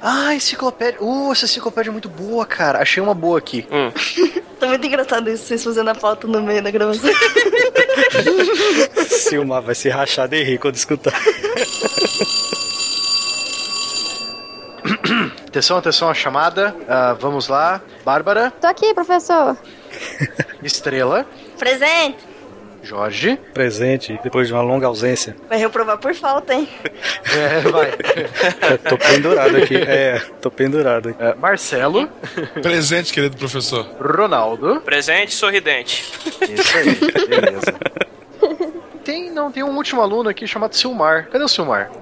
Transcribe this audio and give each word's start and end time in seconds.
Ah, 0.00 0.34
enciclopédia. 0.34 1.02
Uh, 1.02 1.32
essa 1.32 1.44
enciclopédia 1.44 1.90
é 1.90 1.92
muito 1.92 2.08
boa, 2.08 2.44
cara. 2.46 2.80
Achei 2.80 3.02
uma 3.02 3.14
boa 3.14 3.38
aqui. 3.38 3.66
Hum. 3.70 3.90
Tá 4.58 4.66
muito 4.66 4.86
engraçado 4.86 5.28
isso, 5.28 5.44
vocês 5.44 5.62
fazendo 5.62 5.88
a 5.90 5.94
pauta 5.94 6.26
no 6.26 6.40
meio 6.42 6.62
da 6.62 6.70
gravação. 6.70 7.10
Silmar 9.06 9.60
vai 9.60 9.74
se 9.74 9.90
rachar 9.90 10.26
de 10.28 10.42
rir 10.42 10.58
quando 10.58 10.76
escutar. 10.76 11.12
Atenção, 15.46 15.78
atenção, 15.78 16.10
a 16.10 16.14
chamada. 16.14 16.76
Ah, 16.86 17.16
vamos 17.18 17.48
lá. 17.48 17.80
Bárbara, 18.04 18.50
Tô 18.60 18.66
aqui, 18.66 18.92
professor. 18.92 19.56
Estrela, 20.62 21.26
Presente! 21.58 22.18
Jorge. 22.86 23.38
Presente, 23.52 24.18
depois 24.22 24.46
de 24.46 24.54
uma 24.54 24.62
longa 24.62 24.86
ausência. 24.86 25.36
Vai 25.48 25.58
reprovar 25.58 25.98
por 25.98 26.14
falta, 26.14 26.54
hein? 26.54 26.68
É, 27.34 27.60
vai. 27.68 27.90
Eu 28.70 28.78
tô 28.78 28.96
pendurado 28.96 29.56
aqui. 29.56 29.76
É, 29.76 30.22
tô 30.40 30.50
pendurado 30.50 31.08
aqui. 31.10 31.22
É, 31.22 31.34
Marcelo, 31.34 32.08
Presente, 32.62 33.12
querido 33.12 33.36
professor. 33.36 33.84
Ronaldo. 34.00 34.80
Presente 34.82 35.34
sorridente. 35.34 36.04
Isso 36.48 36.78
aí, 36.78 37.26
beleza. 37.26 37.74
Tem, 39.06 39.30
não, 39.30 39.52
tem 39.52 39.62
um 39.62 39.76
último 39.76 40.02
aluno 40.02 40.28
aqui 40.28 40.48
chamado 40.48 40.74
Silmar. 40.74 41.28
Cadê 41.30 41.44
o 41.44 41.46
Silmar? 41.46 41.92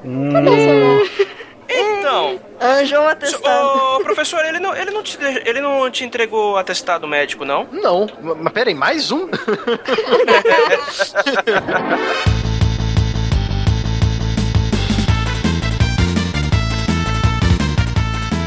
Então, 2.06 2.38
Anjo 2.60 2.96
um 2.98 3.02
so- 3.04 3.08
atestado. 3.08 3.96
ô, 3.96 4.00
professor, 4.04 4.44
ele 4.44 4.58
não, 4.60 4.76
ele, 4.76 4.90
não 4.90 5.02
te, 5.02 5.16
ele 5.46 5.62
não 5.62 5.90
te 5.90 6.04
entregou 6.04 6.58
atestado 6.58 7.08
médico, 7.08 7.46
não? 7.46 7.66
Não, 7.72 8.06
ma- 8.22 8.34
mas 8.34 8.52
pera 8.52 8.68
aí, 8.68 8.74
mais 8.74 9.10
um? 9.10 9.26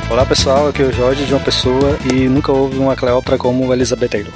Olá 0.10 0.26
pessoal, 0.26 0.68
aqui 0.70 0.82
é 0.82 0.86
o 0.86 0.92
Jorge 0.94 1.26
de 1.26 1.34
uma 1.34 1.40
pessoa 1.44 1.98
e 2.12 2.28
nunca 2.30 2.52
houve 2.52 2.78
uma 2.78 2.96
Cleópatra 2.96 3.38
como 3.38 3.74
Elizabeth 3.74 4.08
Taylor. 4.10 4.34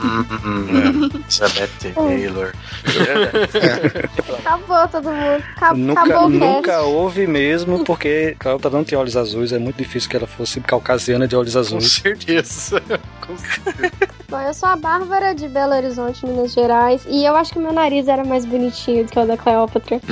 Elizabeth 0.00 1.92
Taylor. 1.94 2.52
Acabou 4.40 4.88
todo 4.88 5.10
mundo. 5.12 5.42
Acab- 5.56 5.76
Nunca, 5.78 6.00
Acabou 6.02 6.26
o 6.26 6.30
nunca 6.30 6.72
cast. 6.72 6.84
houve 6.86 7.26
mesmo, 7.26 7.84
porque 7.84 8.34
Cleópatra 8.38 8.78
não 8.78 8.84
tinha 8.84 8.98
olhos 8.98 9.16
azuis, 9.16 9.52
é 9.52 9.58
muito 9.58 9.76
difícil 9.76 10.08
que 10.10 10.16
ela 10.16 10.26
fosse 10.26 10.60
caucasiana 10.60 11.28
de 11.28 11.36
olhos 11.36 11.52
Com 11.54 11.58
azuis. 11.60 11.92
certeza. 11.92 12.82
Com 13.26 13.36
certeza. 13.36 13.92
Bom, 14.28 14.40
eu 14.40 14.54
sou 14.54 14.68
a 14.68 14.76
Bárbara 14.76 15.34
de 15.34 15.48
Belo 15.48 15.74
Horizonte, 15.74 16.24
Minas 16.24 16.52
Gerais, 16.52 17.02
e 17.08 17.24
eu 17.24 17.34
acho 17.34 17.52
que 17.52 17.58
meu 17.58 17.72
nariz 17.72 18.06
era 18.06 18.24
mais 18.24 18.44
bonitinho 18.44 19.04
do 19.04 19.10
que 19.10 19.18
o 19.18 19.26
da 19.26 19.36
Cleópatra. 19.36 20.00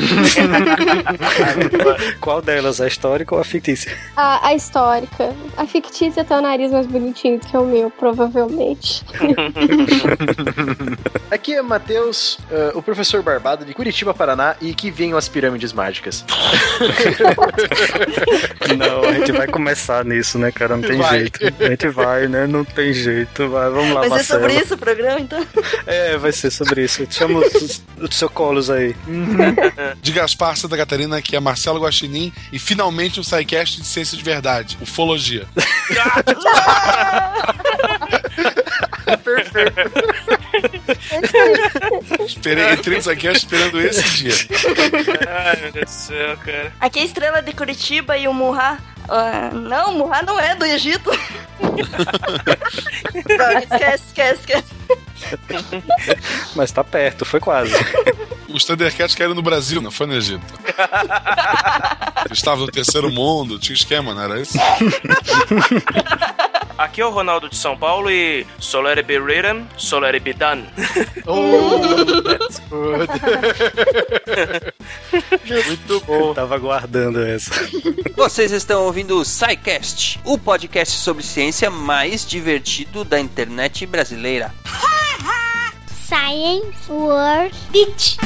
Qual 2.20 2.42
delas, 2.42 2.80
a 2.80 2.86
histórica 2.88 3.34
ou 3.34 3.40
a 3.40 3.44
fictícia? 3.44 3.96
A, 4.16 4.48
a 4.48 4.54
histórica. 4.54 5.32
A 5.56 5.66
fictícia 5.66 6.24
tem 6.24 6.36
o 6.36 6.42
nariz 6.42 6.72
mais 6.72 6.86
bonitinho 6.86 7.38
do 7.38 7.46
que 7.46 7.56
o 7.56 7.64
meu, 7.64 7.90
provavelmente. 7.90 9.04
Aqui 11.30 11.54
é 11.54 11.62
Matheus, 11.62 12.38
eh, 12.50 12.72
o 12.74 12.82
professor 12.82 13.22
Barbado 13.22 13.64
de 13.64 13.72
Curitiba, 13.74 14.12
Paraná, 14.14 14.56
e 14.60 14.74
que 14.74 14.90
venham 14.90 15.16
as 15.18 15.28
pirâmides 15.28 15.72
mágicas. 15.72 16.24
Não, 18.76 19.02
a 19.04 19.12
gente 19.12 19.32
vai 19.32 19.46
começar 19.46 20.04
nisso, 20.04 20.38
né, 20.38 20.50
cara? 20.52 20.76
Não 20.76 20.86
tem 20.88 20.98
Vai. 20.98 21.20
jeito. 21.20 21.40
A 21.60 21.68
gente 21.68 21.88
vai, 21.88 22.26
né? 22.28 22.46
Não 22.46 22.64
tem 22.64 22.92
jeito. 22.92 23.48
Vai, 23.48 23.70
vamos 23.70 23.94
lá, 23.94 24.00
Vai 24.00 24.08
ser 24.10 24.14
Marcelo. 24.16 24.40
sobre 24.42 24.60
isso 24.62 24.74
o 24.74 24.78
programa, 24.78 25.20
então? 25.20 25.44
É, 25.86 26.16
vai 26.18 26.32
ser 26.32 26.50
sobre 26.50 26.84
isso. 26.84 27.06
Chama 27.10 27.40
os, 27.40 27.82
os 28.00 28.16
seu 28.16 28.28
colos 28.28 28.68
aí. 28.70 28.94
De 30.02 30.12
Gaspar 30.12 30.56
Santa 30.56 30.76
Catarina, 30.76 31.20
que 31.22 31.36
é 31.36 31.40
Marcelo 31.40 31.80
Guaxinim. 31.80 32.32
E 32.52 32.58
finalmente 32.58 33.20
um 33.20 33.22
SciCast 33.22 33.80
de 33.80 33.86
ciência 33.86 34.16
de 34.16 34.24
verdade, 34.24 34.76
ufologia. 34.80 35.46
Esperei, 42.26 42.72
entrei 42.72 42.96
no 42.96 43.02
SciCast 43.02 43.38
esperando 43.38 43.80
esse 43.80 44.02
dia. 44.16 44.34
Ai, 45.28 45.56
meu 45.62 45.72
Deus 45.72 45.84
do 45.86 45.90
céu, 45.90 46.36
cara. 46.38 46.72
Aqui 46.80 46.98
é 46.98 47.02
a 47.02 47.04
estrela 47.04 47.42
de 47.42 47.52
Curitiba 47.52 48.16
e 48.16 48.26
o 48.28 48.34
Murra. 48.34 48.78
ah, 49.08 49.50
não, 49.52 49.92
o 49.92 49.98
Murra 49.98 50.22
não 50.22 50.38
é 50.38 50.54
do 50.54 50.64
Egito. 50.64 51.10
Droga, 53.26 53.58
esquece, 53.62 54.04
esquece, 54.08 54.40
esquece. 54.40 54.78
Mas 56.54 56.70
tá 56.70 56.82
perto, 56.84 57.24
foi 57.24 57.40
quase. 57.40 57.72
Os 58.48 58.64
Thundercats 58.64 59.14
caíram 59.14 59.34
no 59.34 59.42
Brasil, 59.42 59.80
não 59.82 59.90
foi 59.90 60.06
no 60.06 60.14
Egito. 60.14 60.44
Eles 62.26 62.38
estavam 62.38 62.64
no 62.66 62.72
terceiro 62.72 63.10
mundo, 63.10 63.58
tinha 63.58 63.74
esquema, 63.74 64.14
não 64.14 64.22
era 64.22 64.40
isso? 64.40 64.56
Aqui 66.78 67.00
é 67.00 67.04
o 67.06 67.10
Ronaldo 67.10 67.48
de 67.48 67.56
São 67.56 67.76
Paulo 67.76 68.08
e 68.08 68.46
Solere 68.60 69.02
be 69.02 69.18
written, 69.18 69.66
Solere 69.76 70.20
be 70.20 70.32
done. 70.32 70.64
Oh, 71.26 72.22
that's 72.22 72.60
good. 72.70 73.08
Muito 75.66 76.00
bom. 76.06 76.32
Tava 76.32 76.54
aguardando 76.54 77.22
essa. 77.22 77.50
Vocês 78.16 78.52
estão 78.52 78.84
ouvindo 78.84 79.18
o 79.18 79.24
SciCast, 79.24 80.20
o 80.24 80.38
podcast 80.38 80.96
sobre 80.96 81.22
ciência 81.22 81.68
mais 81.68 82.24
divertido 82.24 83.04
da 83.04 83.20
internet 83.20 83.84
brasileira. 83.84 84.54
Science 86.06 86.90
World 86.90 87.54
Beach. 87.70 88.16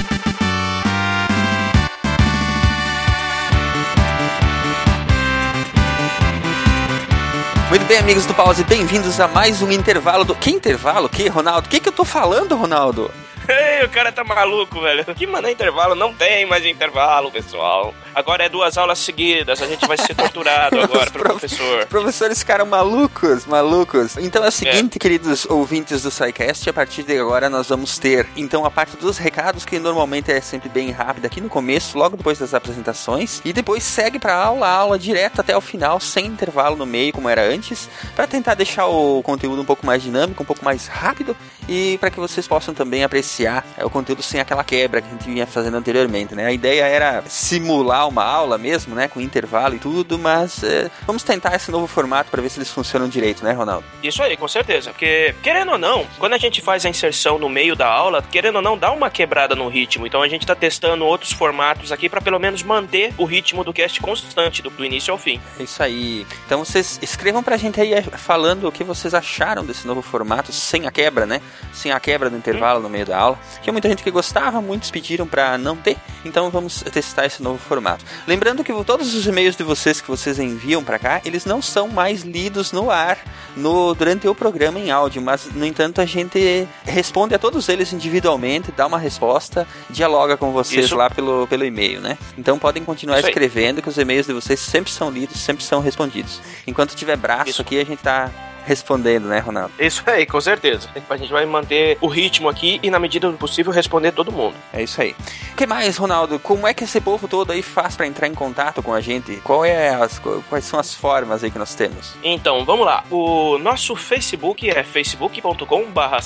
Muito 7.73 7.87
bem, 7.87 7.97
amigos 7.97 8.27
do 8.27 8.35
Pause, 8.35 8.65
bem-vindos 8.65 9.19
a 9.19 9.27
mais 9.27 9.63
um 9.63 9.73
intervalo 9.73 10.27
do. 10.27 10.35
Que 10.35 10.51
intervalo? 10.51 11.09
Que, 11.09 11.27
Ronaldo? 11.27 11.67
O 11.67 11.71
que, 11.71 11.81
que 11.81 11.89
eu 11.89 11.93
tô 11.93 12.05
falando, 12.05 12.55
Ronaldo? 12.55 13.11
Ei, 13.49 13.83
o 13.83 13.89
cara 13.89 14.13
tá 14.13 14.23
maluco, 14.23 14.79
velho. 14.79 15.03
Que 15.15 15.27
mano 15.27 15.49
intervalo? 15.49 15.95
Não 15.95 16.13
tem 16.13 16.45
mais 16.45 16.67
intervalo, 16.67 17.31
pessoal. 17.31 17.95
Agora 18.15 18.45
é 18.45 18.49
duas 18.49 18.77
aulas 18.77 18.99
seguidas. 18.99 19.61
A 19.63 19.67
gente 19.67 19.87
vai 19.87 19.97
ser 19.97 20.15
torturado 20.15 20.79
agora 20.81 21.11
pelo 21.11 21.25
Prof- 21.25 21.39
professor. 21.41 21.87
Professores 21.87 22.39
ficaram 22.39 22.67
malucos, 22.67 23.47
malucos. 23.47 24.17
Então 24.19 24.45
é 24.45 24.49
o 24.49 24.53
seguinte, 24.53 24.99
queridos 24.99 25.47
ouvintes 25.49 26.03
do 26.03 26.11
SciCast, 26.11 26.69
a 26.69 26.73
partir 26.73 27.03
de 27.03 27.19
agora 27.19 27.49
nós 27.49 27.69
vamos 27.69 27.99
ter, 27.99 28.27
então, 28.37 28.65
a 28.65 28.71
parte 28.71 28.97
dos 28.97 29.19
recados, 29.19 29.65
que 29.65 29.79
normalmente 29.79 30.31
é 30.31 30.41
sempre 30.41 30.69
bem 30.69 30.91
rápida 30.91 31.27
aqui 31.27 31.41
no 31.41 31.49
começo, 31.49 31.97
logo 31.99 32.17
depois 32.17 32.39
das 32.39 32.55
apresentações, 32.55 33.41
e 33.45 33.53
depois 33.53 33.83
segue 33.83 34.19
pra 34.19 34.35
aula, 34.35 34.67
a 34.67 34.73
aula 34.75 34.99
direto 34.99 35.41
até 35.41 35.57
o 35.57 35.61
final, 35.61 35.99
sem 36.01 36.27
intervalo 36.27 36.77
no 36.77 36.87
meio, 36.87 37.13
como 37.13 37.29
era 37.29 37.43
antes, 37.43 37.89
para 38.15 38.27
tentar 38.27 38.55
deixar 38.55 38.87
o 38.87 39.23
conteúdo 39.23 39.61
um 39.63 39.65
pouco 39.65 39.85
mais 39.87 40.03
dinâmico, 40.03 40.43
um 40.43 40.47
pouco 40.47 40.65
mais 40.65 40.87
rápido, 40.87 41.37
e 41.69 41.97
para 41.99 42.11
que 42.11 42.19
vocês 42.19 42.47
possam 42.47 42.75
também 42.75 43.05
apreciar 43.05 43.65
é, 43.77 43.85
o 43.85 43.91
conteúdo 43.91 44.23
sem 44.23 44.41
aquela 44.41 44.65
quebra 44.65 45.01
que 45.01 45.09
a 45.09 45.11
gente 45.13 45.25
vinha 45.27 45.47
fazendo 45.47 45.77
anteriormente, 45.77 46.35
né? 46.35 46.47
A 46.47 46.53
ideia 46.53 46.85
era 46.85 47.23
simular 47.29 48.02
uma 48.07 48.25
aula 48.25 48.59
mesmo, 48.59 48.95
né? 48.95 49.09
Com 49.09 49.21
intervalo 49.21 49.75
e 49.75 49.79
tudo, 49.79 50.19
mas 50.19 50.63
é, 50.63 50.91
vamos 51.07 51.23
tentar 51.23 51.55
esse 51.55 51.71
novo 51.71 51.87
formato 51.87 52.31
para 52.31 52.43
ver 52.43 52.49
se 52.49 52.59
eles 52.59 52.71
funcionam 52.71 53.09
direito, 53.09 53.45
né, 53.45 53.53
Ronaldo? 53.53 53.85
Isso 54.03 54.23
aí, 54.23 54.37
com 54.37 54.49
certeza. 54.49 54.91
Porque, 54.91 55.35
querendo 55.43 55.73
ou 55.73 55.79
não, 55.79 56.07
quando 56.19 56.35
a 56.35 56.39
gente 56.39 56.61
faz 56.61 56.85
a 56.85 56.89
inserção 56.89 57.39
no 57.39 57.49
meio 57.49 57.75
da 57.77 57.89
aula, 57.89 58.23
querendo 58.23 58.57
ou 58.57 58.63
não, 58.63 58.77
dá 58.77 58.93
uma 58.93 59.11
quebrada 59.11 59.55
no 59.55 59.69
ritmo. 59.69 60.07
Então 60.07 60.23
a 60.23 60.29
gente 60.29 60.47
tá 60.47 60.55
testando 60.55 61.05
outros 61.05 61.33
formatos 61.33 61.93
aqui 61.93 62.09
para 62.09 62.21
pelo 62.21 62.39
menos 62.39 62.63
manter 62.63 63.13
o 63.19 63.25
ritmo 63.25 63.65
do 63.65 63.73
cast 63.73 64.01
constante, 64.01 64.63
do, 64.63 64.71
do 64.71 64.85
início 64.85 65.13
ao 65.13 65.19
fim. 65.19 65.41
É 65.59 65.63
isso 65.63 65.83
aí. 65.83 66.27
Então 66.47 66.65
vocês 66.65 66.99
escrevam 67.03 67.43
pra 67.43 67.57
gente 67.57 67.81
aí 67.81 67.93
é, 67.93 68.03
falando 68.03 68.69
o 68.69 68.73
que 68.73 68.85
vocês 68.85 69.15
acharam 69.15 69.65
desse 69.65 69.87
novo 69.87 70.03
formato, 70.03 70.53
sem 70.53 70.87
a 70.87 70.91
quebra, 70.91 71.27
né? 71.27 71.41
Sem 71.73 71.93
a 71.93 72.01
quebra 72.01 72.31
do 72.31 72.37
intervalo 72.37 72.81
no 72.81 72.89
meio 72.89 73.07
da 73.07 73.19
aula. 73.19 73.39
Tinha 73.63 73.73
muita 73.73 73.89
gente 73.89 74.03
que 74.03 74.11
gostava, 74.11 74.61
muitos 74.61 74.91
pediram 74.91 75.27
pra 75.27 75.59
não 75.59 75.77
ter. 75.77 75.97
Então 76.25 76.51
vamos 76.51 76.83
testar 76.83 77.27
esse 77.27 77.43
novo 77.43 77.59
formato. 77.59 77.92
Lembrando 78.27 78.65
que 78.65 78.73
todos 78.85 79.15
os 79.15 79.27
e-mails 79.27 79.57
de 79.57 79.63
vocês 79.63 80.01
que 80.01 80.09
vocês 80.09 80.39
enviam 80.39 80.83
pra 80.83 80.99
cá, 80.99 81.21
eles 81.25 81.45
não 81.45 81.61
são 81.61 81.89
mais 81.89 82.23
lidos 82.23 82.73
no 82.73 82.91
ar 82.91 83.19
no 83.57 83.95
durante 83.95 84.27
o 84.27 84.35
programa 84.35 84.79
em 84.79 84.91
áudio, 84.91 85.21
mas 85.21 85.51
no 85.53 85.65
entanto 85.65 86.01
a 86.01 86.07
gente 86.07 86.67
responde 86.85 87.35
a 87.35 87.39
todos 87.39 87.69
eles 87.69 87.93
individualmente, 87.93 88.73
dá 88.73 88.87
uma 88.87 88.99
resposta, 88.99 89.67
dialoga 89.91 90.37
com 90.37 90.53
vocês 90.53 90.87
Isso. 90.87 90.97
lá 90.97 91.11
pelo, 91.11 91.47
pelo 91.47 91.65
e-mail, 91.65 92.01
né? 92.01 92.17
Então 92.37 92.59
podem 92.59 92.85
continuar 92.85 93.19
Isso 93.19 93.27
aí. 93.27 93.31
escrevendo 93.31 93.83
que 93.83 93.89
os 93.89 93.99
e-mails 93.99 94.27
de 94.27 94.33
vocês 94.33 94.59
sempre 94.61 94.91
são 94.91 95.11
lidos, 95.11 95.39
sempre 95.41 95.63
são 95.65 95.81
respondidos. 95.81 96.41
Enquanto 96.67 96.95
tiver 96.95 97.17
braço 97.17 97.51
Isso. 97.51 97.63
aqui, 97.63 97.79
a 97.79 97.85
gente 97.85 98.01
tá 98.01 98.31
respondendo, 98.65 99.27
né, 99.29 99.39
Ronaldo? 99.39 99.73
Isso 99.79 100.03
aí, 100.07 100.27
com 100.27 100.41
certeza. 100.41 100.89
A 101.09 101.17
gente 101.17 101.33
vai 101.33 101.45
manter 101.47 101.99
o 102.01 102.07
ritmo 102.07 102.49
aqui 102.49 102.81
e, 102.83 102.91
na 102.91 102.99
medida 102.99 103.31
do 103.31 103.37
possível, 103.37 103.73
responder 103.73 104.13
todo 104.13 104.33
mundo. 104.33 104.55
É 104.73 104.83
isso 104.83 105.01
aí. 105.01 105.15
O 105.53 105.57
que 105.57 105.67
mais, 105.67 105.97
Ronaldo? 105.97 106.39
Como 106.39 106.67
é 106.67 106.75
que 106.75 106.85
esse 106.85 107.01
povo 107.01 107.29
todo 107.29 107.53
aí 107.53 107.63
faz 107.63 107.97
para 107.97 108.07
entrar 108.07 108.27
em 108.27 108.35
contato 108.35 108.83
com 108.83 108.93
a 108.93 109.01
gente? 109.01 109.37
Qual 109.45 109.65
é 109.65 109.91
as, 109.91 110.21
quais 110.49 110.65
são 110.65 110.79
as 110.79 110.95
formas 110.95 111.45
aí 111.45 111.51
que 111.51 111.59
nós 111.59 111.75
temos? 111.75 112.15
Então, 112.23 112.65
vamos 112.65 112.87
lá. 112.87 113.05
O 113.11 113.59
nosso 113.59 113.95
Facebook 113.95 114.69
é 114.69 114.83
facebook.com 114.83 115.85
barra 115.91 116.19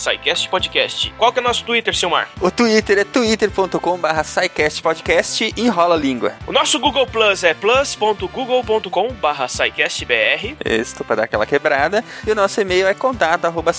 podcast. 0.51 1.13
Qual 1.19 1.33
que 1.33 1.39
é 1.39 1.43
o 1.43 1.45
nosso 1.45 1.65
Twitter, 1.65 1.95
Silmar? 1.95 2.29
O 2.41 2.51
Twitter 2.51 2.99
é 2.99 3.05
twitter.com 3.05 3.99
barra 3.99 4.23
podcast 4.83 5.55
enrola 5.57 5.95
a 5.95 5.99
língua. 5.99 6.33
O 6.47 6.53
nosso 6.53 6.79
Google 6.79 7.07
Plus 7.07 7.45
é 7.45 7.55
plus.google.com 7.55 9.13
barra 9.15 9.47
br. 9.47 10.55
Isso, 10.65 11.05
para 11.05 11.17
dar 11.17 11.25
aquela 11.25 11.47
quebrada. 11.47 12.05
E 12.27 12.31
o 12.33 12.35
nosso 12.35 12.61
e-mail 12.61 12.89
é 12.89 12.93
contato 12.93 13.45
arroba 13.45 13.71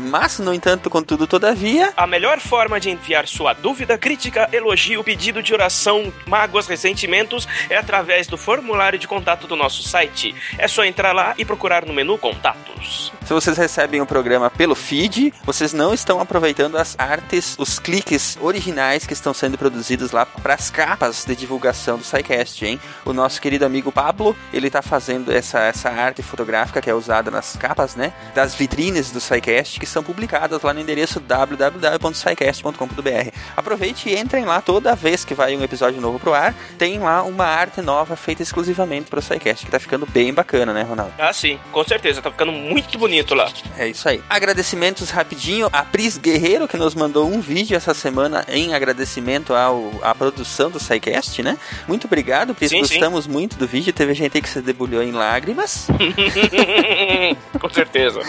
Mas, 0.00 0.38
no 0.38 0.54
entanto, 0.54 0.88
contudo, 0.88 1.26
todavia... 1.26 1.92
A 1.94 2.06
melhor 2.06 2.40
forma 2.40 2.80
de 2.80 2.88
enviar 2.88 3.28
sua 3.28 3.52
dúvida, 3.52 3.98
crítica, 3.98 4.48
elogio, 4.50 5.04
pedido 5.04 5.42
de 5.42 5.52
oração, 5.52 6.10
mágoas, 6.26 6.66
ressentimentos 6.66 7.46
é 7.68 7.76
através 7.76 8.26
do 8.26 8.38
formulário 8.38 8.98
de 8.98 9.06
contato 9.06 9.46
do 9.46 9.54
nosso 9.54 9.82
site. 9.82 10.34
É 10.56 10.66
só 10.66 10.86
entrar 10.86 11.12
lá 11.12 11.34
e 11.36 11.44
procurar 11.44 11.84
no 11.84 11.92
menu 11.92 12.16
Contatos. 12.16 13.12
Se 13.32 13.34
vocês 13.34 13.56
recebem 13.56 14.02
o 14.02 14.04
programa 14.04 14.50
pelo 14.50 14.74
feed, 14.74 15.32
vocês 15.42 15.72
não 15.72 15.94
estão 15.94 16.20
aproveitando 16.20 16.76
as 16.76 16.94
artes, 16.98 17.56
os 17.58 17.78
cliques 17.78 18.36
originais 18.38 19.06
que 19.06 19.14
estão 19.14 19.32
sendo 19.32 19.56
produzidos 19.56 20.12
lá 20.12 20.26
para 20.26 20.52
as 20.52 20.68
capas 20.68 21.24
de 21.24 21.34
divulgação 21.34 21.96
do 21.96 22.04
SciCast, 22.04 22.66
hein? 22.66 22.78
O 23.06 23.14
nosso 23.14 23.40
querido 23.40 23.64
amigo 23.64 23.90
Pablo, 23.90 24.36
ele 24.52 24.68
tá 24.68 24.82
fazendo 24.82 25.32
essa, 25.32 25.60
essa 25.60 25.88
arte 25.88 26.22
fotográfica 26.22 26.82
que 26.82 26.90
é 26.90 26.94
usada 26.94 27.30
nas 27.30 27.56
capas, 27.56 27.96
né? 27.96 28.12
Das 28.34 28.54
vitrines 28.54 29.10
do 29.10 29.18
SciCast 29.18 29.80
que 29.80 29.86
são 29.86 30.02
publicadas 30.02 30.60
lá 30.60 30.74
no 30.74 30.80
endereço 30.80 31.18
www.scicast.com.br. 31.18 33.30
Aproveite 33.56 34.10
e 34.10 34.18
entrem 34.18 34.44
lá 34.44 34.60
toda 34.60 34.94
vez 34.94 35.24
que 35.24 35.34
vai 35.34 35.56
um 35.56 35.62
episódio 35.62 36.02
novo 36.02 36.18
pro 36.18 36.34
ar, 36.34 36.54
tem 36.76 36.98
lá 36.98 37.22
uma 37.22 37.46
arte 37.46 37.80
nova 37.80 38.14
feita 38.14 38.42
exclusivamente 38.42 39.08
pro 39.08 39.22
SciCast, 39.22 39.64
que 39.64 39.72
tá 39.72 39.80
ficando 39.80 40.04
bem 40.04 40.34
bacana, 40.34 40.74
né, 40.74 40.82
Ronaldo? 40.82 41.14
Ah, 41.18 41.32
sim, 41.32 41.58
com 41.72 41.82
certeza, 41.82 42.20
tá 42.20 42.30
ficando 42.30 42.52
muito 42.52 42.98
bonito 42.98 43.21
lá. 43.34 43.50
É 43.78 43.88
isso 43.88 44.08
aí. 44.08 44.22
Agradecimentos 44.28 45.10
rapidinho 45.10 45.68
a 45.72 45.82
Pris 45.82 46.16
Guerreiro, 46.16 46.66
que 46.66 46.76
nos 46.76 46.94
mandou 46.94 47.28
um 47.28 47.40
vídeo 47.40 47.76
essa 47.76 47.94
semana 47.94 48.44
em 48.48 48.74
agradecimento 48.74 49.54
ao, 49.54 49.92
à 50.02 50.14
produção 50.14 50.70
do 50.70 50.80
SciCast, 50.80 51.42
né? 51.42 51.56
Muito 51.86 52.06
obrigado, 52.06 52.54
Pris, 52.54 52.70
sim, 52.70 52.80
gostamos 52.80 53.24
sim. 53.24 53.30
muito 53.30 53.56
do 53.56 53.66
vídeo, 53.66 53.92
teve 53.92 54.14
gente 54.14 54.36
aí 54.36 54.42
que 54.42 54.48
se 54.48 54.60
debulhou 54.60 55.02
em 55.02 55.12
lágrimas. 55.12 55.86
com 57.60 57.70
certeza. 57.70 58.20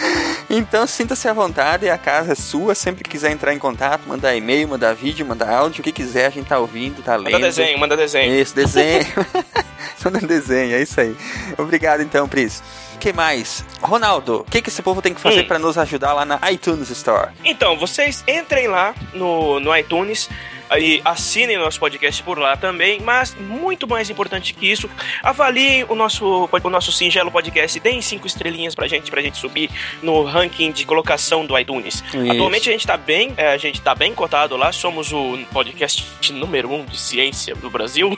Então 0.48 0.86
sinta-se 0.86 1.28
à 1.28 1.32
vontade, 1.32 1.88
a 1.88 1.98
casa 1.98 2.32
é 2.32 2.36
sua, 2.36 2.74
sempre 2.74 3.04
que 3.04 3.10
quiser 3.10 3.32
entrar 3.32 3.52
em 3.52 3.58
contato, 3.58 4.06
mandar 4.06 4.34
e-mail, 4.36 4.68
mandar 4.68 4.94
vídeo, 4.94 5.26
mandar 5.26 5.50
áudio, 5.50 5.80
o 5.80 5.84
que 5.84 5.92
quiser, 5.92 6.26
a 6.26 6.30
gente 6.30 6.46
tá 6.46 6.58
ouvindo, 6.58 7.02
tá 7.02 7.16
lendo. 7.16 7.32
Manda 7.32 7.46
desenho, 7.46 7.78
manda 7.78 7.96
desenho. 7.96 8.34
Isso, 8.34 8.54
desenho. 8.54 9.06
manda 10.04 10.18
desenho, 10.20 10.76
é 10.76 10.82
isso 10.82 11.00
aí. 11.00 11.16
Obrigado 11.58 12.02
então, 12.02 12.28
Pris 12.28 12.62
que 12.98 13.12
mais? 13.12 13.64
Ronaldo, 13.80 14.40
o 14.40 14.44
que, 14.44 14.62
que 14.62 14.68
esse 14.68 14.82
povo 14.82 15.02
tem 15.02 15.14
que 15.14 15.20
fazer 15.20 15.42
hum. 15.42 15.46
para 15.46 15.58
nos 15.58 15.76
ajudar 15.78 16.12
lá 16.12 16.24
na 16.24 16.38
iTunes 16.50 16.90
Store? 16.90 17.30
Então, 17.44 17.76
vocês 17.78 18.24
entrem 18.26 18.68
lá 18.68 18.94
no, 19.12 19.60
no 19.60 19.76
iTunes, 19.76 20.28
e 20.78 21.00
assinem 21.04 21.58
nosso 21.58 21.78
podcast 21.78 22.22
por 22.22 22.38
lá 22.38 22.56
também, 22.56 23.00
mas 23.00 23.34
muito 23.34 23.86
mais 23.86 24.10
importante 24.10 24.54
que 24.54 24.70
isso, 24.70 24.88
avaliem 25.22 25.84
o 25.88 25.94
nosso, 25.94 26.48
o 26.50 26.70
nosso 26.70 26.92
singelo 26.92 27.30
podcast, 27.30 27.78
deem 27.80 28.00
cinco 28.00 28.26
estrelinhas 28.26 28.74
pra 28.74 28.86
gente, 28.86 29.10
pra 29.10 29.22
gente 29.22 29.38
subir 29.38 29.70
no 30.02 30.22
ranking 30.24 30.72
de 30.72 30.84
colocação 30.84 31.44
do 31.44 31.58
iTunes. 31.58 32.02
Isso. 32.06 32.32
Atualmente 32.32 32.68
a 32.68 32.72
gente 32.72 32.86
tá 32.86 32.96
bem, 32.96 33.32
é, 33.36 33.48
a 33.48 33.56
gente 33.56 33.80
tá 33.80 33.94
bem 33.94 34.14
cotado 34.14 34.56
lá, 34.56 34.72
somos 34.72 35.12
o 35.12 35.38
podcast 35.52 36.04
número 36.32 36.72
um 36.72 36.84
de 36.84 36.98
ciência 36.98 37.54
do 37.54 37.70
Brasil. 37.70 38.16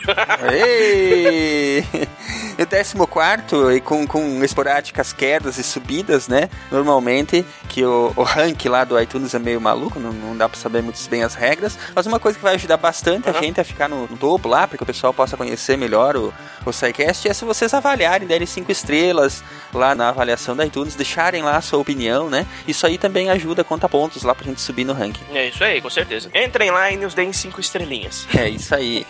Ei! 0.52 1.84
E 2.58 2.62
o 2.62 2.66
décimo 2.66 3.06
quarto, 3.06 3.70
e 3.70 3.82
com, 3.82 4.06
com 4.06 4.42
esporádicas 4.42 5.12
quedas 5.12 5.58
e 5.58 5.62
subidas, 5.62 6.26
né? 6.26 6.48
Normalmente, 6.70 7.44
que 7.68 7.84
o, 7.84 8.10
o 8.16 8.22
ranking 8.22 8.68
lá 8.68 8.82
do 8.82 8.98
iTunes 8.98 9.34
é 9.34 9.38
meio 9.38 9.60
maluco, 9.60 10.00
não, 10.00 10.10
não 10.10 10.34
dá 10.34 10.48
pra 10.48 10.58
saber 10.58 10.82
muito 10.82 10.98
bem 11.10 11.22
as 11.22 11.34
regras, 11.34 11.78
mas 11.94 12.06
uma 12.06 12.18
coisa 12.18 12.38
que 12.38 12.44
vai 12.46 12.54
ajudar 12.54 12.76
bastante 12.76 13.28
uhum. 13.28 13.36
a 13.36 13.42
gente 13.42 13.60
a 13.60 13.64
ficar 13.64 13.88
no, 13.88 14.06
no, 14.06 14.16
topo 14.16 14.48
lá, 14.48 14.68
porque 14.68 14.82
o 14.82 14.86
pessoal 14.86 15.12
possa 15.12 15.36
conhecer 15.36 15.76
melhor 15.76 16.16
o, 16.16 16.32
o 16.64 16.72
SciCast, 16.72 17.28
é 17.28 17.34
se 17.34 17.44
vocês 17.44 17.74
avaliarem, 17.74 18.26
derem 18.26 18.46
cinco 18.46 18.70
estrelas 18.70 19.42
lá 19.74 19.94
na 19.94 20.10
avaliação 20.10 20.54
da 20.54 20.64
iTunes, 20.64 20.94
deixarem 20.94 21.42
lá 21.42 21.56
a 21.56 21.60
sua 21.60 21.80
opinião, 21.80 22.30
né? 22.30 22.46
Isso 22.66 22.86
aí 22.86 22.98
também 22.98 23.30
ajuda, 23.30 23.64
conta 23.64 23.88
pontos 23.88 24.22
lá 24.22 24.32
pra 24.32 24.44
gente 24.44 24.60
subir 24.60 24.84
no 24.84 24.92
ranking. 24.92 25.24
É 25.34 25.48
isso 25.48 25.64
aí, 25.64 25.80
com 25.80 25.90
certeza. 25.90 26.30
Entrem 26.32 26.70
lá 26.70 26.90
e 26.90 26.96
nos 26.96 27.14
deem 27.14 27.32
cinco 27.32 27.60
estrelinhas. 27.60 28.26
É 28.36 28.48
isso 28.48 28.74
aí. 28.74 29.06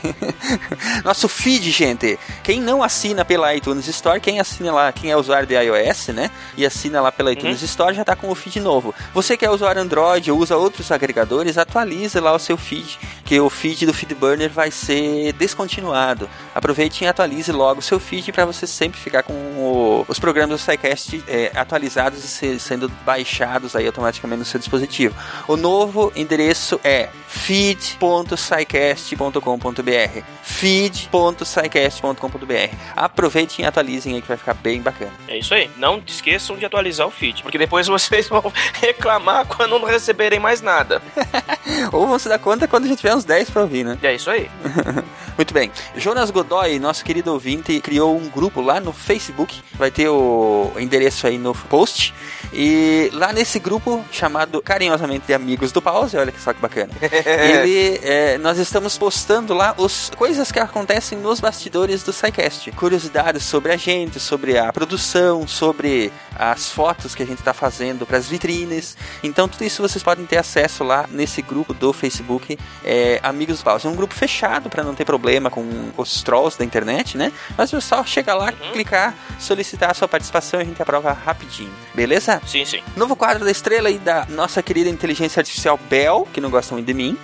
Nosso 1.05 1.29
feed, 1.29 1.71
gente. 1.71 2.19
Quem 2.43 2.61
não 2.61 2.83
assina 2.83 3.25
pela 3.25 3.53
iTunes 3.55 3.87
Store, 3.89 4.21
quem 4.21 4.39
assina 4.41 4.73
lá, 4.73 4.93
quem 4.93 5.11
é 5.11 5.17
usuário 5.17 5.47
de 5.47 5.55
iOS, 5.55 6.09
né? 6.09 6.31
E 6.57 6.65
assina 6.65 7.01
lá 7.01 7.11
pela 7.11 7.33
iTunes 7.33 7.61
uhum. 7.61 7.67
Store, 7.67 7.95
já 7.95 8.05
tá 8.05 8.15
com 8.15 8.31
o 8.31 8.35
feed 8.35 8.61
novo. 8.61 8.95
Você 9.13 9.37
que 9.37 9.45
é 9.45 9.51
usuário 9.51 9.83
Android 9.83 10.31
ou 10.31 10.39
usa 10.39 10.57
outros 10.57 10.91
agregadores, 10.93 11.59
atualize 11.59 12.19
lá 12.21 12.33
o 12.33 12.39
seu 12.39 12.57
feed 12.57 12.99
que 13.27 13.41
o 13.41 13.51
feed 13.51 13.85
do 13.85 13.93
Feedburner 13.93 14.49
vai 14.49 14.71
ser 14.71 15.33
descontinuado. 15.33 16.31
Aproveite 16.57 17.05
e 17.05 17.07
atualize 17.07 17.53
logo 17.53 17.81
o 17.81 17.83
seu 17.83 18.01
feed 18.01 18.33
para 18.33 18.47
você 18.47 18.67
sempre 18.67 18.99
ficar 18.99 19.23
com 19.23 19.35
o, 19.35 20.07
os 20.09 20.19
programas 20.19 20.59
do 20.59 20.65
SciCast 20.65 21.23
é, 21.29 21.53
atualizados 21.55 22.25
e 22.25 22.29
ser, 22.29 22.59
sendo 22.59 22.89
baixados 23.05 23.77
aí 23.77 23.87
automaticamente 23.87 24.39
no 24.39 24.45
seu 24.47 24.59
dispositivo. 24.59 25.15
O 25.47 25.55
novo 25.55 26.11
endereço 26.17 26.81
é 26.83 27.11
feed.scicast.com.br 27.29 30.23
feed.scicast.com.br 30.43 32.75
Aproveitem 32.97 33.65
e 33.65 33.69
atualizem 33.69 34.15
aí 34.15 34.23
que 34.23 34.29
vai 34.29 34.39
ficar 34.39 34.55
bem 34.55 34.81
bacana. 34.81 35.13
É 35.29 35.37
isso 35.37 35.53
aí. 35.53 35.71
Não 35.77 36.03
esqueçam 36.07 36.57
de 36.57 36.65
atualizar 36.65 37.07
o 37.07 37.11
feed, 37.11 37.43
porque 37.43 37.59
depois 37.59 37.87
vocês 37.93 38.29
vão 38.29 38.51
reclamar 38.81 39.45
quando 39.45 39.79
não 39.79 39.87
receberem 39.87 40.41
mais 40.41 40.63
nada. 40.63 41.03
Ou 41.93 42.07
vão 42.07 42.19
se 42.19 42.31
dar 42.31 42.39
conta 42.39 42.67
quando 42.67 42.85
a 42.85 42.89
gente 42.89 42.97
tiver 42.99 43.15
uns 43.15 43.27
10 43.27 43.51
pra 43.51 43.61
ouvir, 43.63 43.85
né? 43.85 43.99
É 44.03 44.15
isso 44.15 44.31
aí. 44.31 44.51
Muito 45.37 45.53
bem. 45.53 45.71
Jonas 45.97 46.31
Godoy, 46.47 46.79
nosso 46.79 47.05
querido 47.05 47.33
ouvinte, 47.33 47.81
criou 47.81 48.17
um 48.17 48.29
grupo 48.29 48.61
lá 48.61 48.79
no 48.79 48.93
Facebook. 48.93 49.61
Vai 49.75 49.91
ter 49.91 50.09
o 50.09 50.71
endereço 50.79 51.27
aí 51.27 51.39
no 51.39 51.53
post. 51.53 52.15
E 52.53 53.11
lá 53.13 53.33
nesse 53.33 53.59
grupo, 53.59 54.05
chamado 54.13 54.63
carinhosamente 54.63 55.27
de 55.27 55.35
Amigos 55.35 55.73
do 55.73 55.83
Pause, 55.83 56.17
olha 56.17 56.31
que 56.31 56.41
só 56.41 56.53
que 56.53 56.61
bacana. 56.61 56.93
ele, 57.03 58.01
é, 58.03 58.39
nós 58.39 58.59
estamos 58.59 58.97
postando 58.97 59.53
lá 59.55 59.75
as 59.77 60.11
coisas 60.11 60.53
que 60.53 60.61
acontecem 60.61 61.19
nos 61.19 61.41
bastidores 61.41 62.05
do 62.05 62.13
SciCast. 62.13 62.71
Curiosidades 62.73 63.43
sobre 63.43 63.73
a 63.73 63.77
gente, 63.77 64.21
sobre 64.21 64.57
a 64.57 64.73
produção, 64.73 65.49
sobre 65.49 66.13
as 66.39 66.71
fotos 66.71 67.15
que 67.15 67.25
a 67.25 67.27
gente 67.27 67.41
está 67.41 67.53
fazendo 67.53 68.07
para 68.07 68.19
as 68.19 68.29
vitrines. 68.29 68.97
Então, 69.23 69.49
tudo 69.49 69.65
isso 69.65 69.83
vocês 69.83 70.03
podem 70.03 70.25
ter 70.25 70.37
acesso 70.37 70.85
lá 70.85 71.07
nesse 71.11 71.43
grupo 71.43 71.75
do 71.75 71.93
Facebook, 71.93 72.57
é, 72.85 73.19
Amigos 73.23 73.59
do 73.59 73.65
Pause. 73.65 73.87
É 73.87 73.91
um 73.91 73.97
grupo 73.97 74.15
fechado 74.15 74.71
para 74.71 74.85
não 74.85 74.95
ter 74.95 75.05
problema 75.05 75.51
com 75.51 75.67
os 75.97 76.23
trolls 76.37 76.59
da 76.59 76.65
internet, 76.65 77.17
né? 77.17 77.33
Mas 77.57 77.73
é 77.73 77.81
só 77.81 78.05
chegar 78.05 78.35
lá, 78.35 78.53
uhum. 78.61 78.73
clicar, 78.73 79.15
solicitar 79.39 79.91
a 79.91 79.95
sua 79.95 80.07
participação 80.07 80.61
e 80.61 80.63
a 80.63 80.67
gente 80.67 80.81
aprova 80.81 81.13
rapidinho. 81.13 81.73
Beleza? 81.95 82.43
Sim, 82.47 82.65
sim. 82.65 82.83
Novo 82.97 83.17
quadro 83.17 83.45
da 83.45 83.51
estrela 83.51 83.89
aí 83.89 83.99
da 83.99 84.27
nossa 84.29 84.63
querida 84.63 84.91
inteligência 84.91 85.41
artificial 85.41 85.79
Bell, 85.89 86.29
que 86.33 86.41
não 86.41 86.51
gosta 86.51 86.75
muito 86.75 86.87
de 86.87 86.95
mim. 86.95 87.19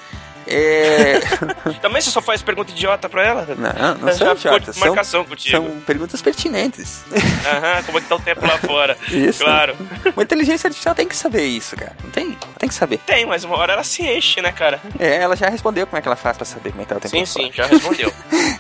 É... 0.47 1.21
Também 1.81 2.01
você 2.01 2.11
só 2.11 2.21
faz 2.21 2.43
pergunta 2.43 2.71
idiota 2.73 3.09
pra 3.09 3.25
ela? 3.25 3.47
Não, 3.57 3.95
não 4.07 4.13
são 4.13 4.33
idiotas. 4.35 4.77
marcação 4.79 5.23
são, 5.23 5.25
contigo. 5.25 5.57
São 5.57 5.81
perguntas 5.81 6.23
pertinentes. 6.23 7.03
Aham, 7.13 7.83
como 7.85 7.99
é 7.99 8.01
que 8.01 8.09
tá 8.09 8.17
o 8.17 8.21
tempo 8.21 8.47
lá 8.47 8.59
fora. 8.59 8.97
Isso. 9.11 9.45
Claro. 9.45 9.77
Uma 10.15 10.23
inteligência 10.23 10.69
artificial 10.69 10.95
tem 10.95 11.07
que 11.07 11.17
saber 11.17 11.45
isso, 11.45 11.77
cara. 11.77 11.97
Não 12.03 12.11
tem? 12.11 12.37
Tem 12.59 12.69
que 12.69 12.75
saber. 12.75 12.99
Tem, 12.99 13.27
mas 13.27 13.45
uma 13.45 13.57
hora 13.57 13.73
ela 13.73 13.85
se 13.85 14.03
enche, 14.03 14.41
né, 14.41 14.53
cara? 14.53 14.81
É, 14.99 15.17
ela 15.17 15.37
já 15.37 15.49
respondeu 15.49 15.87
como 15.87 15.99
é 15.99 16.03
que 16.03 16.09
ela 16.09 16.17
faz 16.17 16.37
pra 16.37 16.45
saber 16.45 16.71
como 16.71 16.83
é 16.83 16.85
que 16.85 16.91
tá 16.91 16.97
o 16.97 17.01
tempo 17.01 17.15
sim, 17.15 17.21
lá 17.21 17.27
fora. 17.27 17.45
Sim, 17.45 17.51
sim, 17.51 17.57
já 17.57 17.67
respondeu. 17.67 18.13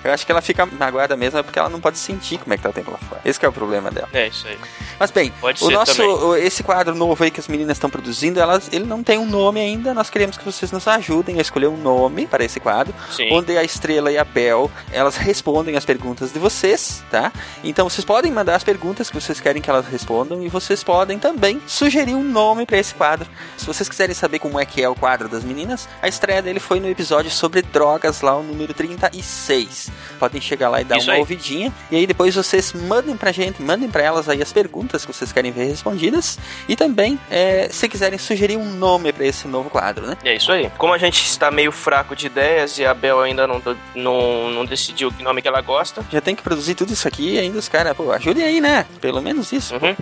Eu 0.04 0.12
acho 0.12 0.26
que 0.26 0.32
ela 0.32 0.42
fica 0.42 0.66
magoada 0.66 1.16
mesmo 1.16 1.42
porque 1.44 1.58
ela 1.58 1.68
não 1.68 1.80
pode 1.80 1.98
sentir 1.98 2.38
como 2.38 2.52
é 2.52 2.56
que 2.56 2.62
tá 2.62 2.70
o 2.70 2.72
tempo 2.72 2.90
lá 2.90 2.98
fora. 2.98 3.20
Esse 3.24 3.44
é 3.44 3.48
o 3.48 3.52
problema 3.52 3.90
dela. 3.90 4.08
É, 4.12 4.26
isso 4.26 4.46
aí. 4.46 4.58
Mas 4.98 5.10
bem, 5.10 5.32
pode 5.40 5.62
o 5.64 5.70
nosso, 5.70 5.96
também. 5.96 6.44
esse 6.44 6.62
quadro 6.62 6.94
novo 6.94 7.22
aí 7.22 7.30
que 7.30 7.40
as 7.40 7.48
meninas 7.48 7.76
estão 7.76 7.88
produzindo, 7.88 8.40
elas, 8.40 8.68
ele 8.72 8.84
não 8.84 9.02
tem 9.02 9.18
um 9.18 9.26
nome 9.26 9.60
ainda. 9.60 9.94
Nós 9.94 10.10
queremos 10.10 10.36
que 10.36 10.44
vocês 10.44 10.70
nos 10.72 10.86
ajudem 10.88 11.38
a 11.38 11.42
escolher 11.42 11.68
um 11.72 11.76
nome 11.76 12.26
para 12.26 12.44
esse 12.44 12.60
quadro, 12.60 12.94
Sim. 13.10 13.32
onde 13.32 13.56
a 13.56 13.64
Estrela 13.64 14.10
e 14.10 14.18
a 14.18 14.24
Bel, 14.24 14.70
elas 14.92 15.16
respondem 15.16 15.76
as 15.76 15.84
perguntas 15.84 16.32
de 16.32 16.38
vocês, 16.38 17.02
tá? 17.10 17.32
Então 17.64 17.88
vocês 17.88 18.04
podem 18.04 18.30
mandar 18.30 18.56
as 18.56 18.64
perguntas 18.64 19.08
que 19.10 19.20
vocês 19.20 19.40
querem 19.40 19.62
que 19.62 19.70
elas 19.70 19.86
respondam 19.86 20.42
e 20.42 20.48
vocês 20.48 20.82
podem 20.82 21.18
também 21.18 21.60
sugerir 21.66 22.14
um 22.14 22.22
nome 22.24 22.66
para 22.66 22.78
esse 22.78 22.94
quadro. 22.94 23.28
Se 23.56 23.66
vocês 23.66 23.88
quiserem 23.88 24.14
saber 24.14 24.38
como 24.38 24.58
é 24.58 24.64
que 24.66 24.82
é 24.82 24.88
o 24.88 24.94
quadro 24.94 25.28
das 25.28 25.44
meninas, 25.44 25.88
a 26.00 26.08
estreia 26.08 26.42
dele 26.42 26.60
foi 26.60 26.80
no 26.80 26.88
episódio 26.88 27.30
sobre 27.30 27.62
drogas 27.62 28.20
lá, 28.20 28.36
o 28.36 28.42
número 28.42 28.74
36. 28.74 29.90
Podem 30.18 30.40
chegar 30.40 30.68
lá 30.68 30.80
e 30.80 30.84
dar 30.84 30.98
Isso 30.98 31.06
uma 31.08 31.14
aí. 31.14 31.20
ouvidinha 31.20 31.72
e 31.90 31.96
aí 31.96 32.06
depois 32.06 32.34
vocês 32.34 32.72
mandem 32.72 33.16
pra 33.16 33.32
gente, 33.32 33.62
mandem 33.62 33.88
pra 33.88 34.02
elas 34.02 34.28
aí 34.28 34.42
as 34.42 34.52
perguntas 34.52 35.04
que 35.04 35.12
vocês 35.12 35.30
querem 35.32 35.52
ver 35.52 35.64
respondidas 35.64 36.38
e 36.68 36.74
também, 36.76 37.18
é, 37.30 37.68
se 37.70 37.88
quiserem 37.88 38.18
sugerir 38.18 38.56
um 38.56 38.70
nome 38.72 39.12
para 39.12 39.26
esse 39.26 39.46
novo 39.46 39.70
quadro, 39.70 40.06
né? 40.06 40.16
É 40.24 40.34
isso 40.34 40.50
aí. 40.50 40.70
Como 40.78 40.92
a 40.92 40.98
gente 40.98 41.24
está 41.24 41.50
meio 41.50 41.61
fraco 41.70 42.16
de 42.16 42.26
ideias 42.26 42.78
e 42.78 42.84
a 42.84 42.94
Bel 42.94 43.20
ainda 43.20 43.46
não, 43.46 43.62
não, 43.94 44.50
não 44.50 44.64
decidiu 44.64 45.12
que 45.12 45.22
nome 45.22 45.42
que 45.42 45.48
ela 45.48 45.60
gosta. 45.60 46.04
Já 46.10 46.20
tem 46.20 46.34
que 46.34 46.42
produzir 46.42 46.74
tudo 46.74 46.92
isso 46.92 47.06
aqui 47.06 47.34
e 47.34 47.38
ainda 47.38 47.58
os 47.58 47.68
caras, 47.68 47.96
pô, 47.96 48.10
ajudem 48.10 48.44
aí, 48.44 48.60
né? 48.60 48.86
Pelo 49.00 49.20
menos 49.20 49.52
isso. 49.52 49.74
Uhum. 49.74 49.94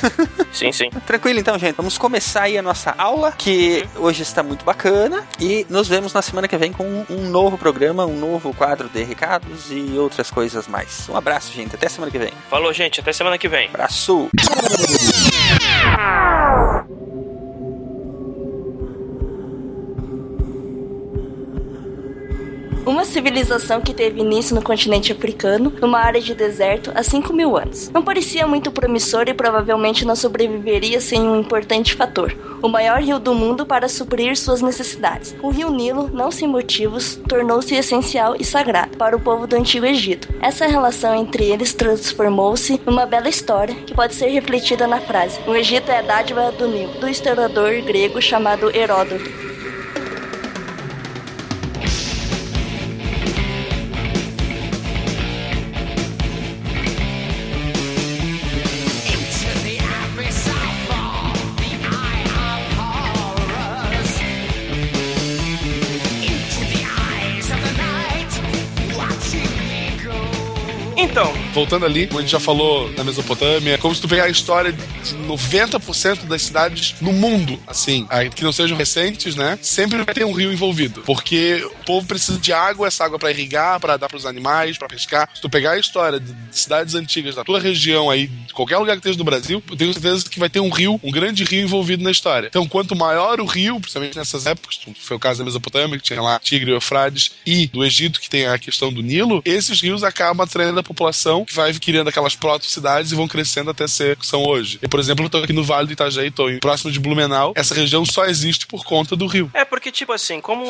sim, 0.52 0.72
sim. 0.72 0.90
Tranquilo 1.06 1.38
então, 1.38 1.58
gente. 1.58 1.76
Vamos 1.76 1.96
começar 1.96 2.42
aí 2.42 2.58
a 2.58 2.62
nossa 2.62 2.94
aula, 2.98 3.32
que 3.32 3.86
hoje 3.96 4.22
está 4.22 4.42
muito 4.42 4.64
bacana. 4.64 5.26
E 5.40 5.66
nos 5.70 5.88
vemos 5.88 6.12
na 6.12 6.22
semana 6.22 6.48
que 6.48 6.56
vem 6.56 6.72
com 6.72 7.06
um 7.08 7.28
novo 7.28 7.56
programa, 7.56 8.04
um 8.04 8.18
novo 8.18 8.52
quadro 8.52 8.88
de 8.88 9.02
recados 9.04 9.70
e 9.70 9.96
outras 9.98 10.30
coisas 10.30 10.66
mais. 10.66 11.08
Um 11.08 11.16
abraço, 11.16 11.52
gente. 11.52 11.74
Até 11.76 11.88
semana 11.88 12.10
que 12.10 12.18
vem. 12.18 12.32
Falou, 12.50 12.72
gente. 12.72 13.00
Até 13.00 13.12
semana 13.12 13.38
que 13.38 13.48
vem. 13.48 13.68
Abraço! 13.68 14.28
Uma 22.86 23.04
civilização 23.04 23.80
que 23.80 23.92
teve 23.92 24.20
início 24.20 24.54
no 24.54 24.62
continente 24.62 25.10
africano, 25.10 25.72
numa 25.80 25.98
área 25.98 26.20
de 26.20 26.32
deserto, 26.36 26.92
há 26.94 27.02
5 27.02 27.32
mil 27.32 27.56
anos. 27.56 27.90
Não 27.90 28.00
parecia 28.00 28.46
muito 28.46 28.70
promissor 28.70 29.24
e 29.26 29.34
provavelmente 29.34 30.04
não 30.04 30.14
sobreviveria 30.14 31.00
sem 31.00 31.20
um 31.20 31.40
importante 31.40 31.94
fator: 31.94 32.32
o 32.62 32.68
maior 32.68 33.00
rio 33.00 33.18
do 33.18 33.34
mundo 33.34 33.66
para 33.66 33.88
suprir 33.88 34.36
suas 34.36 34.62
necessidades. 34.62 35.34
O 35.42 35.50
rio 35.50 35.68
Nilo, 35.68 36.08
não 36.12 36.30
sem 36.30 36.46
motivos, 36.46 37.18
tornou-se 37.28 37.74
essencial 37.74 38.36
e 38.38 38.44
sagrado 38.44 38.96
para 38.96 39.16
o 39.16 39.20
povo 39.20 39.48
do 39.48 39.56
Antigo 39.56 39.84
Egito. 39.84 40.28
Essa 40.40 40.68
relação 40.68 41.12
entre 41.12 41.44
eles 41.44 41.74
transformou-se 41.74 42.80
numa 42.86 43.04
bela 43.04 43.28
história 43.28 43.74
que 43.74 43.96
pode 43.96 44.14
ser 44.14 44.28
refletida 44.28 44.86
na 44.86 45.00
frase: 45.00 45.40
O 45.44 45.56
Egito 45.56 45.90
é 45.90 45.98
a 45.98 46.02
dádiva 46.02 46.52
do 46.52 46.68
Nilo, 46.68 47.00
do 47.00 47.08
historiador 47.08 47.82
grego 47.82 48.22
chamado 48.22 48.70
Heródoto. 48.70 49.45
Voltando 71.66 71.84
ali, 71.84 72.06
como 72.06 72.20
a 72.20 72.22
gente 72.22 72.30
já 72.30 72.38
falou 72.38 72.88
na 72.92 73.02
Mesopotâmia, 73.02 73.74
é 73.74 73.76
como 73.76 73.92
se 73.92 74.00
tu 74.00 74.06
pegar 74.06 74.26
a 74.26 74.28
história 74.28 74.70
de 74.70 74.80
90% 75.26 76.26
das 76.26 76.42
cidades 76.42 76.94
no 77.00 77.12
mundo, 77.12 77.58
assim, 77.66 78.06
que 78.36 78.44
não 78.44 78.52
sejam 78.52 78.78
recentes, 78.78 79.34
né? 79.34 79.58
Sempre 79.60 80.00
vai 80.04 80.14
ter 80.14 80.24
um 80.24 80.30
rio 80.30 80.52
envolvido. 80.52 81.02
Porque 81.04 81.68
o 81.80 81.84
povo 81.84 82.06
precisa 82.06 82.38
de 82.38 82.52
água, 82.52 82.86
essa 82.86 83.04
água 83.04 83.18
pra 83.18 83.32
irrigar, 83.32 83.80
pra 83.80 83.96
dar 83.96 84.08
pros 84.08 84.24
animais, 84.24 84.78
pra 84.78 84.86
pescar. 84.86 85.28
Se 85.34 85.40
tu 85.40 85.50
pegar 85.50 85.72
a 85.72 85.78
história 85.78 86.20
de 86.20 86.32
cidades 86.52 86.94
antigas 86.94 87.34
da 87.34 87.42
tua 87.42 87.58
região 87.58 88.08
aí, 88.08 88.28
de 88.28 88.54
qualquer 88.54 88.78
lugar 88.78 88.92
que 88.92 89.00
esteja 89.00 89.18
no 89.18 89.24
Brasil, 89.24 89.60
eu 89.68 89.76
tenho 89.76 89.92
certeza 89.92 90.30
que 90.30 90.38
vai 90.38 90.48
ter 90.48 90.60
um 90.60 90.70
rio, 90.70 91.00
um 91.02 91.10
grande 91.10 91.42
rio 91.42 91.62
envolvido 91.62 92.04
na 92.04 92.12
história. 92.12 92.46
Então, 92.46 92.68
quanto 92.68 92.94
maior 92.94 93.40
o 93.40 93.44
rio, 93.44 93.80
principalmente 93.80 94.16
nessas 94.16 94.46
épocas, 94.46 94.78
foi 95.00 95.16
o 95.16 95.20
caso 95.20 95.40
da 95.40 95.44
Mesopotâmia, 95.44 95.98
que 95.98 96.04
tinha 96.04 96.22
lá 96.22 96.38
Tigre 96.38 96.70
e 96.70 96.74
Eufrates, 96.74 97.32
e 97.44 97.66
do 97.66 97.84
Egito, 97.84 98.20
que 98.20 98.30
tem 98.30 98.46
a 98.46 98.56
questão 98.56 98.92
do 98.92 99.02
Nilo, 99.02 99.42
esses 99.44 99.80
rios 99.80 100.04
acabam 100.04 100.44
atraindo 100.44 100.78
a 100.78 100.82
população 100.84 101.44
que 101.44 101.55
vai 101.56 101.72
criando 101.74 102.08
aquelas 102.08 102.36
proto-cidades 102.36 103.10
e 103.10 103.14
vão 103.14 103.26
crescendo 103.26 103.70
até 103.70 103.88
ser 103.88 104.12
o 104.12 104.16
que 104.16 104.26
são 104.26 104.44
hoje. 104.44 104.78
E, 104.82 104.88
por 104.88 105.00
exemplo, 105.00 105.24
eu 105.24 105.30
tô 105.30 105.38
aqui 105.38 105.52
no 105.52 105.64
Vale 105.64 105.86
do 105.86 105.92
Itajaí, 105.92 106.30
tô 106.30 106.46
próximo 106.60 106.92
de 106.92 107.00
Blumenau, 107.00 107.52
essa 107.56 107.74
região 107.74 108.04
só 108.04 108.26
existe 108.26 108.66
por 108.66 108.84
conta 108.84 109.16
do 109.16 109.26
rio. 109.26 109.50
É 109.54 109.64
porque, 109.64 109.90
tipo 109.90 110.12
assim, 110.12 110.40
como 110.40 110.64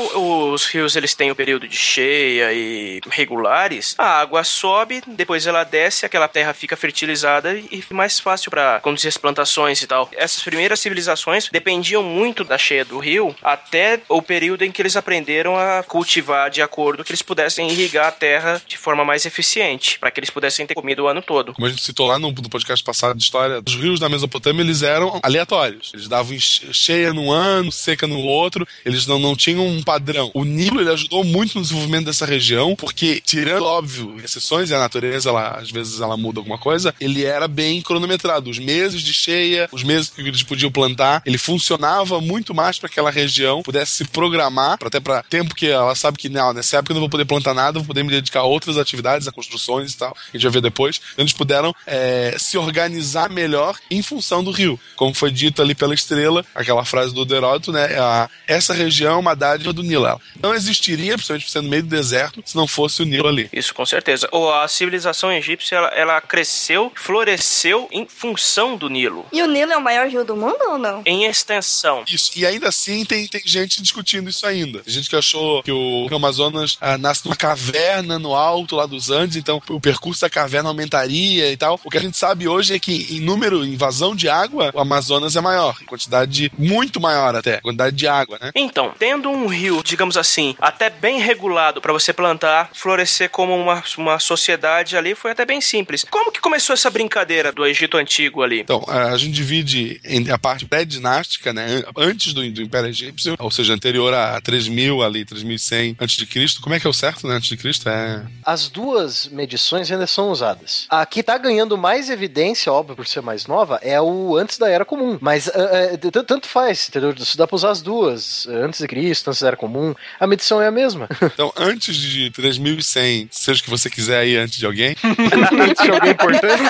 os 0.53 0.65
rios 0.67 0.97
eles 0.97 1.15
têm 1.15 1.31
o 1.31 1.37
período 1.37 1.69
de 1.69 1.77
cheia 1.77 2.53
e 2.53 3.01
regulares, 3.11 3.95
a 3.99 4.21
água 4.21 4.45
sobe, 4.45 5.03
depois 5.07 5.47
ela 5.47 5.65
desce, 5.65 6.07
aquela 6.07 6.29
terra 6.29 6.55
fica 6.55 6.77
fertilizada 6.77 7.55
e 7.55 7.85
mais 7.91 8.21
fácil 8.21 8.51
para 8.51 8.81
conduzir 8.81 9.09
as 9.09 9.17
plantações 9.17 9.83
e 9.83 9.87
tal. 9.87 10.09
Essas 10.17 10.43
primeiras 10.43 10.81
civilizações 10.81 11.49
dependiam 11.51 12.03
muito 12.03 12.45
da 12.45 12.57
cheia 12.57 12.85
do 12.85 12.99
rio 12.99 13.35
até 13.43 14.01
o 14.09 14.23
período 14.23 14.63
em 14.63 14.71
que 14.71 14.81
eles 14.81 14.97
aprenderam 14.97 15.57
a 15.57 15.83
cultivar 15.83 16.51
de 16.51 16.63
acordo 16.63 17.05
que 17.05 17.11
eles 17.11 17.23
pudessem 17.23 17.69
irrigar 17.69 18.07
a 18.07 18.13
terra 18.13 18.63
de 18.67 18.79
forma 18.79 19.05
mais 19.05 19.27
eficiente, 19.27 19.99
para 19.99 20.11
que 20.11 20.21
eles 20.21 20.31
pudessem 20.31 20.67
ter 20.67 20.75
comida 20.77 21.03
o 21.03 21.09
ano 21.09 21.23
todo. 21.23 21.55
Como 21.55 21.67
a 21.67 21.71
gente 21.71 21.83
citou 21.83 22.07
lá 22.07 22.19
no, 22.19 22.31
no 22.31 22.51
podcast 22.51 22.85
passado 22.85 23.17
de 23.17 23.23
história, 23.23 23.63
os 23.67 23.75
rios 23.75 23.99
da 23.99 24.09
Mesopotâmia 24.09 24.63
eles 24.63 24.83
eram 24.83 25.19
aleatórios. 25.23 25.91
Eles 25.95 26.07
davam 26.07 26.37
cheia 26.39 27.15
num 27.15 27.33
ano, 27.33 27.73
seca 27.73 28.07
no 28.07 28.19
outro. 28.19 28.69
Eles 28.85 29.07
não, 29.07 29.19
não 29.19 29.35
tinham 29.35 29.67
um 29.67 29.83
padrão. 29.83 30.31
O 30.35 30.45
Nilo 30.45 30.81
ele 30.81 30.91
ajudou 30.91 31.25
muito 31.25 31.55
no 31.55 31.63
desenvolvimento 31.63 32.07
dessa 32.07 32.27
região, 32.27 32.77
porque, 32.77 33.23
tirando, 33.25 33.65
óbvio, 33.65 34.17
exceções, 34.23 34.71
e 34.71 34.75
a 34.75 34.79
natureza, 34.79 35.31
ela, 35.31 35.57
às 35.59 35.71
vezes, 35.71 36.01
ela 36.01 36.17
muda 36.17 36.41
alguma 36.41 36.59
coisa, 36.59 36.95
ele 37.01 37.25
era 37.25 37.49
bem 37.49 37.81
cronometrado. 37.81 38.51
Os 38.51 38.59
meses 38.59 39.01
de 39.01 39.15
cheia, 39.15 39.69
os 39.73 39.83
meses 39.83 40.11
que 40.11 40.21
eles 40.21 40.43
podiam 40.43 40.71
plantar, 40.71 41.23
ele 41.25 41.39
funcionava 41.39 42.21
muito 42.21 42.55
mais 42.55 42.79
para 42.79 42.89
aquela 42.89 43.11
região 43.11 43.63
pudesse 43.63 43.93
se 43.93 44.05
programar, 44.05 44.79
até 44.81 45.01
para 45.01 45.23
tempo 45.23 45.55
que 45.55 45.67
ela 45.67 45.95
sabe 45.95 46.19
que, 46.19 46.29
não, 46.29 46.53
nessa 46.53 46.77
época 46.77 46.93
eu 46.93 46.95
não 46.95 47.01
vou 47.01 47.11
poder 47.11 47.25
plantar 47.25 47.55
nada, 47.55 47.79
vou 47.79 47.87
poder 47.87 48.03
me 48.03 48.11
dedicar 48.11 48.41
a 48.41 48.45
outras 48.45 48.77
atividades, 48.77 49.27
a 49.27 49.33
construções 49.33 49.93
e 49.93 49.97
tal, 49.97 50.11
a 50.17 50.37
gente 50.37 50.43
vai 50.43 50.53
ver 50.53 50.66
depois. 50.67 51.01
Eles 51.17 51.33
puderam 51.33 51.75
é, 51.87 52.37
se 52.39 52.59
organizar 52.59 53.31
melhor 53.31 53.77
em 53.91 54.03
função 54.03 54.43
do 54.43 54.51
rio. 54.51 54.79
Como 54.97 55.15
foi 55.15 55.31
dito 55.31 55.63
ali 55.63 55.75
pela 55.75 55.95
estrela, 55.95 56.45
aquela 56.55 56.85
frase 56.85 57.15
do 57.15 57.35
Heródoto, 57.35 57.73
né? 57.73 57.99
A, 57.99 58.29
essa 58.47 58.75
região 58.75 59.15
é 59.15 59.19
uma 59.19 59.35
dádiva 59.35 59.73
do 59.73 59.83
Nilo. 59.83 60.07
Ela 60.07 60.21
não 60.43 60.55
existiria, 60.55 61.15
principalmente 61.15 61.45
por 61.45 61.51
ser 61.51 61.63
no 61.63 61.69
meio 61.69 61.83
do 61.83 61.89
deserto, 61.89 62.43
se 62.45 62.57
não 62.57 62.67
fosse 62.67 63.03
o 63.03 63.07
Nilo 63.07 63.29
ali. 63.29 63.49
Isso, 63.53 63.75
com 63.75 63.87
certeza. 63.87 64.29
Ou 64.33 64.53
a 64.53 64.67
civilização 64.69 65.33
egípcia, 65.33 65.77
ela, 65.77 65.89
ela 65.89 66.21
cresceu, 66.21 66.93
floresceu 66.95 67.89
em 67.91 68.07
função 68.07 68.77
do 68.77 68.89
Nilo. 68.89 69.27
E 69.33 69.43
o 69.43 69.47
Nilo 69.47 69.73
é 69.73 69.77
o 69.77 69.83
maior 69.83 70.09
rio 70.09 70.25
do 70.25 70.37
mundo 70.37 70.59
ou 70.69 70.79
não? 70.79 71.03
Em 71.05 71.25
extensão. 71.25 72.05
Isso. 72.09 72.31
E 72.37 72.47
ainda 72.47 72.69
assim 72.69 73.05
tem, 73.05 73.27
tem 73.27 73.43
gente 73.45 73.83
discutindo 73.83 74.29
isso 74.29 74.47
ainda. 74.47 74.81
Tem 74.81 74.93
gente 74.93 75.09
que 75.09 75.17
achou 75.17 75.63
que 75.63 75.73
o, 75.73 76.07
que 76.09 76.15
o 76.15 76.17
Amazonas 76.17 76.77
ah, 76.81 76.99
nasce 76.99 77.25
numa 77.25 77.37
caverna 77.37 78.19
no 78.19 78.35
alto 78.35 78.77
lá 78.77 78.87
dos 78.87 79.11
Andes, 79.11 79.37
então 79.37 79.61
o 79.69 79.81
percurso 79.81 80.21
da 80.21 80.31
caverna 80.31 80.56
aumentaria 80.65 81.51
e 81.51 81.57
tal. 81.57 81.81
O 81.85 81.91
que 81.91 81.99
a 81.99 82.01
gente 82.01 82.17
sabe 82.17 82.49
hoje 82.49 82.75
é 82.75 82.79
que 82.79 83.17
em 83.17 83.21
número, 83.21 83.65
em 83.65 83.77
vazão 83.77 84.15
de 84.15 84.29
água, 84.29 84.71
o 84.75 84.81
Amazonas 84.81 85.37
é 85.37 85.41
maior. 85.41 85.77
Em 85.83 85.87
quantidade 85.87 86.51
muito 86.59 87.01
maior 87.01 87.35
até. 87.35 87.61
Quantidade 87.61 87.97
de 87.97 88.07
água, 88.07 88.39
né? 88.41 88.51
Então, 88.55 88.93
tendo 88.99 89.29
um 89.31 89.47
rio, 89.47 89.83
digamos 89.85 90.17
assim, 90.17 90.55
até 90.61 90.89
bem 90.89 91.21
regulado 91.21 91.81
para 91.81 91.93
você 91.93 92.13
plantar, 92.13 92.71
florescer 92.73 93.31
como 93.31 93.55
uma, 93.57 93.83
uma 93.99 94.19
sociedade 94.19 94.97
ali, 94.97 95.15
foi 95.15 95.33
até 95.33 95.45
bem 95.45 95.61
simples. 95.61 96.05
Como 96.11 96.33
que 96.33 96.41
começou 96.41 96.75
essa 96.75 96.91
brincadeira 96.91 97.53
do 97.53 97.67
Egito 97.67 97.97
Antigo 97.97 98.43
ali? 98.43 98.61
Então, 98.61 98.85
a 98.87 99.17
gente 99.17 99.33
divide 99.33 100.01
em 100.05 100.31
a 100.31 100.39
parte 100.39 100.65
pré-dinástica, 100.67 101.53
né? 101.53 101.83
Antes 101.97 102.33
do, 102.33 102.49
do 102.51 102.63
Império 102.63 102.89
Egípcio, 102.89 103.35
ou 103.39 103.51
seja, 103.51 103.75
anterior 103.75 104.13
a 104.15 104.41
3000 104.41 105.03
ali, 105.03 105.25
3100 105.25 105.97
antes 106.01 106.17
de 106.17 106.27
Cristo. 106.27 106.61
Como 106.61 106.75
é 106.75 106.81
que 106.81 106.87
é 106.87 106.91
o 106.91 106.93
certo, 106.93 107.27
né? 107.27 107.35
Antes 107.35 107.49
de 107.49 107.57
Cristo 107.57 107.89
é 107.89 108.25
As 108.45 108.69
duas 108.69 109.27
medições 109.29 109.91
ainda 109.91 110.07
são 110.07 110.31
usadas. 110.31 110.46
A 110.91 111.05
que 111.07 111.23
tá 111.23 111.37
ganhando 111.39 111.77
mais 111.77 112.11
evidência, 112.11 112.73
óbvio, 112.73 112.95
por 112.97 113.07
ser 113.07 113.21
mais 113.23 113.47
nova, 113.47 113.79
é 113.83 114.01
o 114.01 114.37
antes 114.37 114.59
da 114.59 114.69
Era 114.69 114.85
Comum. 114.85 115.19
Mas 115.21 115.49
é, 115.49 115.97
t- 115.97 116.11
tanto 116.11 116.47
faz, 116.49 116.89
entendeu? 116.89 117.15
Isso 117.17 117.37
dá 117.37 117.47
pra 117.47 117.57
usar 117.57 117.71
as 117.71 117.83
duas. 117.83 118.47
Antes 118.49 118.81
de 118.81 118.87
Cristo, 118.89 119.29
antes 119.31 119.41
da 119.43 119.49
Era 119.49 119.57
Comum. 119.57 119.95
A 120.21 120.27
medição 120.27 120.61
é 120.61 120.67
a 120.69 120.71
mesma. 120.71 121.09
Então, 121.37 121.53
antes 121.57 121.95
de 121.97 122.31
3100, 122.31 123.29
seja 123.31 123.61
o 123.61 123.65
que 123.65 123.69
você 123.71 123.91
quiser 123.91 124.19
aí 124.21 124.37
antes 124.37 124.57
de 124.59 124.65
alguém, 124.65 124.97
antes 125.05 125.85
de 125.85 125.91
alguém 125.91 126.13
importante. 126.13 126.63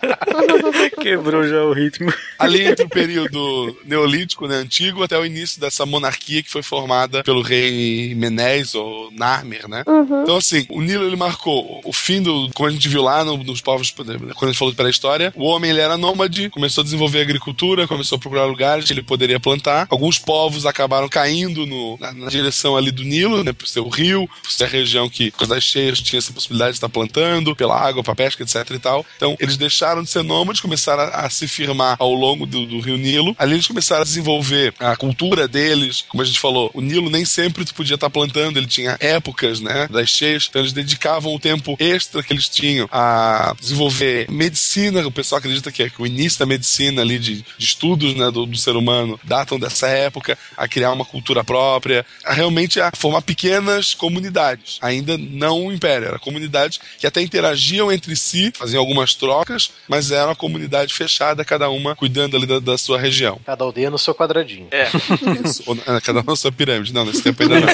Quebrou 1.00 1.46
já 1.46 1.62
o 1.64 1.72
ritmo. 1.72 2.12
Ali 2.38 2.62
entre 2.66 2.84
o 2.84 2.88
período 2.88 3.76
neolítico, 3.84 4.46
né, 4.46 4.56
antigo, 4.56 5.02
até 5.02 5.18
o 5.18 5.24
início 5.26 5.60
dessa 5.60 5.84
monarquia 5.84 6.42
que 6.42 6.50
foi 6.50 6.62
formada 6.62 7.22
pelo 7.22 7.42
rei 7.42 8.14
Menes 8.14 8.74
ou 8.74 9.10
Narmer, 9.12 9.68
né? 9.68 9.82
Uhum. 9.86 10.22
Então, 10.22 10.36
assim, 10.36 10.66
o 10.70 10.80
Nilo 10.80 11.04
ele 11.06 11.16
marcou 11.16 11.80
o 11.84 11.92
fim 11.92 12.22
do, 12.22 12.48
como 12.60 12.68
a 12.68 12.72
gente 12.72 12.90
viu 12.90 13.02
lá 13.02 13.24
no, 13.24 13.38
nos 13.38 13.62
povos, 13.62 13.90
quando 13.90 14.10
a 14.10 14.46
gente 14.46 14.58
falou 14.58 14.74
pela 14.74 14.90
história, 14.90 15.32
o 15.34 15.44
homem 15.44 15.70
ele 15.70 15.80
era 15.80 15.96
nômade, 15.96 16.50
começou 16.50 16.82
a 16.82 16.84
desenvolver 16.84 17.22
agricultura, 17.22 17.88
começou 17.88 18.16
a 18.16 18.18
procurar 18.18 18.44
lugares 18.44 18.84
que 18.84 18.92
ele 18.92 19.02
poderia 19.02 19.40
plantar. 19.40 19.86
Alguns 19.88 20.18
povos 20.18 20.66
acabaram 20.66 21.08
caindo 21.08 21.64
no, 21.64 21.96
na, 21.98 22.12
na 22.12 22.28
direção 22.28 22.76
ali 22.76 22.90
do 22.90 23.02
Nilo, 23.02 23.42
né, 23.42 23.54
por 23.54 23.66
ser 23.66 23.80
o 23.80 23.88
rio, 23.88 24.28
por 24.42 24.52
ser 24.52 24.64
a 24.64 24.66
região 24.66 25.08
que, 25.08 25.30
por 25.30 25.46
das 25.46 25.64
cheias, 25.64 26.02
tinha 26.02 26.18
essa 26.18 26.34
possibilidade 26.34 26.72
de 26.72 26.76
estar 26.76 26.90
plantando, 26.90 27.56
pela 27.56 27.80
água, 27.80 28.02
para 28.02 28.14
pesca, 28.14 28.42
etc 28.42 28.56
e 28.72 28.78
tal. 28.78 29.06
Então, 29.16 29.34
eles 29.40 29.56
deixaram 29.56 30.02
de 30.02 30.10
ser 30.10 30.22
nômades, 30.22 30.60
começaram 30.60 31.04
a, 31.04 31.06
a 31.06 31.30
se 31.30 31.48
firmar 31.48 31.96
ao 31.98 32.12
longo 32.12 32.44
do, 32.44 32.66
do, 32.66 32.80
rio 32.80 32.98
Nilo. 32.98 33.34
Ali 33.38 33.54
eles 33.54 33.66
começaram 33.66 34.02
a 34.02 34.04
desenvolver 34.04 34.74
a 34.78 34.94
cultura 34.96 35.48
deles. 35.48 36.04
Como 36.06 36.22
a 36.22 36.26
gente 36.26 36.38
falou, 36.38 36.70
o 36.74 36.82
Nilo 36.82 37.08
nem 37.08 37.24
sempre 37.24 37.64
tu 37.64 37.74
podia 37.74 37.94
estar 37.94 38.10
plantando, 38.10 38.58
ele 38.58 38.66
tinha 38.66 38.98
épocas, 39.00 39.60
né, 39.60 39.88
das 39.90 40.10
cheias. 40.10 40.46
Então, 40.50 40.60
eles 40.60 40.74
dedicavam 40.74 41.34
o 41.34 41.40
tempo 41.40 41.74
extra 41.78 42.22
que 42.22 42.34
eles 42.34 42.49
tinham 42.50 42.88
a 42.90 43.54
desenvolver 43.58 44.30
medicina. 44.30 45.06
O 45.06 45.12
pessoal 45.12 45.38
acredita 45.38 45.70
que, 45.72 45.82
é, 45.82 45.90
que 45.90 46.00
o 46.00 46.06
início 46.06 46.38
da 46.38 46.46
medicina 46.46 47.02
ali, 47.02 47.18
de, 47.18 47.42
de 47.42 47.64
estudos 47.64 48.14
né, 48.14 48.30
do, 48.30 48.46
do, 48.46 48.56
ser 48.56 48.76
humano, 48.76 49.18
datam 49.24 49.58
dessa 49.58 49.88
época, 49.88 50.38
a 50.56 50.68
criar 50.68 50.92
uma 50.92 51.04
cultura 51.04 51.42
própria, 51.44 52.04
a 52.24 52.32
realmente 52.32 52.80
a 52.80 52.90
formar 52.94 53.22
pequenas 53.22 53.94
comunidades. 53.94 54.78
Ainda 54.80 55.16
não 55.16 55.66
o 55.66 55.72
império, 55.72 56.08
era 56.08 56.18
comunidades 56.18 56.80
que 56.98 57.06
até 57.06 57.20
interagiam 57.20 57.90
entre 57.92 58.14
si, 58.16 58.52
faziam 58.54 58.80
algumas 58.80 59.14
trocas, 59.14 59.70
mas 59.88 60.10
era 60.10 60.26
uma 60.26 60.36
comunidade 60.36 60.92
fechada, 60.94 61.44
cada 61.44 61.70
uma 61.70 61.94
cuidando 61.94 62.36
ali 62.36 62.46
da, 62.46 62.58
da 62.58 62.78
sua 62.78 62.98
região. 62.98 63.40
Cada 63.44 63.64
aldeia 63.64 63.90
no 63.90 63.98
seu 63.98 64.14
quadradinho. 64.14 64.68
É. 64.70 64.88
Isso. 65.44 65.62
cada 66.02 66.20
uma 66.20 66.32
na 66.32 66.36
sua 66.36 66.52
pirâmide. 66.52 66.92
Não, 66.92 67.04
nesse 67.04 67.22
tempo 67.22 67.42
ainda 67.42 67.60
não. 67.60 67.68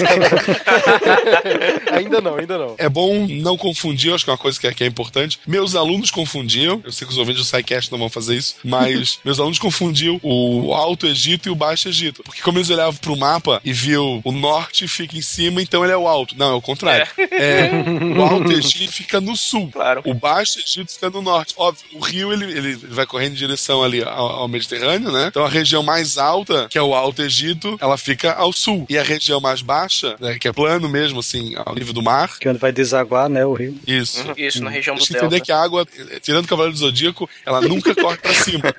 ainda 1.97 2.21
não, 2.21 2.37
ainda 2.37 2.59
não. 2.59 2.75
É 2.79 2.89
bom 2.89 3.27
não 3.29 3.57
confundir, 3.57 4.13
acho 4.13 4.25
que 4.25 4.31
é 4.31 4.33
uma 4.33 4.39
coisa 4.39 4.56
que 4.59 4.67
é, 4.67 4.75
que 4.75 4.85
é 4.85 4.87
importante. 4.87 5.39
Meus 5.47 5.75
alunos 5.75 6.11
confundiam, 6.11 6.81
eu 6.85 6.93
sei 6.93 7.07
que 7.07 7.13
os 7.13 7.19
ouvintes 7.19 7.43
do 7.43 7.47
SciCast 7.47 7.91
não 7.91 7.99
vão 7.99 8.09
fazer 8.09 8.37
isso, 8.37 8.57
mas 8.65 9.19
meus 9.25 9.39
alunos 9.39 9.59
confundiam 9.59 10.19
o 10.23 10.73
Alto 10.75 11.07
Egito 11.07 11.49
e 11.49 11.53
o 11.53 11.55
Baixo 11.55 11.89
Egito. 11.89 12.23
Porque 12.23 12.43
como 12.43 12.59
eles 12.59 12.71
olhavam 12.71 12.95
pro 12.95 13.17
mapa 13.17 13.61
e 13.65 13.73
viam 13.73 14.21
o 14.25 14.33
norte 14.33 14.89
fica 14.89 15.17
em 15.17 15.23
cima, 15.23 15.63
então 15.63 15.85
ele 15.85 15.93
é 15.93 15.97
o 15.97 16.09
alto. 16.09 16.37
Não, 16.37 16.53
é 16.53 16.55
o 16.55 16.63
contrário. 16.63 17.07
É. 17.17 17.27
É, 17.31 17.71
o 18.17 18.23
Alto 18.23 18.53
Egito 18.53 18.93
fica 18.93 19.21
no 19.21 19.37
sul. 19.37 19.71
Claro. 19.73 20.03
O 20.05 20.15
Baixo 20.15 20.59
Egito 20.59 20.93
fica 20.93 21.11
no 21.11 21.23
norte. 21.23 21.55
Óbvio, 21.57 21.85
o 21.93 22.01
rio 22.01 22.33
ele, 22.33 22.45
ele 22.45 22.77
vai 22.77 23.07
correndo 23.07 23.33
em 23.33 23.37
direção 23.37 23.83
ali 23.83 24.03
ao, 24.03 24.27
ao, 24.27 24.49
Mediterrâneo, 24.49 25.11
né? 25.11 25.27
Então 25.29 25.45
a 25.45 25.49
região 25.49 25.83
mais 25.83 26.19
alta, 26.19 26.69
que 26.69 26.79
é 26.79 26.83
o 26.83 26.95
Alto 26.95 27.23
Egito, 27.23 27.77
ela 27.81 27.97
fica 27.97 28.33
ao 28.33 28.53
sul. 28.53 28.87
E 28.89 28.99
a 28.99 29.03
região 29.03 29.41
mais 29.41 29.63
baixa, 29.63 30.17
né, 30.21 30.39
que 30.39 30.49
é 30.49 30.53
plano 30.53 30.89
mesmo, 30.89 31.21
assim, 31.21 31.55
ao 31.57 31.75
nível 31.75 31.93
do 31.93 32.03
mar. 32.03 32.39
Que 32.39 32.49
é 32.49 32.51
onde 32.51 32.61
vai 32.61 32.73
desaguar, 32.73 33.29
né, 33.29 33.45
o 33.45 33.53
rio. 33.53 33.79
Isso. 33.87 34.27
Uhum, 34.27 34.35
isso, 34.47 34.63
na 34.63 34.71
região 34.71 34.97
do 34.97 35.01
Delta. 35.01 35.17
entender 35.17 35.41
que 35.41 35.53
a 35.53 35.61
água, 35.61 35.87
tirando 36.23 36.45
o 36.45 36.49
Cavaleiro 36.49 36.75
do 36.75 36.79
Zodíaco, 36.79 37.29
ela 37.45 37.61
nunca 37.61 37.95
corre 37.97 38.17
pra 38.17 38.35
cima. 38.35 38.75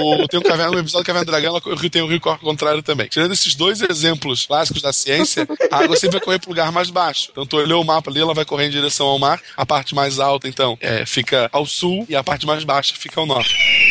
o, 0.00 0.28
tem 0.28 0.40
um 0.40 0.42
caverna, 0.42 0.72
no 0.72 0.78
episódio 0.78 1.04
do 1.04 1.06
Caverna 1.06 1.24
do 1.24 1.30
Dragão, 1.30 1.60
o 1.64 1.74
rio 1.74 1.90
tem 1.90 2.02
o 2.02 2.06
rio 2.06 2.20
corre 2.20 2.36
ao 2.36 2.44
contrário 2.44 2.82
também. 2.82 3.08
Tirando 3.08 3.32
esses 3.32 3.54
dois 3.54 3.80
exemplos 3.82 4.46
clássicos 4.46 4.82
da 4.82 4.92
ciência, 4.92 5.46
a 5.70 5.78
água 5.78 5.96
sempre 5.96 6.18
vai 6.18 6.24
correr 6.24 6.38
pro 6.38 6.50
lugar 6.50 6.70
mais 6.72 6.90
baixo. 6.90 7.28
Então 7.32 7.46
tu 7.46 7.56
olhou 7.56 7.82
o 7.82 7.84
mapa 7.84 8.10
ali, 8.10 8.20
ela 8.20 8.34
vai 8.34 8.44
correr 8.44 8.66
em 8.66 8.70
direção 8.70 9.06
ao 9.06 9.18
mar. 9.18 9.40
A 9.56 9.66
parte 9.66 9.94
mais 9.94 10.18
alta, 10.18 10.48
então, 10.48 10.76
é, 10.80 11.04
fica 11.06 11.48
ao 11.52 11.66
sul 11.66 12.06
e 12.08 12.16
a 12.16 12.22
parte 12.22 12.46
mais 12.46 12.64
baixa 12.64 12.94
fica 12.96 13.20
ao 13.20 13.26
norte. 13.26 13.89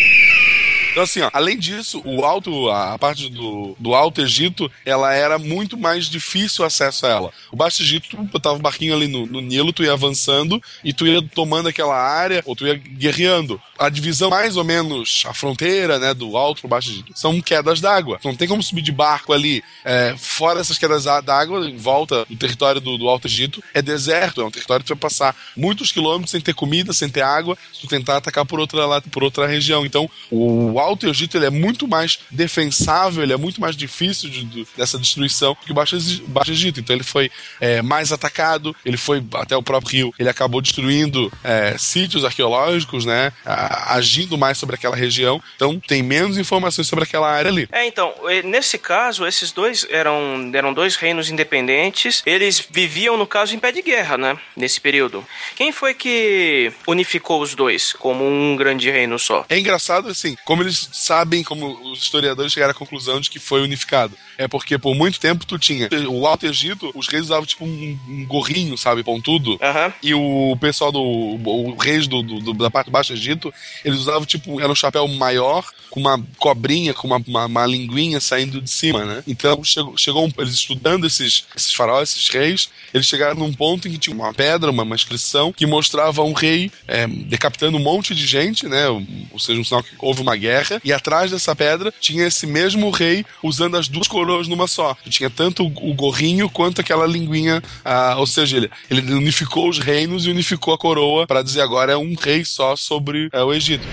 Então, 0.92 1.04
assim, 1.04 1.22
ó, 1.22 1.30
além 1.32 1.58
disso, 1.58 2.02
o 2.04 2.26
alto, 2.26 2.70
a 2.70 2.98
parte 2.98 3.30
do, 3.30 3.76
do 3.80 3.94
Alto 3.94 4.22
Egito, 4.22 4.72
ela 4.86 5.14
era 5.14 5.38
muito 5.38 5.78
mais 5.78 6.10
difícil 6.10 6.64
o 6.64 6.68
acesso 6.68 7.06
a 7.06 7.10
ela. 7.10 7.32
O 7.52 7.56
Baixo 7.56 7.82
Egito, 7.84 8.10
tu 8.10 8.18
botava 8.24 8.56
o 8.56 8.60
barquinho 8.60 8.96
ali 8.96 9.08
no, 9.08 9.26
no 9.26 9.40
Nilo, 9.40 9.72
tu 9.72 9.84
ia 9.84 9.94
avançando 9.94 10.62
e 10.84 10.92
tu 10.92 11.06
ia 11.06 11.22
tomando 11.22 11.70
aquela 11.70 11.96
área, 11.96 12.42
ou 12.46 12.56
tu 12.56 12.66
ia 12.66 12.76
guerreando. 12.76 13.62
A 13.78 13.88
divisão, 13.88 14.30
mais 14.30 14.58
ou 14.58 14.64
menos, 14.64 15.24
a 15.26 15.34
fronteira, 15.34 16.00
né, 16.00 16.14
do 16.14 16.36
Alto 16.36 16.62
pro 16.62 16.70
Baixo 16.70 16.90
Egito, 16.90 17.14
são 17.16 17.40
quedas 17.40 17.80
d'água. 17.80 18.20
Não 18.24 18.36
tem 18.36 18.48
como 18.48 18.64
subir 18.64 18.82
de 18.82 18.92
barco 18.92 19.32
ali. 19.32 19.64
É, 19.86 20.16
fora 20.18 20.60
essas 20.60 20.78
quedas 20.78 21.06
d'água, 21.06 21.70
em 21.70 21.78
volta 21.78 22.26
do 22.26 22.36
território 22.36 22.82
do, 22.82 22.98
do 22.98 23.08
Alto 23.08 23.28
Egito, 23.28 23.64
é 23.74 23.82
deserto, 23.82 24.42
é 24.42 24.46
um 24.46 24.52
território 24.52 24.84
que 24.84 24.88
tu 24.88 24.96
vai 24.96 25.10
passar 25.10 25.36
muitos 25.56 25.92
quilômetros 25.92 26.32
sem 26.32 26.42
ter 26.42 26.54
comida, 26.54 26.94
sem 26.94 27.10
ter 27.10 27.22
água, 27.22 27.58
se 27.72 27.82
tu 27.82 27.88
tentar 27.88 28.18
atacar 28.18 28.46
por 28.46 28.60
outra, 28.60 29.02
por 29.02 29.24
outra 29.24 29.48
região. 29.48 29.86
Então, 29.86 30.10
o 30.32 30.79
Alto 30.80 31.08
Egito 31.08 31.38
ele 31.38 31.46
é 31.46 31.50
muito 31.50 31.88
mais 31.88 32.20
defensável, 32.30 33.24
ele 33.24 33.34
é 33.34 33.38
muito 33.38 33.60
mais 33.62 33.76
difícil 33.76 34.30
de, 34.30 34.44
de, 34.44 34.68
dessa 34.78 34.98
destruição 34.98 35.56
que 35.56 35.72
o 35.72 35.76
Baixo, 35.76 35.98
Baixo 36.28 36.52
Egito. 36.52 36.80
Então 36.80 36.96
ele 36.96 37.04
foi 37.04 37.32
é, 37.60 37.82
mais 37.82 38.12
atacado, 38.12 38.76
ele 38.86 38.98
foi 38.98 39.24
até 39.34 39.56
o 39.56 39.64
próprio 39.64 39.92
rio, 39.92 40.14
ele 40.18 40.30
acabou 40.30 40.62
destruindo 40.62 41.32
é, 41.44 41.78
sítios 41.78 42.26
arqueológicos, 42.26 43.06
né? 43.06 43.32
A, 43.46 43.96
agindo 43.96 44.38
mais 44.38 44.58
sobre 44.58 44.76
aquela 44.76 44.96
região. 44.96 45.42
Então 45.56 45.80
tem 45.80 46.02
menos 46.04 46.38
informações 46.38 46.88
sobre 46.88 47.04
aquela 47.04 47.30
área 47.30 47.50
ali. 47.50 47.68
É, 47.72 47.86
então, 47.86 48.14
nesse 48.44 48.78
caso, 48.78 49.26
esses 49.26 49.52
dois 49.52 49.86
eram, 49.90 50.52
eram 50.54 50.74
dois 50.74 50.96
reinos 50.96 51.30
independentes, 51.30 52.22
eles 52.26 52.66
viviam, 52.70 53.18
no 53.18 53.28
caso, 53.28 53.56
em 53.56 53.60
pé 53.60 53.72
de 53.72 53.82
guerra, 53.82 54.18
né? 54.18 54.38
Nesse 54.56 54.80
período. 54.80 55.26
Quem 55.56 55.72
foi 55.72 55.94
que 55.94 56.72
unificou 56.88 57.42
os 57.42 57.56
dois 57.56 57.94
como 57.94 58.26
um 58.26 58.56
grande 58.56 58.90
reino 58.90 59.18
só? 59.18 59.46
É 59.50 59.58
engraçado, 59.58 60.10
assim, 60.10 60.36
como 60.46 60.64
eles 60.64 60.69
sabem, 60.78 61.44
como 61.44 61.92
os 61.92 62.02
historiadores 62.02 62.52
chegaram 62.52 62.72
à 62.72 62.76
conclusão 62.76 63.20
de 63.20 63.30
que 63.30 63.40
foi 63.40 63.62
unificado. 63.62 64.16
É 64.38 64.48
porque 64.48 64.78
por 64.78 64.96
muito 64.96 65.20
tempo 65.20 65.46
tu 65.46 65.58
tinha 65.58 65.90
o 66.10 66.26
Alto 66.26 66.46
Egito, 66.46 66.92
os 66.96 67.08
reis 67.08 67.26
usavam 67.26 67.46
tipo 67.46 67.66
um, 67.66 68.00
um 68.08 68.26
gorrinho, 68.26 68.78
sabe, 68.78 69.04
pontudo. 69.04 69.52
Uhum. 69.52 69.94
E 70.02 70.14
o 70.14 70.58
pessoal 70.60 70.92
do. 70.92 71.02
O 71.02 71.76
reis 71.76 72.08
do, 72.08 72.22
do, 72.22 72.54
da 72.54 72.70
parte 72.70 72.88
do 72.88 72.92
Baixo 72.92 73.14
Egito, 73.14 73.54
eles 73.84 74.00
usavam 74.00 74.26
tipo. 74.26 74.60
Era 74.60 74.72
um 74.72 74.76
chapéu 74.76 75.08
maior, 75.08 75.66
com 75.90 76.00
uma 76.00 76.24
cobrinha, 76.38 76.94
com 76.94 77.08
uma, 77.08 77.22
uma, 77.28 77.46
uma 77.46 77.66
linguinha 77.66 78.20
saindo 78.20 78.62
de 78.62 78.70
cima, 78.70 79.04
né? 79.06 79.24
Então 79.28 79.64
chegou, 79.64 79.98
chegou 79.98 80.26
um, 80.26 80.32
eles 80.38 80.54
estudando 80.54 81.06
esses, 81.06 81.46
esses 81.56 81.74
faraós, 81.74 82.12
esses 82.12 82.30
reis, 82.30 82.70
eles 82.94 83.08
chegaram 83.08 83.36
num 83.36 83.54
ponto 83.54 83.88
em 83.88 83.92
que 83.92 83.98
tinha 83.98 84.16
uma 84.16 84.34
pedra, 84.34 84.72
uma, 84.72 84.84
uma 84.84 84.96
inscrição, 84.96 85.52
que 85.52 85.66
mostrava 85.66 86.24
um 86.24 86.34
rei 86.34 86.72
é, 86.88 87.08
decapitando 87.08 87.78
um 87.78 87.82
monte 87.82 88.14
de 88.16 88.26
gente, 88.26 88.68
né? 88.68 88.88
Ou 88.88 89.40
seja, 89.40 89.60
um 89.60 89.64
sinal 89.64 89.84
que 89.84 89.90
houve 90.00 90.22
uma 90.22 90.36
guerra. 90.36 90.59
E 90.84 90.94
atrás 90.94 91.32
dessa 91.32 91.56
pedra 91.56 91.94
tinha 92.00 92.26
esse 92.28 92.46
mesmo 92.48 92.90
rei 92.90 93.26
usando 93.44 93.78
as 93.78 93.88
duas 93.88 94.08
coroas 94.08 94.48
numa 94.48 94.68
só. 94.68 94.96
Tinha 95.10 95.30
tanto 95.30 95.66
o 95.66 95.94
gorrinho 95.94 96.50
quanto 96.50 96.82
aquela 96.82 97.06
linguinha, 97.06 97.62
ah, 97.84 98.16
ou 98.18 98.26
seja, 98.26 98.58
ele, 98.58 98.70
ele 98.90 99.14
unificou 99.14 99.70
os 99.70 99.80
reinos 99.80 100.26
e 100.26 100.32
unificou 100.32 100.74
a 100.74 100.78
coroa 100.78 101.28
para 101.28 101.42
dizer 101.42 101.62
agora 101.62 101.94
é 101.94 101.98
um 101.98 102.16
rei 102.16 102.44
só 102.46 102.76
sobre 102.76 103.30
é, 103.32 103.42
o 103.44 103.54
Egito. 103.54 103.86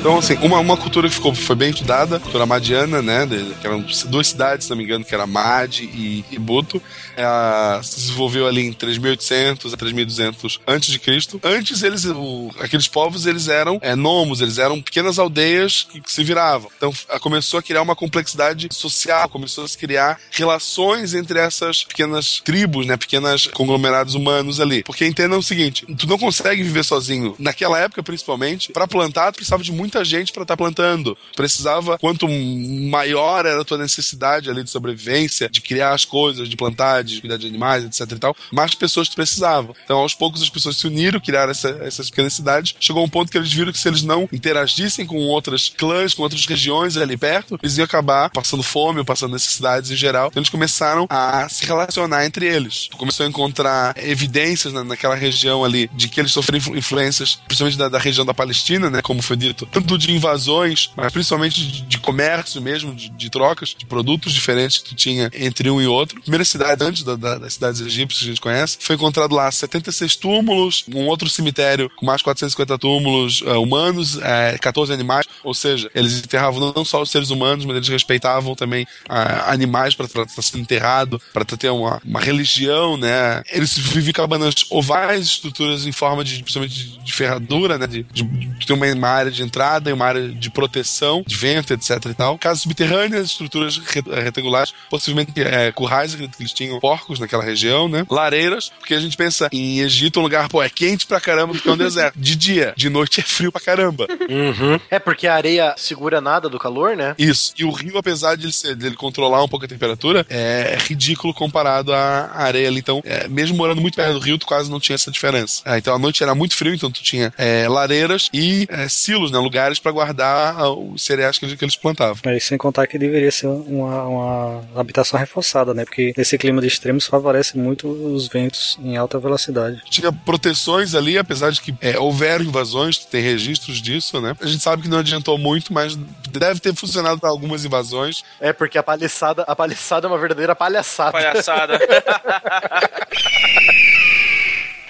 Então, 0.00 0.16
assim, 0.16 0.34
uma, 0.40 0.58
uma 0.58 0.78
cultura 0.78 1.10
que 1.10 1.14
ficou, 1.14 1.34
foi 1.34 1.54
bem 1.54 1.68
estudada, 1.68 2.16
a 2.16 2.20
cultura 2.20 2.46
madiana, 2.46 3.02
né? 3.02 3.28
Que 3.60 3.66
eram 3.66 3.84
duas 4.06 4.28
cidades, 4.28 4.64
se 4.64 4.70
não 4.70 4.78
me 4.78 4.84
engano, 4.84 5.04
que 5.04 5.14
era 5.14 5.26
Mad 5.26 5.80
e, 5.80 6.24
e 6.30 6.38
Buto. 6.38 6.82
Ela 7.14 7.82
se 7.82 7.96
desenvolveu 7.96 8.46
ali 8.46 8.62
em 8.62 8.72
3800 8.72 9.74
a 9.74 9.76
3200 9.76 10.58
antes 10.66 10.90
de 10.90 10.98
Cristo. 10.98 11.38
Antes, 11.44 11.82
eles, 11.82 12.06
o, 12.06 12.50
aqueles 12.60 12.88
povos, 12.88 13.26
eles 13.26 13.48
eram 13.48 13.78
é, 13.82 13.94
nomos, 13.94 14.40
eles 14.40 14.56
eram 14.56 14.80
pequenas 14.80 15.18
aldeias 15.18 15.86
que, 15.92 16.00
que 16.00 16.10
se 16.10 16.24
viravam. 16.24 16.70
Então, 16.78 16.90
começou 17.20 17.60
a 17.60 17.62
criar 17.62 17.82
uma 17.82 17.94
complexidade 17.94 18.68
social, 18.72 19.28
começou 19.28 19.64
a 19.64 19.68
se 19.68 19.76
criar 19.76 20.18
relações 20.30 21.12
entre 21.12 21.38
essas 21.38 21.84
pequenas 21.84 22.40
tribos, 22.42 22.86
né? 22.86 22.96
Pequenas 22.96 23.48
conglomerados 23.48 24.14
humanos 24.14 24.60
ali. 24.60 24.82
Porque 24.82 25.04
entendam 25.04 25.40
o 25.40 25.42
seguinte, 25.42 25.84
tu 25.94 26.06
não 26.06 26.16
consegue 26.16 26.62
viver 26.62 26.86
sozinho. 26.86 27.34
Naquela 27.38 27.78
época, 27.78 28.02
principalmente, 28.02 28.72
para 28.72 28.88
plantar, 28.88 29.30
tu 29.32 29.36
precisava 29.36 29.62
de 29.62 29.70
muito 29.70 29.89
muita 29.90 30.04
gente 30.04 30.32
para 30.32 30.42
estar 30.42 30.56
tá 30.56 30.56
plantando. 30.56 31.18
Precisava, 31.34 31.98
quanto 31.98 32.28
maior 32.28 33.44
era 33.44 33.60
a 33.60 33.64
tua 33.64 33.78
necessidade 33.78 34.48
ali 34.48 34.62
de 34.62 34.70
sobrevivência, 34.70 35.48
de 35.48 35.60
criar 35.60 35.92
as 35.92 36.04
coisas, 36.04 36.48
de 36.48 36.56
plantar, 36.56 37.02
de 37.02 37.20
cuidar 37.20 37.36
de 37.36 37.46
animais, 37.46 37.84
etc 37.84 38.12
e 38.12 38.18
tal, 38.18 38.36
mais 38.52 38.74
pessoas 38.74 39.08
tu 39.08 39.16
precisavam. 39.16 39.74
Então, 39.84 39.98
aos 39.98 40.14
poucos, 40.14 40.40
as 40.40 40.48
pessoas 40.48 40.76
se 40.76 40.86
uniram, 40.86 41.18
criaram 41.18 41.50
essa, 41.50 41.68
essas 41.82 42.08
pequenas 42.08 42.32
cidades. 42.32 42.74
Chegou 42.78 43.04
um 43.04 43.08
ponto 43.08 43.30
que 43.30 43.36
eles 43.36 43.52
viram 43.52 43.72
que 43.72 43.78
se 43.78 43.88
eles 43.88 44.02
não 44.02 44.28
interagissem 44.32 45.04
com 45.04 45.16
outras 45.16 45.68
clãs, 45.68 46.14
com 46.14 46.22
outras 46.22 46.46
regiões 46.46 46.96
ali 46.96 47.16
perto, 47.16 47.58
eles 47.62 47.76
iam 47.76 47.84
acabar 47.84 48.30
passando 48.30 48.62
fome 48.62 49.00
passando 49.04 49.32
necessidades 49.32 49.90
em 49.90 49.96
geral. 49.96 50.28
Então, 50.28 50.40
eles 50.40 50.50
começaram 50.50 51.06
a 51.08 51.48
se 51.48 51.66
relacionar 51.66 52.24
entre 52.24 52.46
eles. 52.46 52.88
Tu 52.90 52.96
começou 52.96 53.26
a 53.26 53.28
encontrar 53.28 53.94
evidências 53.96 54.72
na, 54.72 54.84
naquela 54.84 55.14
região 55.14 55.64
ali 55.64 55.90
de 55.94 56.08
que 56.08 56.20
eles 56.20 56.32
sofreram 56.32 56.76
influências, 56.76 57.40
principalmente 57.46 57.78
da, 57.78 57.88
da, 57.88 57.98
região 57.98 58.24
da 58.24 58.34
Palestina, 58.34 58.90
né? 58.90 59.02
Como 59.02 59.22
foi 59.22 59.36
dito, 59.36 59.66
tanto 59.80 59.98
de 59.98 60.12
invasões, 60.12 60.90
mas 60.96 61.12
principalmente 61.12 61.60
de, 61.60 61.82
de 61.82 61.98
comércio 61.98 62.60
mesmo, 62.60 62.94
de, 62.94 63.08
de, 63.08 63.30
trocas, 63.30 63.74
de 63.76 63.86
produtos 63.86 64.32
diferentes 64.32 64.78
que 64.78 64.90
tu 64.90 64.94
tinha 64.94 65.30
entre 65.34 65.70
um 65.70 65.80
e 65.80 65.86
outro. 65.86 66.20
Primeira 66.20 66.44
cidade, 66.44 66.84
antes 66.84 67.02
da, 67.02 67.16
da, 67.16 67.38
das 67.38 67.54
cidades 67.54 67.80
egípcias 67.80 68.20
que 68.20 68.24
a 68.26 68.28
gente 68.32 68.40
conhece, 68.40 68.78
foi 68.80 68.96
encontrado 68.96 69.34
lá 69.34 69.50
76 69.50 70.16
túmulos, 70.16 70.84
um 70.92 71.06
outro 71.06 71.28
cemitério 71.28 71.90
com 71.96 72.06
mais 72.06 72.22
450 72.22 72.78
túmulos 72.78 73.42
uh, 73.42 73.60
humanos, 73.60 74.16
uh, 74.16 74.22
eh, 74.22 74.58
14 74.60 74.92
animais, 74.92 75.26
ou 75.42 75.54
seja, 75.54 75.90
eles 75.94 76.18
enterravam 76.18 76.72
não 76.74 76.84
só 76.84 77.02
os 77.02 77.10
seres 77.10 77.30
humanos, 77.30 77.64
mas 77.64 77.76
eles 77.76 77.88
respeitavam 77.88 78.54
também 78.54 78.84
uh, 78.84 79.50
animais 79.50 79.94
para 79.94 80.06
estar 80.06 80.26
sendo 80.42 80.60
enterrado, 80.60 81.20
para 81.32 81.44
ter 81.44 81.70
uma, 81.70 82.00
uma 82.04 82.20
religião, 82.20 82.96
né? 82.96 83.42
Eles 83.50 83.76
viviam 83.76 84.12
cabanas 84.12 84.54
ovais, 84.70 85.26
estruturas 85.26 85.86
em 85.86 85.92
forma 85.92 86.24
de, 86.24 86.42
principalmente 86.42 86.98
de, 86.98 87.12
ferradura, 87.12 87.78
né? 87.78 87.86
De, 87.86 88.02
de, 88.02 88.22
de, 88.22 88.66
ter 88.66 88.72
uma 88.72 89.08
área 89.08 89.30
de 89.30 89.42
entrada 89.42 89.69
e 89.78 89.92
uma 89.92 90.06
área 90.06 90.28
de 90.28 90.50
proteção, 90.50 91.22
de 91.26 91.36
vento, 91.36 91.72
etc 91.72 92.04
e 92.06 92.14
tal. 92.14 92.38
Casas 92.38 92.62
subterrâneas, 92.62 93.26
estruturas 93.26 93.76
retangulares, 93.76 94.72
possivelmente 94.88 95.32
é, 95.40 95.70
currais, 95.72 96.14
que 96.14 96.28
eles 96.38 96.52
tinham 96.52 96.80
porcos 96.80 97.18
naquela 97.18 97.44
região, 97.44 97.88
né? 97.88 98.04
Lareiras, 98.10 98.70
porque 98.78 98.94
a 98.94 99.00
gente 99.00 99.16
pensa 99.16 99.48
em 99.52 99.80
Egito, 99.80 100.20
um 100.20 100.22
lugar, 100.22 100.48
pô, 100.48 100.62
é 100.62 100.68
quente 100.68 101.06
pra 101.06 101.20
caramba 101.20 101.52
porque 101.52 101.68
é 101.68 101.72
um 101.72 101.76
deserto. 101.76 102.18
De 102.18 102.34
dia, 102.36 102.74
de 102.76 102.88
noite 102.88 103.20
é 103.20 103.22
frio 103.22 103.52
pra 103.52 103.60
caramba. 103.60 104.06
Uhum. 104.28 104.80
É 104.90 104.98
porque 104.98 105.26
a 105.26 105.34
areia 105.34 105.74
segura 105.76 106.20
nada 106.20 106.48
do 106.48 106.58
calor, 106.58 106.96
né? 106.96 107.14
Isso. 107.18 107.52
E 107.58 107.64
o 107.64 107.70
rio, 107.70 107.98
apesar 107.98 108.36
de 108.36 108.46
ele, 108.46 108.52
ser, 108.52 108.74
de 108.74 108.86
ele 108.86 108.96
controlar 108.96 109.42
um 109.42 109.48
pouco 109.48 109.64
a 109.64 109.68
temperatura, 109.68 110.26
é 110.28 110.76
ridículo 110.80 111.32
comparado 111.34 111.92
à 111.92 112.30
areia 112.34 112.68
ali. 112.68 112.80
Então, 112.80 113.02
é, 113.04 113.28
mesmo 113.28 113.56
morando 113.56 113.80
muito 113.80 113.94
perto 113.94 114.14
do 114.14 114.20
rio, 114.20 114.38
tu 114.38 114.46
quase 114.46 114.70
não 114.70 114.80
tinha 114.80 114.94
essa 114.94 115.10
diferença. 115.10 115.62
É, 115.64 115.78
então 115.78 115.94
a 115.94 115.98
noite 115.98 116.22
era 116.22 116.34
muito 116.34 116.54
frio, 116.54 116.74
então 116.74 116.90
tu 116.90 117.02
tinha 117.02 117.32
é, 117.36 117.68
lareiras 117.68 118.28
e 118.32 118.66
é, 118.68 118.88
silos, 118.88 119.30
né, 119.30 119.38
lugares 119.60 119.78
para 119.78 119.92
guardar 119.92 120.70
os 120.72 121.04
cereais 121.04 121.38
que, 121.38 121.56
que 121.56 121.64
eles 121.64 121.76
plantavam. 121.76 122.16
É, 122.24 122.38
sem 122.40 122.56
contar 122.56 122.86
que 122.86 122.98
deveria 122.98 123.30
ser 123.30 123.46
uma, 123.46 124.04
uma 124.04 124.62
habitação 124.74 125.20
reforçada, 125.20 125.74
né? 125.74 125.84
Porque 125.84 126.14
nesse 126.16 126.38
clima 126.38 126.60
de 126.60 126.66
extremos 126.66 127.06
favorece 127.06 127.58
muito 127.58 127.86
os 127.88 128.26
ventos 128.28 128.78
em 128.82 128.96
alta 128.96 129.18
velocidade. 129.18 129.82
Tinha 129.90 130.10
proteções 130.12 130.94
ali, 130.94 131.18
apesar 131.18 131.50
de 131.50 131.60
que 131.60 131.74
é, 131.80 131.98
houveram 131.98 132.44
invasões, 132.44 132.98
tem 133.04 133.22
registros 133.22 133.82
disso, 133.82 134.20
né? 134.20 134.34
A 134.40 134.46
gente 134.46 134.62
sabe 134.62 134.82
que 134.82 134.88
não 134.88 134.98
adiantou 134.98 135.36
muito, 135.36 135.72
mas 135.72 135.96
deve 136.30 136.60
ter 136.60 136.74
funcionado 136.74 137.20
para 137.20 137.28
algumas 137.28 137.64
invasões. 137.64 138.24
É, 138.40 138.52
porque 138.52 138.78
a 138.78 138.82
paliçada, 138.82 139.42
a 139.42 139.54
paliçada 139.54 140.06
é 140.06 140.08
uma 140.08 140.18
verdadeira 140.18 140.54
palhaçada. 140.54 141.12
Palhaçada. 141.12 141.78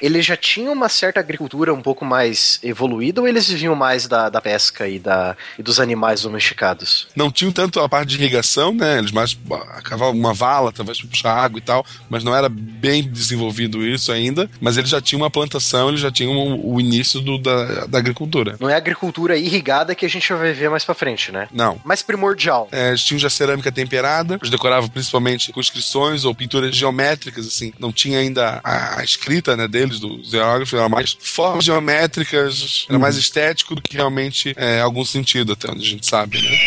eles 0.01 0.25
já 0.25 0.37
tinham 0.37 0.73
uma 0.73 0.89
certa 0.89 1.21
agricultura 1.21 1.73
um 1.73 1.83
pouco 1.83 2.05
mais 2.05 2.59
evoluída 2.63 3.21
ou 3.21 3.29
eles 3.29 3.49
viviam 3.49 3.75
mais 3.75 4.07
da, 4.07 4.29
da 4.29 4.41
pesca 4.41 4.89
e, 4.89 4.99
da, 4.99 5.37
e 5.59 5.63
dos 5.63 5.81
animais 5.81 6.23
domesticados? 6.23 7.09
Não 7.15 7.31
tinham 7.31 7.53
tanto 7.53 7.81
a 7.81 7.89
parte 7.89 8.11
de 8.11 8.17
irrigação, 8.17 8.75
né? 8.75 8.99
Eles 8.99 9.13
mais 9.13 9.37
cavavam 9.85 10.19
uma 10.19 10.35
vala, 10.35 10.73
talvez 10.73 10.99
para 10.99 11.09
puxar 11.09 11.35
água 11.35 11.59
e 11.59 11.63
tal, 11.63 11.85
mas 12.09 12.25
não 12.25 12.35
era 12.35 12.49
bem 12.49 13.03
desenvolvido 13.03 13.87
isso 13.87 14.13
ainda. 14.13 14.51
Mas 14.61 14.77
eles 14.77 14.91
já 14.91 15.01
tinham 15.01 15.23
uma 15.23 15.31
plantação, 15.31 15.89
eles 15.89 16.01
já 16.01 16.11
tinham 16.11 16.33
o, 16.33 16.75
o 16.75 16.81
início 16.81 17.21
do, 17.21 17.39
da, 17.39 17.87
da 17.87 17.99
agricultura. 17.99 18.57
Não 18.61 18.69
é 18.69 18.75
agricultura 18.75 19.37
irrigada 19.37 19.95
que 19.95 20.07
a 20.07 20.09
gente 20.09 20.33
vai 20.33 20.53
ver 20.53 20.71
mais 20.71 20.85
pra 20.85 20.95
frente, 20.95 21.33
né? 21.33 21.49
Não. 21.53 21.81
Mais 21.85 22.03
primordial. 22.03 22.69
É, 22.73 22.89
eles 22.89 23.05
tinham 23.05 23.19
já 23.19 23.31
cerâmica 23.31 23.71
temperada, 23.73 24.35
eles 24.35 24.51
decoravam 24.51 24.89
principalmente 24.89 25.53
com 25.53 25.61
inscrições 25.61 26.25
ou 26.25 26.35
pinturas 26.35 26.75
geométricas, 26.75 27.47
assim. 27.47 27.73
Não 27.79 27.93
tinha 27.93 28.19
ainda 28.19 28.61
a, 28.63 29.01
a 29.01 29.05
escrita, 29.05 29.57
né, 29.57 29.67
deles 29.67 29.90
deles, 29.91 30.01
do 30.01 30.23
geógrafo, 30.23 30.77
era 30.77 30.89
mais 30.89 31.17
formas 31.21 31.65
geométricas, 31.65 32.87
era 32.89 32.99
mais 32.99 33.17
estético 33.17 33.75
do 33.75 33.83
que 33.83 33.97
realmente 33.97 34.55
é, 34.57 34.81
algum 34.81 35.05
sentido, 35.05 35.53
até 35.53 35.71
onde 35.71 35.83
a 35.83 35.89
gente 35.89 36.07
sabe, 36.07 36.41
né? 36.41 36.59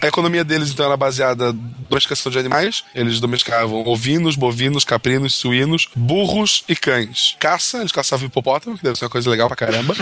A 0.00 0.06
economia 0.08 0.44
deles, 0.44 0.70
então, 0.70 0.86
era 0.86 0.96
baseada 0.96 1.54
domesticação 1.92 2.32
de 2.32 2.38
animais. 2.38 2.84
Eles 2.94 3.20
domesticavam 3.20 3.86
ovinos, 3.86 4.36
bovinos, 4.36 4.84
caprinos, 4.84 5.34
suínos, 5.34 5.88
burros 5.94 6.64
e 6.68 6.74
cães. 6.74 7.36
Caça, 7.38 7.78
eles 7.78 7.92
caçavam 7.92 8.26
hipopótamo, 8.26 8.76
que 8.76 8.82
deve 8.82 8.98
ser 8.98 9.04
uma 9.04 9.10
coisa 9.10 9.30
legal 9.30 9.48
pra 9.48 9.56
caramba. 9.56 9.94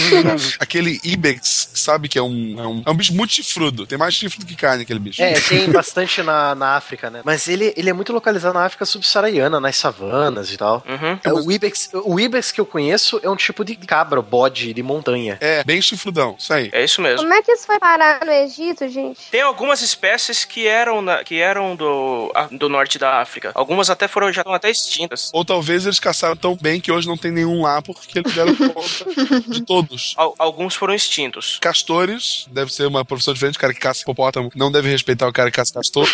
aquele 0.58 1.00
ibex, 1.02 1.70
sabe 1.74 2.08
que 2.08 2.18
é 2.18 2.22
um, 2.22 2.56
é 2.58 2.66
um, 2.66 2.82
é 2.86 2.90
um 2.90 2.94
bicho 2.94 3.14
muito 3.14 3.32
chifrudo. 3.32 3.86
Tem 3.86 3.98
mais 3.98 4.14
chifre 4.14 4.38
do 4.38 4.46
que 4.46 4.56
carne, 4.56 4.82
aquele 4.82 4.98
bicho. 4.98 5.22
É, 5.22 5.40
tem 5.40 5.70
bastante 5.72 6.22
na, 6.22 6.54
na 6.54 6.76
África, 6.76 7.10
né? 7.10 7.22
Mas 7.24 7.48
ele, 7.48 7.72
ele 7.76 7.88
é 7.88 7.92
muito 7.92 8.12
localizado 8.12 8.54
na 8.54 8.64
África 8.64 8.84
subsaariana, 8.84 9.60
nas 9.60 9.76
savanas 9.76 10.52
e 10.52 10.56
tal. 10.56 10.82
Uhum. 10.88 11.18
É, 11.22 11.32
o, 11.32 11.50
ibex, 11.50 11.90
o 11.92 12.18
ibex 12.18 12.50
que 12.50 12.60
eu 12.60 12.66
conheço 12.66 13.20
é 13.22 13.30
um 13.30 13.36
tipo 13.36 13.64
de 13.64 13.76
cabra, 13.76 14.20
bode 14.20 14.74
de 14.74 14.82
montanha. 14.82 15.38
É, 15.40 15.62
bem 15.64 15.80
chifrudão, 15.80 16.36
isso 16.38 16.52
aí. 16.52 16.70
É 16.72 16.84
isso 16.84 17.00
mesmo. 17.00 17.18
Como 17.18 17.34
é 17.34 17.42
que 17.42 17.52
isso 17.52 17.66
foi 17.66 17.78
parar 17.78 18.24
no 18.24 18.32
Egito, 18.32 18.88
gente? 18.88 19.30
Tem 19.30 19.42
algumas 19.42 19.82
espécies 19.82 20.44
que 20.44 20.66
eram, 20.66 21.00
na, 21.00 21.22
que 21.28 21.42
eram 21.42 21.76
do, 21.76 22.32
do 22.52 22.70
norte 22.70 22.98
da 22.98 23.20
África. 23.20 23.52
Algumas 23.54 23.90
até 23.90 24.08
foram 24.08 24.32
já 24.32 24.40
estão 24.40 24.54
até 24.54 24.70
extintas. 24.70 25.30
Ou 25.34 25.44
talvez 25.44 25.84
eles 25.84 26.00
caçaram 26.00 26.34
tão 26.34 26.56
bem 26.56 26.80
que 26.80 26.90
hoje 26.90 27.06
não 27.06 27.18
tem 27.18 27.30
nenhum 27.30 27.60
lá 27.60 27.82
porque 27.82 28.20
eles 28.20 28.32
deram 28.32 28.56
conta 28.56 29.42
de 29.46 29.60
todos. 29.62 30.14
Al, 30.16 30.34
alguns 30.38 30.74
foram 30.74 30.94
extintos. 30.94 31.58
Castores, 31.60 32.46
deve 32.50 32.72
ser 32.72 32.86
uma 32.86 33.04
profissão 33.04 33.34
diferente. 33.34 33.56
O 33.56 33.60
cara 33.60 33.74
que 33.74 33.80
caça 33.80 34.00
hipopótamo 34.00 34.50
não 34.54 34.72
deve 34.72 34.88
respeitar 34.88 35.28
o 35.28 35.32
cara 35.32 35.50
que 35.50 35.56
caça 35.56 35.74
castor. 35.74 36.08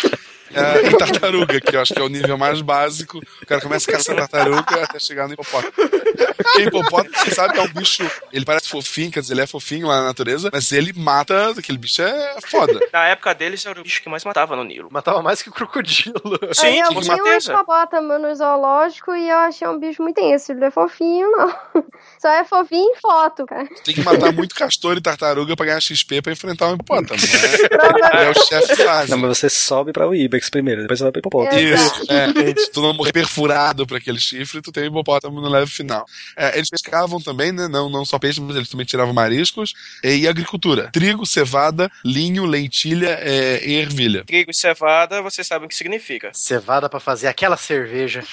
É, 0.53 0.87
e 0.87 0.97
tartaruga, 0.97 1.59
que 1.59 1.75
eu 1.75 1.81
acho 1.81 1.93
que 1.93 1.99
é 1.99 2.03
o 2.03 2.07
nível 2.07 2.37
mais 2.37 2.61
básico. 2.61 3.19
O 3.41 3.45
cara 3.45 3.61
começa 3.61 3.89
a 3.89 3.93
caçar 3.93 4.15
tartaruga 4.15 4.83
até 4.83 4.99
chegar 4.99 5.27
no 5.27 5.33
hipopótamo. 5.33 5.73
Porque 5.75 6.61
hipopótamo, 6.61 7.15
você 7.15 7.31
sabe 7.31 7.53
que 7.53 7.59
é 7.59 7.63
um 7.63 7.73
bicho. 7.73 8.09
Ele 8.31 8.45
parece 8.45 8.69
fofinho, 8.69 9.11
quer 9.11 9.21
dizer, 9.21 9.33
ele 9.33 9.41
é 9.41 9.47
fofinho 9.47 9.87
lá 9.87 9.99
na 10.01 10.05
natureza, 10.07 10.49
mas 10.53 10.71
ele 10.71 10.93
mata. 10.93 11.51
Aquele 11.51 11.77
bicho 11.77 12.01
é 12.01 12.35
foda. 12.47 12.79
Na 12.93 13.07
época 13.07 13.33
deles 13.33 13.65
era 13.65 13.79
o 13.79 13.83
bicho 13.83 14.01
que 14.01 14.09
mais 14.09 14.23
matava 14.23 14.55
no 14.55 14.63
Nilo. 14.63 14.89
Matava 14.91 15.21
mais 15.21 15.41
que 15.41 15.49
o 15.49 15.51
crocodilo. 15.51 16.15
Sim, 16.53 16.83
com 16.83 17.01
certeza. 17.01 17.11
Eu 17.11 17.39
vi 17.39 17.49
um 17.49 17.53
hipopótamo 17.53 18.17
no 18.19 18.35
zoológico 18.35 19.13
e 19.15 19.29
eu 19.29 19.37
achei 19.37 19.67
um 19.67 19.79
bicho 19.79 20.01
muito 20.01 20.15
tenso. 20.15 20.51
Ele 20.51 20.59
não 20.59 20.67
é 20.67 20.71
fofinho, 20.71 21.31
não. 21.31 21.55
Só 22.19 22.29
é 22.29 22.43
fofinho 22.43 22.91
em 22.91 22.95
foto, 22.99 23.45
cara. 23.45 23.67
Tem 23.83 23.95
que 23.95 24.01
matar 24.01 24.31
muito 24.31 24.55
castor 24.55 24.97
e 24.97 25.01
tartaruga 25.01 25.55
pra 25.55 25.65
ganhar 25.65 25.81
XP 25.81 26.21
pra 26.21 26.31
enfrentar 26.31 26.67
um 26.67 26.75
hipopótamo, 26.75 27.19
né? 27.19 28.25
é 28.25 28.29
o 28.29 28.33
chefe 28.33 28.75
fase. 28.83 29.11
Não, 29.11 29.17
mas 29.17 29.37
você 29.37 29.49
sobe 29.49 29.91
pra 29.91 30.07
o 30.07 30.13
Ibex 30.35 30.49
primeiro, 30.49 30.81
depois 30.81 30.99
você 30.99 31.05
vai 31.05 31.11
pro 31.11 31.19
hipopótamo. 31.19 31.61
Isso, 31.61 32.11
é. 32.11 32.55
Se 32.59 32.71
tu 32.71 32.81
não 32.81 32.93
morrer 32.93 33.11
perfurado 33.11 33.87
pra 33.87 33.97
aquele 33.97 34.19
chifre, 34.19 34.61
tu 34.61 34.71
tem 34.71 34.83
o 34.83 34.87
hipopótamo 34.87 35.41
no 35.41 35.49
level 35.49 35.67
final. 35.67 36.05
É, 36.35 36.57
eles 36.57 36.69
pescavam 36.69 37.19
também, 37.21 37.51
né? 37.51 37.67
Não, 37.67 37.89
não 37.89 38.05
só 38.05 38.19
peixe, 38.19 38.41
mas 38.41 38.55
eles 38.55 38.69
também 38.69 38.85
tiravam 38.85 39.13
mariscos. 39.13 39.73
E 40.03 40.27
agricultura. 40.27 40.89
Trigo, 40.91 41.25
cevada, 41.25 41.91
linho, 42.03 42.45
lentilha 42.45 43.17
é, 43.21 43.65
e 43.65 43.75
ervilha. 43.75 44.23
Trigo 44.25 44.51
e 44.51 44.53
cevada, 44.53 45.21
vocês 45.21 45.47
sabem 45.47 45.65
o 45.65 45.69
que 45.69 45.75
significa. 45.75 46.31
Cevada 46.33 46.89
pra 46.89 46.99
fazer 46.99 47.27
aquela 47.27 47.57
cerveja. 47.57 48.23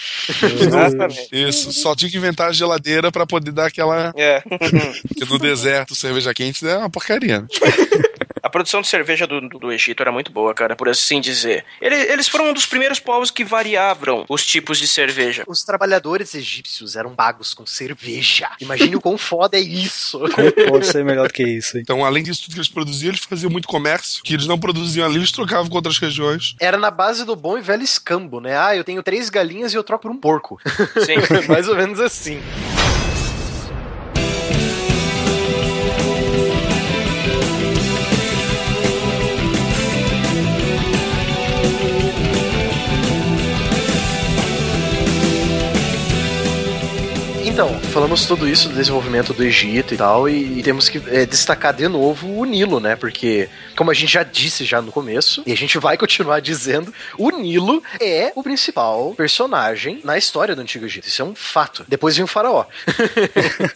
Exatamente. 0.61 1.29
Isso, 1.33 1.73
só 1.73 1.95
tinha 1.95 2.11
que 2.11 2.17
inventar 2.17 2.49
a 2.49 2.53
geladeira 2.53 3.12
pra 3.12 3.27
poder 3.27 3.53
dar 3.53 3.67
aquela. 3.67 4.12
É. 4.17 4.43
Porque 5.09 5.25
no 5.29 5.38
deserto, 5.38 5.95
cerveja 5.95 6.35
quente 6.35 6.67
é 6.67 6.77
uma 6.77 6.91
porcaria. 6.91 7.47
A 8.43 8.51
produção 8.51 8.81
de 8.81 8.89
cerveja 8.89 9.27
do, 9.27 9.41
do, 9.41 9.59
do, 9.59 9.73
Egito 9.73 10.03
era 10.03 10.11
muito 10.11 10.33
boa, 10.33 10.53
cara, 10.53 10.75
por 10.75 10.89
assim 10.89 11.21
dizer. 11.21 11.65
Eles, 11.81 12.11
eles 12.11 12.29
foram 12.29 12.51
um 12.51 12.53
dos 12.53 12.67
primeiros 12.67 12.99
povos 12.99 13.31
que 13.31 13.45
variavam 13.45 14.25
os 14.29 14.45
tipos 14.45 14.79
de 14.79 14.89
cerveja. 14.89 15.45
Os 15.47 15.63
trabalhadores 15.63 16.35
egípcios 16.35 16.97
eram 16.97 17.15
pagos 17.15 17.55
com 17.55 17.65
cerveja. 17.65 18.51
Imagine 18.61 18.97
o 18.97 19.01
quão 19.01 19.17
foda 19.19 19.57
é 19.57 19.61
isso. 19.61 20.19
Como 20.19 20.71
pode 20.71 20.87
ser 20.87 21.05
melhor 21.05 21.29
do 21.29 21.35
que 21.35 21.45
isso? 21.45 21.77
Hein? 21.77 21.83
Então, 21.83 22.05
além 22.05 22.23
disso 22.23 22.43
tudo 22.43 22.55
que 22.55 22.59
eles 22.59 22.69
produziam, 22.69 23.11
eles 23.11 23.25
faziam 23.25 23.51
muito 23.51 23.69
comércio, 23.69 24.23
que 24.25 24.35
eles 24.35 24.47
não 24.47 24.59
produziam 24.59 25.07
ali, 25.07 25.17
eles 25.17 25.31
trocavam 25.31 25.69
com 25.69 25.77
outras 25.77 25.99
regiões. 25.99 26.57
Era 26.61 26.77
na 26.77 26.91
base 26.91 27.25
do 27.25 27.37
bom 27.37 27.57
e 27.57 27.61
velho 27.61 27.83
escambo, 27.83 28.41
né? 28.41 28.59
Ah, 28.59 28.75
eu 28.75 28.83
tenho 28.83 29.03
três 29.03 29.31
galinhas 29.31 29.73
e 29.73 29.77
eu 29.77 29.85
troco 29.85 30.03
por 30.03 30.11
um 30.11 30.17
porco. 30.17 30.61
Sim. 31.05 31.15
Mais 31.47 31.69
ou 31.69 31.77
menos 31.77 32.01
assim. 32.01 32.41
Então, 47.53 47.69
falamos 47.93 48.25
tudo 48.25 48.49
isso 48.49 48.71
do 48.71 48.75
desenvolvimento 48.75 49.35
do 49.35 49.45
Egito 49.45 49.93
e 49.93 49.97
tal, 49.99 50.27
e, 50.27 50.61
e 50.61 50.62
temos 50.62 50.88
que 50.88 51.03
é, 51.09 51.27
destacar 51.27 51.75
de 51.75 51.87
novo 51.87 52.27
o 52.27 52.47
Nilo, 52.47 52.81
né? 52.81 52.97
Porque, 52.97 53.47
como 53.77 53.91
a 53.91 53.95
gente 53.95 54.11
já 54.11 54.23
disse 54.23 54.65
já 54.65 54.81
no 54.81 54.91
começo, 54.91 55.43
e 55.45 55.53
a 55.53 55.57
gente 55.57 55.77
vai 55.77 55.99
continuar 55.99 56.41
dizendo, 56.41 56.95
o 57.19 57.31
Nilo 57.31 57.83
é 58.01 58.33
o 58.35 58.43
principal 58.43 59.12
personagem 59.15 60.01
na 60.03 60.17
história 60.17 60.57
do 60.57 60.62
Antigo 60.62 60.87
Egito. 60.87 61.07
Isso 61.07 61.21
é 61.21 61.25
um 61.27 61.35
fato. 61.35 61.85
Depois 61.87 62.17
vem 62.17 62.25
o 62.25 62.27
faraó. 62.27 62.65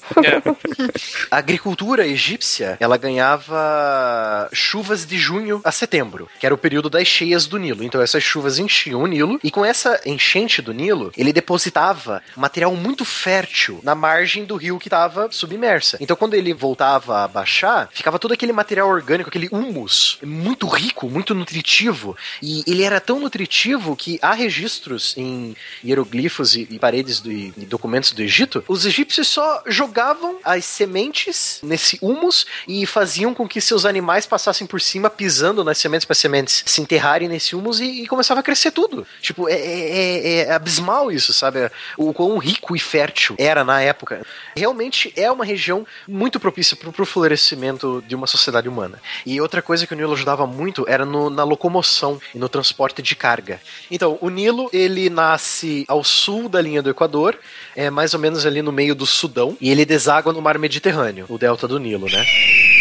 a 1.31 1.37
agricultura 1.37 2.07
egípcia, 2.07 2.79
ela 2.81 2.97
ganhava 2.97 4.49
chuvas 4.55 5.05
de 5.05 5.19
junho 5.19 5.61
a 5.63 5.71
setembro, 5.71 6.31
que 6.41 6.47
era 6.47 6.55
o 6.55 6.59
período 6.59 6.89
das 6.89 7.07
cheias 7.07 7.45
do 7.45 7.59
Nilo. 7.59 7.85
Então 7.85 8.01
essas 8.01 8.23
chuvas 8.23 8.59
enchiam 8.59 9.03
o 9.03 9.07
Nilo, 9.07 9.39
e 9.45 9.51
com 9.51 9.63
essa 9.63 10.01
enchente 10.07 10.63
do 10.63 10.73
Nilo, 10.73 11.13
ele 11.15 11.31
depositava 11.31 12.23
material 12.35 12.75
muito 12.75 13.05
fértil 13.05 13.66
na 13.83 13.95
margem 13.95 14.45
do 14.45 14.57
rio 14.57 14.79
que 14.79 14.89
estava 14.89 15.29
submersa. 15.31 15.97
Então 16.01 16.17
quando 16.17 16.35
ele 16.35 16.53
voltava 16.53 17.25
a 17.25 17.29
baixar, 17.29 17.89
ficava 17.93 18.19
todo 18.19 18.33
aquele 18.33 18.53
material 18.53 18.89
orgânico, 18.89 19.29
aquele 19.29 19.49
humus, 19.51 20.19
muito 20.23 20.67
rico, 20.67 21.09
muito 21.09 21.35
nutritivo, 21.35 22.17
e 22.43 22.63
ele 22.67 22.83
era 22.83 23.01
tão 23.01 23.21
nutritivo 23.21 23.97
que 23.97 24.19
há 24.23 24.33
registros 24.33 25.15
em 25.17 25.57
hieroglifos 25.85 26.55
e, 26.55 26.67
e 26.71 26.79
paredes 26.79 27.21
do, 27.21 27.31
e 27.31 27.53
documentos 27.67 28.13
do 28.13 28.23
Egito, 28.23 28.65
os 28.69 28.85
egípcios 28.85 29.29
só 29.29 29.63
jogavam 29.67 30.39
as 30.45 30.65
sementes 30.65 31.61
nesse 31.63 31.99
humus 32.01 32.47
e 32.67 32.87
faziam 32.87 33.35
com 33.35 33.47
que 33.47 33.61
seus 33.61 33.85
animais 33.85 34.27
passassem 34.27 34.67
por 34.67 34.81
cima 34.81 35.11
pisando 35.11 35.65
nas 35.65 35.79
sementes 35.79 36.05
para 36.05 36.13
as 36.13 36.19
sementes 36.19 36.63
se 36.67 36.81
enterrarem 36.81 37.29
nesse 37.29 37.55
humus 37.55 37.81
e, 37.81 38.03
e 38.03 38.07
começava 38.07 38.41
a 38.41 38.43
crescer 38.43 38.71
tudo. 38.71 39.07
Tipo, 39.21 39.49
é, 39.49 39.55
é, 39.55 40.39
é 40.39 40.53
abismal 40.53 41.11
isso, 41.11 41.33
sabe? 41.33 41.71
O 41.97 42.13
quão 42.13 42.37
rico 42.39 42.75
e 42.75 42.79
fértil 42.79 43.37
era 43.39 43.56
na 43.65 43.81
época. 43.81 44.23
Realmente 44.57 45.13
é 45.17 45.31
uma 45.31 45.45
região 45.45 45.87
muito 46.07 46.39
propícia 46.41 46.77
para 46.77 47.03
o 47.03 47.07
florescimento 47.07 48.03
de 48.07 48.15
uma 48.15 48.27
sociedade 48.27 48.69
humana. 48.69 49.01
E 49.25 49.41
outra 49.41 49.63
coisa 49.63 49.87
que 49.87 49.95
o 49.95 49.97
Nilo 49.97 50.13
ajudava 50.13 50.47
muito 50.47 50.85
era 50.89 51.05
no, 51.05 51.31
na 51.31 51.45
locomoção 51.45 52.21
e 52.35 52.39
no 52.39 52.49
transporte 52.49 53.03
de 53.03 53.15
carga. 53.15 53.61
Então, 53.91 54.19
o 54.21 54.29
Nilo, 54.29 54.69
ele 54.73 55.11
nasce 55.11 55.85
ao 55.89 56.03
sul 56.03 56.49
da 56.49 56.61
linha 56.61 56.83
do 56.83 56.91
Equador, 56.91 57.39
é 57.75 57.91
mais 57.91 58.15
ou 58.15 58.21
menos 58.21 58.47
ali 58.47 58.63
no 58.63 58.73
meio 58.73 58.95
do 58.95 59.07
Sudão, 59.07 59.57
e 59.61 59.71
ele 59.71 59.85
deságua 59.85 60.33
no 60.33 60.43
mar 60.43 60.59
Mediterrâneo, 60.59 61.27
o 61.29 61.39
delta 61.39 61.69
do 61.69 61.79
Nilo, 61.79 62.07
né? 62.07 62.76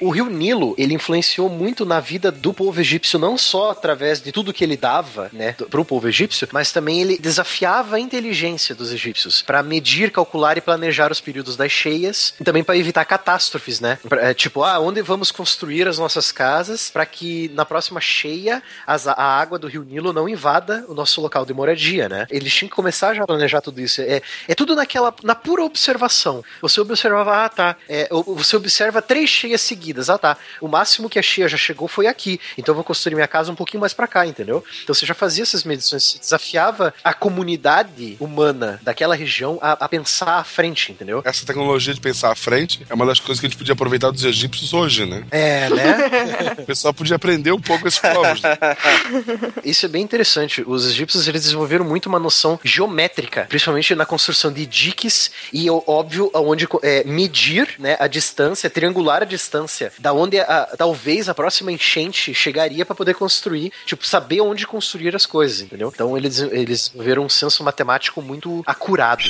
O 0.00 0.10
rio 0.10 0.26
Nilo, 0.26 0.74
ele 0.78 0.94
influenciou 0.94 1.48
muito 1.48 1.84
na 1.84 2.00
vida 2.00 2.32
do 2.32 2.52
povo 2.52 2.80
egípcio, 2.80 3.18
não 3.18 3.36
só 3.36 3.70
através 3.70 4.20
de 4.20 4.32
tudo 4.32 4.52
que 4.52 4.64
ele 4.64 4.76
dava, 4.76 5.30
né, 5.32 5.52
pro 5.52 5.84
povo 5.84 6.08
egípcio, 6.08 6.48
mas 6.52 6.72
também 6.72 7.02
ele 7.02 7.18
desafiava 7.18 7.96
a 7.96 8.00
inteligência 8.00 8.74
dos 8.74 8.92
egípcios 8.92 9.42
para 9.42 9.62
medir, 9.62 10.10
calcular 10.10 10.56
e 10.56 10.60
planejar 10.60 11.12
os 11.12 11.20
períodos 11.20 11.56
das 11.56 11.70
cheias, 11.70 12.34
e 12.40 12.44
também 12.44 12.64
para 12.64 12.76
evitar 12.76 13.04
catástrofes, 13.04 13.80
né? 13.80 13.98
Pra, 14.08 14.30
é, 14.30 14.34
tipo, 14.34 14.62
ah, 14.62 14.78
onde 14.78 15.02
vamos 15.02 15.30
construir 15.30 15.86
as 15.86 15.98
nossas 15.98 16.32
casas 16.32 16.90
para 16.90 17.04
que 17.04 17.50
na 17.54 17.64
próxima 17.64 18.00
cheia 18.00 18.62
as, 18.86 19.06
a 19.06 19.14
água 19.14 19.58
do 19.58 19.68
rio 19.68 19.84
Nilo 19.84 20.12
não 20.12 20.28
invada 20.28 20.84
o 20.88 20.94
nosso 20.94 21.20
local 21.20 21.44
de 21.44 21.52
moradia, 21.52 22.08
né? 22.08 22.26
Eles 22.30 22.54
tinham 22.54 22.70
que 22.70 22.74
começar 22.76 23.14
já 23.14 23.24
a 23.24 23.26
planejar 23.26 23.60
tudo 23.60 23.80
isso. 23.80 24.00
É, 24.00 24.22
é 24.48 24.54
tudo 24.54 24.74
naquela, 24.74 25.14
na 25.22 25.34
pura 25.34 25.62
observação. 25.62 26.42
Você 26.62 26.80
observava, 26.80 27.44
ah, 27.44 27.48
tá, 27.48 27.76
é, 27.88 28.08
você 28.10 28.56
observa 28.56 29.02
três 29.02 29.28
cheias 29.28 29.60
seguidas 29.60 29.89
seguidas. 29.90 30.08
Ah, 30.08 30.18
tá. 30.18 30.36
O 30.60 30.68
máximo 30.68 31.08
que 31.08 31.18
a 31.18 31.22
Chia 31.22 31.48
já 31.48 31.56
chegou 31.56 31.88
foi 31.88 32.06
aqui. 32.06 32.40
Então 32.56 32.72
eu 32.72 32.76
vou 32.76 32.84
construir 32.84 33.14
minha 33.14 33.28
casa 33.28 33.50
um 33.50 33.54
pouquinho 33.54 33.80
mais 33.80 33.92
para 33.92 34.06
cá, 34.06 34.26
entendeu? 34.26 34.64
Então 34.82 34.94
você 34.94 35.04
já 35.04 35.14
fazia 35.14 35.42
essas 35.42 35.64
medições, 35.64 36.04
você 36.04 36.18
desafiava 36.18 36.94
a 37.02 37.12
comunidade 37.12 38.16
humana 38.20 38.80
daquela 38.82 39.14
região 39.14 39.58
a, 39.60 39.72
a, 39.72 39.88
pensar 39.88 40.38
à 40.38 40.44
frente, 40.44 40.92
entendeu? 40.92 41.22
Essa 41.24 41.44
tecnologia 41.44 41.92
de 41.92 42.00
pensar 42.00 42.30
à 42.30 42.34
frente 42.34 42.86
é 42.88 42.94
uma 42.94 43.06
das 43.06 43.18
coisas 43.18 43.40
que 43.40 43.46
a 43.46 43.48
gente 43.48 43.58
podia 43.58 43.72
aproveitar 43.72 44.10
dos 44.10 44.24
egípcios 44.24 44.72
hoje, 44.72 45.06
né? 45.06 45.24
É, 45.30 45.68
né? 45.68 46.56
o 46.58 46.66
pessoal 46.66 46.94
podia 46.94 47.16
aprender 47.16 47.52
um 47.52 47.60
pouco 47.60 47.88
esses 47.88 47.98
povos. 47.98 48.40
Né? 48.42 48.56
Isso 49.64 49.86
é 49.86 49.88
bem 49.88 50.02
interessante. 50.02 50.62
Os 50.66 50.86
egípcios 50.86 51.26
eles 51.26 51.42
desenvolveram 51.42 51.84
muito 51.84 52.06
uma 52.06 52.18
noção 52.18 52.58
geométrica, 52.62 53.46
principalmente 53.48 53.94
na 53.94 54.06
construção 54.06 54.52
de 54.52 54.66
diques 54.66 55.30
e, 55.52 55.68
óbvio, 55.70 56.30
aonde 56.32 56.68
é, 56.82 57.04
medir 57.04 57.74
né, 57.78 57.96
a 57.98 58.06
distância, 58.06 58.70
triangular 58.70 59.22
a 59.22 59.24
distância 59.24 59.79
da 59.98 60.12
onde 60.12 60.38
a, 60.38 60.68
talvez 60.76 61.28
a 61.28 61.34
próxima 61.34 61.72
enchente 61.72 62.34
chegaria 62.34 62.84
para 62.84 62.94
poder 62.94 63.14
construir, 63.14 63.72
tipo, 63.86 64.06
saber 64.06 64.40
onde 64.40 64.66
construir 64.66 65.14
as 65.14 65.26
coisas, 65.26 65.60
entendeu? 65.60 65.90
Então 65.94 66.16
eles, 66.16 66.38
eles 66.38 66.92
viram 66.94 67.24
um 67.24 67.28
senso 67.28 67.62
matemático 67.62 68.20
muito 68.20 68.62
acurado. 68.66 69.24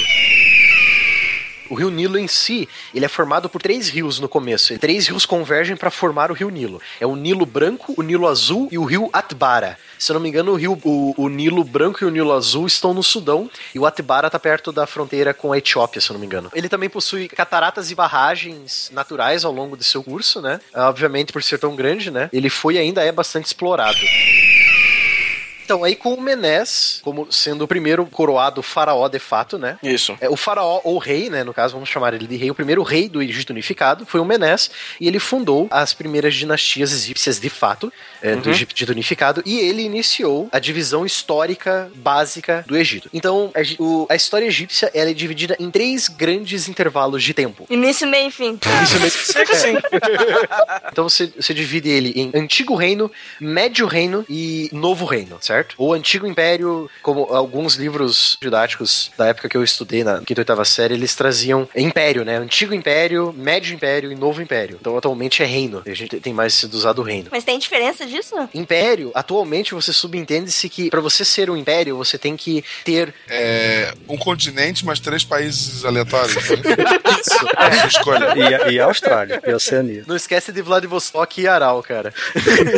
O 1.70 1.74
rio 1.74 1.88
Nilo 1.88 2.18
em 2.18 2.26
si, 2.26 2.68
ele 2.92 3.04
é 3.04 3.08
formado 3.08 3.48
por 3.48 3.62
três 3.62 3.88
rios 3.88 4.18
no 4.18 4.28
começo. 4.28 4.76
Três 4.80 5.06
rios 5.06 5.24
convergem 5.24 5.76
para 5.76 5.88
formar 5.88 6.32
o 6.32 6.34
rio 6.34 6.50
Nilo. 6.50 6.82
É 6.98 7.06
o 7.06 7.14
Nilo 7.14 7.46
Branco, 7.46 7.94
o 7.96 8.02
Nilo 8.02 8.26
Azul 8.26 8.68
e 8.72 8.76
o 8.76 8.84
rio 8.84 9.08
Atbara. 9.12 9.78
Se 10.00 10.12
eu 10.12 10.14
não 10.14 10.20
me 10.20 10.30
engano, 10.30 10.52
o 10.52 10.56
rio, 10.56 10.80
o, 10.82 11.14
o 11.14 11.28
Nilo 11.28 11.62
Branco 11.62 12.02
e 12.02 12.06
o 12.06 12.10
Nilo 12.10 12.32
Azul 12.32 12.66
estão 12.66 12.94
no 12.94 13.02
Sudão 13.02 13.50
e 13.74 13.78
o 13.78 13.84
Atbara 13.84 14.28
está 14.28 14.38
perto 14.38 14.72
da 14.72 14.86
fronteira 14.86 15.34
com 15.34 15.52
a 15.52 15.58
Etiópia, 15.58 16.00
se 16.00 16.08
eu 16.08 16.14
não 16.14 16.20
me 16.20 16.24
engano. 16.24 16.50
Ele 16.54 16.70
também 16.70 16.88
possui 16.88 17.28
cataratas 17.28 17.90
e 17.90 17.94
barragens 17.94 18.90
naturais 18.94 19.44
ao 19.44 19.52
longo 19.52 19.76
de 19.76 19.84
seu 19.84 20.02
curso, 20.02 20.40
né? 20.40 20.58
Obviamente, 20.74 21.34
por 21.34 21.42
ser 21.42 21.58
tão 21.58 21.76
grande, 21.76 22.10
né? 22.10 22.30
Ele 22.32 22.48
foi 22.48 22.76
e 22.76 22.78
ainda 22.78 23.04
é 23.04 23.12
bastante 23.12 23.44
explorado. 23.44 23.98
Então, 25.70 25.84
aí 25.84 25.94
com 25.94 26.14
o 26.14 26.20
Menes, 26.20 26.98
como 27.00 27.30
sendo 27.30 27.62
o 27.62 27.68
primeiro 27.68 28.04
coroado 28.04 28.60
faraó 28.60 29.06
de 29.06 29.20
fato, 29.20 29.56
né? 29.56 29.78
Isso. 29.80 30.18
É, 30.20 30.28
o 30.28 30.34
faraó, 30.36 30.80
ou 30.82 30.98
rei, 30.98 31.30
né? 31.30 31.44
No 31.44 31.54
caso, 31.54 31.74
vamos 31.74 31.88
chamar 31.88 32.12
ele 32.12 32.26
de 32.26 32.34
rei. 32.34 32.50
O 32.50 32.54
primeiro 32.56 32.82
rei 32.82 33.08
do 33.08 33.22
Egito 33.22 33.50
unificado 33.50 34.04
foi 34.04 34.18
o 34.18 34.24
Menes, 34.24 34.68
e 35.00 35.06
ele 35.06 35.20
fundou 35.20 35.68
as 35.70 35.94
primeiras 35.94 36.34
dinastias 36.34 36.92
egípcias 36.92 37.38
de 37.38 37.48
fato, 37.48 37.92
é, 38.20 38.34
uhum. 38.34 38.40
do 38.40 38.50
Egito 38.50 38.90
unificado, 38.90 39.44
e 39.46 39.60
ele 39.60 39.82
iniciou 39.82 40.48
a 40.50 40.58
divisão 40.58 41.06
histórica 41.06 41.88
básica 41.94 42.64
do 42.66 42.76
Egito. 42.76 43.08
Então, 43.14 43.52
a, 43.54 43.60
o, 43.80 44.08
a 44.10 44.16
história 44.16 44.46
egípcia 44.46 44.90
ela 44.92 45.10
é 45.10 45.14
dividida 45.14 45.54
em 45.60 45.70
três 45.70 46.08
grandes 46.08 46.68
intervalos 46.68 47.22
de 47.22 47.32
tempo. 47.32 47.64
Início, 47.70 48.08
meio 48.08 48.26
e 48.26 48.32
fim. 48.32 48.58
Início, 48.76 48.98
meio 48.98 49.12
e 49.12 49.56
fim. 49.56 49.78
então 50.90 51.08
você, 51.08 51.32
você 51.36 51.54
divide 51.54 51.88
ele 51.88 52.12
em 52.16 52.32
Antigo 52.34 52.74
Reino, 52.74 53.08
Médio 53.40 53.86
Reino 53.86 54.26
e 54.28 54.68
Novo 54.72 55.04
Reino, 55.04 55.38
certo? 55.40 55.59
Certo? 55.60 55.74
O 55.78 55.92
Antigo 55.92 56.26
Império, 56.26 56.90
como 57.02 57.24
alguns 57.24 57.74
livros 57.74 58.36
didáticos 58.40 59.10
da 59.16 59.26
época 59.26 59.48
que 59.48 59.56
eu 59.56 59.62
estudei 59.62 60.02
na 60.02 60.18
quinta 60.20 60.40
e 60.40 60.42
oitava 60.42 60.64
série, 60.64 60.94
eles 60.94 61.14
traziam 61.14 61.68
Império, 61.76 62.24
né? 62.24 62.36
Antigo 62.36 62.74
Império, 62.74 63.32
Médio 63.36 63.74
Império 63.74 64.10
e 64.10 64.14
Novo 64.14 64.40
Império. 64.42 64.78
Então 64.80 64.96
atualmente 64.96 65.42
é 65.42 65.46
reino. 65.46 65.82
A 65.86 65.94
gente 65.94 66.20
tem 66.20 66.32
mais 66.32 66.54
sido 66.54 66.74
usado 66.74 67.02
reino. 67.02 67.28
Mas 67.30 67.44
tem 67.44 67.58
diferença 67.58 68.06
disso? 68.06 68.34
Império, 68.54 69.10
atualmente 69.14 69.74
você 69.74 69.92
subentende-se 69.92 70.68
que 70.68 70.90
para 70.90 71.00
você 71.00 71.24
ser 71.24 71.50
um 71.50 71.56
império, 71.56 71.96
você 71.96 72.18
tem 72.18 72.36
que 72.36 72.64
ter. 72.84 73.12
É, 73.28 73.92
um 74.08 74.16
continente, 74.16 74.84
mas 74.84 75.00
três 75.00 75.24
países 75.24 75.84
aleatórios. 75.84 76.36
Né? 76.36 76.42
Isso. 77.20 77.40
É 77.60 77.66
a 77.66 77.72
sua 77.72 77.88
escolha. 77.88 78.34
E, 78.68 78.74
e 78.74 78.80
a 78.80 78.86
Austrália, 78.86 79.40
e 79.46 79.50
a 79.50 79.56
Oceania. 79.56 80.04
Não 80.06 80.16
esquece 80.16 80.50
de 80.50 80.62
Vladivostok 80.62 81.42
e 81.42 81.48
Aral, 81.48 81.82
cara. 81.82 82.12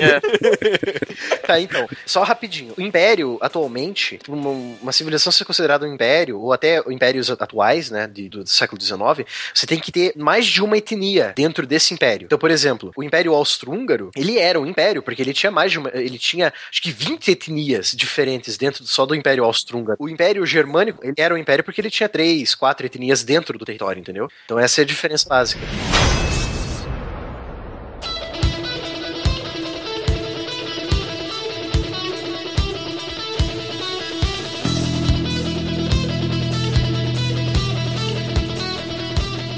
É. 0.01 1.37
tá, 1.47 1.61
então. 1.61 1.89
Só 2.05 2.23
rapidinho 2.23 2.72
o 2.77 2.83
império, 2.83 3.39
atualmente, 3.41 4.19
uma, 4.29 4.51
uma, 4.51 4.93
civilização 4.93 5.33
ser 5.33 5.45
considerada 5.45 5.87
um 5.87 5.95
império, 5.95 6.41
ou 6.41 6.53
até 6.53 6.79
impérios 6.89 7.31
atuais, 7.31 7.91
né, 7.91 8.07
de, 8.07 8.29
do, 8.29 8.45
do, 8.45 8.49
século 8.49 8.81
XIX, 8.81 9.29
você 9.55 9.67
tem 9.67 9.79
que 9.79 9.91
ter 9.91 10.13
mais 10.17 10.47
de 10.47 10.63
uma 10.63 10.77
etnia 10.77 11.33
dentro 11.37 11.67
desse 11.67 11.95
império. 11.95 12.27
Então, 12.27 12.39
por 12.39 12.51
exemplo, 12.51 12.93
o 12.97 13.03
Império 13.03 13.33
Austro-Húngaro, 13.35 14.11
ele 14.17 14.39
era 14.39 14.61
um 14.61 14.67
império, 14.67 15.03
porque 15.03 15.23
ele 15.23 15.33
tinha 15.33 15.51
mais 15.51 15.73
de 15.73 15.79
uma, 15.79 15.91
ele 15.95 16.19
tinha, 16.19 16.53
acho 16.71 16.83
que 16.83 16.91
20 16.91 17.31
etnias 17.31 17.93
diferentes 17.93 18.57
dentro 18.57 18.85
só 18.87 19.07
do 19.07 19.15
Império 19.15 19.45
Austro-Húngaro. 19.45 19.97
O 19.99 20.09
Império 20.09 20.45
Germânico, 20.47 21.05
ele 21.05 21.15
era 21.17 21.35
um 21.35 21.39
império 21.39 21.65
porque 21.65 21.81
ele 21.81 21.91
tinha 21.91 22.09
três, 22.09 22.55
quatro 22.55 22.87
etnias 22.87 23.23
dentro 23.23 23.59
do 23.59 23.65
território, 23.65 24.01
entendeu? 24.01 24.29
Então 24.45 24.59
essa 24.59 24.81
é 24.81 24.83
a 24.83 24.87
diferença 24.87 25.29
básica. 25.29 25.63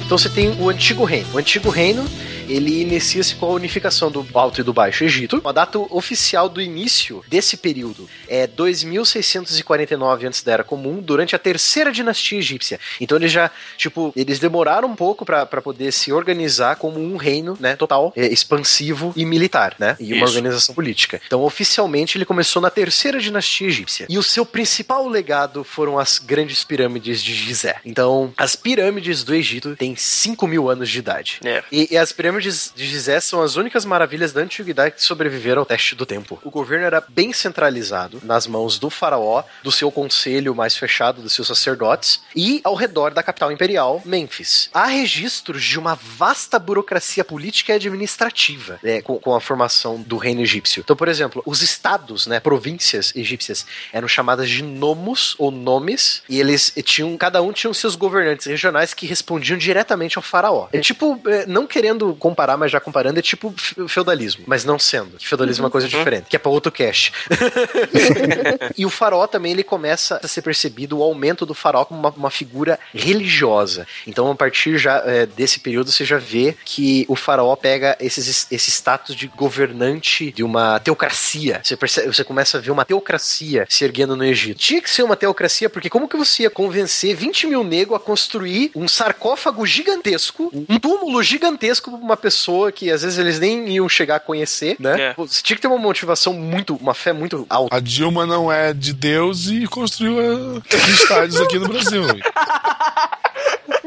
Então 0.05 0.19
você 0.19 0.29
tem 0.29 0.51
o 0.51 0.69
Antigo 0.69 1.05
Reino. 1.05 1.27
O 1.33 1.38
Antigo 1.38 1.71
Reino 1.71 2.05
ele 2.48 2.83
inicia-se 2.83 3.35
com 3.35 3.46
a 3.46 3.50
unificação 3.50 4.11
do 4.11 4.26
Alto 4.35 4.61
e 4.61 4.64
do 4.64 4.72
Baixo 4.72 5.04
Egito. 5.04 5.40
A 5.44 5.52
data 5.52 5.78
oficial 5.78 6.48
do 6.48 6.61
início 6.61 7.24
desse 7.28 7.57
período 7.57 8.09
é 8.28 8.46
2649 8.46 10.26
antes 10.26 10.42
da 10.42 10.52
Era 10.52 10.64
Comum, 10.64 11.00
durante 11.00 11.35
a 11.35 11.38
terceira 11.38 11.92
dinastia 11.92 12.38
egípcia. 12.38 12.78
Então 13.00 13.16
eles 13.16 13.33
já, 13.33 13.50
tipo, 13.76 14.12
eles 14.16 14.38
demoraram 14.38 14.88
um 14.88 14.96
pouco 14.96 15.24
para 15.24 15.46
poder 15.46 15.92
se 15.92 16.12
organizar 16.12 16.76
como 16.76 17.00
um 17.00 17.16
reino, 17.16 17.57
né, 17.59 17.76
total, 17.76 18.12
é, 18.16 18.26
expansivo 18.26 19.12
e 19.16 19.24
militar, 19.24 19.76
né, 19.78 19.96
e 19.98 20.12
uma 20.12 20.24
Isso. 20.24 20.37
organização 20.37 20.74
política. 20.74 21.20
Então 21.26 21.42
oficialmente 21.42 22.16
ele 22.18 22.24
começou 22.24 22.61
na 22.61 22.70
terceira 22.70 23.20
dinastia 23.20 23.68
egípcia. 23.68 24.07
E 24.09 24.18
o 24.18 24.22
seu 24.22 24.44
principal 24.44 25.09
legado 25.09 25.64
foram 25.64 25.98
as 25.98 26.18
grandes 26.18 26.64
pirâmides 26.64 27.22
de 27.22 27.35
Gizé. 27.35 27.76
Então 27.85 28.33
as 28.37 28.57
pirâmides 28.57 29.24
do 29.24 29.35
Egito 29.35 29.76
têm 29.76 29.96
5 29.96 30.46
mil 30.46 30.70
anos 30.70 30.88
de 30.88 30.98
idade. 30.98 31.40
É. 31.44 31.62
E, 31.70 31.88
e 31.92 31.96
as 31.96 32.12
pirâmides 32.12 32.34
de 32.40 32.87
Gizé 32.87 33.20
são 33.20 33.42
as 33.42 33.57
únicas 33.57 33.85
maravilhas 33.85 34.33
da 34.33 34.40
antiguidade 34.40 34.94
que 34.97 35.03
sobreviveram 35.03 35.61
ao 35.61 35.66
teste 35.66 35.94
do 35.94 36.07
tempo. 36.07 36.38
O 36.44 36.51
governo 36.51 36.87
era 36.87 37.03
bem 37.09 37.33
centralizado 37.33 38.20
nas 38.23 38.47
mãos 38.47 38.79
do 38.79 38.90
faraó, 38.90 39.42
do 39.62 39.73
seu 39.73 39.90
conselho 39.90 40.55
mais 40.55 40.77
fechado, 40.77 41.23
dos 41.23 41.33
seus 41.33 41.49
sacerdotes, 41.49 42.20
e 42.35 42.61
ao 42.64 42.75
redor 42.75 43.12
da 43.12 43.23
capital 43.23 43.51
imperial, 43.51 44.03
Mênfis. 44.05 44.70
Há 44.73 44.87
registros 44.87 45.62
de 45.62 45.79
uma 45.79 45.94
vasta 45.94 46.59
burocracia 46.59 47.25
política 47.25 47.73
e 47.73 47.77
administrativa 47.77 48.79
né, 48.83 49.03
com, 49.03 49.18
com 49.18 49.35
a 49.35 49.40
formação 49.40 50.01
do 50.01 50.16
reino 50.16 50.40
egípcio. 50.40 50.81
Então, 50.81 50.97
por 50.97 51.09
exemplo, 51.09 51.42
os 51.47 51.62
estados, 51.62 52.27
né, 52.27 52.40
províncias 52.40 53.12
egípcias, 53.14 53.66
eram 53.92 54.09
chamadas 54.09 54.49
de 54.49 54.62
nomos 54.62 55.35
ou 55.38 55.51
nomes, 55.51 56.23
e 56.29 56.40
eles 56.40 56.73
tinham, 56.85 57.16
cada 57.16 57.42
um 57.42 57.53
tinha 57.53 57.73
seus 57.75 57.97
governantes 57.97 58.47
regionais 58.47 58.94
que 58.94 59.07
respondiam 59.07 59.59
diretamente 59.59 60.18
ao 60.18 60.23
faraó. 60.23 60.68
É 60.73 60.81
tipo, 60.81 61.20
é, 61.27 61.47
não 61.47 61.66
querendo 61.66 62.14
comparar, 62.24 62.56
mas 62.56 62.72
já 62.72 62.80
comparando, 62.80 63.18
é 63.18 63.22
tipo 63.22 63.52
fe- 63.54 63.87
feudalismo, 63.87 64.44
mas 64.46 64.64
não 64.64 64.78
sendo. 64.78 65.18
Feudalismo 65.20 65.62
é 65.62 65.66
uma 65.66 65.70
coisa 65.70 65.87
diferente, 65.87 66.24
que 66.30 66.37
é 66.37 66.38
pra 66.38 66.50
outro 66.50 66.72
cash. 66.72 67.12
e 68.78 68.87
o 68.87 68.88
faraó 68.88 69.26
também, 69.26 69.52
ele 69.52 69.62
começa 69.62 70.18
a 70.22 70.26
ser 70.26 70.40
percebido 70.40 70.98
o 70.98 71.02
aumento 71.02 71.44
do 71.44 71.52
faraó 71.52 71.84
como 71.84 72.00
uma, 72.00 72.08
uma 72.08 72.30
figura 72.30 72.80
religiosa. 72.94 73.87
Então, 74.06 74.30
a 74.30 74.34
partir 74.34 74.78
já 74.78 75.02
é, 75.04 75.26
desse 75.26 75.60
período, 75.60 75.92
você 75.92 76.02
já 76.02 76.16
vê 76.16 76.56
que 76.64 77.04
o 77.10 77.14
faraó 77.14 77.54
pega 77.56 77.94
esses, 78.00 78.46
esse 78.50 78.70
status 78.70 79.14
de 79.14 79.26
governante 79.26 80.32
de 80.32 80.42
uma 80.42 80.80
teocracia. 80.80 81.60
Você, 81.62 81.76
percebe, 81.76 82.06
você 82.06 82.24
começa 82.24 82.56
a 82.56 82.60
ver 82.62 82.70
uma 82.70 82.87
teocracia 82.87 83.66
se 83.68 83.84
erguendo 83.84 84.16
no 84.16 84.24
Egito. 84.24 84.58
Tinha 84.58 84.80
que 84.80 84.88
ser 84.88 85.02
uma 85.02 85.14
teocracia, 85.14 85.68
porque 85.68 85.90
como 85.90 86.08
que 86.08 86.16
você 86.16 86.44
ia 86.44 86.50
convencer 86.50 87.14
20 87.14 87.48
mil 87.48 87.62
negros 87.62 87.96
a 87.96 88.00
construir 88.00 88.70
um 88.74 88.88
sarcófago 88.88 89.66
gigantesco, 89.66 90.50
um 90.66 90.78
túmulo 90.78 91.22
gigantesco 91.22 91.90
pra 91.90 92.00
uma 92.00 92.13
pessoa 92.16 92.70
que 92.72 92.90
às 92.90 93.03
vezes 93.03 93.18
eles 93.18 93.38
nem 93.38 93.68
iam 93.68 93.88
chegar 93.88 94.16
a 94.16 94.20
conhecer, 94.20 94.77
né? 94.79 95.00
É. 95.11 95.14
Você 95.16 95.42
tinha 95.42 95.57
que 95.57 95.62
ter 95.62 95.68
uma 95.68 95.79
motivação 95.79 96.33
muito, 96.33 96.74
uma 96.77 96.94
fé 96.94 97.12
muito 97.12 97.46
alta. 97.48 97.77
A 97.77 97.81
Dilma 97.81 98.24
não 98.27 98.50
é 98.50 98.72
de 98.72 98.92
Deus 98.92 99.48
e 99.48 99.66
construiu 99.66 100.20
eh, 100.20 100.61
estádios 100.90 101.40
aqui 101.40 101.59
no 101.59 101.68
Brasil. 101.68 102.03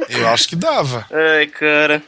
Eu 0.10 0.28
acho 0.30 0.48
que 0.48 0.56
dava. 0.56 1.06
Ai, 1.12 1.48
cara. 1.48 2.02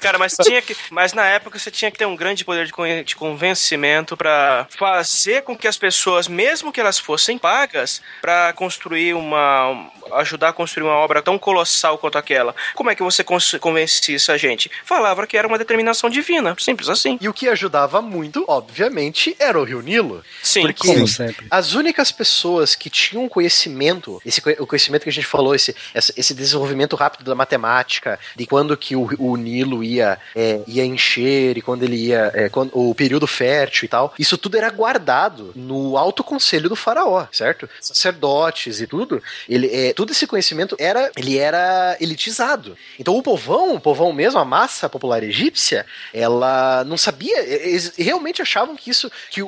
Cara, 0.00 0.18
mas 0.18 0.34
tinha 0.42 0.62
que. 0.62 0.74
Mas 0.90 1.12
na 1.12 1.26
época 1.26 1.58
você 1.58 1.70
tinha 1.70 1.90
que 1.90 1.98
ter 1.98 2.06
um 2.06 2.16
grande 2.16 2.44
poder 2.44 2.64
de, 2.66 2.72
con- 2.72 3.02
de 3.04 3.14
convencimento 3.14 4.16
pra 4.16 4.66
fazer 4.70 5.42
com 5.42 5.56
que 5.56 5.68
as 5.68 5.76
pessoas, 5.76 6.26
mesmo 6.28 6.72
que 6.72 6.80
elas 6.80 6.98
fossem 6.98 7.36
pagas, 7.36 8.00
pra 8.22 8.52
construir 8.54 9.12
uma. 9.14 9.90
Ajudar 10.12 10.50
a 10.50 10.52
construir 10.52 10.84
uma 10.84 10.96
obra 10.96 11.22
tão 11.22 11.38
colossal 11.38 11.98
quanto 11.98 12.18
aquela. 12.18 12.54
Como 12.74 12.90
é 12.90 12.94
que 12.94 13.02
você 13.02 13.24
convencia 13.60 14.16
essa 14.16 14.36
gente? 14.36 14.70
Falava 14.84 15.26
que 15.26 15.36
era 15.36 15.46
uma 15.46 15.58
determinação 15.58 16.10
divina. 16.10 16.54
Simples 16.58 16.88
assim. 16.88 17.18
E 17.20 17.28
o 17.28 17.34
que 17.34 17.48
ajudava 17.48 18.00
muito, 18.00 18.44
obviamente, 18.46 19.36
era 19.38 19.58
o 19.58 19.64
Rio 19.64 19.80
Nilo. 19.80 20.24
Sim. 20.42 20.62
Porque 20.62 20.86
Como 20.86 21.06
sempre. 21.06 21.46
as 21.50 21.74
únicas 21.74 22.10
pessoas 22.10 22.74
que 22.74 22.90
tinham 22.90 23.28
conhecimento, 23.28 24.20
esse 24.24 24.42
o 24.58 24.66
conhecimento 24.66 25.02
que 25.02 25.08
a 25.08 25.12
gente 25.12 25.26
falou, 25.26 25.54
esse, 25.54 25.74
esse 25.94 26.34
desenvolvimento 26.34 26.96
rápido 26.96 27.24
da 27.24 27.34
matemática, 27.34 28.18
de 28.36 28.46
quando 28.46 28.76
que 28.76 28.96
o, 28.96 29.08
o 29.18 29.36
Nilo 29.36 29.82
ia, 29.82 30.18
é, 30.34 30.60
ia 30.66 30.84
encher 30.84 31.56
e 31.56 31.62
quando 31.62 31.82
ele 31.82 31.96
ia, 31.96 32.30
é, 32.34 32.48
quando, 32.48 32.70
o 32.72 32.94
período 32.94 33.26
fértil 33.26 33.86
e 33.86 33.88
tal, 33.88 34.14
isso 34.18 34.38
tudo 34.38 34.56
era 34.56 34.70
guardado 34.70 35.52
no 35.54 35.96
alto 35.96 36.24
conselho 36.24 36.68
do 36.68 36.76
faraó, 36.76 37.26
certo? 37.32 37.68
Sacerdotes 37.80 38.80
e 38.80 38.86
tudo, 38.86 39.22
ele, 39.48 39.68
é, 39.68 39.92
todo 39.98 40.12
esse 40.12 40.28
conhecimento 40.28 40.76
era, 40.78 41.10
ele 41.16 41.36
era 41.38 41.96
elitizado. 42.00 42.78
Então 43.00 43.16
o 43.16 43.22
povão, 43.22 43.74
o 43.74 43.80
povão 43.80 44.12
mesmo, 44.12 44.38
a 44.38 44.44
massa 44.44 44.88
popular 44.88 45.24
egípcia, 45.24 45.84
ela 46.14 46.84
não 46.84 46.96
sabia, 46.96 47.36
eles 47.40 47.94
realmente 47.98 48.40
achavam 48.40 48.76
que 48.76 48.90
isso, 48.90 49.10
que 49.28 49.40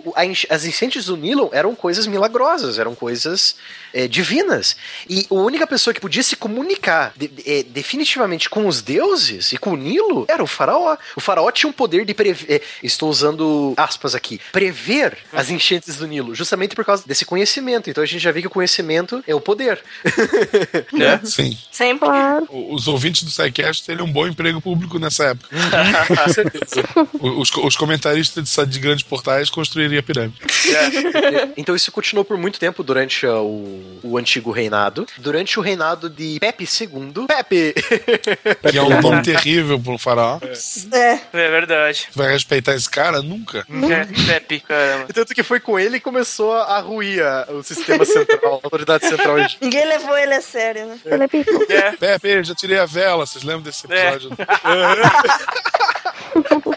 as 0.48 0.64
enchentes 0.64 1.04
do 1.04 1.16
Nilo 1.16 1.50
eram 1.52 1.72
coisas 1.76 2.04
milagrosas, 2.08 2.80
eram 2.80 2.96
coisas 2.96 3.54
é, 3.94 4.08
divinas. 4.08 4.74
E 5.08 5.24
a 5.30 5.34
única 5.34 5.68
pessoa 5.68 5.94
que 5.94 6.00
podia 6.00 6.22
se 6.24 6.34
comunicar 6.34 7.12
de- 7.16 7.28
de- 7.28 7.48
é, 7.48 7.62
definitivamente 7.62 8.50
com 8.50 8.66
os 8.66 8.82
deuses 8.82 9.52
e 9.52 9.56
com 9.56 9.74
o 9.74 9.76
Nilo 9.76 10.24
era 10.26 10.42
o 10.42 10.48
faraó. 10.48 10.96
O 11.14 11.20
faraó 11.20 11.48
tinha 11.52 11.70
um 11.70 11.72
poder 11.72 12.04
de 12.04 12.12
prever, 12.12 12.56
é, 12.56 12.60
estou 12.82 13.08
usando 13.08 13.72
aspas 13.76 14.16
aqui, 14.16 14.40
prever 14.50 15.16
as 15.32 15.48
enchentes 15.48 15.94
do 15.94 16.08
Nilo, 16.08 16.34
justamente 16.34 16.74
por 16.74 16.84
causa 16.84 17.04
desse 17.06 17.24
conhecimento. 17.24 17.88
Então 17.88 18.02
a 18.02 18.06
gente 18.06 18.20
já 18.20 18.32
vê 18.32 18.40
que 18.40 18.48
o 18.48 18.50
conhecimento 18.50 19.22
é 19.28 19.34
o 19.34 19.40
poder. 19.40 19.80
Né? 20.92 21.20
Sim. 21.24 21.56
Sempre. 21.70 22.08
Claro. 22.08 22.46
Os 22.50 22.88
ouvintes 22.88 23.22
do 23.22 23.30
SciCast 23.30 23.84
teriam 23.84 24.06
um 24.06 24.12
bom 24.12 24.26
emprego 24.26 24.60
público 24.60 24.98
nessa 24.98 25.24
época. 25.24 25.48
Com 26.08 26.32
certeza. 26.32 26.82
Os, 27.20 27.50
os 27.50 27.76
comentaristas 27.76 28.44
de, 28.44 28.66
de 28.66 28.78
grandes 28.78 29.04
portais 29.04 29.50
construiriam 29.50 29.98
a 29.98 30.02
pirâmide. 30.02 30.38
Então 31.56 31.74
isso 31.74 31.90
continuou 31.92 32.24
por 32.24 32.36
muito 32.36 32.58
tempo 32.58 32.82
durante 32.82 33.26
uh, 33.26 33.42
o, 33.42 34.00
o 34.02 34.18
antigo 34.18 34.50
reinado. 34.50 35.06
Durante 35.18 35.58
o 35.58 35.62
reinado 35.62 36.08
de 36.08 36.38
Pepe 36.40 36.64
II. 36.64 37.26
Pepe! 37.26 37.74
Que 38.70 38.78
é 38.78 38.82
um 38.82 39.00
nome 39.00 39.22
terrível 39.22 39.80
pro 39.80 39.98
faraó. 39.98 40.38
É. 40.42 41.18
É 41.32 41.50
verdade. 41.50 42.08
Tu 42.12 42.18
vai 42.18 42.32
respeitar 42.32 42.74
esse 42.74 42.88
cara? 42.88 43.22
Nunca. 43.22 43.66
É, 43.68 44.04
Pepe, 44.26 44.60
caramba. 44.60 45.06
Tanto 45.12 45.34
que 45.34 45.42
foi 45.42 45.60
com 45.60 45.78
ele 45.78 45.98
que 45.98 46.04
começou 46.04 46.52
a 46.52 46.80
ruir 46.80 47.22
o 47.48 47.62
sistema 47.62 48.04
central, 48.04 48.60
a 48.62 48.66
autoridade 48.66 49.06
central. 49.06 49.36
Ninguém 49.60 49.86
levou 49.86 50.16
ele 50.22 50.34
a 50.34 50.40
sério, 50.40 50.86
né? 50.86 50.98
Ele 51.04 51.24
é 51.24 51.28
pico. 51.28 51.50
É. 51.72 51.92
Pepe, 51.92 52.44
já 52.44 52.54
tirei 52.54 52.78
a 52.78 52.86
vela. 52.86 53.26
Vocês 53.26 53.44
lembram 53.44 53.62
desse 53.62 53.86
episódio? 53.86 54.30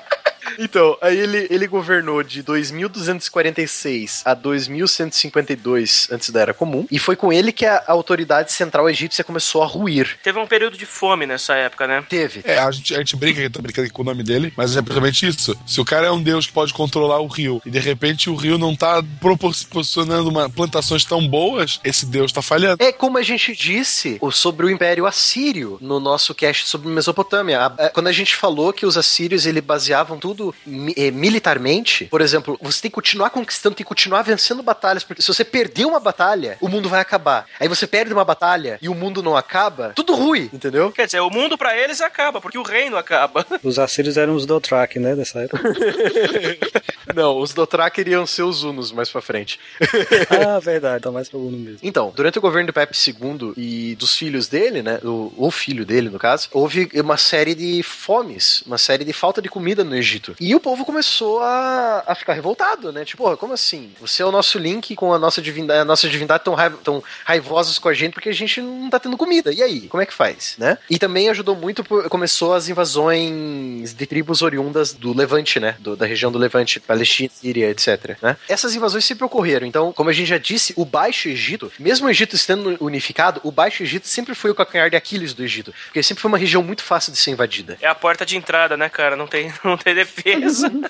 Então, 0.60 0.98
aí 1.02 1.18
ele, 1.18 1.48
ele 1.50 1.68
governou 1.68 2.24
de 2.24 2.42
2246 2.42 4.22
a 4.26 4.34
2152 4.34 6.10
antes 6.12 6.30
da 6.30 6.42
Era 6.42 6.54
Comum, 6.54 6.86
e 6.90 7.00
foi 7.00 7.16
com 7.16 7.32
ele 7.32 7.52
que 7.52 7.66
a 7.66 7.84
autoridade 7.88 8.52
central 8.52 8.90
egípcia 8.90 9.24
começou 9.24 9.64
a 9.64 9.66
ruir. 9.66 10.18
Teve 10.24 10.40
um 10.40 10.48
período 10.48 10.78
de 10.78 10.86
fome 10.86 11.26
nessa 11.26 11.56
época, 11.56 11.88
né? 11.88 12.04
Teve. 12.08 12.42
É, 12.44 12.60
a 12.60 12.72
gente, 12.72 12.96
a 12.96 12.98
gente 13.00 13.16
brinca, 13.16 13.50
tá 13.50 13.62
brincando 13.62 13.92
com 13.92 14.02
o 14.02 14.06
nome 14.06 14.24
dele, 14.24 14.54
mas 14.56 14.72
é 14.72 14.80
simplesmente 14.80 15.28
isso. 15.28 15.58
Se 15.66 15.82
o 15.82 15.86
cara 15.86 16.08
é 16.08 16.12
um 16.12 16.22
deus 16.22 16.48
que 16.48 16.54
pode 16.54 16.74
controlar 16.74 17.20
o 17.20 17.28
rio 17.28 17.62
e 17.66 17.70
de 17.70 17.80
repente 17.80 18.30
o 18.30 18.36
rio 18.36 18.58
não 18.58 18.76
tá 18.76 19.04
proporcionando 19.20 20.30
uma, 20.30 20.50
plantações 20.50 21.04
tão 21.06 21.28
boas, 21.28 21.80
esse 21.84 22.06
deus 22.06 22.32
tá 22.32 22.42
falhando. 22.42 22.82
É 22.82 22.92
como 22.92 23.18
a 23.18 23.24
gente 23.24 23.56
disse 23.56 24.20
sobre 24.32 24.66
o 24.66 24.70
Império 24.70 25.06
Assírio 25.06 25.78
no 25.82 26.00
nosso 26.00 26.34
cast 26.34 26.68
sobre 26.68 26.90
Mesopotâmia. 26.90 27.72
Quando 27.94 28.08
a 28.08 28.12
gente 28.12 28.36
falou 28.36 28.74
que 28.74 28.86
os 28.86 28.98
assírios 28.98 29.46
ele 29.46 29.62
baseavam 29.62 30.18
tudo 30.18 30.43
eh, 30.98 31.12
militarmente, 31.12 32.06
por 32.06 32.22
exemplo, 32.22 32.58
você 32.62 32.82
tem 32.82 32.92
que 32.92 32.96
continuar 32.96 33.30
conquistando, 33.30 33.76
tem 33.76 33.84
que 33.84 33.88
continuar 33.88 34.22
vencendo 34.24 34.64
batalhas, 34.64 35.04
porque 35.04 35.22
se 35.22 35.28
você 35.28 35.44
perder 35.44 35.86
uma 35.86 36.00
batalha, 36.00 36.58
o 36.60 36.68
mundo 36.68 36.90
vai 36.90 37.00
acabar. 37.00 37.46
Aí 37.60 37.68
você 37.68 37.86
perde 37.86 38.14
uma 38.14 38.26
batalha 38.26 38.78
e 38.82 38.90
o 38.90 38.96
mundo 38.96 39.22
não 39.22 39.38
acaba, 39.38 39.94
tudo 39.96 40.16
ruim, 40.16 40.50
entendeu? 40.52 40.92
Quer 40.92 41.06
dizer, 41.06 41.20
o 41.20 41.30
mundo 41.30 41.58
pra 41.58 41.78
eles 41.78 42.02
acaba, 42.02 42.42
porque 42.42 42.58
o 42.58 42.64
reino 42.64 42.98
acaba. 42.98 43.46
Os 43.64 43.80
assírios 43.80 44.18
eram 44.18 44.36
os 44.36 44.46
Dothraki, 44.46 45.00
né, 45.00 45.16
dessa 45.16 45.40
época. 45.40 45.62
Não, 47.14 47.38
os 47.38 47.54
Dothraki 47.54 48.02
iriam 48.02 48.26
ser 48.26 48.44
os 48.44 48.64
Hunos 48.64 48.92
mais 48.92 49.10
pra 49.10 49.22
frente. 49.22 49.60
ah, 50.30 50.60
verdade, 50.60 51.04
tá 51.04 51.12
mais 51.12 51.30
pro 51.30 51.40
Uno 51.40 51.58
mesmo. 51.58 51.80
Então, 51.84 52.12
durante 52.16 52.38
o 52.38 52.42
governo 52.42 52.68
do 52.68 52.74
Pepe 52.74 52.96
II 52.96 53.54
e 53.58 53.96
dos 53.96 54.16
filhos 54.16 54.48
dele, 54.48 54.82
né, 54.82 55.00
o, 55.04 55.32
o 55.38 55.52
filho 55.52 55.86
dele, 55.86 56.10
no 56.10 56.18
caso, 56.18 56.50
houve 56.52 56.90
uma 56.96 57.18
série 57.18 57.54
de 57.54 57.84
fomes, 57.84 58.64
uma 58.66 58.78
série 58.78 59.04
de 59.04 59.14
falta 59.14 59.42
de 59.42 59.50
comida 59.50 59.84
no 59.84 59.96
Egito. 59.96 60.33
E 60.40 60.56
o 60.56 60.60
povo 60.60 60.86
começou 60.86 61.42
a, 61.42 62.04
a 62.08 62.16
ficar 62.16 62.34
revoltado, 62.34 62.92
né? 62.92 63.06
Tipo, 63.06 63.24
porra, 63.24 63.38
como 63.38 63.54
assim? 63.54 63.92
Você 64.02 64.22
é 64.22 64.26
o 64.26 64.32
nosso 64.32 64.60
link 64.60 64.96
com 64.96 65.14
a 65.14 65.20
nossa 65.20 65.42
divindade, 65.42 65.80
a 65.80 65.86
nossa 65.86 66.10
divindade 66.10 66.44
tão, 66.44 66.54
raiv 66.54 66.76
tão 66.84 67.04
raivosos 67.24 67.80
com 67.80 67.90
a 67.90 67.94
gente 67.94 68.14
porque 68.14 68.30
a 68.30 68.34
gente 68.34 68.62
não 68.62 68.90
tá 68.90 69.00
tendo 69.00 69.18
comida. 69.18 69.54
E 69.54 69.64
aí? 69.64 69.82
Como 69.88 70.04
é 70.04 70.06
que 70.06 70.14
faz, 70.14 70.56
né? 70.58 70.78
E 70.90 71.00
também 71.00 71.30
ajudou 71.30 71.56
muito, 71.56 71.84
por, 71.84 72.10
começou 72.10 72.54
as 72.54 72.68
invasões 72.68 73.94
de 73.94 74.06
tribos 74.06 74.42
oriundas 74.42 74.94
do 74.94 75.16
Levante, 75.16 75.60
né? 75.60 75.76
Do, 75.80 75.96
da 75.96 76.06
região 76.06 76.32
do 76.32 76.38
Levante, 76.38 76.80
Palestina, 76.80 77.32
Síria, 77.34 77.70
etc. 77.70 78.18
Né? 78.22 78.36
Essas 78.48 78.76
invasões 78.76 79.06
sempre 79.06 79.24
ocorreram. 79.24 79.66
Então, 79.66 79.94
como 79.94 80.10
a 80.10 80.14
gente 80.14 80.28
já 80.28 80.38
disse, 80.38 80.74
o 80.76 80.86
Baixo 80.86 81.30
Egito, 81.30 81.72
mesmo 81.80 82.08
o 82.08 82.10
Egito 82.10 82.36
estando 82.36 82.78
unificado, 82.80 83.40
o 83.44 83.52
Baixo 83.52 83.84
Egito 83.84 84.08
sempre 84.08 84.36
foi 84.36 84.52
o 84.52 84.56
calcanhar 84.56 84.90
de 84.90 84.96
Aquiles 84.96 85.34
do 85.34 85.44
Egito. 85.44 85.74
Porque 85.86 86.04
sempre 86.04 86.22
foi 86.22 86.30
uma 86.30 86.38
região 86.38 86.62
muito 86.62 86.84
fácil 86.84 87.12
de 87.12 87.18
ser 87.18 87.32
invadida. 87.32 87.78
É 87.82 87.88
a 87.88 87.96
porta 87.96 88.26
de 88.26 88.38
entrada, 88.38 88.76
né, 88.76 88.90
cara? 88.90 89.16
Não 89.16 89.28
tem, 89.28 89.54
não 89.64 89.78
tem 89.78 89.96
defesa. 89.96 90.13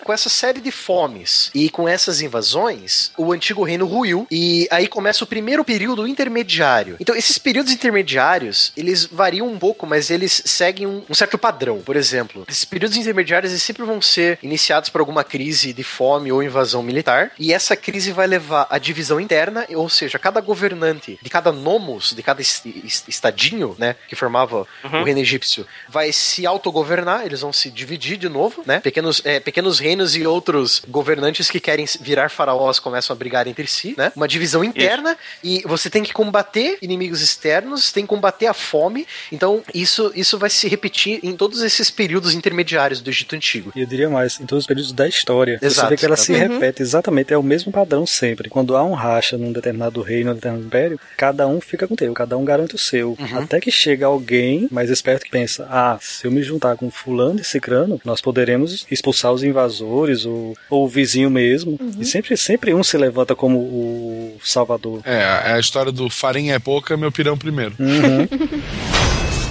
Com 0.04 0.14
essa 0.14 0.30
série 0.30 0.62
de 0.62 0.72
fomes 0.72 1.52
e 1.54 1.70
com 1.70 1.88
essas 1.88 2.22
invasões, 2.22 3.12
o 3.18 3.32
antigo 3.32 3.64
reino 3.64 3.86
ruiu 3.86 4.28
e 4.30 4.68
aí 4.72 4.88
começa 4.88 5.24
o 5.24 5.28
primeiro 5.28 5.64
período 5.64 6.08
intermediário. 6.08 6.98
Então, 7.00 7.16
esses 7.16 7.38
períodos 7.38 7.72
intermediários, 7.72 8.72
eles 8.76 9.06
variam 9.06 9.48
um 9.48 9.58
pouco, 9.58 9.86
mas 9.86 10.10
eles 10.10 10.42
seguem 10.46 10.88
um, 10.88 11.04
um 11.10 11.14
certo 11.14 11.38
padrão. 11.38 11.82
Por 11.82 11.96
exemplo, 11.96 12.46
esses 12.48 12.66
períodos 12.66 12.98
intermediários 12.98 13.52
eles 13.52 13.64
sempre 13.64 13.84
vão 13.84 14.02
ser 14.02 14.40
iniciados 14.42 14.90
por 14.90 15.00
alguma 15.02 15.24
crise 15.24 15.74
de 15.74 15.84
fome 15.84 16.32
ou 16.32 16.44
invasão 16.44 16.84
militar, 16.84 17.32
e 17.40 17.54
essa 17.54 17.76
crise 17.76 18.12
vai 18.12 18.28
levar 18.28 18.68
à 18.70 18.78
divisão 18.78 19.20
interna, 19.20 19.66
ou 19.70 19.90
seja, 19.90 20.20
cada 20.20 20.42
governante 20.42 21.20
de 21.22 21.30
cada 21.30 21.52
nomos, 21.52 22.14
de 22.14 22.24
cada 22.24 22.42
estadinho, 22.42 23.76
né, 23.78 23.96
que 24.08 24.16
formava 24.16 24.68
uhum. 24.84 25.02
o 25.02 25.04
reino 25.04 25.20
egípcio, 25.20 25.66
vai 25.90 26.12
se 26.12 26.46
autogovernar, 26.46 27.26
eles 27.26 27.42
vão 27.42 27.54
se 27.54 27.70
dividir 27.70 28.18
de 28.18 28.30
novo, 28.30 28.64
né? 28.66 28.80
Pequenos, 28.80 29.13
é, 29.26 29.40
pequenos 29.40 29.80
reinos 29.80 30.16
e 30.16 30.26
outros 30.26 30.82
governantes 30.88 31.50
que 31.50 31.60
querem 31.60 31.86
virar 32.00 32.30
faraós 32.30 32.80
começam 32.80 33.14
a 33.14 33.18
brigar 33.18 33.48
entre 33.48 33.68
si, 33.68 33.96
né? 33.98 34.12
Uma 34.16 34.28
divisão 34.28 34.64
interna 34.64 35.18
isso. 35.44 35.66
e 35.66 35.68
você 35.68 35.90
tem 35.90 36.04
que 36.04 36.14
combater 36.14 36.78
inimigos 36.82 37.22
externos, 37.22 37.92
tem 37.92 38.04
que 38.04 38.10
combater 38.10 38.48
a 38.48 38.54
fome. 38.54 39.06
Então, 39.32 39.64
isso, 39.74 40.12
isso 40.16 40.38
vai 40.38 40.50
se 40.50 40.68
repetir 40.68 41.20
em 41.24 41.36
todos 41.36 41.62
esses 41.62 41.90
períodos 41.92 42.34
intermediários 42.34 43.02
do 43.02 43.10
Egito 43.10 43.36
Antigo. 43.36 43.72
E 43.76 43.82
eu 43.82 43.86
diria 43.86 44.10
mais, 44.10 44.40
em 44.40 44.46
todos 44.46 44.64
os 44.64 44.68
períodos 44.68 44.92
da 44.92 45.08
história. 45.08 45.60
Exato. 45.62 45.88
Você 45.88 45.90
vê 45.90 45.98
que 45.98 46.06
ela 46.06 46.16
se 46.16 46.32
uhum. 46.32 46.40
repete 46.40 46.82
exatamente, 46.82 47.34
é 47.34 47.38
o 47.38 47.44
mesmo 47.44 47.72
padrão 47.72 48.06
sempre. 48.06 48.50
Quando 48.50 48.76
há 48.76 48.84
um 48.84 48.94
racha 48.94 49.38
num 49.38 49.52
determinado 49.52 50.02
reino, 50.02 50.30
num 50.30 50.36
determinado 50.36 50.68
império, 50.68 51.00
cada 51.18 51.48
um 51.48 51.60
fica 51.60 51.88
com 51.88 51.94
o 51.94 51.98
teu, 51.98 52.14
cada 52.14 52.38
um 52.38 52.46
garante 52.46 52.76
o 52.76 52.78
seu. 52.78 53.16
Uhum. 53.20 53.40
Até 53.40 53.60
que 53.60 53.72
chega 53.72 54.06
alguém 54.06 54.68
mais 54.72 54.90
esperto 54.90 55.26
que 55.26 55.32
pensa: 55.32 55.68
ah, 55.70 55.98
se 56.02 56.26
eu 56.26 56.32
me 56.32 56.44
juntar 56.44 56.76
com 56.76 56.90
fulano 56.90 57.40
e 57.40 57.44
cicrano, 57.44 58.00
nós 58.04 58.22
poderemos 58.22 58.86
expulsar 59.04 59.34
os 59.34 59.44
invasores 59.44 60.26
ou, 60.26 60.56
ou 60.70 60.86
o 60.86 60.88
vizinho 60.88 61.30
mesmo. 61.30 61.78
Uhum. 61.80 61.92
E 62.00 62.06
sempre, 62.06 62.38
sempre 62.38 62.74
um 62.74 62.84
se 62.84 62.98
levanta 62.98 63.36
como 63.36 63.60
o 63.60 64.38
salvador. 64.42 65.02
É, 65.04 65.52
é 65.52 65.54
a 65.54 65.60
história 65.60 65.92
do 65.92 66.10
farinha 66.10 66.56
é 66.56 66.60
pouca, 66.60 66.96
meu 66.96 67.12
pirão 67.12 67.38
primeiro. 67.38 67.76
Uhum. 67.78 68.28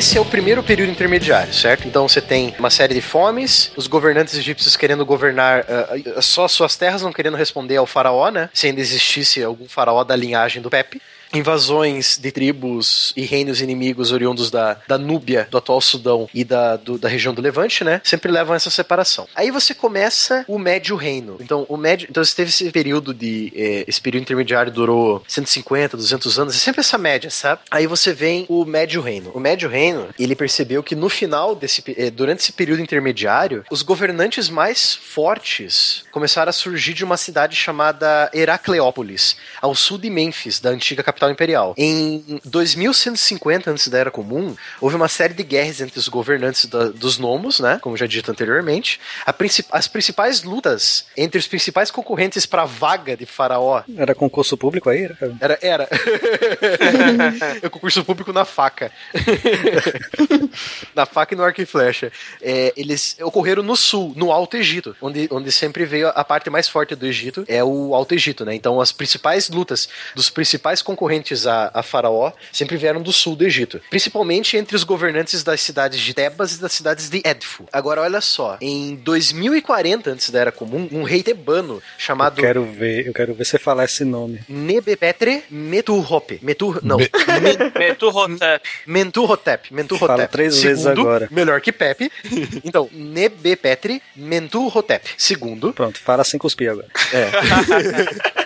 Esse 0.00 0.16
é 0.16 0.20
o 0.20 0.24
primeiro 0.24 0.62
período 0.62 0.90
intermediário, 0.90 1.52
certo? 1.52 1.86
Então 1.86 2.08
você 2.08 2.22
tem 2.22 2.54
uma 2.58 2.70
série 2.70 2.94
de 2.94 3.02
fomes, 3.02 3.70
os 3.76 3.86
governantes 3.86 4.32
egípcios 4.32 4.74
querendo 4.74 5.04
governar 5.04 5.60
uh, 5.60 6.22
só 6.22 6.48
suas 6.48 6.74
terras, 6.74 7.02
não 7.02 7.12
querendo 7.12 7.36
responder 7.36 7.76
ao 7.76 7.84
faraó, 7.84 8.30
né? 8.30 8.48
Se 8.54 8.66
ainda 8.66 8.80
existisse 8.80 9.42
algum 9.42 9.68
faraó 9.68 10.02
da 10.02 10.16
linhagem 10.16 10.62
do 10.62 10.70
Pepe 10.70 11.02
invasões 11.32 12.18
de 12.18 12.30
tribos 12.30 13.12
e 13.16 13.22
reinos 13.22 13.60
inimigos 13.60 14.12
oriundos 14.12 14.50
da, 14.50 14.76
da 14.86 14.98
Núbia, 14.98 15.46
do 15.50 15.58
atual 15.58 15.80
Sudão 15.80 16.28
e 16.34 16.44
da, 16.44 16.76
do, 16.76 16.98
da 16.98 17.08
região 17.08 17.32
do 17.34 17.42
Levante, 17.42 17.84
né? 17.84 18.00
Sempre 18.04 18.30
levam 18.30 18.52
a 18.52 18.56
essa 18.56 18.70
separação. 18.70 19.28
Aí 19.34 19.50
você 19.50 19.74
começa 19.74 20.44
o 20.48 20.58
Médio 20.58 20.96
Reino. 20.96 21.36
Então, 21.40 21.66
o 21.68 21.76
médio, 21.76 22.06
então 22.10 22.24
você 22.24 22.34
teve 22.34 22.50
esse 22.50 22.70
período 22.70 23.14
de. 23.14 23.52
Eh, 23.54 23.84
esse 23.86 24.00
período 24.00 24.22
intermediário 24.22 24.72
durou 24.72 25.22
150, 25.26 25.96
200 25.96 26.38
anos, 26.38 26.54
é 26.54 26.58
sempre 26.58 26.80
essa 26.80 26.98
média, 26.98 27.30
sabe? 27.30 27.62
Aí 27.70 27.86
você 27.86 28.12
vem 28.12 28.46
o 28.48 28.64
Médio 28.64 29.00
Reino. 29.00 29.30
O 29.34 29.40
Médio 29.40 29.68
Reino, 29.68 30.08
ele 30.18 30.34
percebeu 30.34 30.82
que 30.82 30.94
no 30.94 31.08
final 31.08 31.54
desse. 31.54 31.82
Eh, 31.96 32.10
durante 32.10 32.40
esse 32.40 32.52
período 32.52 32.82
intermediário, 32.82 33.64
os 33.70 33.82
governantes 33.82 34.48
mais 34.48 34.94
fortes 34.94 36.04
começaram 36.10 36.50
a 36.50 36.52
surgir 36.52 36.94
de 36.94 37.04
uma 37.04 37.16
cidade 37.16 37.56
chamada 37.56 38.30
Heracleópolis, 38.32 39.36
ao 39.60 39.74
sul 39.74 39.98
de 39.98 40.10
Mênfis, 40.10 40.60
da 40.60 40.70
antiga 40.70 41.02
capital 41.02 41.19
capital 41.20 41.30
imperial. 41.30 41.74
Em 41.76 42.40
2150 42.44 43.70
antes 43.70 43.88
da 43.88 43.98
Era 43.98 44.10
Comum, 44.10 44.56
houve 44.80 44.96
uma 44.96 45.08
série 45.08 45.34
de 45.34 45.42
guerras 45.42 45.80
entre 45.80 45.98
os 45.98 46.08
governantes 46.08 46.64
da, 46.64 46.88
dos 46.88 47.18
nomos, 47.18 47.60
né? 47.60 47.78
Como 47.82 47.96
já 47.96 48.06
dito 48.06 48.30
anteriormente. 48.30 48.98
Princip 49.36 49.68
as 49.70 49.86
principais 49.86 50.42
lutas 50.42 51.06
entre 51.16 51.38
os 51.38 51.46
principais 51.46 51.90
concorrentes 51.90 52.46
para 52.46 52.62
a 52.62 52.66
vaga 52.66 53.16
de 53.16 53.26
faraó. 53.26 53.82
Era 53.96 54.14
concurso 54.14 54.56
público 54.56 54.88
aí? 54.88 55.04
Era. 55.04 55.18
Era. 55.40 55.58
era. 55.60 55.88
é 57.62 57.68
concurso 57.68 58.04
público 58.04 58.32
na 58.32 58.44
faca. 58.44 58.90
na 60.94 61.06
faca 61.06 61.34
e 61.34 61.36
no 61.36 61.42
arco 61.42 61.60
e 61.60 61.66
flecha. 61.66 62.12
É, 62.40 62.72
eles 62.76 63.16
ocorreram 63.20 63.62
no 63.62 63.76
sul, 63.76 64.12
no 64.16 64.30
Alto 64.30 64.56
Egito, 64.56 64.96
onde, 65.00 65.28
onde 65.30 65.50
sempre 65.50 65.84
veio 65.84 66.08
a 66.08 66.24
parte 66.24 66.48
mais 66.50 66.68
forte 66.68 66.94
do 66.94 67.06
Egito, 67.06 67.44
é 67.48 67.62
o 67.64 67.94
Alto 67.94 68.14
Egito, 68.14 68.44
né? 68.44 68.54
Então 68.54 68.80
as 68.80 68.92
principais 68.92 69.48
lutas 69.48 69.88
dos 70.14 70.30
principais 70.30 70.82
concorrentes 70.82 71.09
concorrentes 71.10 71.46
a, 71.46 71.70
a 71.74 71.82
Faraó 71.82 72.32
sempre 72.52 72.76
vieram 72.76 73.02
do 73.02 73.12
sul 73.12 73.34
do 73.34 73.44
Egito, 73.44 73.80
principalmente 73.90 74.56
entre 74.56 74.76
os 74.76 74.84
governantes 74.84 75.42
das 75.42 75.60
cidades 75.60 76.00
de 76.00 76.14
Tebas 76.14 76.54
e 76.54 76.60
das 76.60 76.72
cidades 76.72 77.10
de 77.10 77.20
Edfu. 77.24 77.66
Agora, 77.72 78.02
olha 78.02 78.20
só, 78.20 78.56
em 78.60 78.94
2040, 78.96 80.10
antes 80.10 80.30
da 80.30 80.40
Era 80.40 80.52
Comum, 80.52 80.88
um 80.92 81.02
rei 81.02 81.22
tebano 81.22 81.82
chamado... 81.98 82.38
Eu 82.38 82.44
quero 82.44 82.64
ver, 82.64 83.06
eu 83.06 83.12
quero 83.12 83.34
ver 83.34 83.44
você 83.44 83.58
falar 83.58 83.84
esse 83.84 84.04
nome. 84.04 84.40
Nebepetre 84.48 85.44
Metuhotep. 85.50 86.44
Metur... 86.44 86.80
Não. 86.82 86.98
Metuhotep. 87.76 88.68
Mentuhotep. 88.86 89.74
Mentuhotep. 89.74 90.06
Fala 90.06 90.28
três 90.28 90.54
Segundo, 90.54 90.68
vezes 90.68 90.86
agora. 90.86 91.28
melhor 91.30 91.60
que 91.60 91.72
Pepe. 91.72 92.10
Então, 92.62 92.88
Nebepetre 92.92 94.02
Mentuhotep. 94.14 95.08
Segundo... 95.16 95.72
Pronto, 95.72 95.98
fala 95.98 96.22
sem 96.22 96.38
cuspir 96.38 96.70
agora. 96.70 96.86
É. 97.12 97.30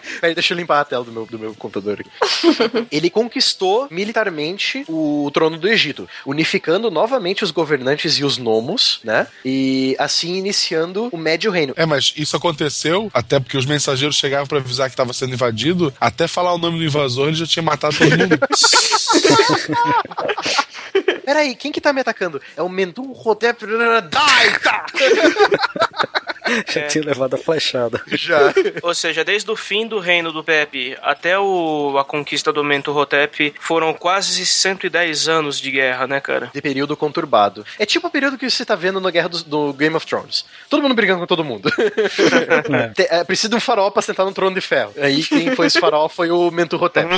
Peraí, 0.21 0.35
deixa 0.35 0.55
eu 0.55 0.57
limpar 0.57 0.81
a 0.81 0.85
tela 0.85 1.05
do 1.05 1.13
meu, 1.13 1.27
do 1.27 1.39
meu 1.39 1.55
computador 1.55 2.01
aqui. 2.01 2.11
Ele 2.91 3.11
conquistou 3.11 3.89
militarmente 3.91 4.85
o 4.89 5.31
trono 5.33 5.59
do 5.59 5.69
Egito, 5.69 6.09
unificando 6.27 6.91
novamente 6.91 7.45
os 7.45 7.51
governantes 7.51 8.15
e 8.15 8.25
os 8.25 8.39
nomos, 8.39 9.01
né? 9.05 9.27
E 9.45 9.97
assim 9.99 10.37
iniciando 10.37 11.09
o 11.13 11.17
Médio 11.17 11.51
Reino. 11.51 11.75
É, 11.77 11.87
mas 11.87 12.13
isso 12.17 12.37
aconteceu 12.37 13.11
até 13.13 13.39
porque 13.41 13.57
os 13.57 13.67
mensageiros 13.67 14.17
chegavam 14.17 14.47
para 14.47 14.59
avisar 14.59 14.89
que 14.89 14.95
estava 14.95 15.13
sendo 15.13 15.35
invadido, 15.35 15.93
até 16.01 16.27
falar 16.27 16.55
o 16.55 16.59
nome 16.59 16.79
do 16.79 16.85
invasor 16.85 17.29
ele 17.29 17.37
já 17.37 17.47
tinha 17.47 17.63
matado 17.63 17.97
todo 17.97 18.11
mundo. 18.11 18.39
Peraí, 21.25 21.55
quem 21.55 21.73
que 21.73 21.81
tá 21.81 21.93
me 21.93 22.01
atacando? 22.01 22.41
É 22.57 22.63
o 22.63 22.69
Mendu 22.69 23.13
Rodep 23.13 23.65
Daita! 24.11 24.85
Já 26.73 26.81
é. 26.83 26.87
tinha 26.87 27.05
levado 27.05 27.35
a 27.35 27.39
flechada. 27.39 28.01
Já. 28.09 28.53
Ou 28.83 28.95
seja, 28.95 29.25
desde 29.25 29.51
o 29.51 29.57
fim 29.57 29.87
do 29.87 29.99
reino 29.99 30.33
do 30.33 30.45
Pepe 30.45 30.97
até 31.03 31.39
o, 31.39 31.97
a 31.99 32.05
conquista 32.05 32.53
do 32.53 32.63
Mentuhotep 32.63 33.55
foram 33.61 33.95
quase 33.95 34.45
110 34.45 35.29
anos 35.29 35.61
de 35.61 35.71
guerra, 35.71 36.07
né, 36.07 36.21
cara? 36.21 36.51
De 36.53 36.61
período 36.61 36.97
conturbado. 36.97 37.65
É 37.79 37.87
tipo 37.87 38.07
o 38.07 38.11
período 38.11 38.39
que 38.39 38.49
você 38.49 38.65
tá 38.65 38.75
vendo 38.75 39.01
na 39.01 39.11
guerra 39.11 39.29
do, 39.29 39.45
do 39.45 39.73
Game 39.73 39.95
of 39.97 40.07
Thrones. 40.07 40.45
Todo 40.69 40.83
mundo 40.83 40.95
brigando 40.95 41.21
com 41.21 41.27
todo 41.27 41.45
mundo. 41.45 41.71
é. 42.99 43.21
é, 43.21 43.25
precisa 43.25 43.49
de 43.49 43.57
um 43.57 43.61
farol 43.61 43.91
pra 43.91 44.03
sentar 44.03 44.27
no 44.27 44.33
trono 44.33 44.55
de 44.55 44.61
ferro. 44.61 44.93
Aí 44.99 45.23
quem 45.25 45.55
foi 45.55 45.67
esse 45.67 45.81
farol 45.81 46.09
foi 46.09 46.31
o 46.31 46.51
Mentuhotep. 46.51 47.09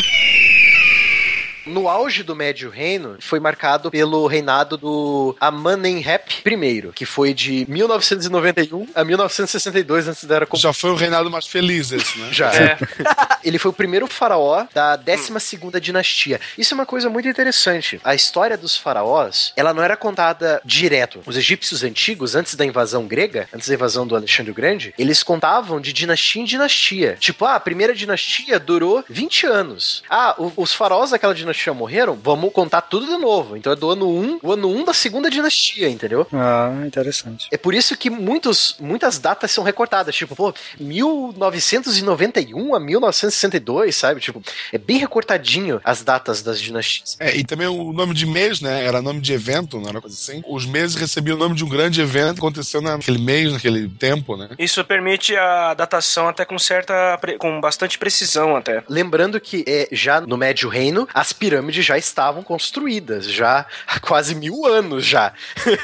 No 1.66 1.88
auge 1.88 2.22
do 2.22 2.36
Médio 2.36 2.70
Reino, 2.70 3.16
foi 3.18 3.40
marcado 3.40 3.90
pelo 3.90 4.24
reinado 4.28 4.76
do 4.76 5.36
Amenhotep 5.40 6.42
I, 6.46 6.92
que 6.94 7.04
foi 7.04 7.34
de 7.34 7.66
1991 7.68 8.86
a 8.94 9.04
1962 9.04 10.06
antes 10.06 10.24
da 10.24 10.36
era 10.36 10.48
Já 10.54 10.72
foi 10.72 10.90
o 10.90 10.94
reinado 10.94 11.28
mais 11.28 11.46
feliz 11.46 11.90
esse, 11.90 12.18
né? 12.20 12.28
Já. 12.30 12.54
É. 12.54 12.78
Ele 13.42 13.58
foi 13.58 13.70
o 13.70 13.74
primeiro 13.74 14.06
faraó 14.06 14.66
da 14.72 14.94
12 14.96 15.32
dinastia. 15.80 16.40
Isso 16.56 16.72
é 16.72 16.76
uma 16.76 16.86
coisa 16.86 17.08
muito 17.10 17.28
interessante. 17.28 18.00
A 18.04 18.14
história 18.14 18.56
dos 18.56 18.76
faraós, 18.76 19.52
ela 19.56 19.74
não 19.74 19.82
era 19.82 19.96
contada 19.96 20.60
direto. 20.64 21.20
Os 21.26 21.36
egípcios 21.36 21.82
antigos, 21.82 22.34
antes 22.34 22.54
da 22.54 22.64
invasão 22.64 23.06
grega, 23.06 23.48
antes 23.52 23.68
da 23.68 23.74
invasão 23.74 24.06
do 24.06 24.14
Alexandre 24.14 24.52
o 24.52 24.54
Grande, 24.54 24.94
eles 24.96 25.22
contavam 25.22 25.80
de 25.80 25.92
dinastia 25.92 26.42
em 26.42 26.44
dinastia. 26.44 27.16
Tipo, 27.18 27.44
ah, 27.44 27.56
a 27.56 27.60
primeira 27.60 27.94
dinastia 27.94 28.60
durou 28.60 29.04
20 29.08 29.46
anos. 29.46 30.02
Ah, 30.08 30.34
os 30.56 30.72
faraós 30.72 31.10
daquela 31.10 31.34
dinastia 31.34 31.55
dinastia 31.56 31.72
morreram, 31.72 32.14
vamos 32.14 32.52
contar 32.52 32.82
tudo 32.82 33.06
de 33.06 33.16
novo. 33.16 33.56
Então 33.56 33.72
é 33.72 33.76
do 33.76 33.90
ano 33.90 34.08
1, 34.08 34.40
o 34.42 34.52
ano 34.52 34.68
1 34.68 34.84
da 34.84 34.92
segunda 34.92 35.30
dinastia, 35.30 35.88
entendeu? 35.88 36.26
Ah, 36.32 36.72
interessante. 36.86 37.48
É 37.50 37.56
por 37.56 37.74
isso 37.74 37.96
que 37.96 38.10
muitos, 38.10 38.76
muitas 38.78 39.18
datas 39.18 39.50
são 39.50 39.64
recortadas, 39.64 40.14
tipo, 40.14 40.36
pô, 40.36 40.54
1991 40.78 42.74
a 42.74 42.80
1962, 42.80 43.96
sabe? 43.96 44.20
Tipo, 44.20 44.42
é 44.72 44.78
bem 44.78 44.98
recortadinho 44.98 45.80
as 45.82 46.02
datas 46.02 46.42
das 46.42 46.60
dinastias. 46.60 47.16
É, 47.18 47.34
e 47.34 47.44
também 47.44 47.66
o 47.66 47.92
nome 47.92 48.14
de 48.14 48.26
mês, 48.26 48.60
né? 48.60 48.84
Era 48.84 49.00
nome 49.00 49.20
de 49.20 49.32
evento, 49.32 49.80
não 49.80 49.88
era 49.88 50.00
coisa 50.00 50.16
assim. 50.16 50.42
Os 50.46 50.66
meses 50.66 50.96
recebiam 50.96 51.36
o 51.36 51.38
nome 51.38 51.54
de 51.54 51.64
um 51.64 51.68
grande 51.68 52.00
evento 52.00 52.34
que 52.34 52.40
aconteceu 52.40 52.80
naquele 52.80 53.18
mês, 53.18 53.52
naquele 53.52 53.88
tempo, 53.88 54.36
né? 54.36 54.50
Isso 54.58 54.84
permite 54.84 55.34
a 55.36 55.74
datação 55.74 56.28
até 56.28 56.44
com 56.44 56.58
certa. 56.58 57.18
com 57.38 57.60
bastante 57.60 57.98
precisão 57.98 58.56
até. 58.56 58.82
Lembrando 58.88 59.40
que 59.40 59.64
é, 59.66 59.88
já 59.92 60.20
no 60.20 60.36
Médio 60.36 60.68
Reino, 60.68 61.08
as 61.14 61.32
pirâmides 61.46 61.84
já 61.84 61.96
estavam 61.96 62.42
construídas, 62.42 63.26
já 63.26 63.64
há 63.86 64.00
quase 64.00 64.34
mil 64.34 64.66
anos 64.66 65.06
já. 65.06 65.32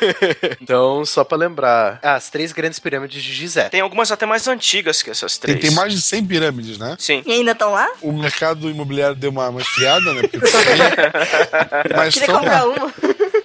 então, 0.60 1.04
só 1.04 1.22
para 1.22 1.38
lembrar, 1.38 2.00
as 2.02 2.28
três 2.30 2.52
grandes 2.52 2.80
pirâmides 2.80 3.22
de 3.22 3.32
Gizé. 3.32 3.68
Tem 3.68 3.80
algumas 3.80 4.10
até 4.10 4.26
mais 4.26 4.48
antigas 4.48 5.02
que 5.02 5.10
essas 5.10 5.38
três. 5.38 5.60
Tem, 5.60 5.68
tem 5.68 5.76
mais 5.76 5.94
de 5.94 6.02
100 6.02 6.26
pirâmides, 6.26 6.78
né? 6.78 6.96
Sim. 6.98 7.22
E 7.24 7.32
ainda 7.32 7.52
estão 7.52 7.70
lá? 7.70 7.88
O 8.00 8.10
mercado 8.12 8.68
imobiliário 8.68 9.14
deu 9.14 9.30
uma, 9.30 9.48
uma 9.48 9.60
esfriada, 9.60 10.12
né? 10.14 10.22
Porque 10.22 10.38
Mas 11.96 12.14
Queria 12.14 12.34
comprar 12.34 12.66
uma 12.66 12.92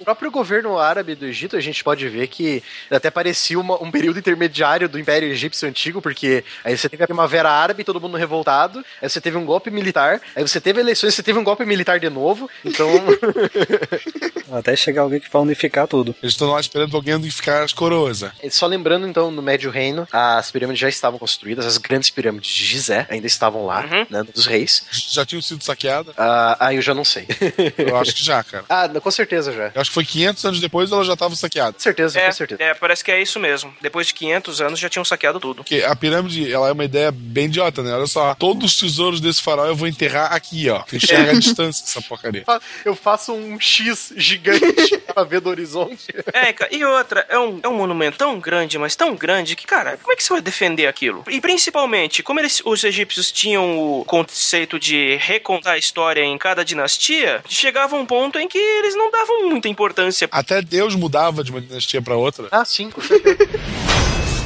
próprio 0.08 0.30
governo 0.30 0.78
árabe 0.78 1.14
do 1.14 1.26
Egito, 1.26 1.54
a 1.54 1.60
gente 1.60 1.84
pode 1.84 2.08
ver 2.08 2.28
que 2.28 2.62
até 2.90 3.10
parecia 3.10 3.60
uma, 3.60 3.82
um 3.82 3.90
período 3.90 4.18
intermediário 4.18 4.88
do 4.88 4.98
Império 4.98 5.28
Egípcio 5.28 5.68
Antigo, 5.68 6.00
porque 6.00 6.42
aí 6.64 6.78
você 6.78 6.88
teve 6.88 7.04
a 7.04 7.06
Primavera 7.06 7.50
Árabe, 7.50 7.84
todo 7.84 8.00
mundo 8.00 8.16
revoltado, 8.16 8.82
aí 9.02 9.08
você 9.10 9.20
teve 9.20 9.36
um 9.36 9.44
golpe 9.44 9.70
militar, 9.70 10.18
aí 10.34 10.42
você 10.42 10.62
teve 10.62 10.80
eleições, 10.80 11.14
você 11.14 11.22
teve 11.22 11.38
um 11.38 11.44
golpe 11.44 11.62
militar 11.66 12.00
de 12.00 12.08
novo, 12.08 12.48
então... 12.64 12.88
Até 14.50 14.74
chegar 14.74 15.02
alguém 15.02 15.20
que 15.20 15.30
vai 15.30 15.42
unificar 15.42 15.86
tudo. 15.86 16.14
Eles 16.22 16.32
estão 16.32 16.50
lá 16.50 16.58
esperando 16.58 16.96
alguém 16.96 17.14
unificar 17.14 17.62
as 17.62 17.74
coroas. 17.74 18.22
Né? 18.22 18.32
Só 18.50 18.66
lembrando, 18.66 19.06
então, 19.06 19.30
no 19.30 19.42
Médio 19.42 19.70
Reino, 19.70 20.08
as 20.10 20.50
pirâmides 20.50 20.80
já 20.80 20.88
estavam 20.88 21.18
construídas, 21.18 21.66
as 21.66 21.76
grandes 21.76 22.08
pirâmides 22.08 22.50
de 22.50 22.64
Gizé 22.64 23.06
ainda 23.10 23.26
estavam 23.26 23.66
lá, 23.66 23.82
uhum. 23.84 24.06
né, 24.08 24.22
dos 24.22 24.46
reis. 24.46 24.86
Já 24.90 25.26
tinham 25.26 25.42
sido 25.42 25.62
saqueadas? 25.62 26.14
Ah, 26.16 26.56
ah, 26.58 26.74
eu 26.74 26.80
já 26.80 26.94
não 26.94 27.04
sei. 27.04 27.26
eu 27.76 27.96
acho 27.98 28.14
que 28.14 28.24
já, 28.24 28.42
cara. 28.42 28.64
Ah, 28.70 28.88
com 28.88 29.10
certeza 29.10 29.52
já. 29.52 29.70
Eu 29.74 29.80
acho 29.80 29.90
que 29.90 29.94
foi 29.98 30.04
500 30.04 30.44
anos 30.44 30.60
depois 30.60 30.92
ela 30.92 31.04
já 31.04 31.14
estava 31.14 31.34
saqueada. 31.34 31.72
Com 31.72 31.80
certeza, 31.80 32.20
é, 32.20 32.26
com 32.26 32.32
certeza. 32.32 32.62
É, 32.62 32.74
parece 32.74 33.02
que 33.02 33.10
é 33.10 33.20
isso 33.20 33.40
mesmo. 33.40 33.74
Depois 33.80 34.06
de 34.06 34.14
500 34.14 34.60
anos 34.60 34.78
já 34.78 34.88
tinham 34.88 35.04
saqueado 35.04 35.40
tudo. 35.40 35.56
Porque 35.56 35.82
a 35.84 35.96
pirâmide, 35.96 36.52
ela 36.52 36.68
é 36.68 36.72
uma 36.72 36.84
ideia 36.84 37.10
bem 37.10 37.46
idiota, 37.46 37.82
né? 37.82 37.92
Olha 37.92 38.06
só, 38.06 38.32
todos 38.36 38.72
os 38.72 38.78
tesouros 38.78 39.20
desse 39.20 39.42
farol 39.42 39.66
eu 39.66 39.74
vou 39.74 39.88
enterrar 39.88 40.32
aqui, 40.32 40.70
ó. 40.70 40.84
Enxerga 40.92 41.32
a 41.32 41.34
distância 41.40 41.82
essa 41.84 42.00
porcaria. 42.02 42.44
Eu 42.84 42.94
faço 42.94 43.32
um 43.32 43.58
X 43.58 44.12
gigante 44.16 44.98
pra 45.12 45.24
ver 45.24 45.40
do 45.40 45.50
horizonte. 45.50 46.06
É, 46.32 46.52
cara, 46.52 46.72
e 46.72 46.84
outra, 46.84 47.26
é 47.28 47.38
um, 47.38 47.58
é 47.60 47.68
um 47.68 47.74
monumento 47.74 48.18
tão 48.18 48.38
grande, 48.38 48.78
mas 48.78 48.94
tão 48.94 49.16
grande 49.16 49.56
que, 49.56 49.66
cara, 49.66 49.96
como 49.96 50.12
é 50.12 50.16
que 50.16 50.22
você 50.22 50.32
vai 50.32 50.40
defender 50.40 50.86
aquilo? 50.86 51.24
E 51.28 51.40
principalmente, 51.40 52.22
como 52.22 52.38
eles, 52.38 52.62
os 52.64 52.84
egípcios 52.84 53.32
tinham 53.32 53.78
o 53.78 54.04
conceito 54.04 54.78
de 54.78 55.16
recontar 55.16 55.74
a 55.74 55.78
história 55.78 56.22
em 56.22 56.38
cada 56.38 56.64
dinastia, 56.64 57.42
chegava 57.48 57.96
um 57.96 58.06
ponto 58.06 58.38
em 58.38 58.46
que 58.46 58.58
eles 58.58 58.94
não 58.94 59.10
davam 59.10 59.48
muita 59.48 59.68
importância. 59.68 59.87
Até 60.30 60.62
Deus 60.62 60.94
mudava 60.94 61.42
de 61.42 61.50
uma 61.50 61.60
dinastia 61.60 62.00
para 62.02 62.16
outra. 62.16 62.48
Ah, 62.50 62.64
sim, 62.64 62.90
com 62.90 63.00
certeza. 63.00 63.38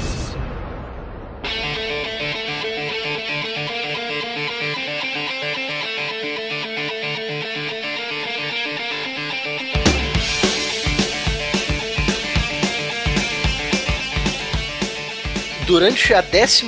durante 15.72 16.12
a 16.12 16.20
12 16.20 16.66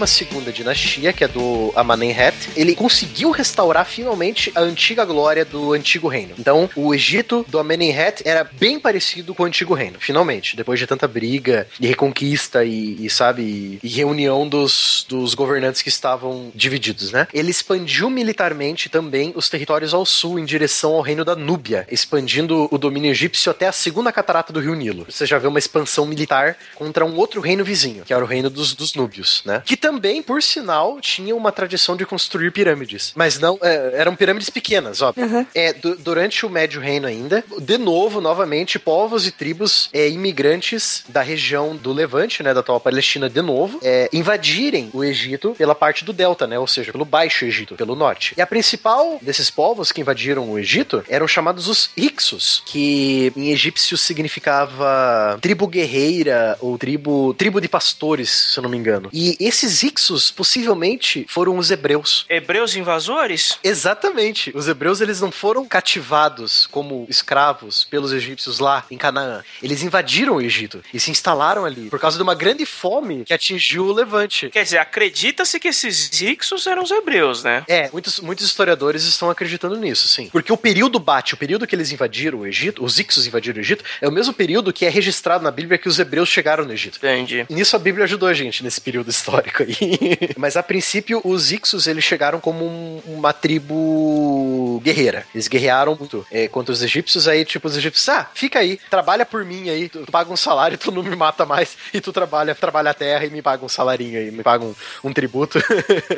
dinastia, 0.50 1.12
que 1.12 1.24
é 1.24 1.28
do 1.28 1.70
Amenemhet, 1.76 2.34
ele 2.56 2.74
conseguiu 2.74 3.30
restaurar 3.30 3.84
finalmente 3.84 4.50
a 4.54 4.60
antiga 4.60 5.04
glória 5.04 5.44
do 5.44 5.74
antigo 5.74 6.08
reino. 6.08 6.34
Então, 6.38 6.70
o 6.74 6.94
Egito 6.94 7.44
do 7.46 7.58
Amenemhet 7.58 8.22
era 8.24 8.44
bem 8.44 8.80
parecido 8.80 9.34
com 9.34 9.42
o 9.42 9.46
antigo 9.46 9.74
reino, 9.74 9.98
finalmente, 10.00 10.56
depois 10.56 10.80
de 10.80 10.86
tanta 10.86 11.06
briga 11.06 11.66
e 11.78 11.86
reconquista 11.86 12.64
e, 12.64 12.96
e 13.04 13.10
sabe, 13.10 13.78
e 13.82 13.88
reunião 13.88 14.48
dos, 14.48 15.04
dos 15.06 15.34
governantes 15.34 15.82
que 15.82 15.90
estavam 15.90 16.50
divididos, 16.54 17.12
né? 17.12 17.28
Ele 17.34 17.50
expandiu 17.50 18.08
militarmente 18.08 18.88
também 18.88 19.34
os 19.36 19.50
territórios 19.50 19.92
ao 19.92 20.06
sul 20.06 20.38
em 20.38 20.46
direção 20.46 20.94
ao 20.94 21.02
reino 21.02 21.26
da 21.26 21.36
Núbia, 21.36 21.86
expandindo 21.90 22.68
o 22.70 22.78
domínio 22.78 23.10
egípcio 23.10 23.50
até 23.50 23.66
a 23.66 23.72
segunda 23.72 24.10
catarata 24.10 24.50
do 24.50 24.60
rio 24.60 24.74
Nilo. 24.74 25.04
Você 25.10 25.26
já 25.26 25.36
vê 25.36 25.46
uma 25.46 25.58
expansão 25.58 26.06
militar 26.06 26.56
contra 26.74 27.04
um 27.04 27.16
outro 27.16 27.42
reino 27.42 27.62
vizinho, 27.62 28.02
que 28.06 28.14
era 28.14 28.24
o 28.24 28.26
reino 28.26 28.48
dos, 28.48 28.72
dos 28.72 28.93
núbios, 28.94 29.42
né? 29.44 29.62
Que 29.64 29.76
também, 29.76 30.22
por 30.22 30.42
sinal, 30.42 31.00
tinha 31.00 31.34
uma 31.34 31.52
tradição 31.52 31.96
de 31.96 32.06
construir 32.06 32.50
pirâmides. 32.50 33.12
Mas 33.14 33.38
não, 33.38 33.58
é, 33.62 33.92
eram 33.94 34.14
pirâmides 34.14 34.50
pequenas, 34.50 35.02
óbvio. 35.02 35.26
Uhum. 35.26 35.46
É, 35.54 35.72
durante 35.72 36.44
o 36.46 36.50
Médio 36.50 36.80
Reino 36.80 37.06
ainda, 37.06 37.44
de 37.58 37.78
novo, 37.78 38.20
novamente, 38.20 38.78
povos 38.78 39.26
e 39.26 39.30
tribos 39.30 39.88
é, 39.92 40.08
imigrantes 40.08 41.04
da 41.08 41.22
região 41.22 41.76
do 41.76 41.92
Levante, 41.92 42.42
né, 42.42 42.54
da 42.54 42.60
atual 42.60 42.80
Palestina, 42.80 43.28
de 43.28 43.42
novo, 43.42 43.78
é, 43.82 44.08
invadirem 44.12 44.90
o 44.92 45.04
Egito 45.04 45.54
pela 45.56 45.74
parte 45.74 46.04
do 46.04 46.12
delta, 46.12 46.46
né, 46.46 46.58
ou 46.58 46.66
seja, 46.66 46.92
pelo 46.92 47.04
Baixo 47.04 47.44
Egito, 47.44 47.74
pelo 47.74 47.94
norte. 47.94 48.34
E 48.36 48.42
a 48.42 48.46
principal 48.46 49.18
desses 49.20 49.50
povos 49.50 49.92
que 49.92 50.00
invadiram 50.00 50.50
o 50.50 50.58
Egito 50.58 51.04
eram 51.08 51.26
chamados 51.26 51.68
os 51.68 51.90
Hicsos, 51.96 52.62
que 52.66 53.32
em 53.36 53.50
egípcio 53.50 53.96
significava 53.96 55.38
tribo 55.40 55.66
guerreira 55.66 56.56
ou 56.60 56.76
tribo, 56.78 57.34
tribo 57.34 57.60
de 57.60 57.68
pastores, 57.68 58.30
se 58.30 58.58
eu 58.58 58.62
não 58.62 58.70
me 58.70 58.76
engano. 58.76 58.83
E 59.12 59.36
esses 59.40 59.82
Ixos 59.82 60.30
possivelmente 60.30 61.26
foram 61.28 61.58
os 61.58 61.70
hebreus. 61.70 62.26
Hebreus 62.28 62.76
invasores? 62.76 63.58
Exatamente. 63.62 64.52
Os 64.54 64.68
hebreus 64.68 65.00
eles 65.00 65.20
não 65.20 65.30
foram 65.30 65.66
cativados 65.66 66.66
como 66.66 67.06
escravos 67.08 67.84
pelos 67.84 68.12
egípcios 68.12 68.58
lá 68.58 68.84
em 68.90 68.98
Canaã. 68.98 69.42
Eles 69.62 69.82
invadiram 69.82 70.36
o 70.36 70.42
Egito 70.42 70.82
e 70.92 71.00
se 71.00 71.10
instalaram 71.10 71.64
ali 71.64 71.88
por 71.90 71.98
causa 71.98 72.16
de 72.16 72.22
uma 72.22 72.34
grande 72.34 72.66
fome 72.66 73.24
que 73.24 73.32
atingiu 73.32 73.86
o 73.86 73.92
Levante. 73.92 74.50
Quer 74.50 74.64
dizer, 74.64 74.78
acredita-se 74.78 75.58
que 75.58 75.68
esses 75.68 76.20
Ixos 76.20 76.66
eram 76.66 76.82
os 76.82 76.90
hebreus, 76.90 77.42
né? 77.42 77.64
É, 77.68 77.90
muitos, 77.92 78.20
muitos 78.20 78.46
historiadores 78.46 79.04
estão 79.04 79.30
acreditando 79.30 79.76
nisso, 79.76 80.08
sim. 80.08 80.28
Porque 80.30 80.52
o 80.52 80.56
período 80.56 80.98
bate, 80.98 81.34
o 81.34 81.36
período 81.36 81.66
que 81.66 81.74
eles 81.74 81.92
invadiram 81.92 82.40
o 82.40 82.46
Egito, 82.46 82.84
os 82.84 82.98
Ixos 82.98 83.26
invadiram 83.26 83.58
o 83.58 83.60
Egito, 83.60 83.84
é 84.00 84.08
o 84.08 84.12
mesmo 84.12 84.32
período 84.32 84.72
que 84.72 84.84
é 84.84 84.88
registrado 84.88 85.44
na 85.44 85.50
Bíblia 85.50 85.78
que 85.78 85.88
os 85.88 85.98
hebreus 85.98 86.28
chegaram 86.28 86.64
no 86.64 86.72
Egito. 86.72 86.98
Entendi. 86.98 87.46
Nisso 87.48 87.76
a 87.76 87.78
Bíblia 87.78 88.04
ajudou 88.04 88.28
a 88.28 88.34
gente 88.34 88.62
nesse 88.74 88.80
período 88.80 89.10
histórico 89.10 89.62
aí. 89.62 89.78
Mas 90.36 90.56
a 90.56 90.62
princípio, 90.62 91.20
os 91.24 91.52
Ixos 91.52 91.86
eles 91.86 92.02
chegaram 92.02 92.40
como 92.40 92.64
um, 92.64 93.00
uma 93.06 93.32
tribo 93.32 94.80
guerreira. 94.82 95.24
Eles 95.34 95.48
guerrearam 95.48 95.94
muito 95.94 96.26
é, 96.30 96.48
contra 96.48 96.72
os 96.72 96.82
egípcios. 96.82 97.28
Aí, 97.28 97.44
tipo, 97.44 97.68
os 97.68 97.76
egípcios, 97.76 98.08
ah, 98.08 98.28
fica 98.34 98.58
aí, 98.58 98.78
trabalha 98.90 99.24
por 99.24 99.44
mim 99.44 99.70
aí, 99.70 99.88
tu, 99.88 100.04
tu 100.04 100.12
paga 100.12 100.32
um 100.32 100.36
salário, 100.36 100.76
tu 100.76 100.90
não 100.90 101.02
me 101.02 101.14
mata 101.14 101.46
mais, 101.46 101.76
e 101.92 102.00
tu 102.00 102.12
trabalha, 102.12 102.54
trabalha 102.54 102.90
a 102.90 102.94
terra 102.94 103.24
e 103.24 103.30
me 103.30 103.42
paga 103.42 103.64
um 103.64 103.68
salarinho 103.68 104.18
aí, 104.18 104.30
me 104.30 104.42
paga 104.42 104.64
um, 104.64 104.74
um 105.04 105.12
tributo. 105.12 105.58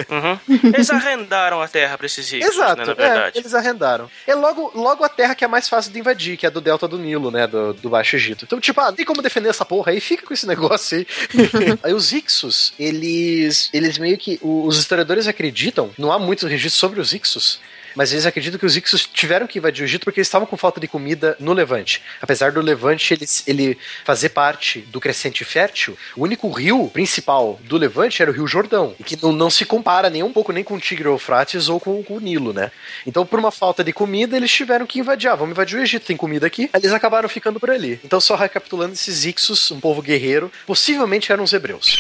Uhum. 0.09 0.39
Eles 0.73 0.89
arrendaram 0.91 1.61
a 1.61 1.69
terra 1.69 1.97
pra 1.99 2.07
esses 2.07 2.33
Ixos, 2.33 2.55
Exato, 2.55 2.81
né, 2.81 2.87
na 2.87 2.95
verdade. 2.95 3.37
É, 3.37 3.41
eles 3.41 3.55
arrendaram. 3.55 4.11
É 4.27 4.35
logo, 4.35 4.71
logo 4.75 5.05
a 5.05 5.09
terra 5.09 5.35
que 5.35 5.45
é 5.45 5.49
mais 5.49 5.69
fácil 5.69 5.93
de 5.93 5.99
invadir, 5.99 6.37
que 6.37 6.47
é 6.47 6.51
do 6.51 6.61
delta 6.61 6.87
do 6.87 6.97
Nilo, 6.97 7.31
né, 7.31 7.47
do, 7.47 7.75
do 7.75 7.91
Baixo 7.91 8.17
Egito. 8.17 8.45
Então, 8.45 8.61
tipo, 8.61 8.81
ah, 8.81 8.93
tem 8.93 9.05
como 9.05 9.23
defender 9.23 9.49
essa 9.49 9.65
porra 9.65 9.93
aí, 9.93 10.01
fica 10.01 10.25
com 10.25 10.33
esse 10.33 10.47
negócio 10.47 10.99
aí. 10.99 11.07
aí 11.83 11.93
os 11.93 12.13
Ixos, 12.13 12.36
eles, 12.79 13.71
eles 13.73 13.99
meio 13.99 14.19
que. 14.19 14.39
Os 14.43 14.79
historiadores 14.79 15.27
acreditam, 15.27 15.91
não 15.99 16.13
há 16.13 16.19
muitos 16.19 16.49
registros 16.49 16.79
sobre 16.79 17.01
os 17.01 17.13
Ixos, 17.13 17.61
mas 17.97 18.13
eles 18.13 18.27
acreditam 18.27 18.59
que 18.59 18.67
os 18.67 18.77
Ixos 18.77 19.09
tiveram 19.13 19.47
que 19.47 19.59
invadir 19.59 19.83
o 19.83 19.87
Egito 19.87 20.05
porque 20.05 20.21
eles 20.21 20.29
estavam 20.29 20.47
com 20.47 20.57
falta 20.57 20.79
de 20.79 20.87
comida 20.87 21.37
no 21.41 21.53
Levante. 21.53 22.03
Apesar 22.21 22.53
do 22.53 22.61
Levante 22.61 23.15
ele, 23.15 23.27
ele 23.47 23.79
fazer 24.05 24.29
parte 24.29 24.81
do 24.81 25.01
crescente 25.01 25.45
fértil, 25.45 25.97
o 26.15 26.23
único 26.23 26.49
rio 26.51 26.89
principal 26.89 27.59
do 27.65 27.77
Levante 27.77 28.21
era 28.21 28.31
o 28.31 28.35
Rio 28.35 28.47
Jordão, 28.47 28.95
e 29.01 29.03
que 29.03 29.19
não, 29.21 29.33
não 29.33 29.51
se 29.51 29.65
compara 29.65 30.11
nem 30.11 30.23
um 30.23 30.33
pouco 30.33 30.53
nem 30.53 30.63
com 30.63 30.75
o 30.75 30.81
Tigre 30.81 31.09
Eufrates 31.09 31.69
ou 31.69 31.81
com, 31.81 32.03
com, 32.03 32.17
o 32.17 32.21
Nilo, 32.21 32.53
né? 32.53 32.71
Então, 33.07 33.25
por 33.25 33.39
uma 33.39 33.51
falta 33.51 33.83
de 33.83 33.93
comida, 33.93 34.37
eles 34.37 34.53
tiveram 34.53 34.87
que 34.87 35.01
invadir. 35.01 35.31
Ah, 35.31 35.35
vamos 35.35 35.53
invadir 35.53 35.79
o 35.79 35.83
Egito, 35.83 36.07
tem 36.07 36.17
comida 36.17 36.47
aqui. 36.47 36.71
Eles 36.75 36.93
acabaram 36.93 37.29
ficando 37.29 37.59
por 37.59 37.71
ali. 37.71 37.99
Então, 38.05 38.21
só 38.21 38.37
recapitulando, 38.37 38.93
esses 38.93 39.25
Ixos, 39.25 39.71
um 39.71 39.81
povo 39.81 40.03
guerreiro, 40.03 40.53
possivelmente 40.67 41.33
eram 41.33 41.45
os 41.45 41.53
hebreus 41.53 41.97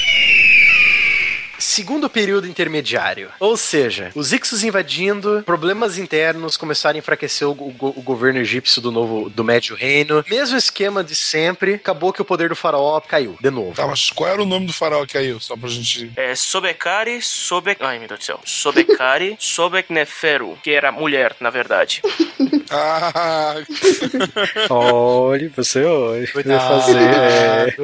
segundo 1.66 2.08
período 2.08 2.46
intermediário. 2.46 3.30
Ou 3.40 3.56
seja, 3.56 4.10
os 4.14 4.32
Ixos 4.32 4.62
invadindo, 4.62 5.42
problemas 5.44 5.98
internos 5.98 6.56
começaram 6.56 6.96
a 6.96 6.98
enfraquecer 6.98 7.48
o, 7.48 7.52
o, 7.52 7.74
o 7.80 8.02
governo 8.02 8.38
egípcio 8.38 8.80
do 8.80 8.92
novo 8.92 9.28
do 9.28 9.42
Médio 9.42 9.74
Reino. 9.74 10.24
Mesmo 10.30 10.56
esquema 10.56 11.02
de 11.02 11.14
sempre, 11.14 11.74
acabou 11.74 12.12
que 12.12 12.22
o 12.22 12.24
poder 12.24 12.48
do 12.48 12.56
faraó 12.56 13.00
caiu 13.00 13.36
de 13.40 13.50
novo. 13.50 13.74
Tá, 13.74 13.86
mas 13.86 14.10
qual 14.10 14.30
era 14.30 14.42
o 14.42 14.46
nome 14.46 14.66
do 14.66 14.72
faraó 14.72 15.04
que 15.04 15.14
caiu? 15.14 15.40
Só 15.40 15.56
pra 15.56 15.68
gente. 15.68 16.10
É 16.16 16.34
Sobekari, 16.34 17.20
Sobek. 17.20 17.82
Ai, 17.82 17.98
meu 17.98 18.08
Deus 18.08 18.20
do 18.20 18.24
céu. 18.24 18.40
Sobekari, 18.44 19.36
Sobekneferu, 19.40 20.56
que 20.62 20.70
era 20.70 20.92
mulher, 20.92 21.34
na 21.40 21.50
verdade. 21.50 22.02
ah! 22.70 23.54
olha, 24.70 25.50
você 25.54 25.84
olha. 25.84 26.26
Cuidado. 26.28 26.68
fazer. 26.68 26.96
É... 26.96 27.74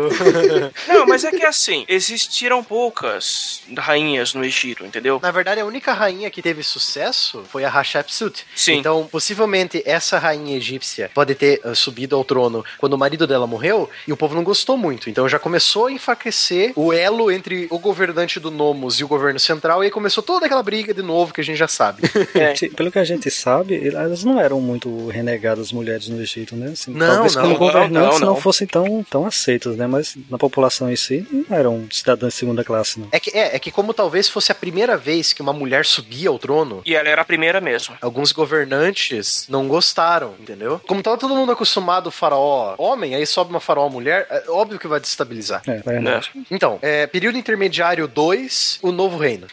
Não, 0.93 1.07
mas 1.07 1.25
é 1.25 1.31
que 1.31 1.45
assim, 1.45 1.85
existiram 1.89 2.63
poucas 2.63 3.63
rainhas 3.79 4.35
no 4.35 4.45
Egito, 4.45 4.85
entendeu? 4.85 5.19
Na 5.23 5.31
verdade, 5.31 5.61
a 5.61 5.65
única 5.65 5.93
rainha 5.93 6.31
que 6.31 6.43
teve 6.43 6.63
sucesso 6.63 7.45
foi 7.49 7.65
a 7.65 7.69
Hatshepsut. 7.69 8.45
Sim. 8.55 8.79
Então, 8.79 9.09
possivelmente, 9.11 9.83
essa 9.85 10.19
rainha 10.19 10.57
egípcia 10.57 11.11
pode 11.15 11.35
ter 11.35 11.61
uh, 11.65 11.75
subido 11.75 12.17
ao 12.17 12.25
trono 12.25 12.65
quando 12.79 12.95
o 12.95 12.99
marido 12.99 13.27
dela 13.27 13.47
morreu 13.47 13.89
e 14.07 14.13
o 14.13 14.17
povo 14.17 14.35
não 14.35 14.45
gostou 14.45 14.77
muito. 14.77 15.09
Então, 15.09 15.29
já 15.29 15.39
começou 15.39 15.87
a 15.87 15.93
enfraquecer 15.93 16.73
o 16.77 16.93
elo 16.93 17.31
entre 17.31 17.67
o 17.71 17.79
governante 17.79 18.39
do 18.39 18.51
Nomos 18.51 19.01
e 19.01 19.05
o 19.05 19.09
governo 19.09 19.39
central 19.39 19.83
e 19.83 19.87
aí 19.87 19.91
começou 19.91 20.23
toda 20.23 20.47
aquela 20.47 20.63
briga 20.63 20.95
de 20.95 21.03
novo 21.03 21.33
que 21.33 21.41
a 21.41 21.45
gente 21.45 21.57
já 21.57 21.69
sabe. 21.69 22.03
É. 22.35 22.55
Pelo 22.69 22.91
que 22.91 22.99
a 22.99 23.05
gente 23.05 23.31
sabe, 23.31 23.89
elas 23.89 24.25
não 24.25 24.41
eram 24.41 24.61
muito 24.61 25.09
renegadas 25.09 25.71
mulheres 25.71 26.09
no 26.09 26.21
Egito, 26.21 26.57
né? 26.57 26.71
Assim, 26.73 26.91
não, 26.93 27.07
talvez 27.07 27.35
não, 27.35 27.43
como 27.43 27.59
governantes 27.59 28.21
não, 28.21 28.27
não, 28.27 28.35
não, 28.35 28.41
fossem 28.41 28.67
tão, 28.67 29.05
tão 29.09 29.27
aceitas, 29.27 29.77
né? 29.77 29.87
Mas 29.87 30.17
na 30.31 30.39
população 30.39 30.91
em 30.91 30.97
si 30.97 31.27
não 31.31 31.57
eram 31.57 31.87
cidadãs 31.91 32.33
de 32.33 32.39
segunda 32.39 32.65
classe, 32.65 32.99
não. 32.99 33.09
É 33.13 33.21
que, 33.21 33.31
é, 33.37 33.55
é 33.55 33.59
que 33.63 33.71
como 33.71 33.95
talvez 33.95 34.29
fosse 34.29 34.53
a 34.53 34.55
primeira 34.55 34.97
vez 34.97 35.33
que 35.33 35.41
uma 35.41 35.53
mulher 35.53 35.87
subia 35.87 36.29
ao 36.29 36.39
trono. 36.39 36.83
E 36.85 36.95
ela 36.95 37.09
era 37.09 37.23
a 37.23 37.25
primeira 37.25 37.61
mesmo. 37.61 37.97
Alguns 38.03 38.33
governantes 38.33 39.47
não 39.49 39.69
gostaram, 39.69 40.35
entendeu? 40.39 40.81
Como 40.87 41.03
tava 41.03 41.17
todo 41.17 41.35
mundo 41.35 41.53
acostumado 41.53 42.11
faraó 42.11 42.75
homem, 42.77 43.15
aí 43.15 43.25
sobe 43.25 43.51
uma 43.51 43.61
faraó 43.61 43.89
mulher, 43.89 44.27
é 44.29 44.45
óbvio 44.49 44.79
que 44.79 44.89
vai 44.89 45.01
destabilizar. 45.01 45.63
É, 45.67 45.79
verdade. 45.79 46.31
É. 46.37 46.41
Então, 46.51 46.79
é, 46.83 47.07
período 47.07 47.39
intermediário 47.39 48.09
2, 48.09 48.81
o 48.83 48.91
novo 48.91 49.17
reino. 49.17 49.47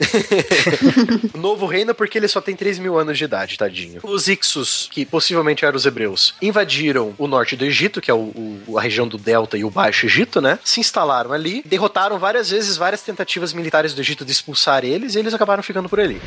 o 1.33 1.37
novo 1.37 1.65
reino 1.65 1.93
porque 1.93 2.17
ele 2.17 2.27
só 2.27 2.41
tem 2.41 2.55
3 2.55 2.79
mil 2.79 2.97
anos 2.97 3.17
de 3.17 3.23
idade, 3.23 3.57
tadinho. 3.57 3.99
Os 4.03 4.27
Ixos, 4.27 4.89
que 4.91 5.05
possivelmente 5.05 5.63
eram 5.63 5.77
os 5.77 5.85
hebreus, 5.85 6.33
invadiram 6.41 7.13
o 7.17 7.27
norte 7.27 7.55
do 7.55 7.65
Egito, 7.65 8.01
que 8.01 8.09
é 8.09 8.13
o, 8.13 8.63
o, 8.67 8.77
a 8.77 8.81
região 8.81 9.07
do 9.07 9.17
Delta 9.17 9.57
e 9.57 9.63
o 9.63 9.69
Baixo 9.69 10.07
Egito, 10.07 10.41
né? 10.41 10.57
Se 10.63 10.79
instalaram 10.79 11.31
ali, 11.31 11.61
derrotaram 11.65 12.17
várias 12.17 12.49
vezes 12.49 12.77
várias 12.77 13.01
tentativas 13.01 13.53
militares 13.53 13.88
do 13.93 14.01
Egito 14.01 14.25
de 14.25 14.31
expulsar 14.31 14.83
eles 14.83 15.15
e 15.15 15.19
eles 15.19 15.33
acabaram 15.33 15.63
ficando 15.63 15.89
por 15.89 15.99
ali. 15.99 16.21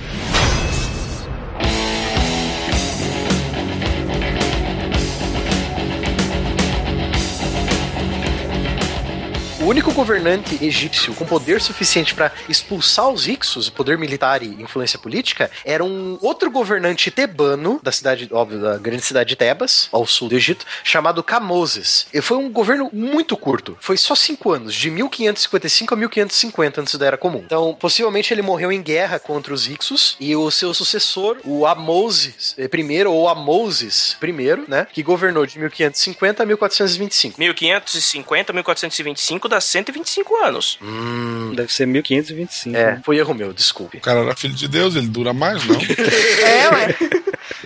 Único 9.72 9.90
governante 9.92 10.62
egípcio 10.62 11.14
com 11.14 11.24
poder 11.24 11.58
suficiente 11.58 12.14
para 12.14 12.30
expulsar 12.46 13.08
os 13.08 13.26
Ixos, 13.26 13.70
poder 13.70 13.96
militar 13.96 14.42
e 14.42 14.48
influência 14.62 14.98
política, 14.98 15.50
era 15.64 15.82
um 15.82 16.18
outro 16.20 16.50
governante 16.50 17.10
tebano 17.10 17.80
da 17.82 17.90
cidade, 17.90 18.28
óbvio, 18.30 18.60
da 18.60 18.76
grande 18.76 19.00
cidade 19.00 19.30
de 19.30 19.36
Tebas, 19.36 19.88
ao 19.90 20.06
sul 20.06 20.28
do 20.28 20.36
Egito, 20.36 20.66
chamado 20.84 21.22
Camoses. 21.22 22.06
E 22.12 22.20
foi 22.20 22.36
um 22.36 22.52
governo 22.52 22.90
muito 22.92 23.34
curto. 23.34 23.74
Foi 23.80 23.96
só 23.96 24.14
cinco 24.14 24.52
anos, 24.52 24.74
de 24.74 24.90
1555 24.90 25.94
a 25.94 25.96
1550 25.96 26.80
antes 26.82 26.94
da 26.96 27.06
Era 27.06 27.16
Comum. 27.16 27.42
Então, 27.46 27.74
possivelmente 27.74 28.34
ele 28.34 28.42
morreu 28.42 28.70
em 28.70 28.82
guerra 28.82 29.18
contra 29.18 29.54
os 29.54 29.66
Ixos 29.66 30.18
e 30.20 30.36
o 30.36 30.50
seu 30.50 30.74
sucessor, 30.74 31.38
o 31.44 31.64
Amoses 31.64 32.54
I, 32.58 33.04
ou 33.06 33.26
Amoses 33.26 34.18
I, 34.22 34.70
né, 34.70 34.86
que 34.92 35.02
governou 35.02 35.46
de 35.46 35.58
1550 35.58 36.42
a 36.42 36.44
1425. 36.46 37.40
1550 37.40 38.52
a 38.52 38.54
1425 38.54 39.48
dá 39.48 39.61
125 39.64 40.36
anos. 40.36 40.78
Hum, 40.82 41.52
deve 41.54 41.72
ser 41.72 41.86
1525. 41.86 42.76
É, 42.76 43.00
foi 43.04 43.18
erro 43.18 43.34
meu, 43.34 43.52
desculpe. 43.52 43.98
O 43.98 44.00
cara 44.00 44.20
era 44.20 44.36
filho 44.36 44.54
de 44.54 44.68
Deus, 44.68 44.96
ele 44.96 45.08
dura 45.08 45.32
mais, 45.32 45.64
não? 45.64 45.76
é, 45.80 46.68
ué. 46.70 46.96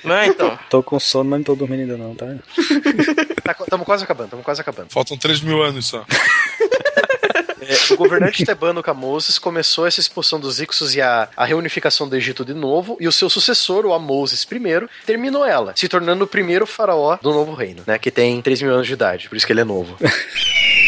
Não, 0.05 0.14
é, 0.14 0.26
então. 0.26 0.59
Tô 0.70 0.82
com 0.82 0.99
sono, 1.01 1.30
mas 1.30 1.40
não 1.40 1.44
tô 1.44 1.55
dormindo 1.55 1.80
ainda 1.80 1.97
não, 1.97 2.14
tá? 2.14 2.26
tá 3.42 3.55
tamo 3.68 3.84
quase 3.84 4.05
acabando, 4.05 4.30
tamo 4.30 4.42
quase 4.42 4.61
acabando. 4.61 4.88
Faltam 4.90 5.16
3 5.16 5.40
mil 5.40 5.62
anos 5.62 5.86
só. 5.86 6.05
É, 7.68 7.92
o 7.92 7.97
governante 7.97 8.44
tebano 8.44 8.82
Camoses 8.82 9.38
começou 9.40 9.86
essa 9.86 9.99
expulsão 9.99 10.38
dos 10.38 10.61
Ixos 10.61 10.94
e 10.94 11.03
a, 11.03 11.28
a 11.36 11.44
reunificação 11.44 12.09
do 12.09 12.16
Egito 12.16 12.44
de 12.44 12.55
novo, 12.55 12.97
e 13.01 13.09
o 13.09 13.12
seu 13.12 13.28
sucessor, 13.28 13.84
o 13.84 13.92
Amoses 13.92 14.44
I, 14.44 14.88
terminou 15.05 15.44
ela, 15.44 15.72
se 15.74 15.88
tornando 15.88 16.24
o 16.24 16.28
primeiro 16.28 16.66
faraó 16.66 17.18
do 17.20 17.32
novo 17.32 17.55
reino, 17.55 17.82
né? 17.84 17.99
Que 17.99 18.11
tem 18.11 18.40
3 18.40 18.62
mil 18.62 18.72
anos 18.72 18.86
de 18.86 18.92
idade, 18.92 19.28
por 19.28 19.36
isso 19.36 19.44
que 19.44 19.53
ele 19.53 19.62
é 19.62 19.64
novo. 19.64 19.97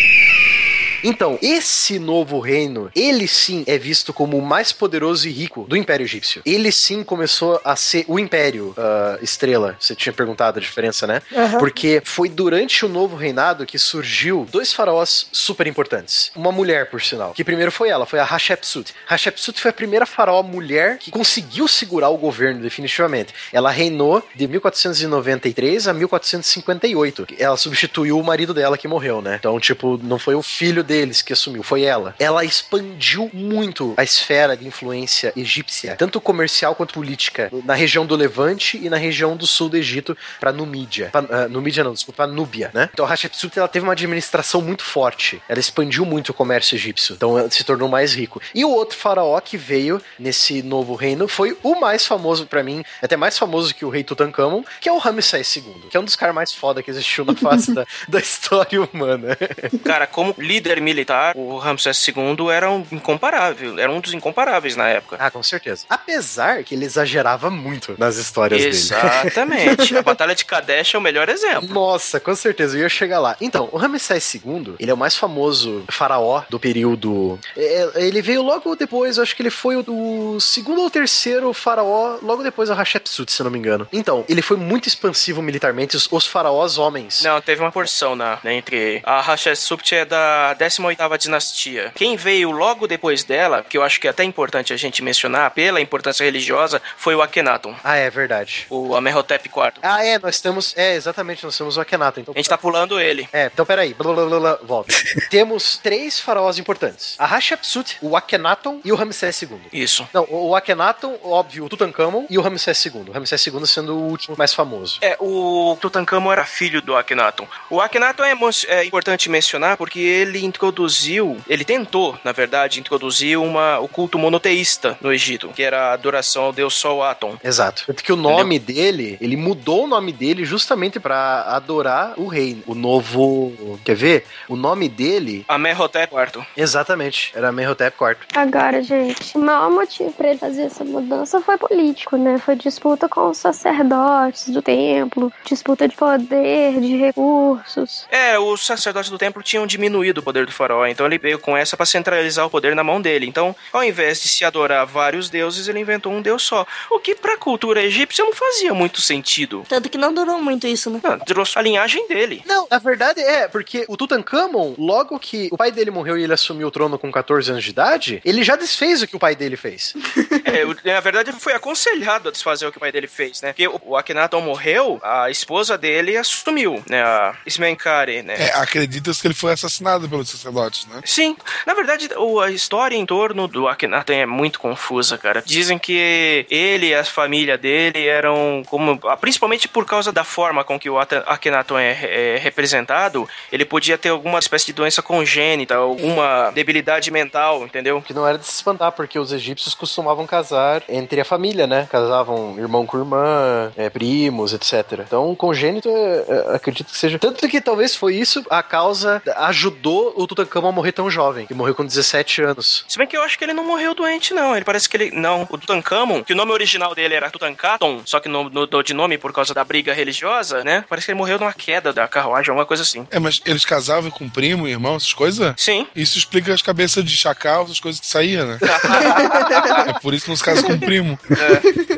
Então, 1.02 1.38
esse 1.40 1.98
novo 1.98 2.40
reino, 2.40 2.90
ele 2.94 3.28
sim 3.28 3.64
é 3.66 3.78
visto 3.78 4.12
como 4.12 4.36
o 4.36 4.42
mais 4.42 4.72
poderoso 4.72 5.28
e 5.28 5.30
rico 5.30 5.64
do 5.68 5.76
Império 5.76 6.04
Egípcio. 6.04 6.42
Ele 6.44 6.72
sim 6.72 7.04
começou 7.04 7.60
a 7.64 7.76
ser 7.76 8.04
o 8.08 8.18
Império 8.18 8.74
uh, 8.76 9.22
Estrela. 9.22 9.76
Você 9.78 9.94
tinha 9.94 10.12
perguntado 10.12 10.58
a 10.58 10.62
diferença, 10.62 11.06
né? 11.06 11.22
Uhum. 11.30 11.58
Porque 11.58 12.02
foi 12.04 12.28
durante 12.28 12.84
o 12.84 12.88
novo 12.88 13.16
reinado 13.16 13.64
que 13.64 13.78
surgiu 13.78 14.46
dois 14.50 14.72
faraós 14.72 15.28
super 15.32 15.66
importantes. 15.66 16.32
Uma 16.34 16.50
mulher, 16.50 16.90
por 16.90 17.00
sinal, 17.00 17.32
que 17.32 17.44
primeiro 17.44 17.70
foi 17.70 17.88
ela, 17.88 18.06
foi 18.06 18.18
a 18.18 18.24
Hatshepsut. 18.24 18.92
Hatshepsut 19.08 19.60
foi 19.60 19.70
a 19.70 19.74
primeira 19.74 20.06
faraó 20.06 20.42
mulher 20.42 20.98
que 20.98 21.10
conseguiu 21.10 21.68
segurar 21.68 22.08
o 22.08 22.16
governo 22.16 22.60
definitivamente. 22.60 23.32
Ela 23.52 23.70
reinou 23.70 24.22
de 24.34 24.48
1493 24.48 25.86
a 25.86 25.94
1458. 25.94 27.26
Ela 27.38 27.56
substituiu 27.56 28.18
o 28.18 28.24
marido 28.24 28.52
dela 28.52 28.76
que 28.76 28.88
morreu, 28.88 29.22
né? 29.22 29.36
Então, 29.38 29.58
tipo, 29.60 29.98
não 30.02 30.18
foi 30.18 30.34
o 30.34 30.42
filho 30.42 30.82
deles 30.88 31.20
que 31.20 31.34
assumiu, 31.34 31.62
foi 31.62 31.82
ela. 31.82 32.14
Ela 32.18 32.44
expandiu 32.44 33.30
muito 33.32 33.92
a 33.96 34.02
esfera 34.02 34.56
de 34.56 34.66
influência 34.66 35.32
egípcia, 35.36 35.94
tanto 35.96 36.18
comercial 36.20 36.74
quanto 36.74 36.94
política, 36.94 37.50
na 37.64 37.74
região 37.74 38.06
do 38.06 38.16
Levante 38.16 38.80
e 38.82 38.88
na 38.88 38.96
região 38.96 39.36
do 39.36 39.46
sul 39.46 39.68
do 39.68 39.76
Egito, 39.76 40.16
para 40.40 40.50
Numídia. 40.50 41.10
Pra, 41.10 41.20
uh, 41.20 41.48
Numídia 41.48 41.84
não, 41.84 41.92
desculpa, 41.92 42.26
Núbia, 42.26 42.70
né? 42.72 42.88
Então 42.92 43.04
a 43.04 43.12
Hatshepsut 43.12 43.58
ela 43.58 43.68
teve 43.68 43.84
uma 43.84 43.92
administração 43.92 44.62
muito 44.62 44.82
forte. 44.82 45.42
Ela 45.48 45.60
expandiu 45.60 46.06
muito 46.06 46.30
o 46.30 46.34
comércio 46.34 46.74
egípcio, 46.74 47.14
então 47.14 47.50
se 47.50 47.62
tornou 47.64 47.88
mais 47.88 48.14
rico. 48.14 48.40
E 48.54 48.64
o 48.64 48.70
outro 48.70 48.96
faraó 48.96 49.38
que 49.40 49.58
veio 49.58 50.00
nesse 50.18 50.62
novo 50.62 50.94
reino 50.94 51.28
foi 51.28 51.56
o 51.62 51.78
mais 51.78 52.06
famoso 52.06 52.46
para 52.46 52.62
mim, 52.62 52.82
até 53.02 53.16
mais 53.16 53.36
famoso 53.36 53.74
que 53.74 53.84
o 53.84 53.90
rei 53.90 54.02
Tutankhamon, 54.02 54.64
que 54.80 54.88
é 54.88 54.92
o 54.92 54.98
Ramsés 54.98 55.54
II, 55.56 55.88
que 55.90 55.96
é 55.96 56.00
um 56.00 56.04
dos 56.04 56.16
caras 56.16 56.34
mais 56.34 56.54
foda 56.54 56.82
que 56.82 56.90
existiu 56.90 57.26
na 57.26 57.34
face 57.36 57.74
da, 57.74 57.86
da 58.08 58.18
história 58.18 58.80
humana. 58.82 59.36
Cara, 59.84 60.06
como 60.06 60.34
líder 60.38 60.77
militar, 60.80 61.34
o 61.36 61.58
Ramsés 61.58 62.06
II 62.08 62.48
era 62.50 62.70
um 62.70 62.84
incomparável, 62.90 63.78
era 63.78 63.90
um 63.90 64.00
dos 64.00 64.12
incomparáveis 64.12 64.76
na 64.76 64.88
época. 64.88 65.16
Ah, 65.18 65.30
com 65.30 65.42
certeza. 65.42 65.84
Apesar 65.88 66.62
que 66.64 66.74
ele 66.74 66.84
exagerava 66.84 67.50
muito 67.50 67.94
nas 67.98 68.16
histórias 68.16 68.62
Exatamente. 68.62 69.12
dele. 69.12 69.26
Exatamente. 69.28 69.96
A 69.98 70.02
Batalha 70.02 70.34
de 70.34 70.44
Kadesh 70.44 70.94
é 70.94 70.98
o 70.98 71.00
melhor 71.00 71.28
exemplo. 71.28 71.68
Nossa, 71.68 72.20
com 72.20 72.34
certeza, 72.34 72.76
eu 72.76 72.82
ia 72.82 72.88
chegar 72.88 73.18
lá. 73.18 73.36
Então, 73.40 73.68
o 73.72 73.76
Ramsés 73.76 74.34
II, 74.34 74.74
ele 74.78 74.90
é 74.90 74.94
o 74.94 74.96
mais 74.96 75.16
famoso 75.16 75.84
faraó 75.88 76.42
do 76.48 76.58
período. 76.58 77.38
É, 77.56 77.90
ele 77.96 78.22
veio 78.22 78.42
logo 78.42 78.74
depois, 78.76 79.18
acho 79.18 79.34
que 79.34 79.42
ele 79.42 79.50
foi 79.50 79.76
o 79.76 80.38
segundo 80.40 80.82
ou 80.82 80.90
terceiro 80.90 81.52
faraó, 81.52 82.18
logo 82.22 82.42
depois 82.42 82.68
do 82.68 82.74
Hatshepsut, 82.74 83.30
se 83.30 83.42
não 83.42 83.50
me 83.50 83.58
engano. 83.58 83.86
Então, 83.92 84.24
ele 84.28 84.42
foi 84.42 84.56
muito 84.56 84.88
expansivo 84.88 85.42
militarmente, 85.42 85.96
os, 85.96 86.08
os 86.10 86.26
faraós 86.26 86.78
homens. 86.78 87.22
Não, 87.22 87.40
teve 87.40 87.60
uma 87.60 87.72
porção 87.72 88.14
na, 88.14 88.38
né, 88.42 88.54
entre. 88.54 89.00
A 89.04 89.20
Hatshepsut 89.20 89.94
é 89.94 90.04
da 90.04 90.54
18ª 90.68 91.18
dinastia. 91.18 91.92
Quem 91.94 92.16
veio 92.16 92.50
logo 92.50 92.86
depois 92.86 93.24
dela, 93.24 93.64
que 93.68 93.76
eu 93.76 93.82
acho 93.82 94.00
que 94.00 94.06
é 94.06 94.10
até 94.10 94.24
importante 94.24 94.72
a 94.72 94.76
gente 94.76 95.02
mencionar, 95.02 95.50
pela 95.50 95.80
importância 95.80 96.24
religiosa, 96.24 96.80
foi 96.96 97.14
o 97.14 97.22
Akhenaton. 97.22 97.74
Ah, 97.82 97.96
é 97.96 98.10
verdade. 98.10 98.66
O 98.70 98.94
Amenhotep 98.94 99.48
IV. 99.48 99.72
Ah, 99.82 100.04
é, 100.04 100.18
nós 100.18 100.40
temos, 100.40 100.74
é, 100.76 100.94
exatamente, 100.94 101.44
nós 101.44 101.56
temos 101.56 101.76
o 101.76 101.80
Akhenaton. 101.80 102.20
Então, 102.20 102.34
a 102.34 102.38
gente 102.38 102.48
tá 102.48 102.58
pulando 102.58 103.00
ele. 103.00 103.28
É, 103.32 103.46
então 103.52 103.64
peraí, 103.64 103.94
blá, 103.94 104.12
blá, 104.12 104.26
blá, 104.26 104.40
blá, 104.40 104.58
volta. 104.62 104.94
temos 105.30 105.78
três 105.78 106.20
faraós 106.20 106.58
importantes. 106.58 107.14
A 107.18 107.24
Hatshepsut, 107.24 107.98
o 108.02 108.16
Akhenaton 108.16 108.80
e 108.84 108.92
o 108.92 108.94
Ramsés 108.94 109.42
II. 109.42 109.60
Isso. 109.72 110.08
Não, 110.12 110.26
o 110.28 110.54
Akhenaton, 110.54 111.18
óbvio, 111.22 111.64
o 111.64 111.68
Tutankhamon 111.68 112.26
e 112.28 112.38
o 112.38 112.42
Ramsés 112.42 112.84
II. 112.86 113.04
O 113.08 113.12
Ramsés 113.12 113.46
II 113.46 113.66
sendo 113.66 113.94
o 113.94 114.08
último 114.08 114.36
mais 114.36 114.54
famoso. 114.54 114.98
É, 115.00 115.16
o 115.20 115.76
Tutankhamon 115.80 116.32
era 116.32 116.44
filho 116.44 116.82
do 116.82 116.96
Akhenaton. 116.96 117.46
O 117.70 117.80
Akhenaton 117.80 118.24
é, 118.24 118.34
é 118.68 118.84
importante 118.84 119.28
mencionar 119.28 119.76
porque 119.76 119.98
ele 119.98 120.44
introduziu, 120.58 121.36
ele 121.48 121.64
tentou, 121.64 122.18
na 122.24 122.32
verdade, 122.32 122.80
introduzir 122.80 123.38
uma, 123.38 123.78
o 123.78 123.88
culto 123.88 124.18
monoteísta 124.18 124.98
no 125.00 125.12
Egito, 125.12 125.48
que 125.48 125.62
era 125.62 125.90
a 125.90 125.92
adoração 125.92 126.44
ao 126.44 126.52
deus 126.52 126.74
Sol 126.74 127.02
Atom. 127.02 127.36
Exato. 127.42 127.84
Tanto 127.86 128.02
que 128.02 128.12
o 128.12 128.16
nome 128.16 128.56
Entendeu? 128.56 128.84
dele, 128.84 129.18
ele 129.20 129.36
mudou 129.36 129.84
o 129.84 129.86
nome 129.86 130.12
dele 130.12 130.44
justamente 130.44 130.98
para 130.98 131.42
adorar 131.42 132.14
o 132.16 132.26
rei, 132.26 132.62
o 132.66 132.74
novo, 132.74 133.78
quer 133.84 133.94
ver? 133.94 134.24
O 134.48 134.56
nome 134.56 134.88
dele... 134.88 135.44
Amenhotep 135.48 136.12
IV. 136.12 136.44
Exatamente, 136.56 137.32
era 137.34 137.48
Amenhotep 137.48 137.96
IV. 137.96 138.16
Agora, 138.34 138.82
gente, 138.82 139.36
o 139.36 139.40
maior 139.40 139.70
motivo 139.70 140.12
para 140.12 140.30
ele 140.30 140.38
fazer 140.38 140.62
essa 140.62 140.84
mudança 140.84 141.40
foi 141.40 141.56
político, 141.56 142.16
né? 142.16 142.38
Foi 142.38 142.56
disputa 142.56 143.08
com 143.08 143.30
os 143.30 143.38
sacerdotes 143.38 144.48
do 144.48 144.60
templo, 144.60 145.32
disputa 145.44 145.86
de 145.86 145.94
poder, 145.96 146.80
de 146.80 146.96
recursos. 146.96 148.06
É, 148.10 148.38
os 148.38 148.66
sacerdotes 148.66 149.10
do 149.10 149.18
templo 149.18 149.42
tinham 149.42 149.66
diminuído 149.66 150.20
o 150.20 150.22
poder 150.22 150.47
do 150.48 150.54
faraó, 150.54 150.86
então 150.86 151.06
ele 151.06 151.18
veio 151.18 151.38
com 151.38 151.56
essa 151.56 151.76
para 151.76 151.86
centralizar 151.86 152.46
o 152.46 152.50
poder 152.50 152.74
na 152.74 152.82
mão 152.82 153.00
dele. 153.00 153.26
Então, 153.26 153.54
ao 153.72 153.84
invés 153.84 154.20
de 154.22 154.28
se 154.28 154.44
adorar 154.44 154.86
vários 154.86 155.30
deuses, 155.30 155.68
ele 155.68 155.80
inventou 155.80 156.12
um 156.12 156.22
deus 156.22 156.42
só. 156.42 156.66
O 156.90 156.98
que 156.98 157.14
pra 157.14 157.36
cultura 157.36 157.82
egípcia 157.82 158.24
não 158.24 158.32
fazia 158.32 158.74
muito 158.74 159.00
sentido. 159.00 159.64
Tanto 159.68 159.88
que 159.88 159.98
não 159.98 160.12
durou 160.12 160.40
muito 160.42 160.66
isso, 160.66 160.90
né? 160.90 161.00
Não, 161.02 161.18
durou 161.18 161.44
a 161.54 161.62
linhagem 161.62 162.06
dele. 162.08 162.42
Não, 162.46 162.66
a 162.70 162.78
verdade 162.78 163.20
é, 163.20 163.48
porque 163.48 163.84
o 163.88 163.96
Tutankhamon, 163.96 164.74
logo 164.78 165.18
que 165.18 165.48
o 165.52 165.56
pai 165.56 165.70
dele 165.70 165.90
morreu 165.90 166.18
e 166.18 166.24
ele 166.24 166.32
assumiu 166.32 166.68
o 166.68 166.70
trono 166.70 166.98
com 166.98 167.10
14 167.10 167.50
anos 167.50 167.64
de 167.64 167.70
idade, 167.70 168.20
ele 168.24 168.42
já 168.42 168.56
desfez 168.56 169.02
o 169.02 169.06
que 169.06 169.16
o 169.16 169.18
pai 169.18 169.34
dele 169.34 169.56
fez. 169.56 169.94
é, 170.44 170.92
na 170.92 171.00
verdade, 171.00 171.30
ele 171.30 171.38
foi 171.38 171.52
aconselhado 171.52 172.28
a 172.28 172.32
desfazer 172.32 172.66
o 172.66 172.72
que 172.72 172.78
o 172.78 172.80
pai 172.80 172.92
dele 172.92 173.06
fez, 173.06 173.40
né? 173.40 173.52
Porque 173.52 173.68
o 173.68 173.96
Akhenaton 173.96 174.40
morreu, 174.40 175.00
a 175.02 175.30
esposa 175.30 175.76
dele 175.76 176.16
assumiu, 176.16 176.82
né? 176.88 177.02
A 177.02 177.36
Ismenkare, 177.46 178.22
né? 178.22 178.34
É, 178.38 178.54
acredita-se 178.54 179.20
que 179.20 179.26
ele 179.26 179.34
foi 179.34 179.52
assassinado 179.52 180.08
pelos 180.08 180.30
sacerdotes, 180.38 180.86
né? 180.86 181.00
Sim. 181.04 181.36
Na 181.66 181.74
verdade, 181.74 182.08
a 182.42 182.50
história 182.50 182.96
em 182.96 183.04
torno 183.04 183.48
do 183.48 183.68
Akhenaton 183.68 184.12
é 184.12 184.26
muito 184.26 184.60
confusa, 184.60 185.18
cara. 185.18 185.42
Dizem 185.44 185.78
que 185.78 186.46
ele 186.48 186.88
e 186.88 186.94
a 186.94 187.04
família 187.04 187.58
dele 187.58 188.06
eram 188.06 188.62
como... 188.66 188.98
Principalmente 189.20 189.68
por 189.68 189.84
causa 189.84 190.12
da 190.12 190.24
forma 190.24 190.64
com 190.64 190.78
que 190.78 190.88
o 190.88 190.98
Akhenaton 190.98 191.78
é, 191.78 192.34
é 192.34 192.38
representado, 192.38 193.28
ele 193.50 193.64
podia 193.64 193.98
ter 193.98 194.10
alguma 194.10 194.38
espécie 194.38 194.66
de 194.66 194.72
doença 194.72 195.02
congênita, 195.02 195.74
alguma 195.76 196.50
debilidade 196.50 197.10
mental, 197.10 197.64
entendeu? 197.64 198.00
Que 198.00 198.14
não 198.14 198.26
era 198.26 198.38
de 198.38 198.46
se 198.46 198.52
espantar, 198.52 198.92
porque 198.92 199.18
os 199.18 199.32
egípcios 199.32 199.74
costumavam 199.74 200.26
casar 200.26 200.82
entre 200.88 201.20
a 201.20 201.24
família, 201.24 201.66
né? 201.66 201.88
Casavam 201.90 202.56
irmão 202.58 202.86
com 202.86 202.98
irmã, 202.98 203.72
é, 203.76 203.90
primos, 203.90 204.52
etc. 204.52 205.00
Então, 205.06 205.34
congênito, 205.34 205.88
é, 205.88 206.24
é, 206.28 206.56
acredito 206.56 206.92
que 206.92 206.98
seja. 206.98 207.18
Tanto 207.18 207.48
que 207.48 207.60
talvez 207.60 207.96
foi 207.96 208.14
isso 208.14 208.44
a 208.50 208.62
causa 208.62 209.22
ajudou 209.36 210.12
o 210.16 210.26
Tutankhamon 210.28 210.68
a 210.68 210.72
morrer 210.72 210.92
tão 210.92 211.10
jovem, 211.10 211.46
que 211.46 211.54
morreu 211.54 211.74
com 211.74 211.84
17 211.84 212.42
anos. 212.42 212.84
Se 212.86 212.98
bem 212.98 213.06
que 213.06 213.16
eu 213.16 213.22
acho 213.22 213.38
que 213.38 213.44
ele 213.44 213.52
não 213.52 213.66
morreu 213.66 213.94
doente, 213.94 214.32
não. 214.32 214.54
Ele 214.54 214.64
parece 214.64 214.88
que 214.88 214.96
ele. 214.96 215.10
Não, 215.10 215.46
o 215.50 215.58
Tutankhamon, 215.58 216.22
que 216.22 216.32
o 216.32 216.36
nome 216.36 216.52
original 216.52 216.94
dele 216.94 217.14
era 217.14 217.30
Tutankaton, 217.30 218.02
só 218.04 218.20
que 218.20 218.28
mudou 218.28 218.82
de 218.82 218.94
nome 218.94 219.18
por 219.18 219.32
causa 219.32 219.52
da 219.52 219.64
briga 219.64 219.92
religiosa, 219.92 220.62
né? 220.62 220.84
Parece 220.88 221.06
que 221.06 221.12
ele 221.12 221.18
morreu 221.18 221.38
numa 221.38 221.52
queda 221.52 221.92
da 221.92 222.06
carruagem, 222.06 222.50
alguma 222.50 222.66
coisa 222.66 222.82
assim. 222.82 223.06
É, 223.10 223.18
mas 223.18 223.40
eles 223.44 223.64
casavam 223.64 224.10
com 224.10 224.28
primo, 224.28 224.68
irmão, 224.68 224.96
essas 224.96 225.12
coisas? 225.12 225.54
Sim. 225.56 225.86
Isso 225.94 226.18
explica 226.18 226.52
as 226.52 226.62
cabeças 226.62 227.04
de 227.04 227.16
chacal, 227.16 227.64
essas 227.64 227.80
coisas 227.80 228.00
que 228.00 228.06
saíam, 228.06 228.46
né? 228.46 228.58
é 229.88 229.98
por 230.00 230.14
isso 230.14 230.26
que 230.26 230.30
nos 230.30 230.42
casos 230.42 230.64
com 230.64 230.78
primo. 230.78 231.18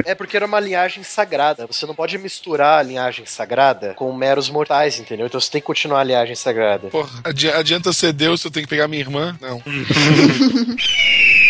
É. 0.07 0.13
é 0.13 0.15
porque 0.15 0.37
era 0.37 0.47
uma 0.47 0.61
linhagem 0.61 1.03
sagrada. 1.03 1.67
Você 1.67 1.87
não 1.87 1.95
pode 1.95 2.17
misturar 2.19 2.79
a 2.79 2.83
linhagem 2.83 3.27
sagrada 3.27 3.95
com 3.95 4.13
meros 4.13 4.49
mortais, 4.49 4.99
entendeu? 4.99 5.27
Então 5.27 5.41
você 5.41 5.51
tem 5.51 5.61
que 5.61 5.67
continuar 5.67 6.01
a 6.01 6.05
linhagem 6.05 6.35
sagrada. 6.35 6.89
Porra, 6.89 7.11
adianta 7.57 7.93
ser 7.93 8.13
Deus 8.21 8.45
eu 8.45 8.51
tenho 8.51 8.67
que 8.67 8.71
pegar 8.71 8.87
minha 8.87 9.01
irmã? 9.01 9.37
Não. 9.41 9.63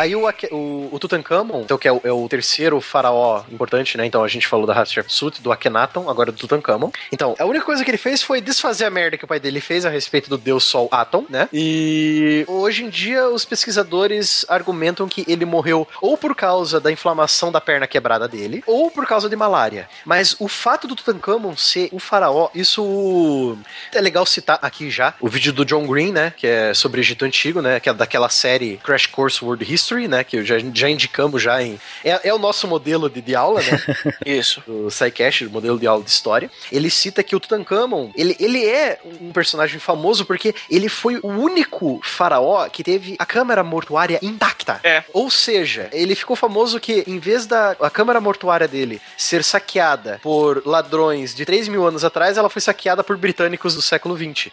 Aí 0.00 0.16
o, 0.16 0.26
o, 0.50 0.88
o 0.92 0.98
Tutankhamon, 0.98 1.60
então, 1.60 1.76
que 1.76 1.86
é 1.86 1.92
o, 1.92 2.00
é 2.02 2.10
o, 2.10 2.26
terceiro 2.26 2.80
faraó 2.80 3.42
importante, 3.52 3.98
né? 3.98 4.06
Então 4.06 4.24
a 4.24 4.28
gente 4.28 4.46
falou 4.46 4.66
da 4.66 4.72
Hatshepsut, 4.72 5.42
do 5.42 5.52
Akhenaton, 5.52 6.08
agora 6.08 6.32
do 6.32 6.38
Tutankhamon. 6.38 6.90
Então, 7.12 7.36
a 7.38 7.44
única 7.44 7.66
coisa 7.66 7.84
que 7.84 7.90
ele 7.90 7.98
fez 7.98 8.22
foi 8.22 8.40
desfazer 8.40 8.86
a 8.86 8.90
merda 8.90 9.18
que 9.18 9.26
o 9.26 9.28
pai 9.28 9.38
dele 9.38 9.60
fez 9.60 9.84
a 9.84 9.90
respeito 9.90 10.30
do 10.30 10.38
deus 10.38 10.64
Sol 10.64 10.88
Atom, 10.90 11.26
né? 11.28 11.50
E 11.52 12.46
hoje 12.48 12.82
em 12.82 12.88
dia 12.88 13.28
os 13.28 13.44
pesquisadores 13.44 14.46
argumentam 14.48 15.06
que 15.06 15.22
ele 15.28 15.44
morreu 15.44 15.86
ou 16.00 16.16
por 16.16 16.34
causa 16.34 16.80
da 16.80 16.90
inflamação 16.90 17.52
da 17.52 17.60
perna 17.60 17.86
quebrada 17.86 18.26
dele, 18.26 18.64
ou 18.66 18.90
por 18.90 19.06
causa 19.06 19.28
de 19.28 19.36
malária. 19.36 19.86
Mas 20.06 20.34
o 20.40 20.48
fato 20.48 20.88
do 20.88 20.96
Tutankhamon 20.96 21.54
ser 21.58 21.90
o 21.92 21.98
faraó, 21.98 22.48
isso 22.54 23.58
é 23.92 24.00
legal 24.00 24.24
citar 24.24 24.58
aqui 24.62 24.90
já 24.90 25.12
o 25.20 25.28
vídeo 25.28 25.52
do 25.52 25.62
John 25.62 25.86
Green, 25.86 26.10
né? 26.10 26.32
Que 26.34 26.46
é 26.46 26.72
sobre 26.72 27.02
Egito 27.02 27.26
Antigo, 27.26 27.60
né? 27.60 27.78
Que 27.78 27.90
é 27.90 27.92
daquela 27.92 28.30
série 28.30 28.80
Crash 28.82 29.04
Course 29.04 29.44
World 29.44 29.70
History 29.70 29.89
History, 29.90 30.08
né? 30.08 30.24
Que 30.24 30.44
já, 30.44 30.56
já 30.72 30.88
indicamos 30.88 31.42
já 31.42 31.62
em. 31.62 31.78
É, 32.04 32.28
é 32.28 32.34
o 32.34 32.38
nosso 32.38 32.66
modelo 32.68 33.10
de, 33.10 33.20
de 33.20 33.34
aula, 33.34 33.60
né? 33.60 33.80
Isso. 34.24 34.62
O 34.66 34.90
SciCast, 34.90 35.46
o 35.46 35.50
modelo 35.50 35.78
de 35.78 35.86
aula 35.86 36.02
de 36.02 36.10
história. 36.10 36.50
Ele 36.70 36.88
cita 36.90 37.22
que 37.22 37.34
o 37.34 37.40
Tutankhamon, 37.40 38.10
ele, 38.14 38.36
ele 38.38 38.64
é 38.64 39.00
um 39.20 39.32
personagem 39.32 39.80
famoso 39.80 40.24
porque 40.24 40.54
ele 40.70 40.88
foi 40.88 41.18
o 41.22 41.28
único 41.28 42.00
faraó 42.02 42.68
que 42.68 42.82
teve 42.82 43.16
a 43.18 43.26
câmara 43.26 43.62
mortuária 43.64 44.18
intacta. 44.22 44.80
É. 44.84 45.02
Ou 45.12 45.30
seja, 45.30 45.88
ele 45.92 46.14
ficou 46.14 46.36
famoso 46.36 46.78
que, 46.78 47.04
em 47.06 47.18
vez 47.18 47.46
da 47.46 47.76
a 47.80 47.90
câmara 47.90 48.20
mortuária 48.20 48.68
dele 48.68 49.00
ser 49.16 49.42
saqueada 49.42 50.20
por 50.22 50.62
ladrões 50.64 51.34
de 51.34 51.44
3 51.44 51.68
mil 51.68 51.86
anos 51.86 52.04
atrás, 52.04 52.36
ela 52.36 52.50
foi 52.50 52.62
saqueada 52.62 53.02
por 53.02 53.16
britânicos 53.16 53.74
do 53.74 53.82
século 53.82 54.16
XX. 54.16 54.50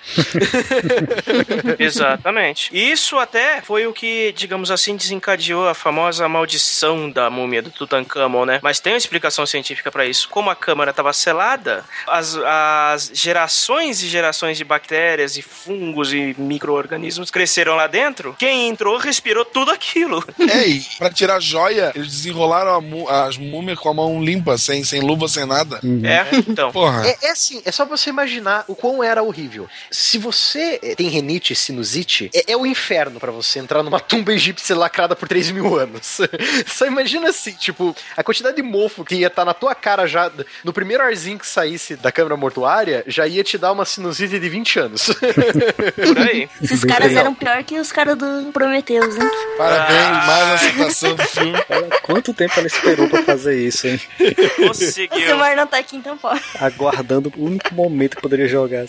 Exatamente. 1.80 2.70
Isso 2.74 3.18
até 3.18 3.62
foi 3.62 3.86
o 3.88 3.94
que, 3.94 4.34
digamos 4.36 4.72
assim, 4.72 4.96
desencadeou 4.96 5.27
desencadeou 5.28 5.68
a 5.68 5.74
famosa 5.74 6.28
maldição 6.30 7.10
da 7.10 7.30
múmia 7.30 7.62
do 7.62 7.70
Tutankhamon, 7.70 8.46
né? 8.46 8.60
Mas 8.64 8.80
tem 8.80 8.94
uma 8.94 8.98
explicação 8.98 9.46
científica 9.46 9.92
para 9.92 10.06
isso. 10.06 10.30
Como 10.30 10.50
a 10.50 10.56
câmara 10.56 10.92
estava 10.92 11.12
selada, 11.12 11.84
as, 12.08 12.36
as 12.38 13.12
gerações 13.14 14.02
e 14.02 14.08
gerações 14.08 14.58
de 14.58 14.64
bactérias 14.64 15.36
e 15.36 15.42
fungos 15.42 16.14
e 16.14 16.36
micro-organismos 16.38 17.30
cresceram 17.30 17.76
lá 17.76 17.88
dentro. 17.88 18.36
Quem 18.40 18.70
entrou 18.70 18.98
respirou 18.98 19.44
tudo 19.44 19.72
aquilo. 19.72 20.24
É, 20.48 20.66
e 20.66 20.82
pra 20.98 21.10
tirar 21.10 21.42
joia, 21.42 21.92
eles 21.94 22.08
desenrolaram 22.08 22.80
as 23.10 23.38
múmias 23.38 23.78
com 23.78 23.90
a 23.90 23.94
mão 23.94 24.24
limpa, 24.24 24.58
sem, 24.58 24.84
sem 24.84 25.02
luva, 25.02 25.28
sem 25.28 25.46
nada. 25.46 25.80
Uhum. 25.84 26.06
É, 26.06 26.26
então. 26.48 26.72
Porra. 26.72 27.06
É, 27.06 27.18
é 27.24 27.32
assim, 27.32 27.62
é 27.66 27.72
só 27.72 27.84
você 27.84 28.10
imaginar 28.10 28.64
o 28.68 28.76
quão 28.76 29.04
era 29.04 29.22
horrível. 29.22 29.68
Se 29.92 30.18
você 30.18 30.80
tem 30.96 31.10
renite, 31.10 31.54
sinusite, 31.54 32.30
é, 32.34 32.54
é 32.54 32.58
o 32.58 32.66
inferno 32.66 33.20
para 33.20 33.32
você 33.32 33.60
entrar 33.60 33.84
numa 33.84 34.00
tumba 34.08 34.32
egípcia 34.32 34.76
lacrada 34.76 35.07
por 35.16 35.28
3 35.28 35.52
mil 35.52 35.78
anos. 35.78 36.20
Só 36.68 36.86
imagina 36.86 37.30
assim, 37.30 37.52
tipo, 37.54 37.96
a 38.16 38.24
quantidade 38.24 38.56
de 38.56 38.64
mofo 38.64 39.04
que 39.04 39.16
ia 39.16 39.28
estar 39.28 39.42
tá 39.42 39.46
na 39.46 39.54
tua 39.54 39.76
cara 39.76 40.08
já 40.08 40.32
no 40.64 40.74
primeiro 40.74 41.04
arzinho 41.04 41.40
que 41.40 41.48
saísse 41.48 41.96
da 41.96 42.12
câmara 42.12 42.36
mortuária, 42.38 43.04
já 43.08 43.28
ia 43.28 43.44
te 43.44 43.58
dar 43.58 43.72
uma 43.72 43.86
sinusite 43.86 44.40
de 44.40 44.50
20 44.50 44.80
anos. 44.80 45.08
Por 45.96 46.18
aí. 46.18 46.50
Esses 46.62 46.84
caras 46.84 47.14
eram 47.14 47.34
pior 47.34 47.64
que 47.64 47.80
os 47.80 47.92
caras 47.92 48.18
do 48.18 48.52
Prometheus, 48.52 49.16
hein? 49.16 49.30
Parabéns, 49.58 50.00
ah. 50.00 50.26
mais 50.26 50.48
uma 50.48 50.58
citação 50.58 51.16
do 51.16 51.24
filme. 51.24 51.58
quanto 52.04 52.34
tempo 52.34 52.54
ela 52.58 52.68
esperou 52.68 53.10
pra 53.10 53.24
fazer 53.24 53.60
isso, 53.60 53.88
hein? 53.88 54.00
Conseguiu. 54.56 55.18
O 55.18 55.22
Silmar 55.22 55.56
não 55.56 55.68
tá 55.68 55.78
aqui, 55.78 55.96
então 55.96 56.18
pode. 56.18 56.42
Aguardando 56.60 57.32
o 57.36 57.46
único 57.46 57.74
momento 57.74 58.16
que 58.16 58.22
poderia 58.22 58.48
jogar. 58.48 58.86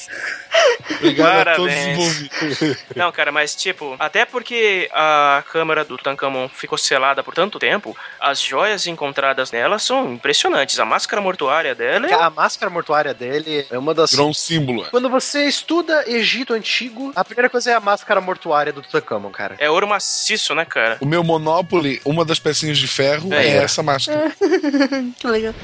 Obrigado 0.96 1.44
Parabéns. 1.44 1.52
a 1.52 1.56
todos 1.56 1.74
envolvidos. 1.74 2.78
Não, 2.94 3.12
cara, 3.12 3.32
mas 3.32 3.54
tipo, 3.54 3.96
até 3.98 4.24
porque 4.24 4.88
a 4.92 5.42
câmara 5.50 5.84
do 5.84 5.96
Tutankhamon 6.08 6.48
ficou 6.48 6.78
selada 6.78 7.22
por 7.22 7.34
tanto 7.34 7.58
tempo, 7.58 7.96
as 8.20 8.40
joias 8.40 8.86
encontradas 8.86 9.52
nela 9.52 9.78
são 9.78 10.12
impressionantes. 10.12 10.78
A 10.78 10.84
máscara 10.84 11.20
mortuária 11.20 11.74
dela 11.74 12.06
é... 12.06 12.14
A 12.14 12.30
máscara 12.30 12.70
mortuária 12.70 13.12
dele 13.12 13.66
é 13.70 13.78
uma 13.78 13.94
das... 13.94 14.10
Virou 14.10 14.28
um 14.28 14.34
símbolo. 14.34 14.86
Quando 14.90 15.08
você 15.10 15.44
estuda 15.44 16.04
Egito 16.06 16.54
Antigo, 16.54 17.12
a 17.14 17.24
primeira 17.24 17.50
coisa 17.50 17.70
é 17.70 17.74
a 17.74 17.80
máscara 17.80 18.20
mortuária 18.20 18.72
do 18.72 18.82
Tutankhamon, 18.82 19.30
cara. 19.30 19.56
É 19.58 19.68
ouro 19.68 19.86
maciço, 19.86 20.54
né, 20.54 20.64
cara? 20.64 20.96
O 21.00 21.06
meu 21.06 21.22
Monopoly, 21.22 22.00
uma 22.04 22.24
das 22.24 22.38
pecinhas 22.38 22.78
de 22.78 22.88
ferro 22.88 23.32
é, 23.32 23.46
é 23.46 23.56
essa 23.58 23.82
máscara. 23.82 24.32
que 25.18 25.26
legal. 25.26 25.54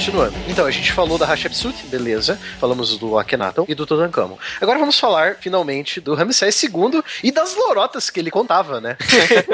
Continuando. 0.00 0.34
Então, 0.48 0.64
a 0.64 0.70
gente 0.70 0.92
falou 0.92 1.18
da 1.18 1.30
Hatshepsut, 1.30 1.84
beleza. 1.88 2.40
Falamos 2.58 2.96
do 2.96 3.18
Akhenaton 3.18 3.66
e 3.68 3.74
do 3.74 3.84
Tutankhamon. 3.84 4.38
Agora 4.58 4.78
vamos 4.78 4.98
falar, 4.98 5.36
finalmente, 5.38 6.00
do 6.00 6.14
Ramsés 6.14 6.62
II 6.62 7.02
e 7.22 7.30
das 7.30 7.54
lorotas 7.54 8.08
que 8.08 8.18
ele 8.18 8.30
contava, 8.30 8.80
né? 8.80 8.96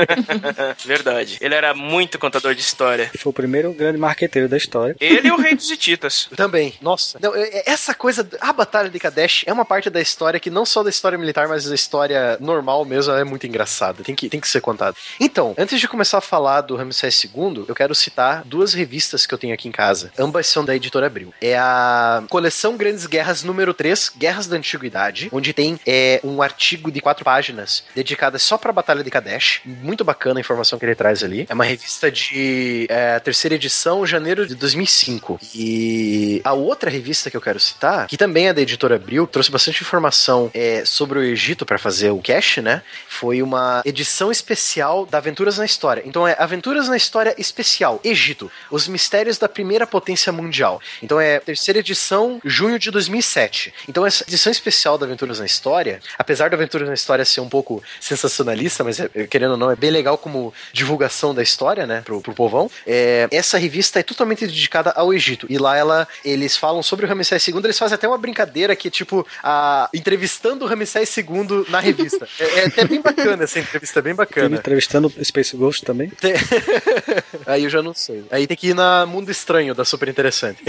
Verdade. 0.86 1.38
Ele 1.40 1.52
era 1.52 1.74
muito 1.74 2.16
contador 2.16 2.54
de 2.54 2.60
história. 2.60 3.10
Foi 3.18 3.30
o 3.30 3.32
primeiro 3.32 3.72
grande 3.72 3.98
marqueteiro 3.98 4.48
da 4.48 4.56
história. 4.56 4.94
Ele 5.00 5.26
e 5.26 5.32
o 5.32 5.36
rei 5.36 5.56
dos 5.56 5.68
Hititas. 5.68 6.28
Também. 6.36 6.74
Nossa. 6.80 7.18
Não, 7.20 7.34
é, 7.34 7.42
é, 7.42 7.62
essa 7.66 7.92
coisa, 7.92 8.24
a 8.40 8.52
Batalha 8.52 8.88
de 8.88 9.00
Kadesh 9.00 9.42
é 9.48 9.52
uma 9.52 9.64
parte 9.64 9.90
da 9.90 10.00
história 10.00 10.38
que 10.38 10.48
não 10.48 10.64
só 10.64 10.84
da 10.84 10.90
história 10.90 11.18
militar, 11.18 11.48
mas 11.48 11.64
da 11.64 11.74
história 11.74 12.38
normal 12.38 12.84
mesmo 12.84 13.12
é 13.14 13.24
muito 13.24 13.48
engraçada. 13.48 14.04
Tem 14.04 14.14
que, 14.14 14.28
tem 14.28 14.38
que 14.38 14.46
ser 14.46 14.60
contado. 14.60 14.96
Então, 15.18 15.56
antes 15.58 15.80
de 15.80 15.88
começar 15.88 16.18
a 16.18 16.20
falar 16.20 16.60
do 16.60 16.76
Ramsés 16.76 17.24
II, 17.24 17.64
eu 17.66 17.74
quero 17.74 17.96
citar 17.96 18.44
duas 18.44 18.74
revistas 18.74 19.26
que 19.26 19.34
eu 19.34 19.38
tenho 19.38 19.52
aqui 19.52 19.66
em 19.66 19.72
casa. 19.72 20.12
Ambas 20.16 20.35
são 20.42 20.64
da 20.64 20.74
editora 20.74 21.06
Abril. 21.06 21.32
É 21.40 21.56
a 21.56 22.22
coleção 22.28 22.76
Grandes 22.76 23.06
Guerras 23.06 23.42
número 23.42 23.72
3, 23.72 24.12
Guerras 24.16 24.46
da 24.46 24.56
Antiguidade, 24.56 25.28
onde 25.32 25.52
tem 25.52 25.78
é, 25.86 26.20
um 26.24 26.42
artigo 26.42 26.90
de 26.90 27.00
quatro 27.00 27.24
páginas 27.24 27.84
dedicado 27.94 28.38
só 28.38 28.58
pra 28.58 28.72
Batalha 28.72 29.02
de 29.02 29.10
Kadesh. 29.10 29.60
Muito 29.64 30.04
bacana 30.04 30.38
a 30.38 30.42
informação 30.42 30.78
que 30.78 30.84
ele 30.84 30.94
traz 30.94 31.22
ali. 31.22 31.46
É 31.48 31.54
uma 31.54 31.64
revista 31.64 32.10
de 32.10 32.86
é, 32.88 33.18
terceira 33.20 33.54
edição, 33.54 34.06
janeiro 34.06 34.46
de 34.46 34.54
2005. 34.54 35.38
E 35.54 36.40
a 36.44 36.52
outra 36.52 36.90
revista 36.90 37.30
que 37.30 37.36
eu 37.36 37.40
quero 37.40 37.60
citar, 37.60 38.06
que 38.06 38.16
também 38.16 38.48
é 38.48 38.52
da 38.52 38.60
editora 38.60 38.96
Abril, 38.96 39.26
trouxe 39.26 39.50
bastante 39.50 39.82
informação 39.82 40.50
é, 40.52 40.84
sobre 40.84 41.18
o 41.18 41.22
Egito 41.22 41.64
para 41.64 41.78
fazer 41.78 42.10
o 42.10 42.20
cache, 42.20 42.60
né? 42.60 42.82
Foi 43.08 43.42
uma 43.42 43.82
edição 43.84 44.30
especial 44.30 45.06
da 45.06 45.18
Aventuras 45.18 45.58
na 45.58 45.64
História. 45.64 46.02
Então 46.04 46.26
é 46.26 46.36
Aventuras 46.38 46.88
na 46.88 46.96
História 46.96 47.34
Especial, 47.38 48.00
Egito, 48.04 48.50
os 48.70 48.88
mistérios 48.88 49.38
da 49.38 49.48
primeira 49.48 49.86
potência 49.86 50.25
mundial. 50.32 50.80
Então 51.02 51.20
é 51.20 51.38
terceira 51.40 51.80
edição, 51.80 52.40
junho 52.44 52.78
de 52.78 52.90
2007. 52.90 53.72
Então 53.88 54.06
essa 54.06 54.24
edição 54.24 54.50
especial 54.50 54.98
da 54.98 55.06
Aventuras 55.06 55.38
na 55.38 55.46
História, 55.46 56.00
apesar 56.18 56.50
da 56.50 56.56
Aventuras 56.56 56.88
na 56.88 56.94
História 56.94 57.24
ser 57.24 57.40
um 57.40 57.48
pouco 57.48 57.82
sensacionalista, 58.00 58.84
mas 58.84 59.00
é, 59.00 59.08
querendo 59.28 59.52
ou 59.52 59.56
não, 59.56 59.70
é 59.70 59.76
bem 59.76 59.90
legal 59.90 60.18
como 60.18 60.52
divulgação 60.72 61.34
da 61.34 61.42
história, 61.42 61.86
né, 61.86 62.02
pro, 62.04 62.20
pro 62.20 62.34
povão. 62.34 62.70
É, 62.86 63.28
essa 63.30 63.58
revista 63.58 64.00
é 64.00 64.02
totalmente 64.02 64.46
dedicada 64.46 64.90
ao 64.90 65.12
Egito. 65.12 65.46
E 65.48 65.58
lá 65.58 65.76
ela, 65.76 66.08
eles 66.24 66.56
falam 66.56 66.82
sobre 66.82 67.06
o 67.06 67.08
Ramsés 67.08 67.46
II, 67.48 67.58
eles 67.64 67.78
fazem 67.78 67.94
até 67.94 68.06
uma 68.06 68.18
brincadeira 68.18 68.74
que, 68.76 68.90
tipo, 68.90 69.26
a, 69.42 69.88
entrevistando 69.92 70.64
o 70.64 70.68
Ramsés 70.68 71.16
II 71.16 71.66
na 71.68 71.80
revista. 71.80 72.28
é, 72.38 72.60
é 72.60 72.66
até 72.66 72.84
bem 72.84 73.00
bacana 73.00 73.44
essa 73.44 73.58
entrevista, 73.58 73.98
é 73.98 74.02
bem 74.02 74.14
bacana. 74.14 74.48
Tem 74.50 74.58
entrevistando 74.58 75.12
Space 75.22 75.56
Ghost 75.56 75.84
também? 75.84 76.10
Tem... 76.10 76.34
Aí 77.46 77.64
eu 77.64 77.70
já 77.70 77.82
não 77.82 77.94
sei. 77.94 78.24
Aí 78.30 78.46
tem 78.46 78.56
que 78.56 78.68
ir 78.68 78.74
na 78.74 79.06
Mundo 79.06 79.30
Estranho, 79.30 79.74
da 79.74 79.84
Super 79.84 80.05
Interessante. 80.10 80.62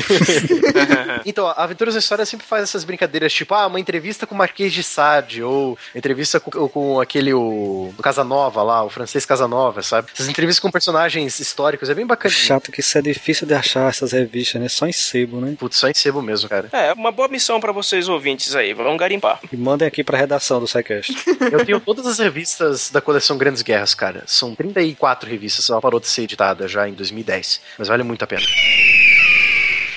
então, 1.25 1.47
a 1.47 1.63
Aventuras 1.63 1.93
na 1.93 1.99
História 1.99 2.25
sempre 2.25 2.45
faz 2.45 2.63
essas 2.63 2.83
brincadeiras, 2.83 3.33
tipo, 3.33 3.53
ah, 3.53 3.67
uma 3.67 3.79
entrevista 3.79 4.25
com 4.25 4.35
o 4.35 4.37
Marquês 4.37 4.73
de 4.73 4.83
Sade, 4.83 5.43
ou 5.43 5.77
entrevista 5.95 6.39
com, 6.39 6.67
com 6.67 6.99
aquele, 6.99 7.33
o, 7.33 7.93
o 7.97 8.01
Casanova 8.01 8.63
lá, 8.63 8.83
o 8.83 8.89
francês 8.89 9.25
Casanova, 9.25 9.81
sabe? 9.81 10.09
Essas 10.13 10.27
entrevistas 10.27 10.59
com 10.59 10.71
personagens 10.71 11.39
históricos, 11.39 11.89
é 11.89 11.95
bem 11.95 12.05
bacana. 12.05 12.33
Chato 12.33 12.71
que 12.71 12.81
isso 12.81 12.97
é 12.97 13.01
difícil 13.01 13.47
de 13.47 13.53
achar 13.53 13.89
essas 13.89 14.11
revistas, 14.11 14.61
né? 14.61 14.69
Só 14.69 14.87
em 14.87 14.91
sebo, 14.91 15.39
né? 15.39 15.55
Putz, 15.57 15.77
só 15.77 15.87
em 15.87 15.93
sebo 15.93 16.21
mesmo, 16.21 16.49
cara. 16.49 16.69
É, 16.71 16.93
uma 16.93 17.11
boa 17.11 17.27
missão 17.27 17.59
para 17.59 17.71
vocês 17.71 18.07
ouvintes 18.07 18.55
aí, 18.55 18.73
vamos 18.73 18.97
garimpar. 18.97 19.39
E 19.51 19.57
mandem 19.57 19.87
aqui 19.87 20.03
pra 20.03 20.17
redação 20.17 20.59
do 20.59 20.67
SciCast. 20.67 21.15
Eu 21.51 21.65
tenho 21.65 21.79
todas 21.79 22.05
as 22.05 22.19
revistas 22.19 22.89
da 22.89 23.01
coleção 23.01 23.37
Grandes 23.37 23.61
Guerras, 23.61 23.93
cara. 23.93 24.23
São 24.25 24.55
34 24.55 25.29
revistas, 25.29 25.69
ela 25.69 25.81
parou 25.81 25.99
de 25.99 26.07
ser 26.07 26.23
editada 26.23 26.67
já 26.67 26.87
em 26.87 26.93
2010, 26.93 27.61
mas 27.77 27.87
vale 27.87 28.03
muito 28.03 28.23
a 28.23 28.27
pena. 28.27 28.45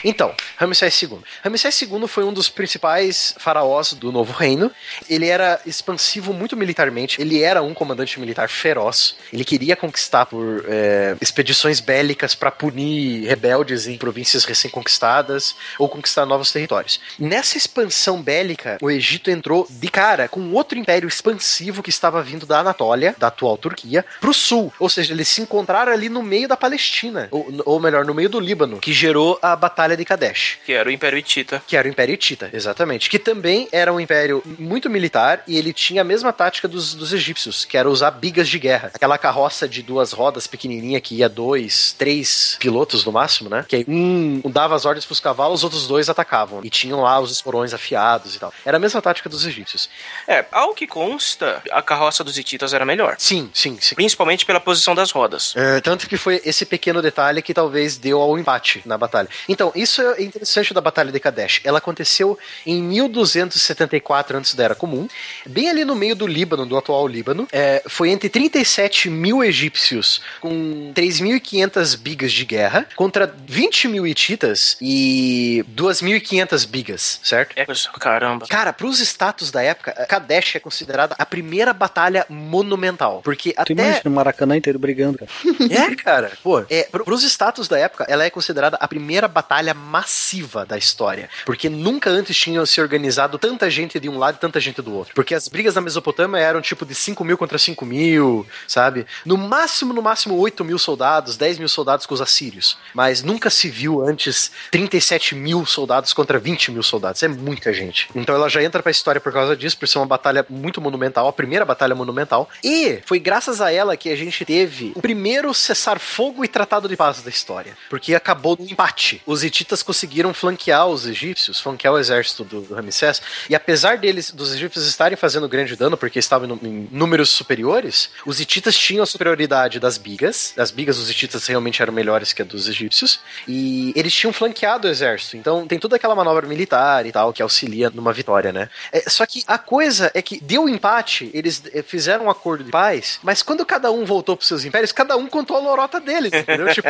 Então, 0.04 0.34
Ramsés 0.56 1.02
II. 1.02 1.18
Ramsés 1.44 1.82
II 1.82 2.06
foi 2.06 2.24
um 2.24 2.32
dos 2.32 2.48
principais 2.48 3.34
faraós 3.38 3.92
do 3.92 4.10
Novo 4.12 4.32
Reino. 4.32 4.70
Ele 5.08 5.26
era 5.26 5.60
expansivo 5.66 6.32
muito 6.32 6.56
militarmente. 6.56 7.20
Ele 7.20 7.42
era 7.42 7.62
um 7.62 7.74
comandante 7.74 8.18
militar 8.18 8.48
feroz. 8.48 9.16
Ele 9.32 9.44
queria 9.44 9.76
conquistar 9.76 10.26
por 10.26 10.64
é, 10.68 11.16
expedições 11.20 11.80
bélicas 11.80 12.34
para 12.34 12.50
punir 12.50 13.26
rebeldes 13.26 13.86
em 13.86 13.96
províncias 13.96 14.44
recém-conquistadas 14.44 15.54
ou 15.78 15.88
conquistar 15.88 16.26
novos 16.26 16.52
territórios. 16.52 17.00
Nessa 17.18 17.56
expansão 17.56 18.22
bélica, 18.22 18.78
o 18.80 18.90
Egito 18.90 19.30
entrou 19.30 19.66
de 19.68 19.88
cara 19.88 20.28
com 20.28 20.52
outro 20.52 20.78
império 20.78 21.08
expansivo 21.08 21.82
que 21.82 21.90
estava 21.90 22.22
vindo 22.22 22.46
da 22.46 22.60
Anatólia, 22.60 23.14
da 23.18 23.28
atual 23.28 23.56
Turquia, 23.56 24.04
para 24.20 24.30
o 24.30 24.34
sul. 24.34 24.72
Ou 24.78 24.88
seja, 24.88 25.12
eles 25.12 25.28
se 25.28 25.40
encontraram 25.40 25.92
ali 25.92 26.08
no 26.08 26.22
meio 26.22 26.48
da 26.48 26.56
Palestina, 26.56 27.28
ou, 27.30 27.46
ou 27.64 27.80
melhor, 27.80 28.04
no 28.04 28.14
meio 28.14 28.28
do 28.28 28.40
Líbano, 28.40 28.78
que 28.78 28.92
gerou 28.92 29.38
a 29.42 29.54
Batalha 29.54 29.89
de 29.96 30.04
Kadesh. 30.04 30.58
Que 30.64 30.72
era 30.72 30.88
o 30.88 30.92
Império 30.92 31.18
Hitita. 31.18 31.62
Que 31.66 31.76
era 31.76 31.86
o 31.86 31.90
Império 31.90 32.14
Hitita, 32.14 32.50
exatamente. 32.52 33.08
Que 33.08 33.18
também 33.18 33.68
era 33.72 33.92
um 33.92 34.00
império 34.00 34.42
muito 34.58 34.88
militar 34.88 35.42
e 35.46 35.56
ele 35.56 35.72
tinha 35.72 36.02
a 36.02 36.04
mesma 36.04 36.32
tática 36.32 36.68
dos, 36.68 36.94
dos 36.94 37.12
egípcios, 37.12 37.64
que 37.64 37.76
era 37.76 37.88
usar 37.88 38.10
bigas 38.10 38.48
de 38.48 38.58
guerra. 38.58 38.90
Aquela 38.94 39.18
carroça 39.18 39.68
de 39.68 39.82
duas 39.82 40.12
rodas 40.12 40.46
pequenininha 40.46 41.00
que 41.00 41.14
ia 41.16 41.28
dois, 41.28 41.94
três 41.98 42.56
pilotos 42.58 43.04
no 43.04 43.12
máximo, 43.12 43.48
né? 43.48 43.64
Que 43.68 43.84
um 43.88 44.40
dava 44.50 44.74
as 44.74 44.84
ordens 44.84 45.04
pros 45.04 45.20
cavalos, 45.20 45.60
os 45.60 45.64
outros 45.64 45.86
dois 45.86 46.08
atacavam. 46.08 46.60
E 46.64 46.70
tinham 46.70 47.00
lá 47.00 47.18
os 47.20 47.30
esporões 47.30 47.72
afiados 47.72 48.34
e 48.34 48.38
tal. 48.38 48.52
Era 48.64 48.76
a 48.76 48.80
mesma 48.80 49.00
tática 49.00 49.28
dos 49.28 49.46
egípcios. 49.46 49.88
É, 50.26 50.44
ao 50.50 50.74
que 50.74 50.86
consta, 50.86 51.62
a 51.70 51.82
carroça 51.82 52.24
dos 52.24 52.36
hititas 52.36 52.72
era 52.72 52.84
melhor. 52.84 53.16
Sim, 53.18 53.50
sim, 53.52 53.78
sim. 53.80 53.94
Principalmente 53.94 54.44
pela 54.44 54.60
posição 54.60 54.94
das 54.94 55.10
rodas. 55.10 55.54
É, 55.56 55.80
tanto 55.80 56.08
que 56.08 56.16
foi 56.16 56.40
esse 56.44 56.64
pequeno 56.64 57.00
detalhe 57.02 57.42
que 57.42 57.54
talvez 57.54 57.96
deu 57.96 58.20
ao 58.20 58.38
empate 58.38 58.82
na 58.84 58.96
batalha. 58.96 59.28
Então, 59.48 59.72
isso 59.80 60.02
é 60.02 60.22
interessante 60.22 60.74
da 60.74 60.80
Batalha 60.80 61.12
de 61.12 61.20
Kadesh. 61.20 61.60
Ela 61.64 61.78
aconteceu 61.78 62.38
em 62.66 62.82
1274 62.82 64.36
antes 64.36 64.54
da 64.54 64.64
Era 64.64 64.74
Comum, 64.74 65.08
bem 65.46 65.68
ali 65.68 65.84
no 65.84 65.94
meio 65.94 66.14
do 66.14 66.26
Líbano, 66.26 66.66
do 66.66 66.76
atual 66.76 67.06
Líbano. 67.06 67.48
É, 67.52 67.82
foi 67.86 68.10
entre 68.10 68.28
37 68.28 69.10
mil 69.10 69.42
egípcios 69.42 70.20
com 70.40 70.92
3.500 70.94 71.96
bigas 71.98 72.32
de 72.32 72.44
guerra 72.44 72.86
contra 72.96 73.32
20 73.46 73.88
mil 73.88 74.06
hititas 74.06 74.76
e 74.80 75.64
2.500 75.74 76.66
bigas, 76.68 77.20
certo? 77.22 77.54
É, 77.56 77.66
caramba. 77.98 78.46
Cara, 78.46 78.72
pros 78.72 79.00
status 79.00 79.50
da 79.50 79.62
época, 79.62 79.92
Kadesh 80.06 80.56
é 80.56 80.60
considerada 80.60 81.14
a 81.18 81.26
primeira 81.26 81.72
batalha 81.72 82.26
monumental, 82.28 83.20
porque 83.22 83.52
tu 83.52 83.60
até... 83.60 83.72
imagina 83.72 84.02
o 84.04 84.10
Maracanã 84.10 84.56
inteiro 84.56 84.78
brigando, 84.78 85.18
cara. 85.18 85.30
É, 85.70 85.94
cara. 85.94 86.32
Pô, 86.42 86.64
é, 86.68 86.84
pros 86.84 87.22
status 87.22 87.68
da 87.68 87.78
época, 87.78 88.04
ela 88.08 88.24
é 88.24 88.30
considerada 88.30 88.76
a 88.80 88.88
primeira 88.88 89.28
batalha 89.28 89.69
massiva 89.74 90.64
da 90.64 90.76
história. 90.76 91.28
Porque 91.44 91.68
nunca 91.68 92.10
antes 92.10 92.36
tinham 92.36 92.64
se 92.66 92.80
organizado 92.80 93.38
tanta 93.38 93.70
gente 93.70 93.98
de 93.98 94.08
um 94.08 94.18
lado 94.18 94.36
e 94.36 94.38
tanta 94.38 94.60
gente 94.60 94.82
do 94.82 94.94
outro. 94.94 95.14
Porque 95.14 95.34
as 95.34 95.48
brigas 95.48 95.74
na 95.74 95.80
Mesopotâmia 95.80 96.38
eram 96.38 96.60
tipo 96.60 96.84
de 96.84 96.94
5 96.94 97.24
mil 97.24 97.36
contra 97.36 97.58
5 97.58 97.84
mil, 97.84 98.46
sabe? 98.66 99.06
No 99.24 99.36
máximo, 99.36 99.92
no 99.92 100.02
máximo 100.02 100.36
8 100.36 100.64
mil 100.64 100.78
soldados, 100.78 101.36
10 101.36 101.58
mil 101.58 101.68
soldados 101.68 102.06
com 102.06 102.14
os 102.14 102.20
assírios. 102.20 102.78
Mas 102.94 103.22
nunca 103.22 103.50
se 103.50 103.68
viu 103.68 104.00
antes 104.04 104.50
37 104.70 105.34
mil 105.34 105.64
soldados 105.66 106.12
contra 106.12 106.38
20 106.38 106.70
mil 106.72 106.82
soldados. 106.82 107.22
É 107.22 107.28
muita 107.28 107.72
gente. 107.72 108.08
Então 108.14 108.34
ela 108.34 108.48
já 108.48 108.62
entra 108.62 108.82
pra 108.82 108.90
história 108.90 109.20
por 109.20 109.32
causa 109.32 109.56
disso, 109.56 109.78
por 109.78 109.88
ser 109.88 109.98
uma 109.98 110.06
batalha 110.06 110.44
muito 110.48 110.80
monumental, 110.80 111.28
a 111.28 111.32
primeira 111.32 111.64
batalha 111.64 111.94
monumental. 111.94 112.48
E 112.62 113.00
foi 113.04 113.18
graças 113.18 113.60
a 113.60 113.72
ela 113.72 113.96
que 113.96 114.08
a 114.08 114.16
gente 114.16 114.44
teve 114.44 114.92
o 114.94 115.02
primeiro 115.02 115.52
cessar-fogo 115.52 116.44
e 116.44 116.48
tratado 116.48 116.88
de 116.88 116.96
paz 116.96 117.22
da 117.22 117.30
história. 117.30 117.76
Porque 117.88 118.14
acabou 118.14 118.56
no 118.58 118.64
empate. 118.64 119.22
Os 119.26 119.42
hititas 119.60 119.82
conseguiram 119.82 120.32
flanquear 120.32 120.86
os 120.86 121.06
egípcios, 121.06 121.60
flanquear 121.60 121.92
o 121.92 121.98
exército 121.98 122.44
do, 122.44 122.60
do 122.62 122.74
Ramsés, 122.74 123.20
e 123.48 123.54
apesar 123.54 123.98
deles, 123.98 124.30
dos 124.30 124.54
egípcios 124.54 124.86
estarem 124.86 125.16
fazendo 125.16 125.48
grande 125.48 125.76
dano, 125.76 125.96
porque 125.96 126.18
estavam 126.18 126.58
em, 126.62 126.66
em 126.66 126.88
números 126.90 127.30
superiores, 127.30 128.10
os 128.24 128.40
hititas 128.40 128.76
tinham 128.76 129.02
a 129.02 129.06
superioridade 129.06 129.78
das 129.78 129.98
bigas, 129.98 130.54
as 130.56 130.70
bigas 130.70 130.96
dos 130.96 131.10
hititas 131.10 131.46
realmente 131.46 131.82
eram 131.82 131.92
melhores 131.92 132.32
que 132.32 132.42
a 132.42 132.44
dos 132.44 132.68
egípcios, 132.68 133.20
e 133.46 133.92
eles 133.94 134.12
tinham 134.12 134.32
flanqueado 134.32 134.88
o 134.88 134.90
exército, 134.90 135.36
então 135.36 135.66
tem 135.66 135.78
toda 135.78 135.96
aquela 135.96 136.14
manobra 136.14 136.46
militar 136.46 137.06
e 137.06 137.12
tal, 137.12 137.32
que 137.32 137.42
auxilia 137.42 137.90
numa 137.90 138.12
vitória, 138.12 138.52
né? 138.52 138.68
É, 138.92 139.08
só 139.08 139.26
que 139.26 139.44
a 139.46 139.58
coisa 139.58 140.10
é 140.14 140.22
que 140.22 140.40
deu 140.40 140.68
empate, 140.68 141.30
eles 141.34 141.62
eh, 141.72 141.82
fizeram 141.82 142.26
um 142.26 142.30
acordo 142.30 142.64
de 142.64 142.70
paz, 142.70 143.18
mas 143.22 143.42
quando 143.42 143.64
cada 143.66 143.90
um 143.90 144.04
voltou 144.04 144.36
pros 144.36 144.48
seus 144.48 144.64
impérios, 144.64 144.92
cada 144.92 145.16
um 145.16 145.26
contou 145.26 145.56
a 145.56 145.60
lorota 145.60 146.00
deles, 146.00 146.32
entendeu? 146.32 146.68
tipo, 146.74 146.88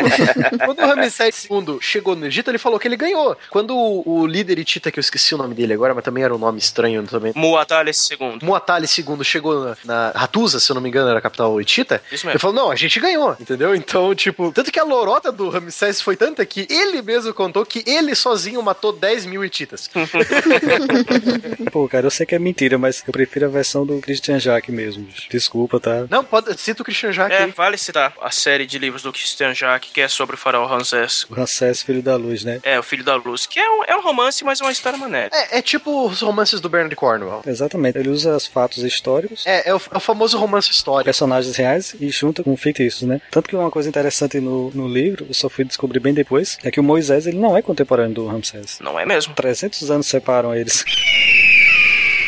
quando 0.65 0.81
o 0.81 0.87
Ramsés 0.87 1.47
II 1.51 1.79
chegou 1.81 2.15
no 2.17 2.27
Egito, 2.27 2.51
ele 2.51 2.59
falou 2.61 2.79
que 2.79 2.87
ele 2.89 2.97
ganhou. 2.97 3.37
Quando 3.51 3.77
o, 3.77 4.21
o 4.21 4.27
líder 4.27 4.59
Itita, 4.59 4.91
que 4.91 4.99
eu 4.99 5.03
esqueci 5.03 5.35
o 5.35 5.39
nome 5.39 5.55
dele 5.55 5.73
agora, 5.73 5.95
mas 5.95 6.05
também 6.05 6.23
era 6.25 6.35
um 6.35 6.39
nome 6.39 6.59
estranho 6.59 7.03
também. 7.07 7.33
Muatales 7.35 8.09
II. 8.11 8.39
Muatales 8.43 8.97
II 8.97 9.25
chegou 9.25 9.65
na, 9.65 9.77
na 9.85 10.11
Ratusa, 10.15 10.61
se 10.61 10.71
eu 10.71 10.75
não 10.75 10.81
me 10.83 10.89
engano, 10.89 11.09
era 11.11 11.19
a 11.19 11.23
capital 11.23 11.61
Itita. 11.61 12.03
Isso 12.13 12.27
mesmo. 12.27 12.31
Ele 12.31 12.39
falou: 12.39 12.57
não, 12.57 12.71
a 12.71 12.77
gente 12.77 12.99
ganhou, 13.01 13.37
entendeu? 13.41 13.75
Então, 13.75 14.15
tipo, 14.15 14.53
tanto 14.53 14.71
que 14.71 14.79
a 14.81 14.85
lorota 14.85 15.31
do 15.33 15.49
Ramsés 15.49 16.01
foi 16.01 16.17
tanta 16.17 16.45
que 16.47 16.67
ele 16.71 17.03
mesmo 17.03 17.33
contou 17.35 17.65
que 17.65 17.83
ele 17.87 18.15
sozinho 18.15 18.63
matou 18.63 18.93
10 18.93 19.27
mil 19.27 19.45
Ititas. 19.45 19.89
Pô, 21.73 21.89
cara, 21.89 22.07
eu 22.07 22.11
sei 22.11 22.27
que 22.27 22.35
é 22.35 22.39
mentira, 22.39 22.79
mas 22.79 23.03
eu 23.07 23.13
prefiro 23.13 23.47
a 23.47 23.49
versão 23.49 23.85
do 23.87 23.99
Christian 24.01 24.39
Jacques 24.39 24.75
mesmo. 24.75 25.07
Desculpa, 25.31 25.79
tá? 25.81 26.07
Não, 26.11 26.25
pode, 26.25 26.57
cita 26.61 26.83
o 26.83 26.85
Christian 26.85 27.13
Jacques 27.13 27.39
É, 27.39 27.45
aí. 27.45 27.51
vale 27.57 27.77
citar 27.77 28.13
a 28.21 28.31
série 28.31 28.67
de 28.67 28.79
livros 28.79 29.03
do 29.03 29.13
Christian 29.13 29.55
Jacques, 29.55 29.91
que 29.93 30.01
é 30.01 30.09
sobre 30.09 30.35
o 30.35 30.39
faraó 30.39 30.67
Ramsés. 30.67 31.27
O 31.31 31.35
Ramsés, 31.35 31.83
filho 31.83 32.03
da 32.03 32.17
luz, 32.17 32.45
né? 32.45 32.50
Né? 32.55 32.61
É, 32.63 32.79
o 32.79 32.83
Filho 32.83 33.05
da 33.05 33.17
Luz, 33.17 33.47
que 33.47 33.59
é 33.59 33.69
um, 33.71 33.85
é 33.85 33.97
um 33.97 34.01
romance, 34.01 34.45
mas 34.45 34.61
é 34.61 34.65
uma 34.65 34.73
história 34.73 34.99
maneira. 34.99 35.31
É, 35.33 35.59
é 35.59 35.63
tipo 35.63 36.07
os 36.07 36.21
romances 36.21 36.61
do 36.61 36.69
Bernard 36.69 36.95
Cornwell. 36.97 37.43
Exatamente, 37.47 37.99
ele 37.99 38.09
usa 38.09 38.37
os 38.37 38.47
fatos 38.47 38.83
históricos. 38.83 39.47
É, 39.47 39.69
é 39.69 39.75
o, 39.75 39.81
é 39.91 39.97
o 39.97 40.01
famoso 40.01 40.39
romance 40.39 40.71
histórico. 40.71 41.05
Personagens 41.05 41.57
reais 41.57 41.95
e 41.99 42.09
junta 42.11 42.43
com 42.43 42.57
fictícios, 42.57 43.09
né? 43.09 43.21
Tanto 43.31 43.49
que 43.49 43.57
uma 43.57 43.71
coisa 43.71 43.89
interessante 43.89 44.41
no, 44.41 44.71
no 44.71 44.89
livro, 44.89 45.27
eu 45.29 45.35
só 45.35 45.49
fui 45.49 45.65
descobrir 45.65 46.01
bem 46.01 46.15
depois, 46.15 46.59
é 46.63 46.71
que 46.71 46.81
o 46.81 46.83
Moisés, 46.83 47.27
ele 47.27 47.39
não 47.39 47.57
é 47.57 47.63
contemporâneo 47.63 48.15
do 48.15 48.27
Ramsés. 48.27 48.79
Não 48.81 48.99
é 48.99 49.07
mesmo? 49.07 49.35
300 49.35 49.91
anos 49.91 50.07
separam 50.07 50.55
eles. 50.55 50.85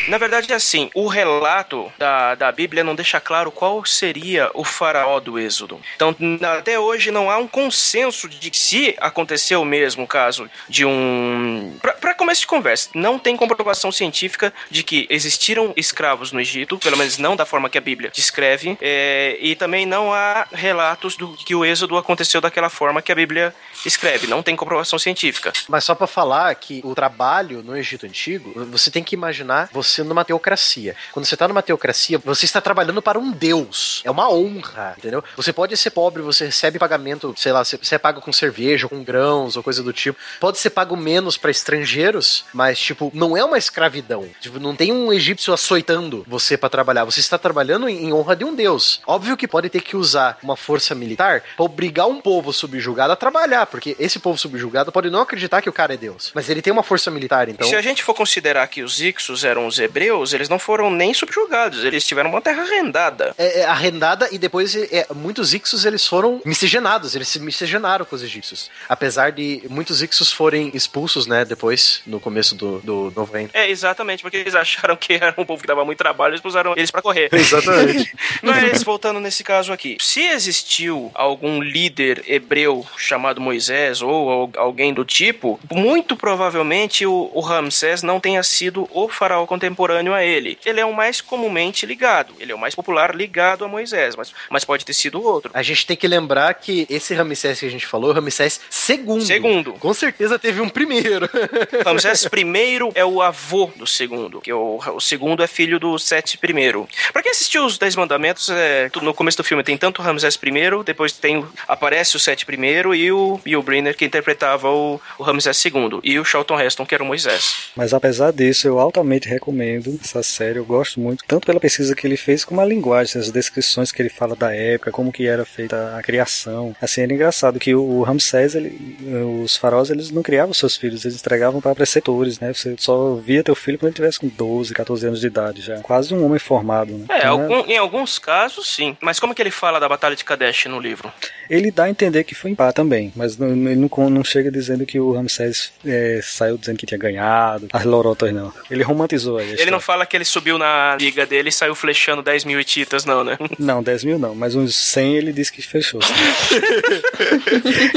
Na 0.07 0.17
verdade, 0.17 0.51
é 0.51 0.55
assim, 0.55 0.89
o 0.93 1.07
relato 1.07 1.91
da, 1.97 2.35
da 2.35 2.51
Bíblia 2.51 2.83
não 2.83 2.93
deixa 2.93 3.21
claro 3.21 3.51
qual 3.51 3.85
seria 3.85 4.51
o 4.53 4.63
faraó 4.63 5.19
do 5.19 5.39
Êxodo. 5.39 5.79
Então, 5.95 6.13
até 6.57 6.77
hoje 6.77 7.09
não 7.09 7.31
há 7.31 7.37
um 7.37 7.47
consenso 7.47 8.27
de 8.27 8.51
se 8.57 8.95
aconteceu 8.99 9.61
o 9.61 9.65
mesmo 9.65 10.05
caso 10.05 10.49
de 10.67 10.85
um... 10.85 11.77
Para 12.01 12.13
começo 12.13 12.41
de 12.41 12.47
conversa, 12.47 12.89
não 12.93 13.17
tem 13.17 13.37
comprovação 13.37 13.91
científica 13.91 14.53
de 14.69 14.83
que 14.83 15.07
existiram 15.09 15.73
escravos 15.75 16.31
no 16.31 16.39
Egito, 16.39 16.77
pelo 16.77 16.97
menos 16.97 17.17
não 17.17 17.35
da 17.35 17.45
forma 17.45 17.69
que 17.69 17.77
a 17.77 17.81
Bíblia 17.81 18.11
descreve, 18.13 18.77
é, 18.81 19.37
e 19.39 19.55
também 19.55 19.85
não 19.85 20.13
há 20.13 20.47
relatos 20.51 21.15
do 21.15 21.33
que 21.33 21.55
o 21.55 21.63
Êxodo 21.63 21.97
aconteceu 21.97 22.41
daquela 22.41 22.69
forma 22.69 23.01
que 23.01 23.11
a 23.11 23.15
Bíblia 23.15 23.55
escreve. 23.85 24.27
Não 24.27 24.43
tem 24.43 24.55
comprovação 24.55 24.99
científica. 24.99 25.53
Mas 25.67 25.85
só 25.85 25.95
para 25.95 26.07
falar 26.07 26.53
que 26.55 26.81
o 26.83 26.93
trabalho 26.93 27.63
no 27.63 27.75
Egito 27.75 28.05
Antigo, 28.05 28.53
você 28.65 28.91
tem 28.91 29.03
que 29.03 29.15
imaginar 29.15 29.69
você 29.71 29.92
numa 30.01 30.23
teocracia. 30.23 30.95
Quando 31.11 31.25
você 31.25 31.35
tá 31.35 31.47
numa 31.47 31.61
teocracia, 31.61 32.17
você 32.19 32.45
está 32.45 32.61
trabalhando 32.61 33.01
para 33.01 33.19
um 33.19 33.31
deus. 33.31 34.01
É 34.05 34.09
uma 34.09 34.31
honra, 34.31 34.95
entendeu? 34.97 35.23
Você 35.35 35.51
pode 35.51 35.75
ser 35.75 35.89
pobre, 35.89 36.21
você 36.21 36.45
recebe 36.45 36.79
pagamento, 36.79 37.33
sei 37.37 37.51
lá, 37.51 37.63
você 37.63 37.95
é 37.95 37.97
pago 37.97 38.21
com 38.21 38.31
cerveja, 38.31 38.87
com 38.87 39.03
grãos 39.03 39.57
ou 39.57 39.63
coisa 39.63 39.83
do 39.83 39.91
tipo. 39.91 40.17
Pode 40.39 40.57
ser 40.57 40.69
pago 40.69 40.95
menos 40.95 41.37
para 41.37 41.51
estrangeiros, 41.51 42.45
mas, 42.53 42.79
tipo, 42.79 43.11
não 43.13 43.35
é 43.35 43.43
uma 43.43 43.57
escravidão. 43.57 44.29
Tipo, 44.39 44.59
não 44.59 44.75
tem 44.75 44.91
um 44.91 45.11
egípcio 45.11 45.53
açoitando 45.53 46.23
você 46.27 46.57
para 46.57 46.69
trabalhar. 46.69 47.03
Você 47.03 47.19
está 47.19 47.37
trabalhando 47.37 47.89
em 47.89 48.13
honra 48.13 48.35
de 48.35 48.45
um 48.45 48.55
deus. 48.55 49.01
Óbvio 49.05 49.35
que 49.35 49.47
pode 49.47 49.69
ter 49.69 49.81
que 49.81 49.97
usar 49.97 50.37
uma 50.41 50.55
força 50.55 50.95
militar 50.95 51.43
para 51.55 51.65
obrigar 51.65 52.07
um 52.07 52.21
povo 52.21 52.53
subjugado 52.53 53.11
a 53.13 53.15
trabalhar, 53.15 53.65
porque 53.65 53.95
esse 53.99 54.19
povo 54.19 54.37
subjugado 54.37 54.91
pode 54.91 55.09
não 55.09 55.21
acreditar 55.21 55.61
que 55.61 55.69
o 55.69 55.73
cara 55.73 55.93
é 55.93 55.97
deus. 55.97 56.31
Mas 56.33 56.49
ele 56.49 56.61
tem 56.61 56.71
uma 56.71 56.83
força 56.83 57.11
militar, 57.11 57.49
então. 57.49 57.67
Se 57.67 57.75
a 57.75 57.81
gente 57.81 58.03
for 58.03 58.13
considerar 58.13 58.67
que 58.67 58.83
os 58.83 59.01
Ixos 59.01 59.43
eram 59.43 59.67
os 59.67 59.79
hebreus, 59.83 60.33
eles 60.33 60.49
não 60.49 60.59
foram 60.59 60.89
nem 60.89 61.13
subjugados, 61.13 61.83
eles 61.83 62.05
tiveram 62.05 62.29
uma 62.29 62.41
terra 62.41 62.63
arrendada. 62.63 63.33
É, 63.37 63.61
é 63.61 63.65
arrendada 63.65 64.29
e 64.31 64.37
depois 64.37 64.75
é, 64.75 65.05
muitos 65.13 65.53
Ixos 65.53 65.85
eles 65.85 66.05
foram 66.07 66.41
miscigenados, 66.45 67.15
eles 67.15 67.27
se 67.27 67.39
miscigenaram 67.39 68.05
com 68.05 68.15
os 68.15 68.23
egípcios. 68.23 68.69
Apesar 68.87 69.31
de 69.31 69.63
muitos 69.69 70.01
Ixos 70.01 70.31
forem 70.31 70.71
expulsos, 70.73 71.27
né, 71.27 71.45
depois, 71.45 72.01
no 72.05 72.19
começo 72.19 72.55
do, 72.55 72.79
do 72.79 73.13
Novo 73.15 73.33
Reino. 73.33 73.49
É, 73.53 73.69
exatamente, 73.69 74.21
porque 74.21 74.37
eles 74.37 74.55
acharam 74.55 74.95
que 74.95 75.13
era 75.13 75.33
um 75.37 75.45
povo 75.45 75.61
que 75.61 75.67
dava 75.67 75.85
muito 75.85 75.97
trabalho, 75.97 76.31
eles 76.31 76.41
puseram 76.41 76.73
eles 76.75 76.91
para 76.91 77.01
correr. 77.01 77.29
Exatamente. 77.33 78.13
Mas, 78.41 78.83
voltando 78.83 79.19
nesse 79.19 79.43
caso 79.43 79.71
aqui, 79.73 79.97
se 79.99 80.21
existiu 80.21 81.11
algum 81.13 81.61
líder 81.61 82.23
hebreu 82.27 82.85
chamado 82.97 83.41
Moisés 83.41 84.01
ou 84.01 84.51
alguém 84.55 84.93
do 84.93 85.05
tipo, 85.05 85.59
muito 85.71 86.15
provavelmente 86.15 87.05
o, 87.05 87.29
o 87.33 87.41
Ramsés 87.41 88.03
não 88.03 88.19
tenha 88.19 88.43
sido 88.43 88.87
o 88.91 89.09
faraó 89.09 89.45
contemporâneo 89.45 89.72
contemporâneo 89.73 90.13
a 90.13 90.23
ele. 90.23 90.57
Ele 90.65 90.79
é 90.79 90.85
o 90.85 90.93
mais 90.93 91.19
comumente 91.19 91.85
ligado, 91.85 92.33
ele 92.39 92.51
é 92.51 92.55
o 92.55 92.59
mais 92.59 92.75
popular 92.75 93.15
ligado 93.15 93.65
a 93.65 93.67
Moisés, 93.67 94.15
mas, 94.15 94.33
mas 94.49 94.63
pode 94.63 94.85
ter 94.85 94.93
sido 94.93 95.21
outro. 95.21 95.51
A 95.53 95.63
gente 95.63 95.85
tem 95.85 95.97
que 95.97 96.07
lembrar 96.07 96.53
que 96.53 96.85
esse 96.89 97.13
Ramsés 97.13 97.59
que 97.59 97.65
a 97.65 97.69
gente 97.69 97.87
falou, 97.87 98.11
Ramsés 98.11 98.61
segundo. 98.69 99.25
Segundo. 99.25 99.73
Com 99.73 99.93
certeza 99.93 100.37
teve 100.37 100.61
um 100.61 100.69
primeiro. 100.69 101.29
Ramsés 101.83 102.25
primeiro 102.27 102.91
é 102.95 103.03
o 103.03 103.21
avô 103.21 103.71
do 103.75 103.87
segundo, 103.87 104.39
que 104.39 104.53
o, 104.53 104.79
o 104.95 104.99
segundo 104.99 105.43
é 105.43 105.47
filho 105.47 105.79
do 105.79 105.97
Sete 105.97 106.37
primeiro. 106.37 106.87
Pra 107.11 107.21
quem 107.21 107.31
assistiu 107.31 107.65
os 107.65 107.77
Dez 107.77 107.95
Mandamentos, 107.95 108.49
é, 108.49 108.89
no 109.01 109.13
começo 109.13 109.37
do 109.37 109.43
filme 109.43 109.63
tem 109.63 109.77
tanto 109.77 110.01
Ramsés 110.01 110.37
primeiro, 110.37 110.83
depois 110.83 111.11
tem 111.13 111.45
aparece 111.67 112.15
o 112.15 112.19
Sete 112.19 112.45
primeiro 112.45 112.93
e 112.93 113.11
o 113.11 113.39
Bill 113.43 113.63
Brenner 113.63 113.95
que 113.95 114.05
interpretava 114.05 114.69
o, 114.69 115.01
o 115.17 115.23
Ramsés 115.23 115.57
segundo 115.57 115.99
e 116.03 116.19
o 116.19 116.25
Charlton 116.25 116.59
Heston 116.59 116.85
que 116.85 116.93
era 116.93 117.03
o 117.03 117.07
Moisés. 117.07 117.71
Mas 117.75 117.93
apesar 117.93 118.31
disso, 118.31 118.67
eu 118.67 118.79
altamente 118.79 119.27
recomendo 119.27 119.62
recomendo 119.63 119.99
essa 120.03 120.21
série, 120.21 120.59
eu 120.59 120.65
gosto 120.65 120.99
muito, 120.99 121.23
tanto 121.27 121.45
pela 121.45 121.59
pesquisa 121.59 121.95
que 121.95 122.05
ele 122.05 122.17
fez, 122.17 122.43
como 122.43 122.61
a 122.61 122.65
linguagem, 122.65 123.19
as 123.19 123.31
descrições 123.31 123.91
que 123.91 124.01
ele 124.01 124.09
fala 124.09 124.35
da 124.35 124.53
época, 124.53 124.91
como 124.91 125.11
que 125.11 125.27
era 125.27 125.45
feita 125.45 125.95
a 125.97 126.01
criação. 126.01 126.75
Assim, 126.81 127.01
era 127.01 127.13
engraçado 127.13 127.59
que 127.59 127.73
o 127.73 128.01
Ramsés, 128.01 128.55
ele, 128.55 128.97
os 129.43 129.55
faraós, 129.55 129.89
eles 129.89 130.11
não 130.11 130.21
criavam 130.21 130.53
seus 130.53 130.75
filhos, 130.75 131.05
eles 131.05 131.17
entregavam 131.17 131.61
para 131.61 131.75
preceptores, 131.75 132.39
né? 132.39 132.53
Você 132.53 132.75
só 132.77 133.15
via 133.15 133.43
teu 133.43 133.55
filho 133.55 133.77
quando 133.77 133.89
ele 133.89 133.95
tivesse 133.95 134.19
com 134.19 134.27
12, 134.27 134.73
14 134.73 135.07
anos 135.07 135.19
de 135.19 135.27
idade 135.27 135.61
já. 135.61 135.79
Quase 135.79 136.13
um 136.13 136.25
homem 136.25 136.39
formado, 136.39 136.93
né? 136.93 137.05
É, 137.09 137.17
então, 137.19 137.41
algum, 137.41 137.69
em 137.69 137.77
alguns 137.77 138.19
casos, 138.19 138.67
sim. 138.67 138.97
Mas 139.01 139.19
como 139.19 139.33
que 139.33 139.41
ele 139.41 139.51
fala 139.51 139.79
da 139.79 139.87
Batalha 139.89 140.15
de 140.15 140.23
Kadesh 140.23 140.65
no 140.65 140.79
livro? 140.79 141.11
Ele 141.49 141.71
dá 141.71 141.85
a 141.85 141.89
entender 141.89 142.23
que 142.23 142.35
foi 142.35 142.51
em 142.51 142.55
pá 142.55 142.71
também, 142.71 143.11
mas 143.15 143.37
não, 143.37 143.49
ele 143.49 143.75
não, 143.75 144.09
não 144.09 144.23
chega 144.23 144.51
dizendo 144.51 144.85
que 144.85 144.99
o 144.99 145.11
Ramsés 145.11 145.71
é, 145.85 146.19
saiu 146.23 146.57
dizendo 146.57 146.77
que 146.77 146.85
tinha 146.85 146.97
ganhado, 146.97 147.67
as 147.71 147.83
lorotas 147.83 148.33
não. 148.33 148.53
Ele 148.69 148.83
romantizou 148.83 149.37
aí. 149.37 149.52
Ele 149.59 149.71
não 149.71 149.79
fala 149.79 150.05
que 150.05 150.15
ele 150.15 150.25
subiu 150.25 150.57
na 150.57 150.95
liga 150.99 151.25
dele 151.25 151.49
e 151.49 151.51
saiu 151.51 151.75
flechando 151.75 152.21
10 152.21 152.45
mil 152.45 152.59
etitas, 152.59 153.05
não, 153.05 153.23
né? 153.23 153.37
Não, 153.59 153.81
10 153.81 154.03
mil 154.03 154.19
não, 154.19 154.35
mas 154.35 154.55
uns 154.55 154.75
100 154.75 155.15
ele 155.15 155.33
disse 155.33 155.51
que 155.51 155.61
fechou. 155.61 155.99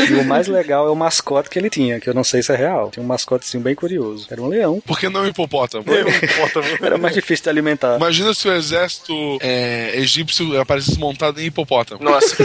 e 0.08 0.14
o 0.14 0.24
mais 0.24 0.46
legal 0.46 0.86
é 0.86 0.90
o 0.90 0.94
mascote 0.94 1.50
que 1.50 1.58
ele 1.58 1.68
tinha, 1.68 1.98
que 1.98 2.08
eu 2.08 2.14
não 2.14 2.22
sei 2.22 2.42
se 2.42 2.52
é 2.52 2.56
real. 2.56 2.90
Tinha 2.90 3.02
um 3.02 3.06
mascotezinho 3.06 3.62
bem 3.62 3.74
curioso. 3.74 4.26
Era 4.30 4.40
um 4.40 4.48
leão. 4.48 4.80
Por 4.80 4.98
que 4.98 5.08
não 5.08 5.22
um 5.22 5.26
hipopótamo? 5.26 5.84
Era 6.82 6.98
mais 6.98 7.14
difícil 7.14 7.44
de 7.44 7.50
alimentar. 7.50 7.96
Imagina 7.96 8.32
se 8.34 8.48
o 8.48 8.52
exército 8.52 9.38
é, 9.40 9.98
egípcio 9.98 10.60
aparecesse 10.60 10.98
montado 10.98 11.40
em 11.40 11.46
hipopótamo. 11.46 12.02
Nossa, 12.02 12.36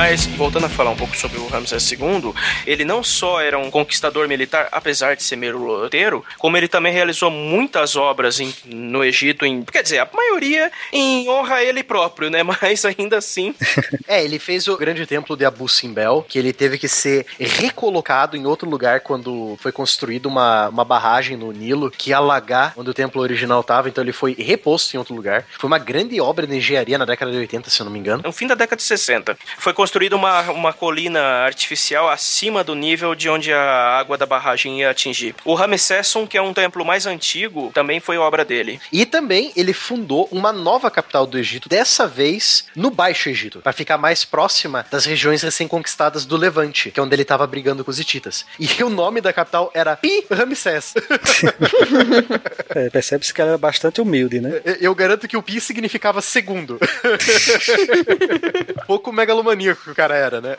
Mas, 0.00 0.26
voltando 0.26 0.66
a 0.66 0.68
falar 0.68 0.90
um 0.90 0.96
pouco 0.96 1.16
sobre 1.16 1.38
o 1.38 1.48
Ramsés 1.48 1.90
II, 1.90 2.32
ele 2.64 2.84
não 2.84 3.02
só 3.02 3.40
era 3.40 3.58
um 3.58 3.68
conquistador 3.68 4.28
militar, 4.28 4.68
apesar 4.70 5.16
de 5.16 5.24
ser 5.24 5.34
mero 5.34 5.58
loteiro, 5.58 6.24
como 6.38 6.56
ele 6.56 6.68
também 6.68 6.92
realizou 6.92 7.32
muitas 7.32 7.96
obras 7.96 8.38
em, 8.38 8.54
no 8.64 9.04
Egito, 9.04 9.44
em, 9.44 9.60
quer 9.64 9.82
dizer, 9.82 9.98
a 9.98 10.08
maioria 10.14 10.70
em 10.92 11.28
honra 11.28 11.56
a 11.56 11.64
ele 11.64 11.82
próprio, 11.82 12.30
né? 12.30 12.44
Mas 12.46 12.84
ainda 12.84 13.18
assim. 13.18 13.52
é, 14.06 14.22
ele 14.24 14.38
fez 14.38 14.68
o 14.68 14.76
grande 14.76 15.04
templo 15.04 15.36
de 15.36 15.44
Abu 15.44 15.68
Simbel, 15.68 16.24
que 16.28 16.38
ele 16.38 16.52
teve 16.52 16.78
que 16.78 16.86
ser 16.86 17.26
recolocado 17.36 18.36
em 18.36 18.46
outro 18.46 18.70
lugar 18.70 19.00
quando 19.00 19.58
foi 19.60 19.72
construída 19.72 20.28
uma, 20.28 20.68
uma 20.68 20.84
barragem 20.84 21.36
no 21.36 21.50
Nilo 21.50 21.90
que 21.90 22.10
ia 22.10 22.18
alagar 22.18 22.72
onde 22.76 22.88
o 22.88 22.94
templo 22.94 23.20
original 23.20 23.62
estava, 23.62 23.88
então 23.88 24.04
ele 24.04 24.12
foi 24.12 24.36
reposto 24.38 24.94
em 24.94 24.98
outro 24.98 25.12
lugar. 25.12 25.44
Foi 25.58 25.66
uma 25.66 25.78
grande 25.78 26.20
obra 26.20 26.46
de 26.46 26.54
engenharia 26.54 26.96
na 26.96 27.04
década 27.04 27.32
de 27.32 27.38
80, 27.38 27.68
se 27.68 27.80
eu 27.80 27.84
não 27.84 27.92
me 27.92 27.98
engano. 27.98 28.22
No 28.24 28.30
fim 28.30 28.46
da 28.46 28.54
década 28.54 28.76
de 28.76 28.84
60. 28.84 29.36
Foi 29.58 29.72
construída 29.88 30.16
uma, 30.16 30.42
uma 30.50 30.70
colina 30.70 31.18
artificial 31.18 32.10
acima 32.10 32.62
do 32.62 32.74
nível 32.74 33.14
de 33.14 33.30
onde 33.30 33.50
a 33.50 33.98
água 33.98 34.18
da 34.18 34.26
barragem 34.26 34.80
ia 34.80 34.90
atingir. 34.90 35.34
O 35.46 35.54
Ramesseson, 35.54 36.26
que 36.26 36.36
é 36.36 36.42
um 36.42 36.52
templo 36.52 36.84
mais 36.84 37.06
antigo, 37.06 37.70
também 37.72 37.98
foi 37.98 38.18
obra 38.18 38.44
dele. 38.44 38.78
E 38.92 39.06
também 39.06 39.50
ele 39.56 39.72
fundou 39.72 40.28
uma 40.30 40.52
nova 40.52 40.90
capital 40.90 41.26
do 41.26 41.38
Egito, 41.38 41.70
dessa 41.70 42.06
vez 42.06 42.66
no 42.76 42.90
Baixo 42.90 43.30
Egito, 43.30 43.60
para 43.60 43.72
ficar 43.72 43.96
mais 43.96 44.26
próxima 44.26 44.84
das 44.90 45.06
regiões 45.06 45.40
recém-conquistadas 45.40 46.26
do 46.26 46.36
Levante, 46.36 46.90
que 46.90 47.00
é 47.00 47.02
onde 47.02 47.14
ele 47.14 47.22
estava 47.22 47.46
brigando 47.46 47.82
com 47.82 47.90
os 47.90 47.98
hititas. 47.98 48.44
E 48.60 48.68
o 48.84 48.90
nome 48.90 49.22
da 49.22 49.32
capital 49.32 49.70
era 49.72 49.96
Pi 49.96 50.26
Ramsés. 50.30 50.92
é, 52.76 52.90
Percebe-se 52.90 53.32
que 53.32 53.40
ela 53.40 53.52
era 53.52 53.58
bastante 53.58 54.02
humilde, 54.02 54.38
né? 54.38 54.60
Eu 54.82 54.94
garanto 54.94 55.26
que 55.26 55.36
o 55.36 55.42
Pi 55.42 55.62
significava 55.62 56.20
segundo. 56.20 56.78
Pouco 58.86 59.10
megalomaníaco 59.10 59.77
que 59.84 59.90
o 59.90 59.94
cara 59.94 60.14
era, 60.14 60.40
né? 60.40 60.56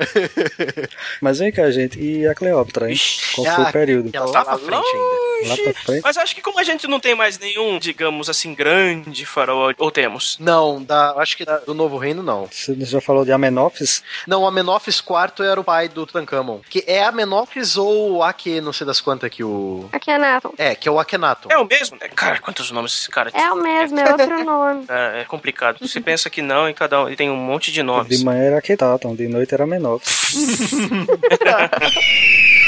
Mas 1.22 1.39
vem 1.39 1.51
cá, 1.51 1.70
gente, 1.72 1.99
e 1.99 2.28
a 2.28 2.36
Cleópatra, 2.36 2.89
hein? 2.89 2.97
Qual 3.36 3.55
foi 3.55 3.63
o 3.63 3.72
período? 3.72 4.09
Ela 4.13 4.32
tá 4.32 4.45
pra 4.45 4.57
frente 4.57 4.88
ainda. 4.88 5.49
Lá 5.49 5.57
pra 5.57 5.74
frente. 5.74 6.01
Mas 6.03 6.17
acho 6.17 6.36
que 6.36 6.41
como 6.41 6.59
a 6.59 6.63
gente 6.63 6.88
não 6.88 6.99
tem 6.99 7.15
mais 7.15 7.39
nenhum, 7.39 7.80
digamos 7.80 8.30
assim, 8.30 8.53
grande 8.53 9.26
faraó, 9.26 9.74
ou 9.78 9.91
temos? 9.91 10.38
Não, 10.39 10.84
da, 10.84 11.13
acho 11.17 11.38
que 11.38 11.45
da, 11.45 11.57
do 11.57 11.74
Novo 11.74 11.97
Reino 11.97 12.22
não. 12.22 12.47
Você 12.51 12.76
já 12.80 12.99
falou 12.99 13.24
de 13.24 13.32
Amenófis? 13.32 14.03
Não, 14.28 14.45
Amenófis 14.45 14.99
IV 14.99 15.45
era 15.45 15.59
o 15.59 15.63
pai 15.63 15.88
do 15.88 16.05
Tutankhamon. 16.05 16.59
Que 16.70 16.84
é 16.88 17.03
Amenófis 17.03 17.78
ou 17.78 18.24
Ake, 18.24 18.61
não 18.61 18.74
sei 18.74 18.86
das 18.86 18.99
quantas 18.99 19.28
aqui 19.28 19.43
o... 19.43 19.88
Akhenaton. 19.91 20.53
É, 20.57 20.76
que 20.76 20.88
é 20.88 20.91
o 20.91 20.99
Akhenaton. 20.99 21.49
É 21.51 21.57
o 21.57 21.65
mesmo? 21.65 21.97
Cara, 22.15 22.39
quantos 22.39 22.72
nomes 22.72 22.93
esse 22.93 23.09
cara 23.09 23.32
É 23.34 23.51
o 23.51 23.55
mesmo, 23.55 23.99
é 23.99 24.11
outro 24.11 24.43
nome. 24.43 24.86
É, 24.89 25.22
é 25.22 25.26
complicado. 25.26 25.78
Você 25.80 26.01
pensa 26.01 26.30
que 26.30 26.41
não, 26.41 26.70
e 26.70 26.74
cada 26.74 27.03
um 27.03 27.15
tem 27.15 27.30
um 27.30 27.36
monte 27.36 27.72
de 27.72 27.82
nomes. 27.84 28.20
De 28.20 28.26
manhã 28.26 28.41
era 28.41 28.61
Akhenaton, 28.99 29.15
de 29.15 29.27
noite 29.27 29.55
era 29.55 29.65
Menor. 29.65 30.01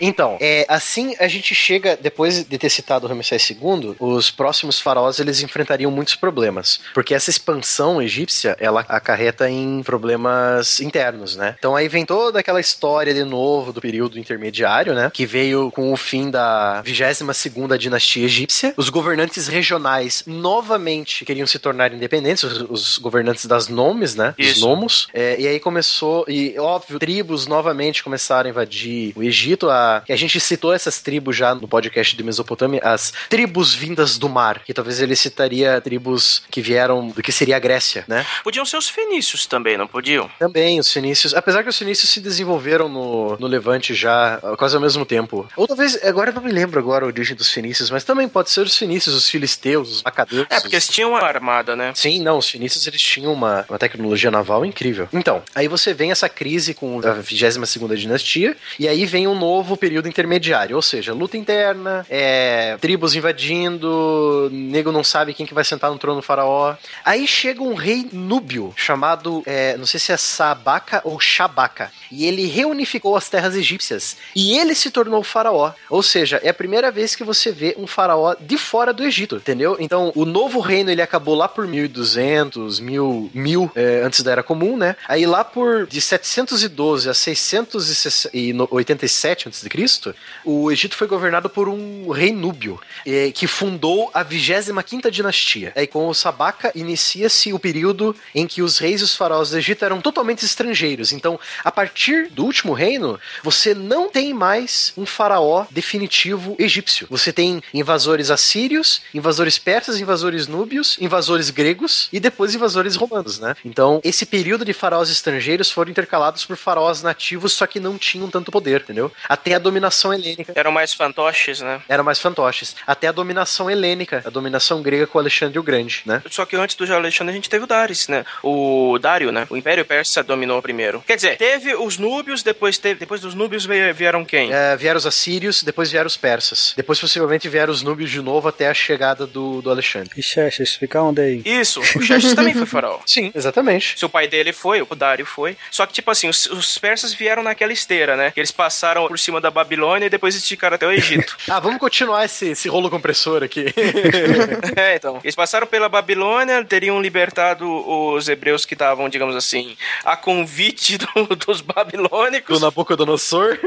Então, 0.00 0.38
é, 0.40 0.64
assim 0.68 1.14
a 1.18 1.28
gente 1.28 1.54
chega, 1.54 1.98
depois 2.00 2.44
de 2.44 2.58
ter 2.58 2.70
citado 2.70 3.06
o 3.06 3.08
Ramsés 3.08 3.50
II, 3.50 3.96
os 3.98 4.30
próximos 4.30 4.80
faraós 4.80 5.18
eles 5.18 5.42
enfrentariam 5.42 5.90
muitos 5.90 6.14
problemas. 6.14 6.80
Porque 6.94 7.14
essa 7.14 7.30
expansão 7.30 8.00
egípcia, 8.00 8.56
ela 8.58 8.84
acarreta 8.88 9.48
em 9.48 9.82
problemas 9.82 10.80
internos, 10.80 11.36
né? 11.36 11.56
Então 11.58 11.76
aí 11.76 11.88
vem 11.88 12.04
toda 12.04 12.40
aquela 12.40 12.60
história 12.60 13.12
de 13.12 13.24
novo 13.24 13.72
do 13.72 13.80
período 13.80 14.18
intermediário, 14.18 14.94
né? 14.94 15.10
Que 15.12 15.26
veio 15.26 15.70
com 15.70 15.92
o 15.92 15.96
fim 15.96 16.30
da 16.30 16.80
22 16.82 17.20
segunda 17.34 17.78
dinastia 17.78 18.24
egípcia. 18.24 18.74
Os 18.76 18.88
governantes 18.88 19.48
regionais 19.48 20.24
novamente 20.26 21.24
queriam 21.24 21.46
se 21.46 21.58
tornar 21.58 21.92
independentes, 21.92 22.42
os, 22.44 22.60
os 22.70 22.98
governantes 22.98 23.46
das 23.46 23.68
nomes, 23.68 24.14
né? 24.14 24.34
Isso. 24.38 24.52
Os 24.52 24.60
nomos. 24.60 25.08
É, 25.12 25.40
e 25.40 25.46
aí 25.46 25.60
começou, 25.60 26.24
e 26.28 26.58
óbvio, 26.58 26.98
tribos 26.98 27.46
novamente 27.46 28.02
começaram 28.02 28.48
a 28.48 28.50
invadir 28.50 29.12
o 29.16 29.22
Egito. 29.22 29.68
A, 29.68 29.89
a 30.08 30.16
gente 30.16 30.40
citou 30.40 30.72
essas 30.72 31.00
tribos 31.00 31.36
já 31.36 31.54
no 31.54 31.68
podcast 31.68 32.16
de 32.16 32.22
Mesopotâmia, 32.22 32.80
as 32.82 33.12
tribos 33.28 33.74
vindas 33.74 34.18
do 34.18 34.28
mar, 34.28 34.62
que 34.64 34.74
talvez 34.74 35.00
ele 35.00 35.16
citaria 35.16 35.80
tribos 35.80 36.42
que 36.50 36.60
vieram 36.60 37.08
do 37.08 37.22
que 37.22 37.32
seria 37.32 37.56
a 37.56 37.58
Grécia, 37.58 38.04
né? 38.06 38.26
Podiam 38.42 38.64
ser 38.64 38.76
os 38.76 38.88
fenícios 38.88 39.46
também, 39.46 39.76
não 39.76 39.86
podiam? 39.86 40.30
Também, 40.38 40.78
os 40.78 40.92
fenícios. 40.92 41.34
Apesar 41.34 41.62
que 41.62 41.68
os 41.68 41.78
fenícios 41.78 42.10
se 42.10 42.20
desenvolveram 42.20 42.88
no, 42.88 43.36
no 43.38 43.46
Levante 43.46 43.94
já 43.94 44.38
quase 44.56 44.74
ao 44.74 44.82
mesmo 44.82 45.04
tempo. 45.04 45.48
Ou 45.56 45.66
talvez, 45.66 46.02
agora 46.04 46.30
eu 46.30 46.34
não 46.34 46.42
me 46.42 46.52
lembro 46.52 46.78
agora 46.78 47.04
a 47.04 47.08
origem 47.08 47.36
dos 47.36 47.50
fenícios, 47.50 47.90
mas 47.90 48.04
também 48.04 48.28
pode 48.28 48.50
ser 48.50 48.60
os 48.60 48.76
fenícios, 48.76 49.14
os 49.14 49.28
filisteus, 49.28 49.90
os 49.90 50.02
macadeus. 50.02 50.46
É, 50.50 50.60
porque 50.60 50.76
eles 50.76 50.88
tinham 50.88 51.10
uma 51.10 51.20
armada, 51.20 51.76
né? 51.76 51.92
Sim, 51.94 52.20
não, 52.20 52.38
os 52.38 52.48
fenícios 52.48 52.86
eles 52.86 53.00
tinham 53.00 53.32
uma, 53.32 53.64
uma 53.68 53.78
tecnologia 53.78 54.30
naval 54.30 54.64
incrível. 54.64 55.08
Então, 55.12 55.42
aí 55.54 55.68
você 55.68 55.92
vem 55.92 56.10
essa 56.10 56.28
crise 56.28 56.74
com 56.74 57.00
a 57.06 57.12
22 57.12 57.68
segunda 57.68 57.96
dinastia, 57.96 58.56
e 58.78 58.88
aí 58.88 59.04
vem 59.04 59.26
um 59.26 59.38
novo 59.38 59.76
período 59.80 60.08
intermediário, 60.08 60.76
ou 60.76 60.82
seja, 60.82 61.14
luta 61.14 61.36
interna, 61.36 62.06
é, 62.08 62.76
tribos 62.80 63.14
invadindo, 63.14 64.48
nego 64.52 64.92
não 64.92 65.02
sabe 65.02 65.34
quem 65.34 65.46
que 65.46 65.54
vai 65.54 65.64
sentar 65.64 65.90
no 65.90 65.98
trono 65.98 66.22
faraó. 66.22 66.76
Aí 67.04 67.26
chega 67.26 67.62
um 67.62 67.74
rei 67.74 68.08
núbio, 68.12 68.72
chamado, 68.76 69.42
é, 69.46 69.76
não 69.76 69.86
sei 69.86 69.98
se 69.98 70.12
é 70.12 70.16
Sabaca 70.16 71.00
ou 71.02 71.18
Shabaca, 71.18 71.90
e 72.12 72.26
ele 72.26 72.46
reunificou 72.46 73.16
as 73.16 73.28
terras 73.28 73.56
egípcias, 73.56 74.16
e 74.36 74.58
ele 74.58 74.74
se 74.74 74.90
tornou 74.90 75.22
faraó. 75.22 75.72
Ou 75.88 76.02
seja, 76.02 76.38
é 76.42 76.50
a 76.50 76.54
primeira 76.54 76.90
vez 76.90 77.16
que 77.16 77.24
você 77.24 77.50
vê 77.50 77.74
um 77.78 77.86
faraó 77.86 78.36
de 78.38 78.58
fora 78.58 78.92
do 78.92 79.02
Egito, 79.02 79.36
entendeu? 79.36 79.76
Então, 79.80 80.12
o 80.14 80.26
novo 80.26 80.60
reino, 80.60 80.90
ele 80.90 81.00
acabou 81.00 81.34
lá 81.34 81.48
por 81.48 81.66
1200, 81.66 82.80
1000, 82.80 83.30
1000 83.32 83.72
é, 83.74 84.02
antes 84.04 84.22
da 84.22 84.32
Era 84.32 84.42
Comum, 84.42 84.76
né? 84.76 84.94
Aí 85.08 85.24
lá 85.26 85.42
por 85.42 85.86
de 85.86 86.00
712 86.00 87.08
a 87.08 87.14
687 87.14 89.48
a.C., 89.78 90.14
o 90.44 90.70
Egito 90.70 90.96
foi 90.96 91.06
governado 91.06 91.48
por 91.48 91.68
um 91.68 92.10
rei 92.10 92.32
núbio, 92.32 92.80
é, 93.06 93.30
que 93.30 93.46
fundou 93.46 94.10
a 94.14 94.24
25ª 94.24 95.10
dinastia. 95.10 95.72
Aí 95.76 95.86
com 95.86 96.08
o 96.08 96.14
Sabaca 96.14 96.72
inicia-se 96.74 97.52
o 97.52 97.58
período 97.58 98.14
em 98.34 98.46
que 98.46 98.62
os 98.62 98.78
reis 98.78 99.00
e 99.00 99.04
os 99.04 99.14
faraós 99.14 99.50
do 99.50 99.58
Egito 99.58 99.84
eram 99.84 100.00
totalmente 100.00 100.44
estrangeiros. 100.44 101.12
Então, 101.12 101.38
a 101.64 101.70
partir 101.70 102.28
do 102.30 102.44
último 102.44 102.72
reino, 102.72 103.18
você 103.42 103.74
não 103.74 104.08
tem 104.08 104.32
mais 104.32 104.92
um 104.96 105.06
faraó 105.06 105.66
definitivo 105.70 106.56
egípcio. 106.58 107.06
Você 107.10 107.32
tem 107.32 107.62
invasores 107.72 108.30
assírios, 108.30 109.02
invasores 109.14 109.58
persas, 109.58 110.00
invasores 110.00 110.46
núbios, 110.46 110.96
invasores 111.00 111.50
gregos 111.50 112.08
e 112.12 112.20
depois 112.20 112.54
invasores 112.54 112.96
romanos, 112.96 113.38
né? 113.38 113.54
Então, 113.64 114.00
esse 114.04 114.26
período 114.26 114.64
de 114.64 114.72
faraós 114.72 115.10
estrangeiros 115.10 115.70
foram 115.70 115.90
intercalados 115.90 116.44
por 116.44 116.56
faraós 116.56 117.02
nativos, 117.02 117.52
só 117.52 117.66
que 117.66 117.80
não 117.80 117.98
tinham 117.98 118.30
tanto 118.30 118.50
poder, 118.50 118.82
entendeu? 118.82 119.12
Até 119.28 119.49
a 119.54 119.58
dominação 119.58 120.12
helênica. 120.12 120.52
Eram 120.54 120.72
mais 120.72 120.92
fantoches, 120.94 121.60
né? 121.60 121.80
Eram 121.88 122.04
mais 122.04 122.18
fantoches. 122.18 122.76
Até 122.86 123.08
a 123.08 123.12
dominação 123.12 123.70
helênica, 123.70 124.22
a 124.24 124.30
dominação 124.30 124.82
grega 124.82 125.06
com 125.06 125.18
Alexandre 125.18 125.58
o 125.58 125.62
Grande, 125.62 126.02
né? 126.04 126.22
Só 126.30 126.44
que 126.44 126.56
antes 126.56 126.76
do 126.76 126.92
Alexandre 126.92 127.32
a 127.32 127.34
gente 127.34 127.50
teve 127.50 127.64
o 127.64 127.66
Darius, 127.66 128.08
né? 128.08 128.24
O 128.42 128.98
Dário, 129.00 129.32
né? 129.32 129.46
O 129.50 129.56
Império 129.56 129.84
Persa 129.84 130.22
dominou 130.22 130.60
primeiro. 130.62 131.02
Quer 131.06 131.16
dizer, 131.16 131.36
teve 131.36 131.74
os 131.74 131.98
núbios, 131.98 132.42
depois 132.42 132.78
teve, 132.78 133.00
depois 133.00 133.20
dos 133.20 133.34
núbios 133.34 133.66
vieram 133.94 134.24
quem? 134.24 134.52
É, 134.52 134.76
vieram 134.76 134.98
os 134.98 135.06
assírios, 135.06 135.62
depois 135.62 135.90
vieram 135.90 136.06
os 136.06 136.16
persas. 136.16 136.74
Depois 136.76 137.00
possivelmente 137.00 137.48
vieram 137.48 137.72
os 137.72 137.82
núbios 137.82 138.10
de 138.10 138.20
novo 138.20 138.48
até 138.48 138.68
a 138.68 138.74
chegada 138.74 139.26
do, 139.26 139.62
do 139.62 139.70
Alexandre. 139.70 140.10
E 140.16 140.22
Xerxes, 140.22 140.74
fica 140.74 141.02
onde 141.02 141.20
aí? 141.20 141.42
Isso, 141.44 141.80
o 141.80 142.02
Xerxes 142.02 142.34
também 142.34 142.54
foi 142.54 142.66
faraó. 142.66 143.00
Sim, 143.06 143.32
exatamente. 143.34 143.98
Seu 143.98 144.08
pai 144.08 144.28
dele 144.28 144.52
foi, 144.52 144.82
o 144.82 144.94
Dário 144.94 145.26
foi. 145.26 145.56
Só 145.70 145.86
que, 145.86 145.92
tipo 145.92 146.10
assim, 146.10 146.28
os, 146.28 146.46
os 146.46 146.78
persas 146.78 147.12
vieram 147.12 147.42
naquela 147.42 147.72
esteira, 147.72 148.16
né? 148.16 148.30
Que 148.30 148.40
eles 148.40 148.50
passaram 148.50 149.06
por 149.08 149.18
cima 149.18 149.39
da 149.40 149.50
Babilônia 149.50 150.06
e 150.06 150.10
depois 150.10 150.34
esticaram 150.34 150.74
até 150.74 150.86
o 150.86 150.92
Egito. 150.92 151.36
ah, 151.48 151.60
vamos 151.60 151.78
continuar 151.78 152.24
esse, 152.24 152.48
esse 152.50 152.68
rolo 152.68 152.90
compressor 152.90 153.42
aqui. 153.42 153.66
é, 154.76 154.96
então. 154.96 155.20
Eles 155.22 155.34
passaram 155.34 155.66
pela 155.66 155.88
Babilônia, 155.88 156.64
teriam 156.64 157.00
libertado 157.00 157.66
os 157.68 158.28
hebreus 158.28 158.64
que 158.64 158.74
estavam, 158.74 159.08
digamos 159.08 159.36
assim, 159.36 159.76
a 160.04 160.16
convite 160.16 160.98
do, 160.98 161.36
dos 161.36 161.60
babilônicos. 161.60 162.58
Do 162.58 162.64
Nabucodonosor. 162.64 163.58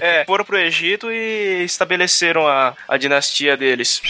é, 0.00 0.24
foram 0.24 0.44
pro 0.44 0.58
Egito 0.58 1.10
e 1.10 1.64
estabeleceram 1.64 2.46
a, 2.46 2.74
a 2.88 2.96
dinastia 2.96 3.56
deles. 3.56 4.00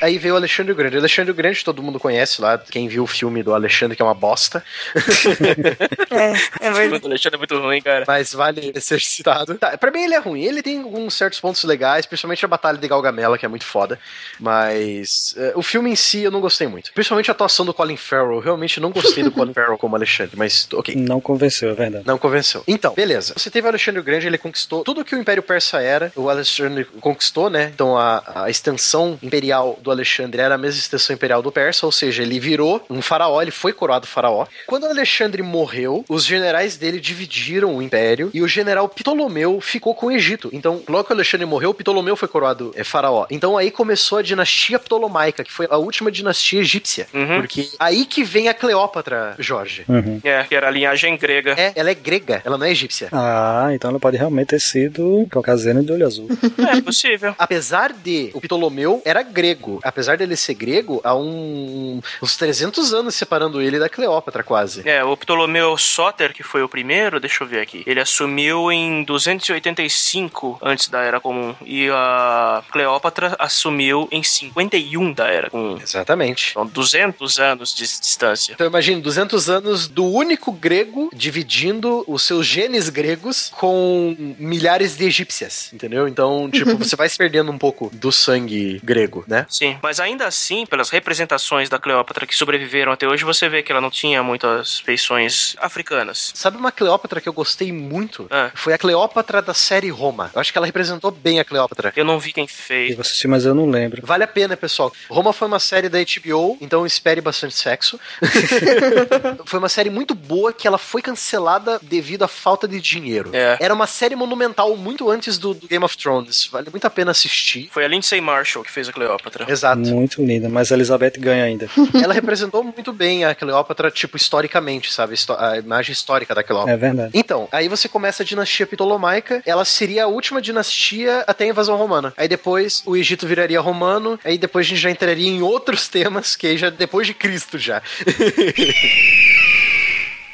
Aí 0.00 0.18
veio 0.18 0.34
o 0.34 0.36
Alexandre 0.36 0.72
o 0.72 0.74
Grande. 0.74 0.96
O 0.96 0.98
Alexandre 0.98 1.30
o 1.30 1.34
Grande 1.34 1.64
todo 1.64 1.82
mundo 1.82 1.98
conhece 1.98 2.40
lá, 2.40 2.58
quem 2.58 2.88
viu 2.88 3.04
o 3.04 3.06
filme 3.06 3.42
do 3.42 3.54
Alexandre, 3.54 3.96
que 3.96 4.02
é 4.02 4.04
uma 4.04 4.14
bosta. 4.14 4.62
é, 6.10 6.66
é 6.66 6.70
verdade. 6.70 7.04
O 7.04 7.08
Alexandre 7.08 7.36
é 7.36 7.38
muito 7.38 7.58
ruim, 7.58 7.80
cara. 7.80 8.04
Mas 8.06 8.32
vale 8.32 8.78
ser 8.80 9.00
citado. 9.00 9.54
Tá, 9.56 9.76
pra 9.78 9.90
mim 9.90 10.02
ele 10.02 10.14
é 10.14 10.18
ruim. 10.18 10.42
Ele 10.42 10.62
tem 10.62 10.82
alguns 10.82 11.14
certos 11.14 11.40
pontos 11.40 11.62
legais, 11.64 12.06
principalmente 12.06 12.44
a 12.44 12.48
Batalha 12.48 12.78
de 12.78 12.88
Galgamela, 12.88 13.38
que 13.38 13.46
é 13.46 13.48
muito 13.48 13.64
foda. 13.64 13.98
Mas 14.38 15.34
uh, 15.36 15.58
o 15.58 15.62
filme 15.62 15.90
em 15.90 15.96
si 15.96 16.22
eu 16.22 16.30
não 16.30 16.40
gostei 16.40 16.66
muito. 16.66 16.92
Principalmente 16.92 17.30
a 17.30 17.32
atuação 17.32 17.64
do 17.64 17.72
Colin 17.72 17.96
Farrell. 17.96 18.34
Eu 18.34 18.40
realmente 18.40 18.80
não 18.80 18.90
gostei 18.90 19.24
do 19.24 19.30
Colin 19.30 19.52
Farrell 19.54 19.78
como 19.78 19.96
Alexandre, 19.96 20.36
mas 20.36 20.68
ok. 20.72 20.94
Não 20.94 21.20
convenceu, 21.20 21.70
é 21.70 21.74
verdade. 21.74 22.06
Não 22.06 22.18
convenceu. 22.18 22.62
Então, 22.66 22.94
beleza. 22.94 23.34
Você 23.36 23.50
teve 23.50 23.66
o 23.66 23.70
Alexandre 23.70 24.00
o 24.00 24.04
Grande, 24.04 24.26
ele 24.26 24.38
conquistou 24.38 24.84
tudo 24.84 25.04
que 25.04 25.14
o 25.14 25.18
Império 25.18 25.42
Persa 25.42 25.80
era. 25.80 26.12
O 26.14 26.28
Alexandre 26.28 26.84
conquistou, 27.00 27.48
né? 27.48 27.70
Então 27.74 27.96
a, 27.96 28.44
a 28.44 28.50
extensão 28.50 29.18
imperial 29.22 29.78
do 29.86 29.90
Alexandre 29.90 30.42
era 30.42 30.56
a 30.56 30.58
mesma 30.58 30.80
extensão 30.80 31.14
imperial 31.14 31.40
do 31.40 31.52
Persa, 31.52 31.86
ou 31.86 31.92
seja, 31.92 32.22
ele 32.22 32.38
virou 32.40 32.84
um 32.90 33.00
faraó, 33.00 33.40
ele 33.40 33.50
foi 33.50 33.72
coroado 33.72 34.06
faraó. 34.06 34.46
Quando 34.66 34.86
Alexandre 34.86 35.42
morreu, 35.42 36.04
os 36.08 36.24
generais 36.24 36.76
dele 36.76 37.00
dividiram 37.00 37.76
o 37.76 37.82
império 37.82 38.30
e 38.34 38.42
o 38.42 38.48
general 38.48 38.88
Ptolomeu 38.88 39.60
ficou 39.60 39.94
com 39.94 40.06
o 40.06 40.12
Egito. 40.12 40.50
Então, 40.52 40.82
logo 40.88 41.04
que 41.04 41.12
o 41.12 41.14
Alexandre 41.14 41.46
morreu, 41.46 41.72
Ptolomeu 41.72 42.16
foi 42.16 42.28
coroado 42.28 42.72
é, 42.74 42.82
faraó. 42.82 43.26
Então 43.30 43.56
aí 43.56 43.70
começou 43.70 44.18
a 44.18 44.22
dinastia 44.22 44.78
ptolomaica, 44.78 45.44
que 45.44 45.52
foi 45.52 45.66
a 45.70 45.76
última 45.76 46.10
dinastia 46.10 46.60
egípcia. 46.60 47.06
Uhum. 47.14 47.40
Porque 47.40 47.68
aí 47.78 48.04
que 48.04 48.24
vem 48.24 48.48
a 48.48 48.54
Cleópatra, 48.54 49.34
Jorge. 49.38 49.84
Uhum. 49.88 50.20
É, 50.24 50.42
que 50.44 50.54
era 50.54 50.68
a 50.68 50.70
linhagem 50.70 51.16
grega. 51.16 51.54
É, 51.56 51.72
ela 51.76 51.90
é 51.90 51.94
grega, 51.94 52.42
ela 52.44 52.58
não 52.58 52.66
é 52.66 52.70
egípcia. 52.70 53.08
Ah, 53.12 53.68
então 53.72 53.90
ela 53.90 54.00
pode 54.00 54.16
realmente 54.16 54.48
ter 54.48 54.60
sido 54.60 55.26
caucasiana 55.30 55.82
de 55.82 55.92
olho 55.92 56.06
azul. 56.06 56.28
é 56.76 56.80
possível. 56.80 57.34
Apesar 57.38 57.92
de 57.92 58.30
o 58.34 58.40
Ptolomeu 58.40 59.02
era 59.04 59.22
grego, 59.22 59.75
apesar 59.82 60.16
dele 60.16 60.36
ser 60.36 60.54
grego, 60.54 61.00
há 61.04 61.14
um, 61.14 62.00
uns 62.22 62.36
300 62.36 62.92
anos 62.92 63.14
separando 63.14 63.60
ele 63.60 63.78
da 63.78 63.88
Cleópatra, 63.88 64.42
quase. 64.42 64.88
É, 64.88 65.02
o 65.04 65.16
Ptolomeu 65.16 65.76
Soter, 65.76 66.32
que 66.32 66.42
foi 66.42 66.62
o 66.62 66.68
primeiro, 66.68 67.20
deixa 67.20 67.44
eu 67.44 67.48
ver 67.48 67.60
aqui, 67.60 67.82
ele 67.86 68.00
assumiu 68.00 68.70
em 68.70 69.02
285 69.04 70.58
antes 70.62 70.88
da 70.88 71.00
Era 71.00 71.20
Comum 71.20 71.54
e 71.64 71.88
a 71.90 72.62
Cleópatra 72.70 73.36
assumiu 73.38 74.08
em 74.10 74.22
51 74.22 75.12
da 75.12 75.28
Era 75.28 75.50
Comum. 75.50 75.78
Exatamente. 75.82 76.50
Então, 76.50 76.66
200 76.66 77.38
anos 77.38 77.74
de 77.74 77.82
distância. 77.82 78.52
Então, 78.52 78.66
imagine 78.66 79.00
200 79.00 79.48
anos 79.48 79.88
do 79.88 80.04
único 80.04 80.52
grego 80.52 81.10
dividindo 81.14 82.04
os 82.06 82.22
seus 82.22 82.46
genes 82.46 82.88
gregos 82.88 83.50
com 83.56 84.14
milhares 84.38 84.96
de 84.96 85.04
egípcias, 85.04 85.72
entendeu? 85.72 86.06
Então, 86.06 86.50
tipo, 86.50 86.76
você 86.76 86.96
vai 86.96 87.08
se 87.08 87.16
perdendo 87.16 87.50
um 87.50 87.58
pouco 87.58 87.90
do 87.92 88.12
sangue 88.12 88.80
grego, 88.82 89.24
né? 89.26 89.46
Sim, 89.48 89.65
mas 89.82 90.00
ainda 90.00 90.26
assim, 90.26 90.66
pelas 90.66 90.90
representações 90.90 91.68
da 91.68 91.78
Cleópatra 91.78 92.26
que 92.26 92.34
sobreviveram 92.34 92.92
até 92.92 93.06
hoje, 93.06 93.24
você 93.24 93.48
vê 93.48 93.62
que 93.62 93.72
ela 93.72 93.80
não 93.80 93.90
tinha 93.90 94.22
muitas 94.22 94.80
feições 94.80 95.56
africanas. 95.58 96.32
Sabe 96.34 96.56
uma 96.56 96.72
Cleópatra 96.72 97.20
que 97.20 97.28
eu 97.28 97.32
gostei 97.32 97.72
muito? 97.72 98.26
É. 98.30 98.50
Foi 98.54 98.72
a 98.72 98.78
Cleópatra 98.78 99.40
da 99.42 99.54
série 99.54 99.90
Roma. 99.90 100.30
Eu 100.34 100.40
acho 100.40 100.52
que 100.52 100.58
ela 100.58 100.66
representou 100.66 101.10
bem 101.10 101.40
a 101.40 101.44
Cleópatra. 101.44 101.92
Eu 101.96 102.04
não 102.04 102.18
vi 102.18 102.32
quem 102.32 102.46
fez. 102.46 102.94
Eu 102.94 103.00
assisti, 103.00 103.28
mas 103.28 103.44
eu 103.44 103.54
não 103.54 103.68
lembro. 103.68 104.04
Vale 104.04 104.24
a 104.24 104.28
pena, 104.28 104.56
pessoal. 104.56 104.92
Roma 105.08 105.32
foi 105.32 105.48
uma 105.48 105.58
série 105.58 105.88
da 105.88 105.98
HBO, 105.98 106.58
então 106.60 106.86
espere 106.86 107.20
bastante 107.20 107.54
sexo. 107.54 107.98
foi 109.44 109.58
uma 109.58 109.68
série 109.68 109.90
muito 109.90 110.14
boa 110.14 110.52
que 110.52 110.66
ela 110.66 110.78
foi 110.78 111.02
cancelada 111.02 111.78
devido 111.82 112.22
à 112.24 112.28
falta 112.28 112.66
de 112.66 112.80
dinheiro. 112.80 113.30
É. 113.32 113.58
Era 113.60 113.74
uma 113.74 113.86
série 113.86 114.16
monumental 114.16 114.76
muito 114.76 115.10
antes 115.10 115.38
do, 115.38 115.54
do, 115.54 115.66
Game 115.66 115.84
of 115.84 115.96
Thrones. 115.96 116.46
Vale 116.46 116.70
muito 116.70 116.86
a 116.86 116.90
pena 116.90 117.10
assistir. 117.10 117.68
Foi 117.72 117.84
a 117.84 117.88
Lindsay 117.88 118.20
Marshall 118.20 118.64
que 118.64 118.70
fez 118.70 118.88
a 118.88 118.92
Cleópatra. 118.92 119.44
Exato. 119.56 119.80
Muito 119.80 120.22
linda, 120.22 120.48
mas 120.48 120.70
a 120.70 120.74
Elizabeth 120.74 121.12
ganha 121.18 121.44
ainda. 121.44 121.68
Ela 122.02 122.12
representou 122.12 122.62
muito 122.62 122.92
bem 122.92 123.24
a 123.24 123.34
Cleópatra, 123.34 123.90
tipo, 123.90 124.16
historicamente, 124.16 124.92
sabe? 124.92 125.14
A 125.38 125.58
imagem 125.58 125.92
histórica 125.92 126.34
da 126.34 126.42
Cleópatra. 126.42 126.74
É 126.74 126.76
verdade. 126.76 127.10
Então, 127.14 127.48
aí 127.50 127.68
você 127.68 127.88
começa 127.88 128.22
a 128.22 128.26
dinastia 128.26 128.66
Ptolomaica, 128.66 129.42
ela 129.46 129.64
seria 129.64 130.04
a 130.04 130.06
última 130.06 130.40
dinastia 130.40 131.24
até 131.26 131.44
a 131.44 131.48
invasão 131.48 131.76
romana. 131.76 132.12
Aí 132.16 132.28
depois 132.28 132.82
o 132.84 132.96
Egito 132.96 133.26
viraria 133.26 133.60
romano, 133.60 134.18
aí 134.24 134.38
depois 134.38 134.66
a 134.66 134.68
gente 134.68 134.80
já 134.80 134.90
entraria 134.90 135.28
em 135.28 135.42
outros 135.42 135.88
temas, 135.88 136.36
que 136.36 136.46
aí 136.46 136.58
já 136.58 136.70
depois 136.70 137.06
de 137.06 137.14
Cristo 137.14 137.58
já. 137.58 137.82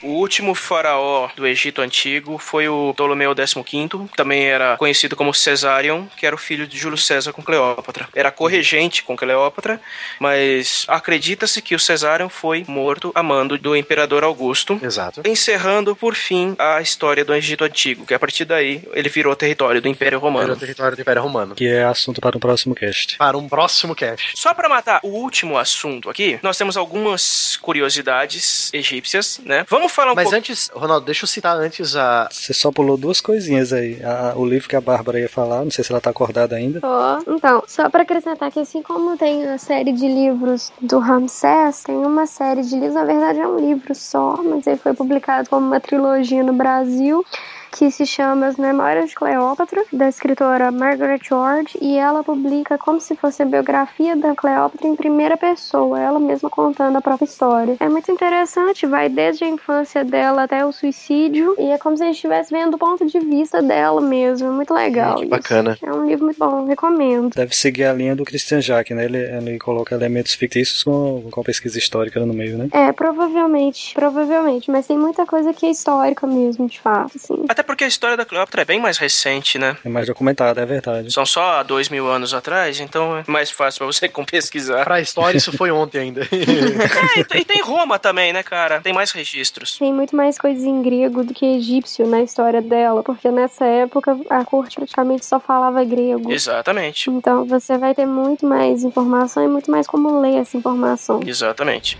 O 0.02 0.08
último 0.08 0.54
faraó 0.54 1.28
do 1.36 1.46
Egito 1.46 1.80
Antigo 1.80 2.36
foi 2.38 2.68
o 2.68 2.92
Ptolomeu 2.92 3.32
XV, 3.32 4.08
também 4.16 4.44
era 4.44 4.76
conhecido 4.76 5.14
como 5.14 5.32
Cesarion, 5.32 6.06
que 6.16 6.26
era 6.26 6.34
o 6.34 6.38
filho 6.38 6.66
de 6.66 6.76
Júlio 6.76 6.98
César 6.98 7.32
com 7.32 7.42
Cleópatra. 7.42 8.08
Era 8.14 8.30
corregente 8.30 9.02
com 9.02 9.16
Cleópatra, 9.16 9.80
mas 10.18 10.84
acredita-se 10.88 11.62
que 11.62 11.74
o 11.74 11.78
Cesarion 11.78 12.28
foi 12.28 12.64
morto 12.66 13.12
a 13.14 13.22
mando 13.22 13.56
do 13.56 13.76
imperador 13.76 14.24
Augusto. 14.24 14.78
Exato. 14.82 15.22
Encerrando, 15.24 15.94
por 15.94 16.14
fim, 16.14 16.56
a 16.58 16.80
história 16.80 17.24
do 17.24 17.34
Egito 17.34 17.62
Antigo, 17.62 18.04
que 18.04 18.14
a 18.14 18.18
partir 18.18 18.44
daí 18.44 18.82
ele 18.92 19.08
virou 19.08 19.36
território 19.36 19.80
do 19.80 19.88
Império 19.88 20.18
Romano. 20.18 20.46
Virou 20.46 20.58
território 20.58 20.96
do 20.96 21.00
Império 21.00 21.22
Romano. 21.22 21.54
Que 21.54 21.68
é 21.68 21.84
assunto 21.84 22.20
para 22.20 22.36
um 22.36 22.40
próximo 22.40 22.74
cast. 22.74 23.16
Para 23.16 23.38
um 23.38 23.48
próximo 23.48 23.94
cast. 23.94 24.32
Só 24.34 24.52
para 24.52 24.68
matar 24.68 25.00
o 25.04 25.08
último 25.08 25.56
assunto 25.56 26.10
aqui, 26.10 26.40
nós 26.42 26.56
temos 26.56 26.76
algumas 26.76 27.56
curiosidades 27.56 28.72
egípcias, 28.74 29.40
né? 29.44 29.64
Vamos 29.68 29.91
falar 29.92 30.12
um 30.12 30.14
Mas 30.14 30.24
pouco... 30.24 30.38
antes, 30.38 30.70
Ronaldo, 30.74 31.06
deixa 31.06 31.24
eu 31.24 31.28
citar 31.28 31.56
antes 31.56 31.94
a. 31.96 32.28
Você 32.30 32.52
só 32.52 32.70
pulou 32.72 32.96
duas 32.96 33.20
coisinhas 33.20 33.72
aí. 33.72 34.02
A, 34.02 34.34
o 34.36 34.44
livro 34.44 34.68
que 34.68 34.76
a 34.76 34.80
Bárbara 34.80 35.20
ia 35.20 35.28
falar, 35.28 35.64
não 35.64 35.70
sei 35.70 35.84
se 35.84 35.92
ela 35.92 36.00
tá 36.00 36.10
acordada 36.10 36.56
ainda. 36.56 36.80
Oh, 36.82 37.30
então, 37.30 37.62
só 37.66 37.88
para 37.88 38.02
acrescentar 38.02 38.50
que 38.50 38.60
assim 38.60 38.82
como 38.82 39.16
tem 39.16 39.46
a 39.48 39.58
série 39.58 39.92
de 39.92 40.06
livros 40.06 40.72
do 40.80 40.98
Ramsés, 40.98 41.82
tem 41.82 41.96
uma 41.96 42.26
série 42.26 42.62
de 42.62 42.74
livros, 42.74 42.94
na 42.94 43.04
verdade 43.04 43.40
é 43.40 43.46
um 43.46 43.58
livro 43.58 43.94
só, 43.94 44.40
mas 44.42 44.66
ele 44.66 44.76
foi 44.76 44.94
publicado 44.94 45.48
como 45.48 45.66
uma 45.66 45.80
trilogia 45.80 46.42
no 46.42 46.52
Brasil 46.52 47.24
que 47.72 47.90
se 47.90 48.04
chama 48.04 48.46
As 48.46 48.56
Memórias 48.56 49.10
de 49.10 49.14
Cleópatra, 49.16 49.84
da 49.92 50.08
escritora 50.08 50.70
Margaret 50.70 51.20
George, 51.22 51.78
e 51.80 51.96
ela 51.96 52.22
publica 52.22 52.76
como 52.76 53.00
se 53.00 53.16
fosse 53.16 53.42
a 53.42 53.46
biografia 53.46 54.14
da 54.14 54.34
Cleópatra 54.34 54.86
em 54.86 54.94
primeira 54.94 55.36
pessoa, 55.36 55.98
ela 55.98 56.20
mesma 56.20 56.50
contando 56.50 56.96
a 56.96 57.00
própria 57.00 57.24
história. 57.24 57.76
É 57.80 57.88
muito 57.88 58.12
interessante, 58.12 58.86
vai 58.86 59.08
desde 59.08 59.44
a 59.44 59.48
infância 59.48 60.04
dela 60.04 60.42
até 60.42 60.64
o 60.64 60.72
suicídio, 60.72 61.56
e 61.58 61.70
é 61.70 61.78
como 61.78 61.96
se 61.96 62.02
a 62.02 62.06
gente 62.06 62.16
estivesse 62.16 62.52
vendo 62.52 62.72
do 62.72 62.78
ponto 62.78 63.06
de 63.06 63.18
vista 63.20 63.62
dela 63.62 64.00
mesmo. 64.00 64.48
É 64.48 64.50
muito 64.50 64.74
legal. 64.74 65.16
Muito 65.16 65.30
bacana. 65.30 65.78
É 65.82 65.92
um 65.92 66.06
livro 66.06 66.26
muito 66.26 66.38
bom, 66.38 66.66
recomendo. 66.66 67.34
Deve 67.34 67.56
seguir 67.56 67.84
a 67.84 67.92
linha 67.92 68.14
do 68.14 68.24
Christian 68.24 68.60
Jacques, 68.60 68.94
né? 68.94 69.04
Ele, 69.04 69.18
ele 69.18 69.58
coloca 69.58 69.94
elementos 69.94 70.34
fictícios 70.34 70.82
com, 70.82 71.24
com 71.30 71.42
pesquisa 71.42 71.78
histórica 71.78 72.20
no 72.20 72.34
meio, 72.34 72.58
né? 72.58 72.68
É, 72.72 72.92
provavelmente, 72.92 73.94
provavelmente, 73.94 74.70
mas 74.70 74.86
tem 74.86 74.98
muita 74.98 75.24
coisa 75.24 75.54
que 75.54 75.64
é 75.64 75.70
histórica 75.70 76.26
mesmo, 76.26 76.68
de 76.68 76.80
fato, 76.80 77.12
assim. 77.16 77.44
Até 77.48 77.61
porque 77.62 77.84
a 77.84 77.86
história 77.86 78.16
da 78.16 78.24
Cleópatra 78.24 78.62
é 78.62 78.64
bem 78.64 78.80
mais 78.80 78.98
recente, 78.98 79.58
né? 79.58 79.76
É 79.84 79.88
mais 79.88 80.06
documentada, 80.06 80.60
é 80.60 80.66
verdade. 80.66 81.12
São 81.12 81.26
só 81.26 81.62
dois 81.62 81.88
mil 81.88 82.08
anos 82.08 82.34
atrás, 82.34 82.80
então 82.80 83.18
é 83.18 83.24
mais 83.26 83.50
fácil 83.50 83.78
pra 83.78 83.86
você 83.86 84.08
pesquisar. 84.30 84.84
Pra 84.84 85.00
história, 85.00 85.36
isso 85.36 85.52
foi 85.56 85.70
ontem 85.70 85.98
ainda. 85.98 86.22
é, 86.32 87.38
e 87.38 87.44
tem 87.44 87.62
Roma 87.62 87.98
também, 87.98 88.32
né, 88.32 88.42
cara? 88.42 88.80
Tem 88.80 88.92
mais 88.92 89.10
registros. 89.12 89.78
Tem 89.78 89.92
muito 89.92 90.14
mais 90.16 90.38
coisas 90.38 90.64
em 90.64 90.82
grego 90.82 91.24
do 91.24 91.34
que 91.34 91.44
egípcio 91.44 92.06
na 92.06 92.22
história 92.22 92.62
dela, 92.62 93.02
porque 93.02 93.30
nessa 93.30 93.64
época 93.64 94.18
a 94.30 94.44
corte 94.44 94.76
praticamente 94.76 95.24
só 95.26 95.38
falava 95.38 95.82
grego. 95.84 96.30
Exatamente. 96.30 97.10
Então 97.10 97.44
você 97.44 97.76
vai 97.78 97.94
ter 97.94 98.06
muito 98.06 98.46
mais 98.46 98.84
informação 98.84 99.44
e 99.44 99.48
muito 99.48 99.70
mais 99.70 99.86
como 99.86 100.20
ler 100.20 100.36
essa 100.36 100.56
informação. 100.56 101.20
Exatamente. 101.26 101.98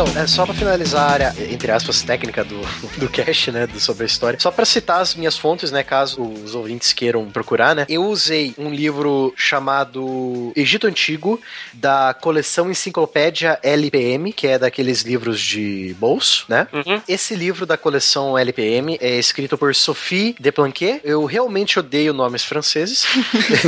Então, 0.00 0.22
é 0.22 0.28
só 0.28 0.46
pra 0.46 0.54
finalizar 0.54 1.02
a 1.02 1.12
área, 1.12 1.34
entre 1.50 1.72
aspas, 1.72 2.02
técnica 2.02 2.44
do, 2.44 2.60
do 2.98 3.08
cast, 3.08 3.50
né, 3.50 3.66
do, 3.66 3.80
sobre 3.80 4.04
a 4.04 4.06
história, 4.06 4.38
só 4.38 4.48
pra 4.48 4.64
citar 4.64 5.00
as 5.00 5.16
minhas 5.16 5.36
fontes, 5.36 5.72
né, 5.72 5.82
caso 5.82 6.22
os 6.22 6.54
ouvintes 6.54 6.92
queiram 6.92 7.28
procurar, 7.28 7.74
né, 7.74 7.84
eu 7.88 8.04
usei 8.04 8.54
um 8.56 8.70
livro 8.70 9.34
chamado 9.36 10.52
Egito 10.54 10.86
Antigo, 10.86 11.40
da 11.72 12.14
coleção 12.14 12.70
Enciclopédia 12.70 13.58
LPM, 13.60 14.32
que 14.32 14.46
é 14.46 14.56
daqueles 14.56 15.02
livros 15.02 15.40
de 15.40 15.96
bolso, 15.98 16.44
né? 16.48 16.68
Uhum. 16.72 17.02
Esse 17.08 17.34
livro 17.34 17.66
da 17.66 17.76
coleção 17.76 18.38
LPM 18.38 18.98
é 19.00 19.18
escrito 19.18 19.58
por 19.58 19.74
Sophie 19.74 20.36
Desplanquet. 20.38 21.00
Eu 21.02 21.24
realmente 21.24 21.76
odeio 21.76 22.12
nomes 22.12 22.44
franceses. 22.44 23.04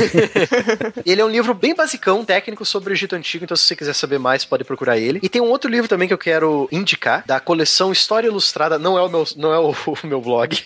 ele 1.04 1.20
é 1.20 1.24
um 1.24 1.28
livro 1.28 1.54
bem 1.54 1.74
basicão, 1.74 2.24
técnico, 2.24 2.64
sobre 2.64 2.92
o 2.92 2.94
Egito 2.94 3.16
Antigo, 3.16 3.44
então 3.44 3.56
se 3.56 3.64
você 3.64 3.74
quiser 3.74 3.94
saber 3.94 4.20
mais, 4.20 4.44
pode 4.44 4.62
procurar 4.62 4.96
ele. 4.96 5.18
E 5.22 5.28
tem 5.28 5.42
um 5.42 5.48
outro 5.50 5.68
livro 5.68 5.88
também 5.88 6.06
que 6.06 6.14
eu 6.14 6.19
quero 6.20 6.68
indicar, 6.70 7.24
da 7.26 7.40
coleção 7.40 7.90
História 7.90 8.28
Ilustrada, 8.28 8.78
não 8.78 8.96
é 8.96 9.02
o 9.02 9.08
meu, 9.08 9.26
não 9.36 9.52
é 9.52 9.58
o, 9.58 9.70
o 10.04 10.06
meu 10.06 10.20
blog. 10.20 10.56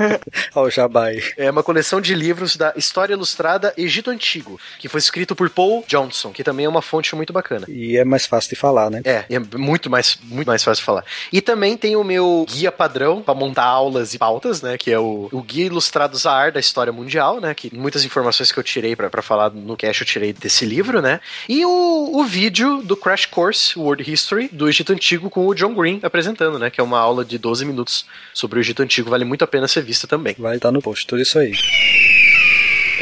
Ó, 0.54 0.62
o 0.62 0.70
Jabai. 0.70 1.20
É 1.36 1.50
uma 1.50 1.62
coleção 1.62 2.00
de 2.00 2.14
livros 2.14 2.56
da 2.56 2.72
História 2.76 3.12
Ilustrada 3.12 3.74
Egito 3.76 4.10
Antigo, 4.10 4.58
que 4.78 4.88
foi 4.88 4.98
escrito 4.98 5.34
por 5.36 5.50
Paul 5.50 5.84
Johnson, 5.86 6.30
que 6.30 6.44
também 6.44 6.64
é 6.66 6.68
uma 6.68 6.80
fonte 6.80 7.14
muito 7.14 7.32
bacana. 7.32 7.66
E 7.68 7.96
é 7.96 8.04
mais 8.04 8.24
fácil 8.24 8.50
de 8.50 8.56
falar, 8.56 8.90
né? 8.90 9.02
É, 9.04 9.24
é 9.28 9.38
muito 9.38 9.90
mais, 9.90 10.18
muito 10.22 10.46
mais 10.46 10.62
fácil 10.62 10.80
de 10.80 10.86
falar. 10.86 11.04
E 11.32 11.40
também 11.40 11.76
tem 11.76 11.96
o 11.96 12.04
meu 12.04 12.46
guia 12.48 12.70
padrão 12.70 13.20
para 13.20 13.34
montar 13.34 13.64
aulas 13.64 14.14
e 14.14 14.18
pautas, 14.18 14.62
né? 14.62 14.78
Que 14.78 14.92
é 14.92 14.98
o, 14.98 15.28
o 15.32 15.42
Guia 15.42 15.66
Ilustrado 15.66 16.16
Zahar 16.16 16.52
da 16.52 16.60
História 16.60 16.92
Mundial, 16.92 17.40
né? 17.40 17.52
Que 17.54 17.74
muitas 17.74 18.04
informações 18.04 18.52
que 18.52 18.58
eu 18.58 18.62
tirei 18.62 18.94
para 18.94 19.22
falar 19.22 19.50
no 19.50 19.76
cast 19.76 20.02
eu 20.02 20.06
tirei 20.06 20.32
desse 20.32 20.64
livro, 20.64 21.02
né? 21.02 21.20
E 21.48 21.64
o, 21.64 22.10
o 22.14 22.24
vídeo 22.24 22.82
do 22.82 22.96
Crash 22.96 23.26
Course 23.26 23.78
World 23.78 24.10
History 24.10 24.48
do 24.52 24.68
Egito 24.68 24.91
Antigo 24.92 25.30
com 25.30 25.46
o 25.46 25.54
John 25.54 25.74
Green 25.74 26.00
apresentando, 26.02 26.58
né? 26.58 26.70
Que 26.70 26.80
é 26.80 26.84
uma 26.84 26.98
aula 26.98 27.24
de 27.24 27.38
12 27.38 27.64
minutos 27.64 28.04
sobre 28.32 28.58
o 28.58 28.60
Egito 28.60 28.82
Antigo, 28.82 29.10
vale 29.10 29.24
muito 29.24 29.42
a 29.42 29.46
pena 29.46 29.66
ser 29.68 29.82
vista 29.82 30.06
também. 30.06 30.34
Vai 30.38 30.56
estar 30.56 30.70
no 30.70 30.80
post, 30.80 31.06
tudo 31.06 31.22
isso 31.22 31.38
aí. 31.38 31.52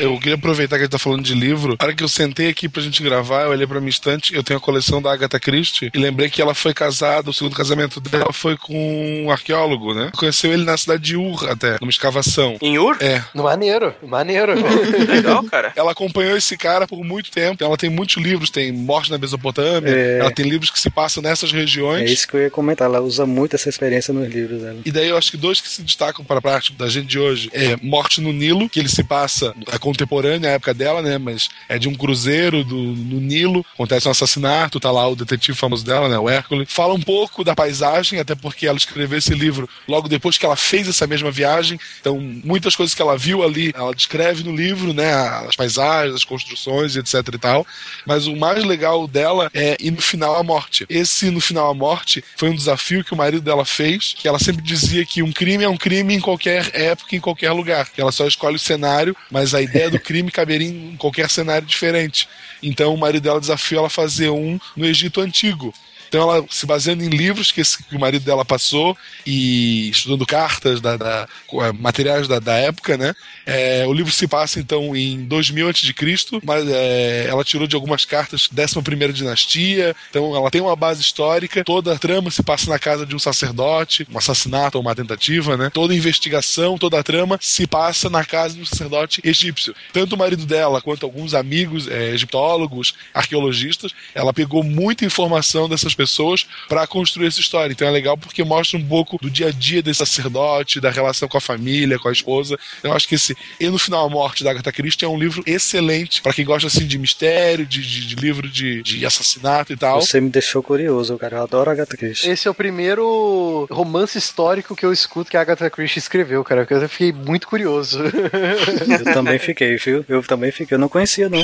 Eu 0.01 0.19
queria 0.19 0.35
aproveitar 0.35 0.77
que 0.77 0.83
a 0.83 0.85
gente 0.85 0.93
tá 0.93 0.99
falando 0.99 1.23
de 1.23 1.35
livro. 1.35 1.77
A 1.79 1.85
hora 1.85 1.95
que 1.95 2.03
eu 2.03 2.09
sentei 2.09 2.49
aqui 2.49 2.69
pra 2.69 2.83
gente 2.83 3.03
gravar, 3.03 3.43
eu 3.43 3.51
olhei 3.51 3.67
pra 3.67 3.81
minha 3.81 3.91
estante, 3.91 4.35
eu 4.35 4.43
tenho 4.43 4.59
a 4.59 4.63
coleção 4.63 5.01
da 5.03 5.13
Agatha 5.13 5.39
Christie, 5.39 5.91
e 5.95 5.99
lembrei 5.99 6.29
que 6.31 6.41
ela 6.41 6.55
foi 6.55 6.73
casada, 6.75 7.31
o 7.31 7.35
segundo 7.35 7.55
casamento 7.57 8.01
dela 8.01 8.33
foi 8.33 8.57
com 8.57 9.25
um 9.25 9.31
arqueólogo, 9.31 9.95
né? 9.95 10.11
Conheceu 10.17 10.53
ele 10.53 10.65
na 10.65 10.77
cidade 10.77 11.03
de 11.03 11.17
Ur, 11.17 11.49
até, 11.49 11.77
numa 11.81 11.91
escavação. 11.91 12.57
Em 12.61 12.79
Ur? 12.79 12.97
É. 13.01 13.23
Maneiro, 13.35 13.95
maneiro. 14.03 14.55
Legal, 15.09 15.43
cara. 15.45 15.73
Ela 15.77 15.93
acompanhou 15.93 16.37
esse 16.37 16.57
cara 16.57 16.87
por 16.87 17.03
muito 17.05 17.31
tempo. 17.31 17.63
Ela 17.63 17.77
tem 17.77 17.91
muitos 17.91 18.17
livros, 18.23 18.51
tem 18.51 18.73
Morte 18.73 19.11
na 19.11 19.19
Mesopotâmia, 19.19 19.91
É. 19.91 20.19
ela 20.21 20.31
tem 20.31 20.49
livros 20.49 20.71
que 20.71 20.79
se 20.79 20.91
passam 20.91 21.23
nessas 21.23 21.53
regiões. 21.53 22.09
É 22.09 22.13
isso 22.13 22.27
que 22.29 22.35
eu 22.35 22.41
ia 22.43 22.51
comentar, 22.51 22.87
ela 22.87 23.01
usa 23.01 23.27
muito 23.27 23.57
essa 23.57 23.69
experiência 23.69 24.13
nos 24.15 24.29
livros 24.33 24.63
dela. 24.63 24.79
E 24.85 24.91
daí 24.91 25.09
eu 25.09 25.17
acho 25.17 25.31
que 25.31 25.37
dois 25.37 25.61
que 25.61 25.69
se 25.69 25.83
destacam 25.83 26.25
para 26.25 26.39
a 26.39 26.43
prática 26.43 26.77
da 26.79 26.89
gente 26.89 27.07
de 27.07 27.19
hoje 27.19 27.51
é 27.53 27.77
Morte 27.83 28.21
no 28.21 28.33
Nilo, 28.33 28.69
que 28.69 28.79
ele 28.79 28.89
se 28.89 29.03
passa, 29.05 29.55
é 29.73 29.79
contemporâneo 29.91 30.49
à 30.49 30.53
época 30.53 30.73
dela, 30.73 31.03
né? 31.03 31.19
Mas 31.19 31.49
é 31.69 31.79
de 31.79 31.89
um 31.89 31.95
cruzeiro 31.95 32.65
do, 32.65 32.77
no 32.77 33.21
Nilo, 33.21 33.65
acontece 33.75 34.07
um 34.07 34.11
assassinato, 34.11 34.81
tá 34.81 34.91
lá 34.91 35.07
o 35.09 35.17
detetive 35.17 35.57
famoso 35.57 35.85
dela, 35.85 36.09
né? 36.09 36.19
O 36.19 36.29
Hércules. 36.29 36.69
Fala 36.71 36.95
um 36.95 37.01
pouco 37.01 37.43
da 37.43 37.55
paisagem, 37.55 38.21
até 38.21 38.35
porque 38.35 38.67
ela 38.67 38.77
escreveu 38.77 39.19
esse 39.19 39.35
livro 39.35 39.69
logo 39.89 40.09
depois 40.09 40.39
que 40.39 40.47
ela 40.47 40.57
fez 40.57 40.89
essa 40.89 41.07
mesma 41.07 41.31
viagem. 41.31 41.79
Então, 42.01 42.19
muitas 42.21 42.77
coisas 42.77 42.95
que 42.95 43.03
ela 43.03 43.17
viu 43.17 43.43
ali, 43.43 43.73
ela 43.75 43.95
descreve 43.95 44.45
no 44.45 44.55
livro, 44.55 44.93
né? 44.93 45.13
As 45.49 45.57
paisagens, 45.57 46.15
as 46.15 46.25
construções, 46.25 46.97
etc 46.97 47.15
e 47.35 47.39
tal. 47.39 47.67
Mas 48.07 48.27
o 48.27 48.37
mais 48.37 48.65
legal 48.65 49.07
dela 49.07 49.51
é 49.53 49.77
ir 49.81 49.91
no 49.91 50.03
final 50.03 50.37
a 50.37 50.43
morte. 50.43 50.87
Esse 50.89 51.31
no 51.31 51.41
final 51.41 51.71
a 51.71 51.75
morte 51.75 52.23
foi 52.37 52.51
um 52.51 52.55
desafio 52.55 53.05
que 53.05 53.13
o 53.13 53.17
marido 53.17 53.43
dela 53.43 53.65
fez, 53.65 54.15
que 54.17 54.29
ela 54.29 54.39
sempre 54.39 54.63
dizia 54.63 55.05
que 55.05 55.23
um 55.23 55.33
crime 55.33 55.65
é 55.65 55.69
um 55.69 55.77
crime 55.77 56.15
em 56.15 56.21
qualquer 56.21 56.71
época, 56.75 57.17
em 57.17 57.21
qualquer 57.21 57.53
lugar. 57.53 57.89
Que 57.91 58.01
ela 58.01 58.13
só 58.13 58.27
escolhe 58.27 58.57
o 58.57 58.59
cenário, 58.59 59.17
mas 59.31 59.55
a 59.55 59.63
ideia 59.63 59.80
do 59.89 59.99
crime 59.99 60.31
caberia 60.31 60.69
em 60.69 60.97
qualquer 60.97 61.31
cenário 61.31 61.67
diferente. 61.67 62.29
Então 62.63 62.93
o 62.93 62.99
marido 62.99 63.23
dela 63.23 63.41
desafiou 63.41 63.81
ela 63.81 63.87
a 63.87 63.91
fazer 63.91 64.31
um 64.31 64.59
no 64.77 64.85
Egito 64.85 65.21
Antigo. 65.21 65.73
Então 66.11 66.23
ela 66.23 66.45
se 66.51 66.67
baseando 66.67 67.05
em 67.05 67.09
livros 67.09 67.53
que, 67.53 67.61
esse, 67.61 67.81
que 67.85 67.95
o 67.95 68.01
marido 68.01 68.25
dela 68.25 68.45
passou 68.45 68.99
e 69.25 69.89
estudando 69.91 70.27
cartas, 70.27 70.81
da, 70.81 70.97
da 70.97 71.29
é, 71.53 71.73
materiais 71.73 72.27
da, 72.27 72.41
da, 72.41 72.55
época, 72.57 72.97
né? 72.97 73.15
É, 73.47 73.87
o 73.87 73.93
livro 73.93 74.13
se 74.13 74.27
passa 74.27 74.59
então 74.59 74.97
em 74.97 75.25
2000 75.25 75.69
a.C., 75.69 75.95
mas 76.43 76.69
é, 76.69 77.27
ela 77.29 77.45
tirou 77.45 77.69
de 77.69 77.77
algumas 77.77 78.05
cartas 78.05 78.49
11 78.53 79.13
dinastia, 79.13 79.95
então 80.11 80.35
ela 80.35 80.51
tem 80.51 80.61
uma 80.61 80.75
base 80.75 81.01
histórica, 81.01 81.63
toda 81.63 81.93
a 81.93 81.99
trama 81.99 82.29
se 82.29 82.43
passa 82.43 82.69
na 82.69 82.79
casa 82.79 83.07
de 83.07 83.15
um 83.15 83.19
sacerdote, 83.19 84.05
um 84.13 84.19
assassinato 84.19 84.79
ou 84.79 84.83
uma 84.83 84.97
tentativa, 84.97 85.57
né? 85.57 85.71
Toda 85.73 85.93
a 85.93 85.97
investigação, 85.97 86.77
toda 86.77 86.99
a 86.99 87.05
trama 87.05 87.39
se 87.41 87.69
passa 87.69 88.11
na 88.11 88.25
casa 88.25 88.57
de 88.57 88.63
um 88.63 88.67
sacerdote 88.67 89.21
egípcio. 89.23 89.77
Tanto 89.93 90.17
o 90.17 90.19
marido 90.19 90.45
dela 90.45 90.83
quanto 90.83 91.07
alguns 91.07 91.35
amigos 91.35 91.87
é, 91.87 92.11
egiptólogos, 92.11 92.95
arqueologistas, 93.15 93.93
ela 94.13 94.33
pegou 94.33 94.65
muita 94.65 95.05
informação 95.05 95.69
dessas 95.69 95.95
pessoas 96.01 96.47
para 96.67 96.87
construir 96.87 97.27
essa 97.27 97.41
história. 97.41 97.73
Então 97.73 97.87
é 97.87 97.91
legal 97.91 98.17
porque 98.17 98.43
mostra 98.43 98.79
um 98.79 98.87
pouco 98.87 99.19
do 99.21 99.31
dia 99.31 99.49
a 99.49 99.51
dia 99.51 99.83
desse 99.83 99.99
sacerdote, 99.99 100.81
da 100.81 100.91
relação 100.91 101.29
com 101.29 101.37
a 101.37 101.41
família, 101.41 101.99
com 101.99 102.09
a 102.09 102.13
esposa. 102.13 102.59
Eu 102.83 102.93
acho 102.95 103.07
que 103.07 103.17
esse 103.17 103.37
E 103.59 103.69
no 103.69 103.79
Final 103.79 104.07
a 104.07 104.09
Morte 104.09 104.43
da 104.43 104.51
Agatha 104.51 104.73
Christie 104.73 105.05
é 105.05 105.09
um 105.09 105.19
livro 105.19 105.43
excelente 105.47 106.23
para 106.23 106.33
quem 106.33 106.45
gosta 106.45 106.69
assim 106.69 106.87
de 106.87 106.99
mistério, 106.99 107.67
de, 107.67 107.83
de, 107.83 108.07
de 108.07 108.15
livro 108.15 108.49
de, 108.49 108.83
de, 108.83 109.05
assassinato 109.05 109.73
e 109.73 109.77
tal. 109.77 110.01
Você 110.01 110.21
me 110.21 110.31
deixou 110.31 110.63
curioso, 110.63 111.19
cara. 111.19 111.37
Eu 111.37 111.43
adoro 111.43 111.71
Agatha 111.71 111.97
Christie. 111.97 112.31
Esse 112.31 112.49
é 112.49 112.51
o 112.51 112.55
primeiro 112.55 113.67
romance 113.71 114.17
histórico 114.17 114.75
que 114.75 114.87
eu 114.87 114.93
escuto 114.93 115.31
que 115.31 115.37
a 115.37 115.43
Agatha 115.43 115.69
Christie 115.69 115.99
escreveu, 115.99 116.43
cara. 116.43 116.67
Eu 116.71 116.89
fiquei 116.89 117.13
muito 117.13 117.47
curioso. 117.47 118.01
eu 118.03 119.13
também 119.13 119.39
fiquei, 119.39 119.77
viu? 119.77 120.05
Eu 120.09 120.23
também 120.23 120.51
fiquei. 120.51 120.75
Eu 120.75 120.81
não 120.81 120.89
conhecia, 120.89 121.29
não 121.29 121.43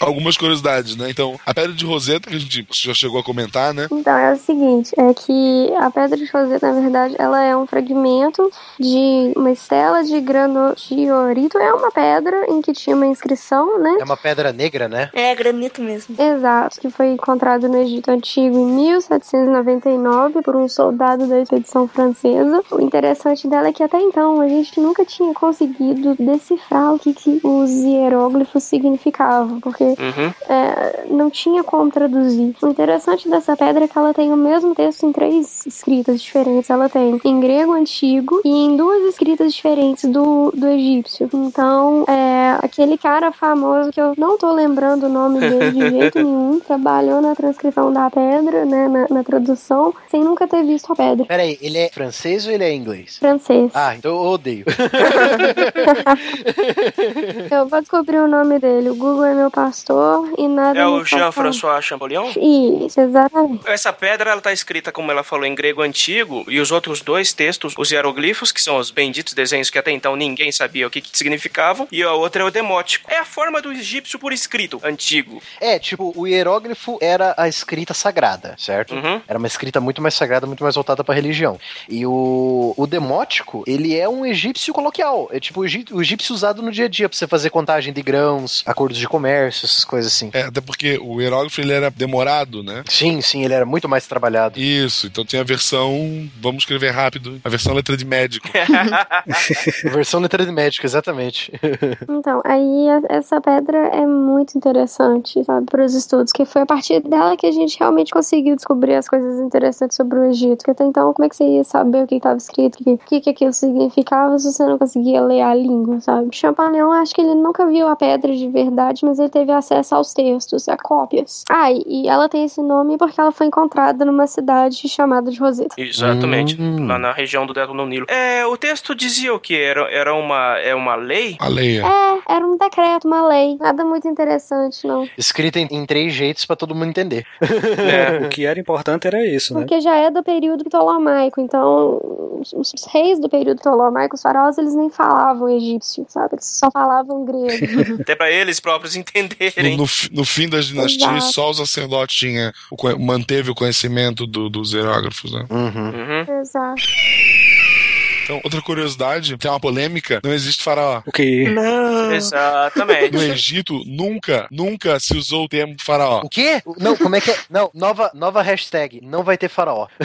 algumas 0.00 0.36
curiosidades, 0.36 0.96
né? 0.96 1.10
Então, 1.10 1.38
a 1.44 1.54
pedra 1.54 1.72
de 1.72 1.84
Roseta, 1.84 2.28
que 2.28 2.36
a 2.36 2.38
gente 2.38 2.66
já 2.70 2.94
chegou 2.94 3.20
a 3.20 3.24
comentar, 3.24 3.72
né? 3.72 3.88
Então, 3.90 4.16
é 4.16 4.32
o 4.32 4.36
seguinte, 4.36 4.92
é 4.96 5.14
que 5.14 5.72
a 5.78 5.90
pedra 5.90 6.16
de 6.16 6.26
Roseta, 6.26 6.72
na 6.72 6.80
verdade, 6.80 7.14
ela 7.18 7.42
é 7.42 7.56
um 7.56 7.66
fragmento 7.66 8.50
de 8.78 9.32
uma 9.36 9.50
estela 9.50 10.02
de 10.04 10.20
granodiorito. 10.20 11.58
É 11.58 11.72
uma 11.72 11.90
pedra 11.90 12.46
em 12.48 12.60
que 12.60 12.72
tinha 12.72 12.96
uma 12.96 13.06
inscrição, 13.06 13.78
né? 13.78 13.96
É 14.00 14.04
uma 14.04 14.16
pedra 14.16 14.52
negra, 14.52 14.88
né? 14.88 15.10
É, 15.12 15.34
granito 15.34 15.80
mesmo. 15.80 16.14
Exato, 16.18 16.80
que 16.80 16.90
foi 16.90 17.08
encontrado 17.08 17.68
no 17.68 17.76
Egito 17.78 18.10
Antigo 18.10 18.56
em 18.56 18.66
1799 18.66 20.42
por 20.42 20.56
um 20.56 20.68
soldado 20.68 21.26
da 21.26 21.40
expedição 21.40 21.88
francesa. 21.88 22.62
O 22.70 22.80
interessante 22.80 23.48
dela 23.48 23.68
é 23.68 23.72
que 23.72 23.82
até 23.82 24.00
então 24.00 24.40
a 24.40 24.48
gente 24.48 24.78
nunca 24.80 25.04
tinha 25.04 25.32
conseguido 25.32 26.14
decifrar 26.18 26.94
o 26.94 26.98
que, 26.98 27.14
que 27.14 27.40
os 27.42 27.70
hieróglifos 27.70 28.62
significavam, 28.64 29.60
porque 29.60 29.85
uhum. 29.90 30.32
é, 30.48 31.04
não 31.08 31.30
tinha 31.30 31.62
como 31.62 31.90
traduzir. 31.90 32.54
O 32.62 32.68
interessante 32.68 33.28
dessa 33.28 33.56
pedra 33.56 33.84
é 33.84 33.88
que 33.88 33.98
ela 33.98 34.12
tem 34.12 34.32
o 34.32 34.36
mesmo 34.36 34.74
texto 34.74 35.06
em 35.06 35.12
três 35.12 35.64
escritas 35.66 36.20
diferentes. 36.20 36.70
Ela 36.70 36.88
tem 36.88 37.20
em 37.24 37.40
grego 37.40 37.72
antigo 37.72 38.40
e 38.44 38.48
em 38.48 38.76
duas 38.76 39.02
escritas 39.04 39.54
diferentes 39.54 40.04
do, 40.04 40.52
do 40.54 40.68
egípcio. 40.68 41.28
Então, 41.32 42.04
é, 42.08 42.58
aquele 42.62 42.98
cara 42.98 43.32
famoso 43.32 43.90
que 43.90 44.00
eu 44.00 44.14
não 44.16 44.36
tô 44.36 44.52
lembrando 44.52 45.06
o 45.06 45.08
nome 45.08 45.40
dele 45.40 45.70
de 45.70 45.90
jeito 45.90 46.18
nenhum, 46.22 46.60
trabalhou 46.60 47.20
na 47.20 47.34
transcrição 47.34 47.92
da 47.92 48.10
pedra, 48.10 48.64
né, 48.64 48.88
na, 48.88 49.06
na 49.08 49.24
tradução, 49.24 49.94
sem 50.10 50.24
nunca 50.24 50.46
ter 50.46 50.64
visto 50.64 50.92
a 50.92 50.96
pedra. 50.96 51.26
Peraí, 51.26 51.58
ele 51.60 51.78
é 51.78 51.88
francês 51.88 52.46
ou 52.46 52.52
ele 52.52 52.64
é 52.64 52.74
inglês? 52.74 53.18
Francês. 53.18 53.70
Ah, 53.74 53.94
então 53.94 54.12
eu 54.12 54.22
odeio. 54.22 54.64
eu 57.50 57.68
vou 57.68 57.80
descobrir 57.80 58.18
o 58.18 58.28
nome 58.28 58.58
dele. 58.58 58.90
O 58.90 58.94
Google 58.94 59.24
é 59.24 59.34
meu 59.34 59.50
parceiro 59.50 59.75
pastor 59.76 60.32
e 60.38 60.48
nada. 60.48 60.78
É 60.78 60.86
o 60.86 61.04
Jean-François 61.04 61.84
Champollion? 61.84 62.30
Isso, 62.30 63.00
exatamente. 63.00 63.68
Essa 63.68 63.92
pedra 63.92 64.30
ela 64.30 64.40
tá 64.40 64.52
escrita, 64.52 64.90
como 64.90 65.10
ela 65.10 65.22
falou, 65.22 65.44
em 65.44 65.54
grego 65.54 65.82
antigo, 65.82 66.44
e 66.48 66.58
os 66.58 66.70
outros 66.70 67.02
dois 67.02 67.32
textos, 67.32 67.74
os 67.76 67.90
hieroglifos, 67.90 68.50
que 68.50 68.60
são 68.60 68.78
os 68.78 68.90
benditos 68.90 69.34
desenhos 69.34 69.68
que 69.68 69.78
até 69.78 69.90
então 69.90 70.16
ninguém 70.16 70.50
sabia 70.50 70.86
o 70.86 70.90
que, 70.90 71.00
que 71.00 71.16
significavam, 71.16 71.86
e 71.92 72.02
a 72.02 72.12
outra 72.12 72.42
é 72.42 72.46
o 72.46 72.50
demótico. 72.50 73.10
É 73.10 73.18
a 73.18 73.24
forma 73.24 73.60
do 73.60 73.72
egípcio 73.72 74.18
por 74.18 74.32
escrito, 74.32 74.80
antigo. 74.82 75.42
É, 75.60 75.78
tipo, 75.78 76.12
o 76.16 76.26
hieróglifo 76.26 76.98
era 77.00 77.34
a 77.36 77.48
escrita 77.48 77.92
sagrada, 77.92 78.54
certo? 78.58 78.94
Uhum. 78.94 79.20
Era 79.26 79.38
uma 79.38 79.46
escrita 79.46 79.80
muito 79.80 80.00
mais 80.00 80.14
sagrada, 80.14 80.46
muito 80.46 80.62
mais 80.62 80.74
voltada 80.74 81.04
pra 81.04 81.14
religião. 81.14 81.58
E 81.88 82.06
o, 82.06 82.74
o 82.76 82.86
demótico, 82.86 83.62
ele 83.66 83.96
é 83.98 84.08
um 84.08 84.24
egípcio 84.24 84.72
coloquial. 84.72 85.28
É 85.32 85.40
tipo 85.40 85.60
o 85.60 86.00
egípcio 86.00 86.34
usado 86.34 86.62
no 86.62 86.70
dia 86.70 86.86
a 86.86 86.88
dia 86.88 87.08
pra 87.08 87.16
você 87.16 87.26
fazer 87.26 87.50
contagem 87.50 87.92
de 87.92 88.02
grãos, 88.02 88.62
acordos 88.66 88.98
de 88.98 89.08
comércio, 89.08 89.65
essas 89.66 89.84
coisas 89.84 90.12
assim. 90.12 90.30
É, 90.32 90.42
até 90.42 90.60
porque 90.60 90.98
o 91.02 91.20
hierógrafo 91.20 91.60
ele 91.60 91.72
era 91.72 91.90
demorado, 91.90 92.62
né? 92.62 92.82
Sim, 92.88 93.20
sim, 93.20 93.44
ele 93.44 93.54
era 93.54 93.66
muito 93.66 93.88
mais 93.88 94.06
trabalhado. 94.06 94.58
Isso, 94.58 95.06
então 95.06 95.24
tem 95.24 95.40
a 95.40 95.44
versão, 95.44 96.28
vamos 96.40 96.62
escrever 96.62 96.90
rápido, 96.90 97.40
a 97.44 97.48
versão 97.48 97.74
letra 97.74 97.96
de 97.96 98.04
médico. 98.04 98.48
a 98.54 99.24
versão 99.90 100.20
letra 100.20 100.44
de 100.44 100.52
médico, 100.52 100.86
exatamente. 100.86 101.52
então, 102.08 102.40
aí 102.44 102.86
essa 103.08 103.40
pedra 103.40 103.78
é 103.88 104.06
muito 104.06 104.56
interessante, 104.56 105.42
sabe, 105.44 105.66
para 105.66 105.84
os 105.84 105.94
estudos, 105.94 106.32
que 106.32 106.44
foi 106.44 106.62
a 106.62 106.66
partir 106.66 107.00
dela 107.00 107.36
que 107.36 107.46
a 107.46 107.52
gente 107.52 107.78
realmente 107.78 108.12
conseguiu 108.12 108.56
descobrir 108.56 108.94
as 108.94 109.08
coisas 109.08 109.40
interessantes 109.40 109.96
sobre 109.96 110.18
o 110.18 110.24
Egito, 110.24 110.64
que 110.64 110.70
até 110.70 110.84
então 110.84 111.12
como 111.12 111.26
é 111.26 111.28
que 111.28 111.36
você 111.36 111.44
ia 111.44 111.64
saber 111.64 112.04
o 112.04 112.06
que 112.06 112.16
estava 112.16 112.36
escrito, 112.36 112.78
o 112.86 112.98
que, 112.98 113.20
que 113.20 113.30
aquilo 113.30 113.52
significava 113.52 114.38
se 114.38 114.52
você 114.52 114.64
não 114.64 114.78
conseguia 114.78 115.20
ler 115.20 115.42
a 115.42 115.54
língua, 115.54 116.00
sabe? 116.00 116.28
Champollion, 116.32 116.90
acho 116.92 117.14
que 117.14 117.20
ele 117.20 117.34
nunca 117.34 117.66
viu 117.66 117.88
a 117.88 117.96
pedra 117.96 118.34
de 118.34 118.48
verdade, 118.48 119.04
mas 119.04 119.18
ele 119.18 119.28
teve 119.28 119.52
acesso 119.56 119.94
aos 119.94 120.12
textos, 120.12 120.68
a 120.68 120.76
cópias. 120.76 121.44
Ah, 121.50 121.70
e 121.70 122.08
ela 122.08 122.28
tem 122.28 122.44
esse 122.44 122.62
nome 122.62 122.96
porque 122.98 123.20
ela 123.20 123.32
foi 123.32 123.46
encontrada 123.46 124.04
numa 124.04 124.26
cidade 124.26 124.88
chamada 124.88 125.30
de 125.30 125.38
Roseta. 125.38 125.74
Exatamente, 125.78 126.60
hum. 126.60 126.86
lá 126.86 126.98
na 126.98 127.12
região 127.12 127.46
do 127.46 127.52
Delta 127.52 127.72
do 127.72 127.86
Nilo. 127.86 128.06
É, 128.08 128.46
o 128.46 128.56
texto 128.56 128.94
dizia 128.94 129.34
o 129.34 129.40
que? 129.40 129.56
Era, 129.56 129.90
era 129.90 130.14
uma, 130.14 130.58
é 130.58 130.74
uma 130.74 130.94
lei? 130.94 131.36
A 131.38 131.48
lei, 131.48 131.78
é. 131.78 131.82
É, 131.82 132.34
era 132.34 132.46
um 132.46 132.56
decreto, 132.56 133.06
uma 133.06 133.26
lei. 133.28 133.56
Nada 133.58 133.84
muito 133.84 134.08
interessante, 134.08 134.86
não. 134.86 135.08
Escrita 135.16 135.58
em, 135.58 135.68
em 135.70 135.86
três 135.86 136.12
jeitos 136.12 136.44
para 136.44 136.56
todo 136.56 136.74
mundo 136.74 136.88
entender. 136.88 137.24
É, 137.40 138.24
o 138.26 138.28
que 138.28 138.44
era 138.44 138.58
importante 138.58 139.06
era 139.06 139.24
isso, 139.24 139.54
né? 139.54 139.60
Porque 139.60 139.80
já 139.80 139.96
é 139.96 140.10
do 140.10 140.22
período 140.22 140.64
ptolomaico, 140.64 141.40
então 141.40 142.00
os, 142.40 142.52
os 142.52 142.72
reis 142.92 143.18
do 143.18 143.28
período 143.28 143.58
ptolomaico, 143.58 144.14
os 144.14 144.22
faraós, 144.22 144.58
eles 144.58 144.74
nem 144.74 144.90
falavam 144.90 145.48
egípcio, 145.48 146.04
sabe? 146.08 146.34
Eles 146.34 146.46
só 146.46 146.70
falavam 146.70 147.24
grego. 147.24 148.00
Até 148.00 148.14
para 148.14 148.30
eles 148.30 148.60
próprios 148.60 148.96
entenderem 148.96 149.45
no, 149.56 149.76
no, 149.76 149.86
no, 150.12 150.24
fim 150.24 150.48
das 150.48 150.66
dinastias, 150.66 151.16
Exato. 151.16 151.32
só 151.32 151.50
o 151.50 151.54
sacerdote 151.54 152.16
tinha, 152.16 152.52
o, 152.70 152.98
manteve 152.98 153.50
o 153.50 153.54
conhecimento 153.54 154.26
do, 154.26 154.48
dos 154.48 154.72
hierógrafos, 154.72 155.32
né? 155.32 155.46
Uhum. 155.50 155.90
Uhum. 155.90 156.40
Exato. 156.40 156.82
Então, 158.26 158.40
outra 158.42 158.60
curiosidade, 158.60 159.36
tem 159.36 159.48
uma 159.48 159.60
polêmica, 159.60 160.20
não 160.24 160.32
existe 160.32 160.64
faraó. 160.64 161.00
O 161.06 161.12
quê? 161.12 161.48
Não. 161.48 162.12
Exatamente. 162.12 163.14
No 163.14 163.22
Egito, 163.22 163.80
nunca, 163.86 164.48
nunca 164.50 164.98
se 164.98 165.16
usou 165.16 165.44
o 165.44 165.48
termo 165.48 165.76
faraó. 165.80 166.22
O 166.24 166.28
quê? 166.28 166.60
Não, 166.76 166.96
como 166.96 167.14
é 167.14 167.20
que 167.20 167.30
é? 167.30 167.38
Não, 167.48 167.70
nova, 167.72 168.10
nova 168.12 168.42
hashtag, 168.42 169.00
não 169.00 169.22
vai 169.22 169.38
ter 169.38 169.48
faraó. 169.48 169.86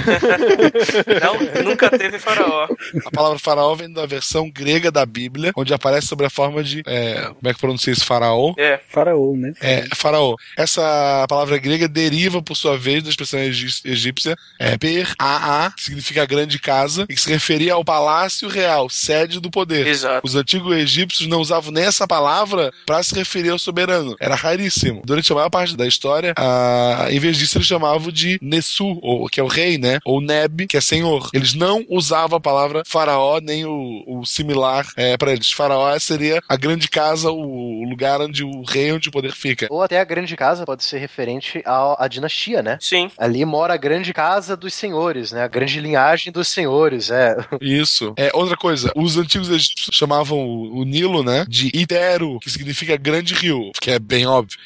não, 1.19 1.63
nunca 1.63 1.89
teve 1.89 2.19
faraó. 2.19 2.67
A 3.07 3.09
palavra 3.09 3.39
faraó 3.39 3.73
vem 3.73 3.91
da 3.91 4.05
versão 4.05 4.51
grega 4.51 4.91
da 4.91 5.03
Bíblia, 5.03 5.51
onde 5.57 5.73
aparece 5.73 6.05
sobre 6.05 6.27
a 6.27 6.29
forma 6.29 6.63
de, 6.63 6.83
é, 6.85 7.23
como 7.23 7.49
é 7.49 7.53
que 7.55 7.59
pronuncia 7.59 7.91
isso? 7.91 8.05
Faraó? 8.05 8.53
É. 8.55 8.79
Faraó, 8.87 9.33
né? 9.35 9.53
É, 9.59 9.87
faraó. 9.95 10.35
Essa 10.55 11.25
palavra 11.27 11.57
grega 11.57 11.87
deriva, 11.87 12.39
por 12.39 12.55
sua 12.55 12.77
vez, 12.77 13.01
da 13.01 13.09
expressão 13.09 13.39
egípcia 13.39 14.37
é, 14.59 14.77
per, 14.77 15.11
a, 15.17 15.65
a, 15.65 15.71
que 15.71 15.85
significa 15.85 16.23
grande 16.23 16.59
casa, 16.59 17.07
e 17.09 17.15
que 17.15 17.21
se 17.21 17.31
referia 17.31 17.73
ao 17.73 17.83
palácio 17.83 18.10
palácio 18.11 18.49
real, 18.49 18.89
sede 18.89 19.39
do 19.39 19.49
poder. 19.49 19.87
Exato. 19.87 20.27
Os 20.27 20.35
antigos 20.35 20.75
egípcios 20.75 21.29
não 21.29 21.39
usavam 21.39 21.71
nem 21.71 21.85
essa 21.85 22.05
palavra 22.05 22.71
para 22.85 23.01
se 23.01 23.15
referir 23.15 23.49
ao 23.49 23.57
soberano. 23.57 24.17
Era 24.19 24.35
raríssimo. 24.35 25.01
Durante 25.05 25.31
a 25.31 25.35
maior 25.35 25.49
parte 25.49 25.77
da 25.77 25.87
história, 25.87 26.33
a... 26.37 27.07
em 27.09 27.19
vez 27.19 27.37
disso, 27.37 27.57
eles 27.57 27.67
chamavam 27.67 28.11
de 28.11 28.37
Nessu, 28.41 28.99
ou, 29.01 29.27
que 29.29 29.39
é 29.39 29.43
o 29.43 29.47
rei, 29.47 29.77
né? 29.77 29.99
Ou 30.03 30.19
Neb, 30.19 30.67
que 30.67 30.75
é 30.75 30.81
senhor. 30.81 31.29
Eles 31.33 31.53
não 31.53 31.85
usavam 31.89 32.37
a 32.37 32.41
palavra 32.41 32.83
faraó, 32.85 33.39
nem 33.41 33.65
o, 33.65 34.03
o 34.05 34.25
similar 34.25 34.85
é, 34.97 35.15
para 35.15 35.31
eles. 35.31 35.51
Faraó 35.51 35.97
seria 35.97 36.41
a 36.49 36.57
grande 36.57 36.89
casa, 36.89 37.31
o 37.31 37.85
lugar 37.89 38.19
onde 38.19 38.43
o 38.43 38.61
rei, 38.63 38.91
onde 38.91 39.07
o 39.07 39.11
poder 39.11 39.31
fica. 39.31 39.67
Ou 39.69 39.81
até 39.81 40.01
a 40.01 40.03
grande 40.03 40.35
casa 40.35 40.65
pode 40.65 40.83
ser 40.83 40.97
referente 40.97 41.63
à, 41.65 42.03
à 42.03 42.07
dinastia, 42.09 42.61
né? 42.61 42.77
Sim. 42.81 43.09
Ali 43.17 43.45
mora 43.45 43.73
a 43.75 43.77
grande 43.77 44.13
casa 44.13 44.57
dos 44.57 44.73
senhores, 44.73 45.31
né? 45.31 45.43
A 45.43 45.47
grande 45.47 45.79
linhagem 45.79 46.33
dos 46.33 46.49
senhores, 46.49 47.09
é. 47.09 47.37
Isso. 47.61 48.00
Isso. 48.01 48.13
É, 48.17 48.31
outra 48.33 48.57
coisa, 48.57 48.91
os 48.95 49.17
antigos 49.17 49.49
egípcios 49.49 49.95
chamavam 49.95 50.39
o, 50.39 50.79
o 50.79 50.83
Nilo, 50.83 51.23
né, 51.23 51.45
de 51.47 51.71
Itero, 51.73 52.39
que 52.39 52.49
significa 52.49 52.97
grande 52.97 53.33
rio, 53.33 53.71
que 53.79 53.91
é 53.91 53.99
bem 53.99 54.25
óbvio. 54.25 54.57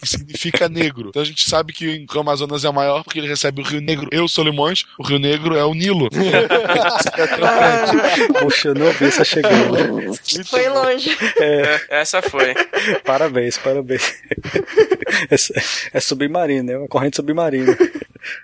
que 0.00 0.06
significa 0.08 0.68
negro. 0.68 1.10
Então 1.10 1.22
a 1.22 1.24
gente 1.24 1.48
sabe 1.48 1.72
que 1.72 2.04
o 2.12 2.20
Amazonas 2.20 2.64
é 2.64 2.68
o 2.68 2.74
maior 2.74 3.04
porque 3.04 3.18
ele 3.18 3.28
recebe 3.28 3.62
o 3.62 3.64
Rio 3.64 3.80
Negro 3.80 4.08
e 4.12 4.18
o 4.18 4.28
Solimões. 4.28 4.84
O 4.98 5.06
Rio 5.06 5.18
Negro 5.18 5.56
é 5.56 5.64
o 5.64 5.74
Nilo. 5.74 6.08
Puxa, 8.40 8.68
eu 8.68 8.74
não 8.74 8.90
vi 8.92 9.06
essa 9.06 9.24
chegando. 9.24 10.14
Foi 10.46 10.68
longe. 10.68 11.16
É. 11.40 12.00
Essa 12.00 12.22
foi. 12.22 12.54
Parabéns, 13.04 13.58
parabéns. 13.58 14.14
É, 15.30 15.98
é 15.98 16.00
submarino, 16.00 16.64
né? 16.64 16.78
Uma 16.78 16.88
corrente 16.88 17.16
submarina. 17.16 17.76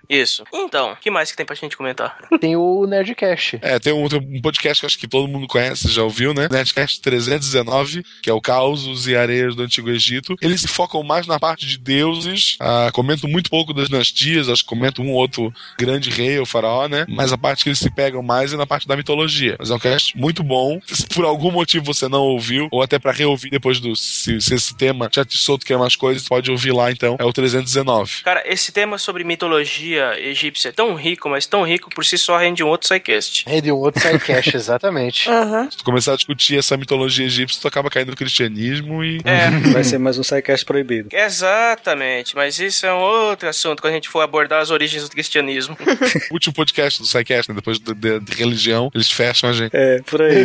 Isso. 0.09 0.45
Então, 0.53 0.93
o 0.93 0.97
que 0.97 1.11
mais 1.11 1.31
que 1.31 1.37
tem 1.37 1.47
pra 1.47 1.55
gente 1.55 1.77
comentar? 1.77 2.17
Tem 2.41 2.57
o 2.57 2.87
Nerdcast. 2.87 3.59
É, 3.63 3.79
tem 3.79 3.93
um, 3.93 4.09
tem 4.09 4.19
um 4.19 4.41
podcast 4.41 4.81
que 4.81 4.87
acho 4.87 4.99
que 4.99 5.09
todo 5.09 5.29
mundo 5.29 5.47
conhece, 5.47 5.89
já 5.89 6.03
ouviu, 6.03 6.35
né? 6.35 6.49
Nerdcast 6.51 7.01
319, 7.01 8.05
que 8.23 8.29
é 8.29 8.33
o 8.33 8.41
Causos 8.41 9.07
e 9.07 9.17
Areias 9.17 9.55
do 9.55 9.63
Antigo 9.63 9.91
Egito. 9.91 10.37
Eles 10.41 10.63
se 10.63 10.69
focam 10.69 11.03
mais 11.03 11.27
na 11.27 11.39
parte 11.39 11.67
de 11.67 11.79
deuses, 11.79 12.57
ah, 12.61 12.91
comentam 12.93 13.29
muito 13.29 13.51
pouco 13.51 13.73
das 13.73 13.89
dinastias, 13.89 14.49
acho 14.49 14.63
que 14.63 14.69
comentam 14.69 15.05
um 15.05 15.13
ou 15.13 15.17
outro 15.17 15.53
grande 15.79 16.11
rei 16.11 16.39
ou 16.39 16.47
faraó, 16.47 16.87
né? 16.89 17.07
Mas 17.09 17.33
a 17.33 17.39
parte 17.39 17.65
que 17.65 17.71
eles 17.71 17.79
se 17.79 17.91
pegam 17.91 18.23
mais 18.23 18.53
é 18.53 18.57
na 18.57 18.67
parte 18.67 18.87
da 18.87 18.97
mitologia. 18.97 19.57
Mas 19.59 19.71
é 19.71 19.75
um 19.75 19.79
cast 19.79 20.17
muito 20.17 20.43
bom. 20.43 20.81
Se 20.87 21.07
por 21.07 21.25
algum 21.25 21.51
motivo 21.51 21.85
você 21.85 22.09
não 22.09 22.23
ouviu, 22.23 22.69
ou 22.71 22.83
até 22.83 22.99
para 22.99 23.13
reouvir 23.13 23.51
depois 23.51 23.81
do. 23.81 23.97
Se, 23.97 24.41
se, 24.41 24.55
esse 24.55 24.77
tema 24.77 25.09
já 25.13 25.25
te 25.25 25.39
solto 25.39 25.65
que 25.65 25.73
é 25.73 25.77
mais 25.77 25.97
coisas, 25.97 26.29
pode 26.29 26.51
ouvir 26.51 26.73
lá 26.73 26.91
então. 26.91 27.17
É 27.19 27.25
o 27.25 27.33
319. 27.33 28.23
Cara, 28.23 28.43
esse 28.47 28.73
tema 28.73 28.99
sobre 28.99 29.25
mitologia 29.25 29.74
egípcia 29.83 30.69
é 30.69 30.73
tão 30.73 30.95
rico, 30.95 31.29
mas 31.29 31.47
tão 31.47 31.63
rico 31.65 31.91
por 31.91 32.05
si 32.05 32.17
só 32.19 32.37
rende 32.37 32.63
um 32.63 32.69
outro 32.69 32.87
sidecast. 32.87 33.45
Rende 33.47 33.73
um 33.73 33.77
outro 33.77 34.01
sidecast, 34.01 34.55
exatamente. 34.57 35.29
Uhum. 35.29 35.71
Se 35.71 35.77
tu 35.79 35.85
começar 35.85 36.13
a 36.13 36.17
discutir 36.17 36.59
essa 36.59 36.77
mitologia 36.77 37.27
egípcia, 37.27 37.61
tu 37.61 37.69
acaba 37.69 37.91
caindo 37.91 38.11
no 38.11 38.17
cristianismo 38.17 39.05
e. 39.05 39.21
É. 39.25 39.51
Vai 39.73 39.85
ser 39.85 39.99
mais 39.99 40.19
um 40.19 40.23
sidecast 40.23 40.65
proibido. 40.65 41.09
Exatamente, 41.13 42.37
mas 42.37 42.59
isso 42.59 42.87
é 42.87 42.93
um 42.93 42.99
outro 42.99 43.49
assunto 43.49 43.81
quando 43.81 43.93
a 43.93 43.95
gente 43.95 44.09
for 44.09 44.21
abordar 44.21 44.61
as 44.61 44.71
origens 44.71 45.03
do 45.05 45.11
cristianismo. 45.11 45.77
o 46.31 46.35
último 46.35 46.55
podcast 46.55 47.01
do 47.01 47.07
sidecast, 47.07 47.51
né? 47.51 47.57
depois 47.57 47.79
de, 47.79 47.95
de, 47.95 48.21
de, 48.21 48.35
religião, 48.37 48.91
eles 48.95 49.11
fecham 49.11 49.51
a 49.51 49.53
gente. 49.53 49.75
É, 49.75 50.01
por 50.03 50.23
aí. 50.23 50.45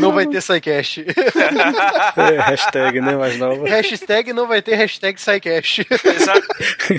não 0.00 0.12
vai 0.12 0.26
ter 0.26 0.40
sidecast. 0.40 1.04
é, 2.16 2.40
hashtag, 2.42 3.00
né? 3.00 3.16
Mais 3.16 3.36
nova. 3.36 3.68
Hashtag 3.68 4.32
não 4.32 4.46
vai 4.46 4.62
ter 4.62 4.74
hashtag 4.74 5.20
sidecast. 5.20 5.86
Exato. 6.04 6.46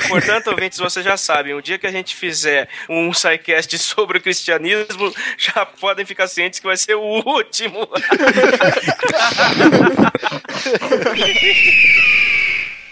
Portanto, 0.08 0.51
ouvintes, 0.52 0.78
vocês 0.78 1.04
já 1.04 1.18
sabem, 1.18 1.54
o 1.54 1.62
dia 1.62 1.78
que 1.78 1.88
a 1.88 1.92
gente 1.92 2.16
fizer 2.16 2.70
um 2.90 3.14
sidecast 3.14 3.78
sobre 3.80 4.18
o 4.18 4.22
cristianismo, 4.22 5.14
já 5.38 5.66
podem 5.66 6.06
ficar 6.06 6.28
cientes 6.28 6.60
que 6.60 6.68
vai 6.68 6.78
ser 6.78 6.96
o 6.96 7.24
último. 7.26 7.88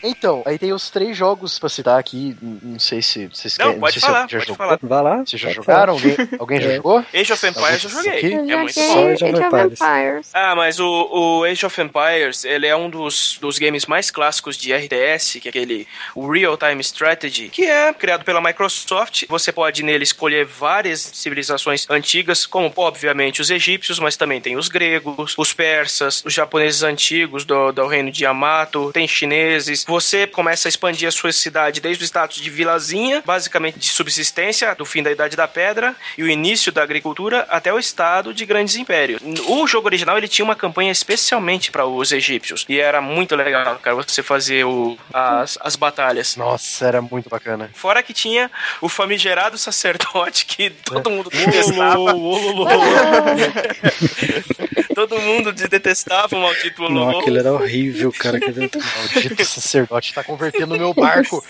Então, 0.03 0.43
aí 0.45 0.57
tem 0.57 0.73
os 0.73 0.89
três 0.89 1.15
jogos 1.15 1.59
pra 1.59 1.69
citar 1.69 1.99
aqui. 1.99 2.35
Não 2.41 2.80
sei 2.80 3.01
se 3.01 3.27
vocês 3.27 3.57
não, 3.57 3.65
querem. 3.67 3.80
Pode 3.80 3.95
não 3.95 4.07
falar, 4.07 4.30
se 4.30 4.35
pode 4.35 4.47
já 4.47 4.55
falar. 4.55 4.73
Jogou. 4.73 4.89
Vai 4.89 5.03
lá. 5.03 5.17
Vocês 5.26 5.41
já 5.41 5.49
jogaram? 5.51 5.93
Alguém, 5.93 6.15
alguém 6.39 6.61
já 6.61 6.76
jogou? 6.76 7.05
Age 7.13 7.34
of 7.34 7.47
Empires 7.47 7.84
eu 7.84 7.89
joguei. 7.89 8.34
É 8.34 8.57
muito 8.57 8.80
bom. 8.80 9.07
Age 9.09 9.26
of 9.26 9.73
Empires. 9.73 10.30
Ah, 10.34 10.55
mas 10.55 10.80
o, 10.80 11.09
o 11.11 11.43
Age 11.43 11.65
of 11.65 11.81
Empires, 11.81 12.45
ele 12.45 12.67
é 12.67 12.76
um 12.76 12.89
dos, 12.89 13.38
dos 13.41 13.59
games 13.59 13.85
mais 13.85 14.09
clássicos 14.09 14.57
de 14.57 14.73
RTS, 14.73 15.39
que 15.39 15.47
é 15.47 15.49
aquele 15.49 15.88
Real 16.15 16.57
Time 16.57 16.81
Strategy, 16.81 17.49
que 17.49 17.65
é 17.65 17.93
criado 17.93 18.23
pela 18.23 18.41
Microsoft. 18.41 19.26
Você 19.27 19.51
pode 19.51 19.84
nele 19.84 20.03
escolher 20.03 20.45
várias 20.45 20.99
civilizações 21.01 21.85
antigas, 21.89 22.45
como 22.45 22.71
obviamente 22.76 23.41
os 23.41 23.49
egípcios, 23.49 23.99
mas 23.99 24.15
também 24.15 24.39
tem 24.39 24.55
os 24.55 24.69
gregos, 24.69 25.35
os 25.38 25.53
persas, 25.53 26.23
os 26.26 26.34
japoneses 26.34 26.84
antigos 26.84 27.45
do, 27.45 27.71
do 27.71 27.88
reino 27.88 28.11
de 28.11 28.23
Yamato, 28.23 28.91
tem 28.93 29.07
chineses. 29.07 29.85
Você 29.90 30.28
começa 30.28 30.68
a 30.68 30.70
expandir 30.70 31.07
a 31.07 31.11
sua 31.11 31.32
cidade 31.32 31.82
desde 31.82 32.03
o 32.03 32.06
status 32.06 32.38
de 32.38 32.48
vilazinha, 32.48 33.24
basicamente 33.26 33.80
de 33.80 33.88
subsistência, 33.88 34.76
do 34.76 34.86
fim 34.86 35.02
da 35.02 35.11
Idade 35.11 35.36
da 35.36 35.48
Pedra 35.48 35.95
e 36.16 36.22
o 36.22 36.30
início 36.30 36.72
da 36.72 36.84
agricultura, 36.84 37.48
até 37.49 37.74
o 37.74 37.80
estado 37.80 38.32
de 38.32 38.45
grandes 38.45 38.76
impérios. 38.76 39.20
O 39.48 39.66
jogo 39.66 39.88
original 39.88 40.16
ele 40.16 40.28
tinha 40.28 40.45
uma 40.45 40.56
campanha 40.56 40.91
especialmente 40.91 41.72
para 41.72 41.88
os 41.88 42.11
egípcios 42.11 42.68
e 42.70 42.80
era 42.80 43.02
muito 43.02 43.36
legal, 43.36 43.80
cara, 43.80 43.95
você 43.95 44.22
fazer 44.22 44.64
o, 44.64 44.95
as, 45.11 45.57
as 45.60 45.76
batalhas. 45.76 46.36
Nossa, 46.36 46.86
era 46.86 47.02
muito 47.02 47.28
bacana. 47.28 47.72
Fora 47.74 48.03
que 48.03 48.14
tinha 48.14 48.52
o 48.82 48.90
famigerado 48.90 49.57
sacerdote 49.57 50.45
que 50.45 50.70
todo 50.70 51.10
mundo 51.10 51.32
detestava. 51.32 51.95
todo 54.94 55.20
mundo 55.20 55.52
detestava 55.52 56.36
o 56.36 56.41
maldito 56.41 56.84
Não, 56.84 57.02
Ololô. 57.02 57.22
aquele 57.22 57.40
era 57.40 57.52
horrível, 57.52 58.11
cara. 58.11 58.40
Maldito 58.40 59.45
sacerdote 59.45 59.78
tá 59.88 60.23
convertendo 60.23 60.77
meu 60.77 60.93
barco. 60.95 61.43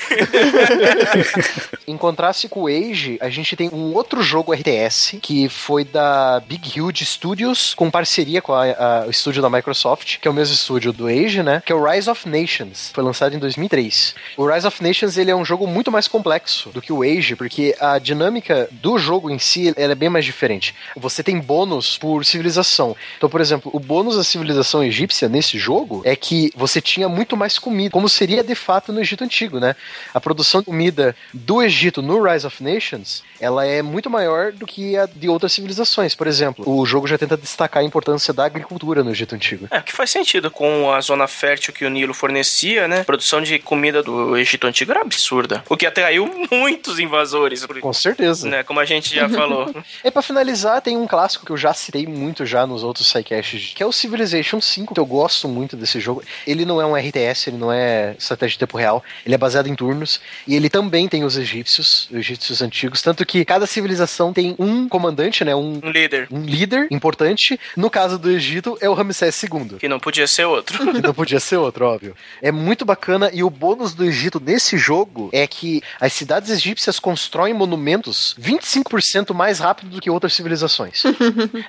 em 1.88 1.97
contraste 1.97 2.47
com 2.47 2.64
o 2.64 2.68
Age, 2.68 3.18
a 3.22 3.30
gente 3.30 3.56
tem 3.56 3.69
um 3.69 3.93
outro 3.93 4.22
jogo 4.22 4.53
RTS 4.53 5.18
que 5.22 5.49
foi 5.49 5.84
da 5.84 6.39
Big 6.47 6.80
Huge 6.80 7.06
Studios, 7.06 7.73
com 7.73 7.89
parceria 7.89 8.41
com 8.41 8.53
a, 8.53 8.65
a- 8.65 9.06
o 9.07 9.10
estúdio 9.10 9.41
da 9.41 9.49
Microsoft, 9.49 10.18
que 10.19 10.27
é 10.27 10.31
o 10.31 10.34
mesmo 10.34 10.53
estúdio 10.53 10.91
do 10.93 11.07
Age, 11.07 11.41
né? 11.43 11.61
Que 11.65 11.72
é 11.72 11.76
o 11.76 11.84
Rise 11.84 12.10
of 12.10 12.27
Nations. 12.27 12.91
Foi 12.93 13.03
lançado 13.03 13.35
em 13.35 13.39
2003. 13.39 14.15
O 14.38 14.45
Rise 14.47 14.68
of 14.68 14.84
Nations 14.84 15.18
ele 15.18 15.31
é 15.31 15.35
um 15.35 15.45
jogo 15.45 15.65
muito 15.68 15.91
mais 15.91 16.07
complexo 16.07 16.69
do 16.69 16.81
que 16.81 16.91
o 16.93 17.01
Age, 17.03 17.35
porque 17.35 17.76
a 17.80 17.97
dinâmica 17.99 18.68
do 18.72 18.97
jogo 18.97 19.30
em 19.30 19.39
si 19.39 19.73
ela 19.76 19.93
é 19.93 19.95
bem 19.95 20.10
mais 20.10 20.26
diferente. 20.26 20.76
Você 20.95 21.23
tem 21.23 21.39
bônus 21.39 21.97
por 21.97 22.23
civilização. 22.26 22.95
Então, 23.18 23.30
por 23.30 23.41
exemplo, 23.41 23.72
o 23.73 23.80
bônus 23.80 24.15
da 24.15 24.23
civilização 24.23 24.84
egípcia 24.84 25.27
nesse 25.30 25.57
jogo 25.57 26.01
é 26.06 26.15
que 26.15 26.51
você 26.56 26.81
tinha 26.81 27.10
muito 27.10 27.35
mais 27.35 27.57
comida, 27.57 27.89
como 27.91 28.07
seria 28.19 28.43
de 28.43 28.53
fato 28.53 28.91
no 28.91 28.99
Egito 28.99 29.23
Antigo, 29.23 29.61
né? 29.61 29.73
A 30.13 30.19
produção 30.19 30.59
de 30.59 30.65
comida 30.65 31.15
do 31.33 31.63
Egito 31.63 32.01
no 32.01 32.21
Rise 32.21 32.45
of 32.45 32.61
Nations, 32.61 33.23
ela 33.39 33.65
é 33.65 33.81
muito 33.81 34.09
maior 34.09 34.51
do 34.51 34.65
que 34.67 34.97
a 34.97 35.05
de 35.05 35.29
outras 35.29 35.53
civilizações. 35.53 36.13
Por 36.13 36.27
exemplo, 36.27 36.69
o 36.69 36.85
jogo 36.85 37.07
já 37.07 37.17
tenta 37.17 37.37
destacar 37.37 37.81
a 37.81 37.85
importância 37.85 38.33
da 38.33 38.43
agricultura 38.43 39.05
no 39.05 39.11
Egito 39.11 39.35
Antigo. 39.35 39.67
É, 39.71 39.79
que 39.81 39.93
faz 39.93 40.09
sentido 40.09 40.51
com 40.51 40.91
a 40.91 40.99
zona 40.99 41.27
fértil 41.27 41.73
que 41.73 41.85
o 41.85 41.89
Nilo 41.89 42.13
fornecia, 42.13 42.89
né? 42.89 43.01
A 43.01 43.05
produção 43.05 43.41
de 43.41 43.57
comida 43.57 44.03
do 44.03 44.35
Egito 44.37 44.67
Antigo 44.67 44.91
era 44.91 45.01
absurda. 45.01 45.63
O 45.69 45.77
que 45.77 45.85
atraiu 45.85 46.29
muitos 46.51 46.99
invasores, 46.99 47.65
Com 47.65 47.93
certeza. 47.93 48.49
né? 48.49 48.63
Como 48.63 48.81
a 48.81 48.85
gente 48.85 49.15
já 49.15 49.29
falou. 49.29 49.73
E 50.03 50.11
pra 50.11 50.21
finalizar, 50.21 50.81
tem 50.81 50.97
um 50.97 51.07
clássico 51.07 51.45
que 51.45 51.51
eu 51.51 51.57
já 51.57 51.73
citei 51.73 52.05
muito 52.05 52.45
já 52.45 52.65
nos 52.65 52.83
outros 52.83 53.07
sidecasts, 53.07 53.73
que 53.75 53.83
é 53.83 53.85
o 53.85 53.91
Civilization 53.91 54.59
5, 54.59 54.93
que 54.93 54.99
eu 54.99 55.05
gosto 55.05 55.47
muito 55.47 55.75
desse 55.75 55.99
jogo. 55.99 56.23
Ele 56.45 56.65
não 56.65 56.81
é 56.81 56.85
um 56.85 56.95
RTS, 56.95 57.49
ele 57.49 57.57
não 57.57 57.71
é 57.71 58.09
estratégia 58.18 58.53
de 58.53 58.60
tempo 58.60 58.77
real, 58.77 59.03
ele 59.26 59.36
é 59.36 59.38
baseado 59.38 59.68
em 59.68 59.76
turnos, 59.76 60.19
e 60.48 60.56
ele 60.56 60.69
também 60.69 61.07
tem 61.07 61.23
os 61.23 61.38
egípcios, 61.38 62.07
os 62.11 62.18
egípcios 62.18 62.61
antigos, 62.61 63.02
tanto 63.02 63.26
que 63.26 63.44
cada 63.45 63.65
civilização 63.68 64.31
tem 64.34 64.56
um 64.60 64.88
comandante, 64.88 65.44
né, 65.45 65.56
um, 65.56 65.80
Um 65.84 65.90
líder. 65.91 66.27
um 66.31 66.41
líder 66.44 66.88
importante. 66.91 67.60
No 67.76 67.90
caso 67.90 68.18
do 68.18 68.30
Egito, 68.30 68.77
é 68.81 68.90
o 68.90 68.94
Ramsés 68.94 69.41
II. 69.44 69.77
Que 69.80 69.88
não 69.88 69.99
podia 69.99 70.27
ser 70.27 70.45
outro. 70.45 70.80
Que 70.99 71.02
não 71.02 71.14
podia 71.14 71.40
ser 71.40 71.57
outro, 71.57 71.86
óbvio. 71.86 72.15
É 72.41 72.52
muito 72.52 72.84
bacana 72.86 73.30
e 73.34 73.44
o 73.44 73.49
bônus 73.49 73.94
do 73.94 74.03
Egito 74.03 74.40
nesse 74.44 74.77
jogo 74.77 75.30
é 75.31 75.45
que 75.48 75.81
as 75.99 76.11
cidades 76.14 76.49
egípcias 76.49 76.99
constroem 76.99 77.53
monumentos 77.53 78.36
25% 78.41 79.34
mais 79.34 79.60
rápido 79.60 79.90
do 79.90 80.02
que 80.02 80.10
outras 80.10 80.34
civilizações. 80.34 81.03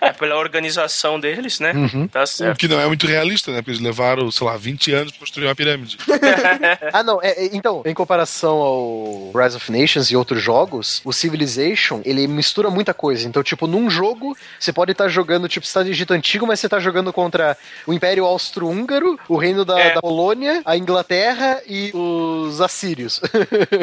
É, 0.01 0.13
pela 0.13 0.37
organização 0.37 1.19
deles, 1.21 1.61
né? 1.61 1.73
Uhum. 1.73 2.07
Tá 2.09 2.23
O 2.23 2.27
certo. 2.27 2.59
que 2.59 2.69
não 2.69 2.81
é 2.81 2.87
muito 2.87 3.07
realista, 3.07 3.51
né? 3.51 3.59
Porque 3.59 3.71
eles 3.73 3.81
levaram, 3.83 4.31
sei 4.31 4.47
lá, 4.47 4.57
20 4.57 4.93
anos 4.93 5.11
pra 5.13 5.21
construir 5.21 5.47
uma 5.47 5.55
pirâmide. 5.55 5.99
Ah, 6.93 7.03
não, 7.03 7.21
é, 7.23 7.31
é, 7.31 7.51
então, 7.53 7.83
em 7.85 7.95
comparação 7.95 8.57
ao 8.59 9.31
Rise 9.35 9.57
of 9.57 9.71
Nations 9.73 10.11
e 10.11 10.17
outros 10.17 10.43
jogos, 10.43 11.01
o 11.05 11.13
Civilization, 11.13 12.01
ele 12.05 12.27
mistura 12.27 12.71
muita 12.71 12.93
coisa. 12.93 13.27
Então, 13.29 13.43
tipo, 13.43 13.67
num 13.67 13.89
jogo, 13.91 14.37
você 14.59 14.73
pode 14.73 14.93
estar 14.93 15.09
jogando, 15.09 15.49
tipo, 15.49 15.65
Estado 15.67 15.85
do 15.87 15.91
Egito 15.91 16.13
Antigo, 16.13 16.47
mas 16.47 16.61
você 16.61 16.69
tá 16.69 16.79
jogando 16.81 17.13
contra 17.13 17.57
o 17.87 17.93
Império 17.93 18.25
Austro-Húngaro, 18.25 19.19
o 19.29 19.37
Reino 19.37 19.65
da, 19.65 19.79
É. 19.79 19.95
da 19.95 20.01
Polônia, 20.01 20.63
a 20.65 20.77
Inglaterra 20.77 21.61
e 21.67 21.91
os 21.95 22.61
Assírios. 22.61 23.21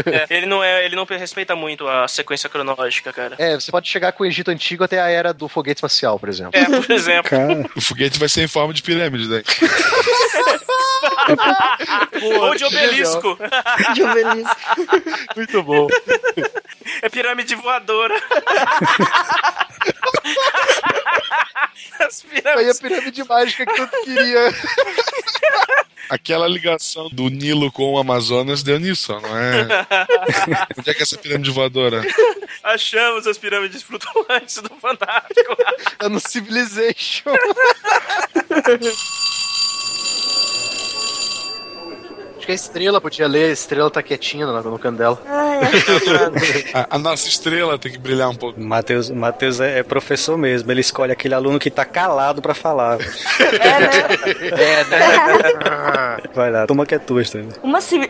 É, 0.06 0.26
ele, 0.36 0.46
não 0.46 0.64
é, 0.64 0.86
ele 0.86 0.96
não 0.96 1.06
respeita 1.06 1.56
muito 1.56 1.88
a 1.88 2.08
sequência 2.08 2.50
cronológica, 2.50 3.12
cara. 3.14 3.36
É, 3.38 3.56
você 3.56 3.72
pode 3.72 3.88
chegar 3.88 4.12
com 4.12 4.24
o 4.24 4.26
Egito 4.26 4.52
Antigo 4.52 4.84
até 4.84 5.00
a 5.02 5.08
era 5.10 5.34
do 5.34 5.48
foguete 5.48 5.78
espacial, 5.78 6.20
por 6.20 6.30
exemplo. 6.30 6.52
É, 6.60 6.66
por 6.66 6.92
exemplo. 6.92 7.30
Cara, 7.30 7.66
O 7.76 7.82
foguete 7.82 8.20
vai 8.20 8.30
ser 8.30 8.44
em 8.44 8.48
forma 8.48 8.74
de 8.74 8.82
pirâmide, 8.84 9.28
né? 9.28 9.44
Ou 12.42 12.56
de 12.56 12.66
obelisco. 12.66 13.38
De 13.94 14.04
obelisco. 14.04 14.56
Muito 15.36 15.64
bom. 15.64 15.88
É 17.02 17.10
pirâmide 17.10 17.56
voadora. 17.56 18.16
As 22.00 22.24
Aí 22.24 22.40
a 22.40 22.42
pirâmides. 22.42 22.80
pirâmide 22.80 23.24
mágica 23.28 23.66
que 23.66 23.82
eu 23.82 23.88
queria. 23.88 24.54
Aquela 26.10 26.48
ligação 26.48 27.10
do 27.10 27.28
Nilo 27.30 27.72
com 27.72 27.94
o 27.94 27.98
Amazonas 28.00 28.64
deu 28.64 28.80
nisso, 28.80 29.14
não 29.20 29.38
é? 29.38 29.68
Onde 30.78 30.90
é 30.90 30.94
que 30.94 31.00
é 31.00 31.04
essa 31.04 31.18
pirâmide 31.18 31.52
voadora? 31.52 32.02
Achamos 32.64 33.28
as 33.28 33.38
pirâmides 33.38 33.82
flutuantes 33.84 34.58
do 34.58 34.70
Fantástico. 34.80 35.56
É 36.00 36.08
no 36.08 36.20
Civilization. 36.20 37.34
Que 42.48 42.54
a 42.54 42.56
estrela 42.56 43.02
podia 43.02 43.28
ler, 43.28 43.50
a 43.50 43.54
estrela 43.54 43.92
tá 43.92 44.02
quietinha 44.02 44.46
no, 44.46 44.64
no 44.64 44.80
canto 44.80 44.98
dela. 44.98 45.20
a, 46.74 46.96
a, 46.96 46.98
nossa 46.98 47.28
estrela 47.28 47.78
tem 47.78 47.92
que 47.92 47.98
brilhar 47.98 48.30
um 48.30 48.36
pouco. 48.36 48.58
Matheus, 48.58 49.10
Matheus 49.10 49.60
é, 49.60 49.80
é, 49.80 49.84
professor 49.84 50.38
mesmo, 50.38 50.72
ele 50.72 50.80
escolhe 50.80 51.12
aquele 51.12 51.34
aluno 51.34 51.60
que 51.60 51.70
tá 51.70 51.84
calado 51.84 52.42
pra 52.42 52.54
falar. 52.54 53.00
É, 53.38 53.80
né? 53.80 53.90
É, 54.42 54.84
né? 54.86 56.30
Vai 56.34 56.52
lá, 56.52 56.66
toma 56.66 56.86
que 56.86 56.96
é 56.96 57.00
tua, 57.00 57.22
Estrela. 57.22 57.50
Uma 57.62 57.82
civil... 57.82 58.10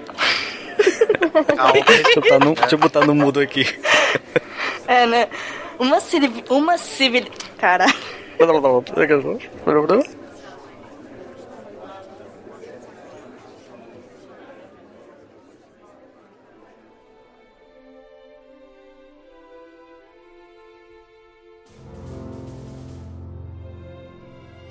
deixa, 1.85 2.19
eu 2.19 2.21
botar 2.21 2.39
no, 2.39 2.55
deixa 2.55 2.75
eu 2.75 2.79
botar 2.79 3.05
no 3.05 3.15
mudo 3.15 3.39
aqui. 3.39 3.65
É, 4.87 5.05
né? 5.05 5.27
Uma 5.79 5.99
civil... 5.99 6.31
Uma 6.49 6.77
civil... 6.77 7.25
Cara... 7.57 7.85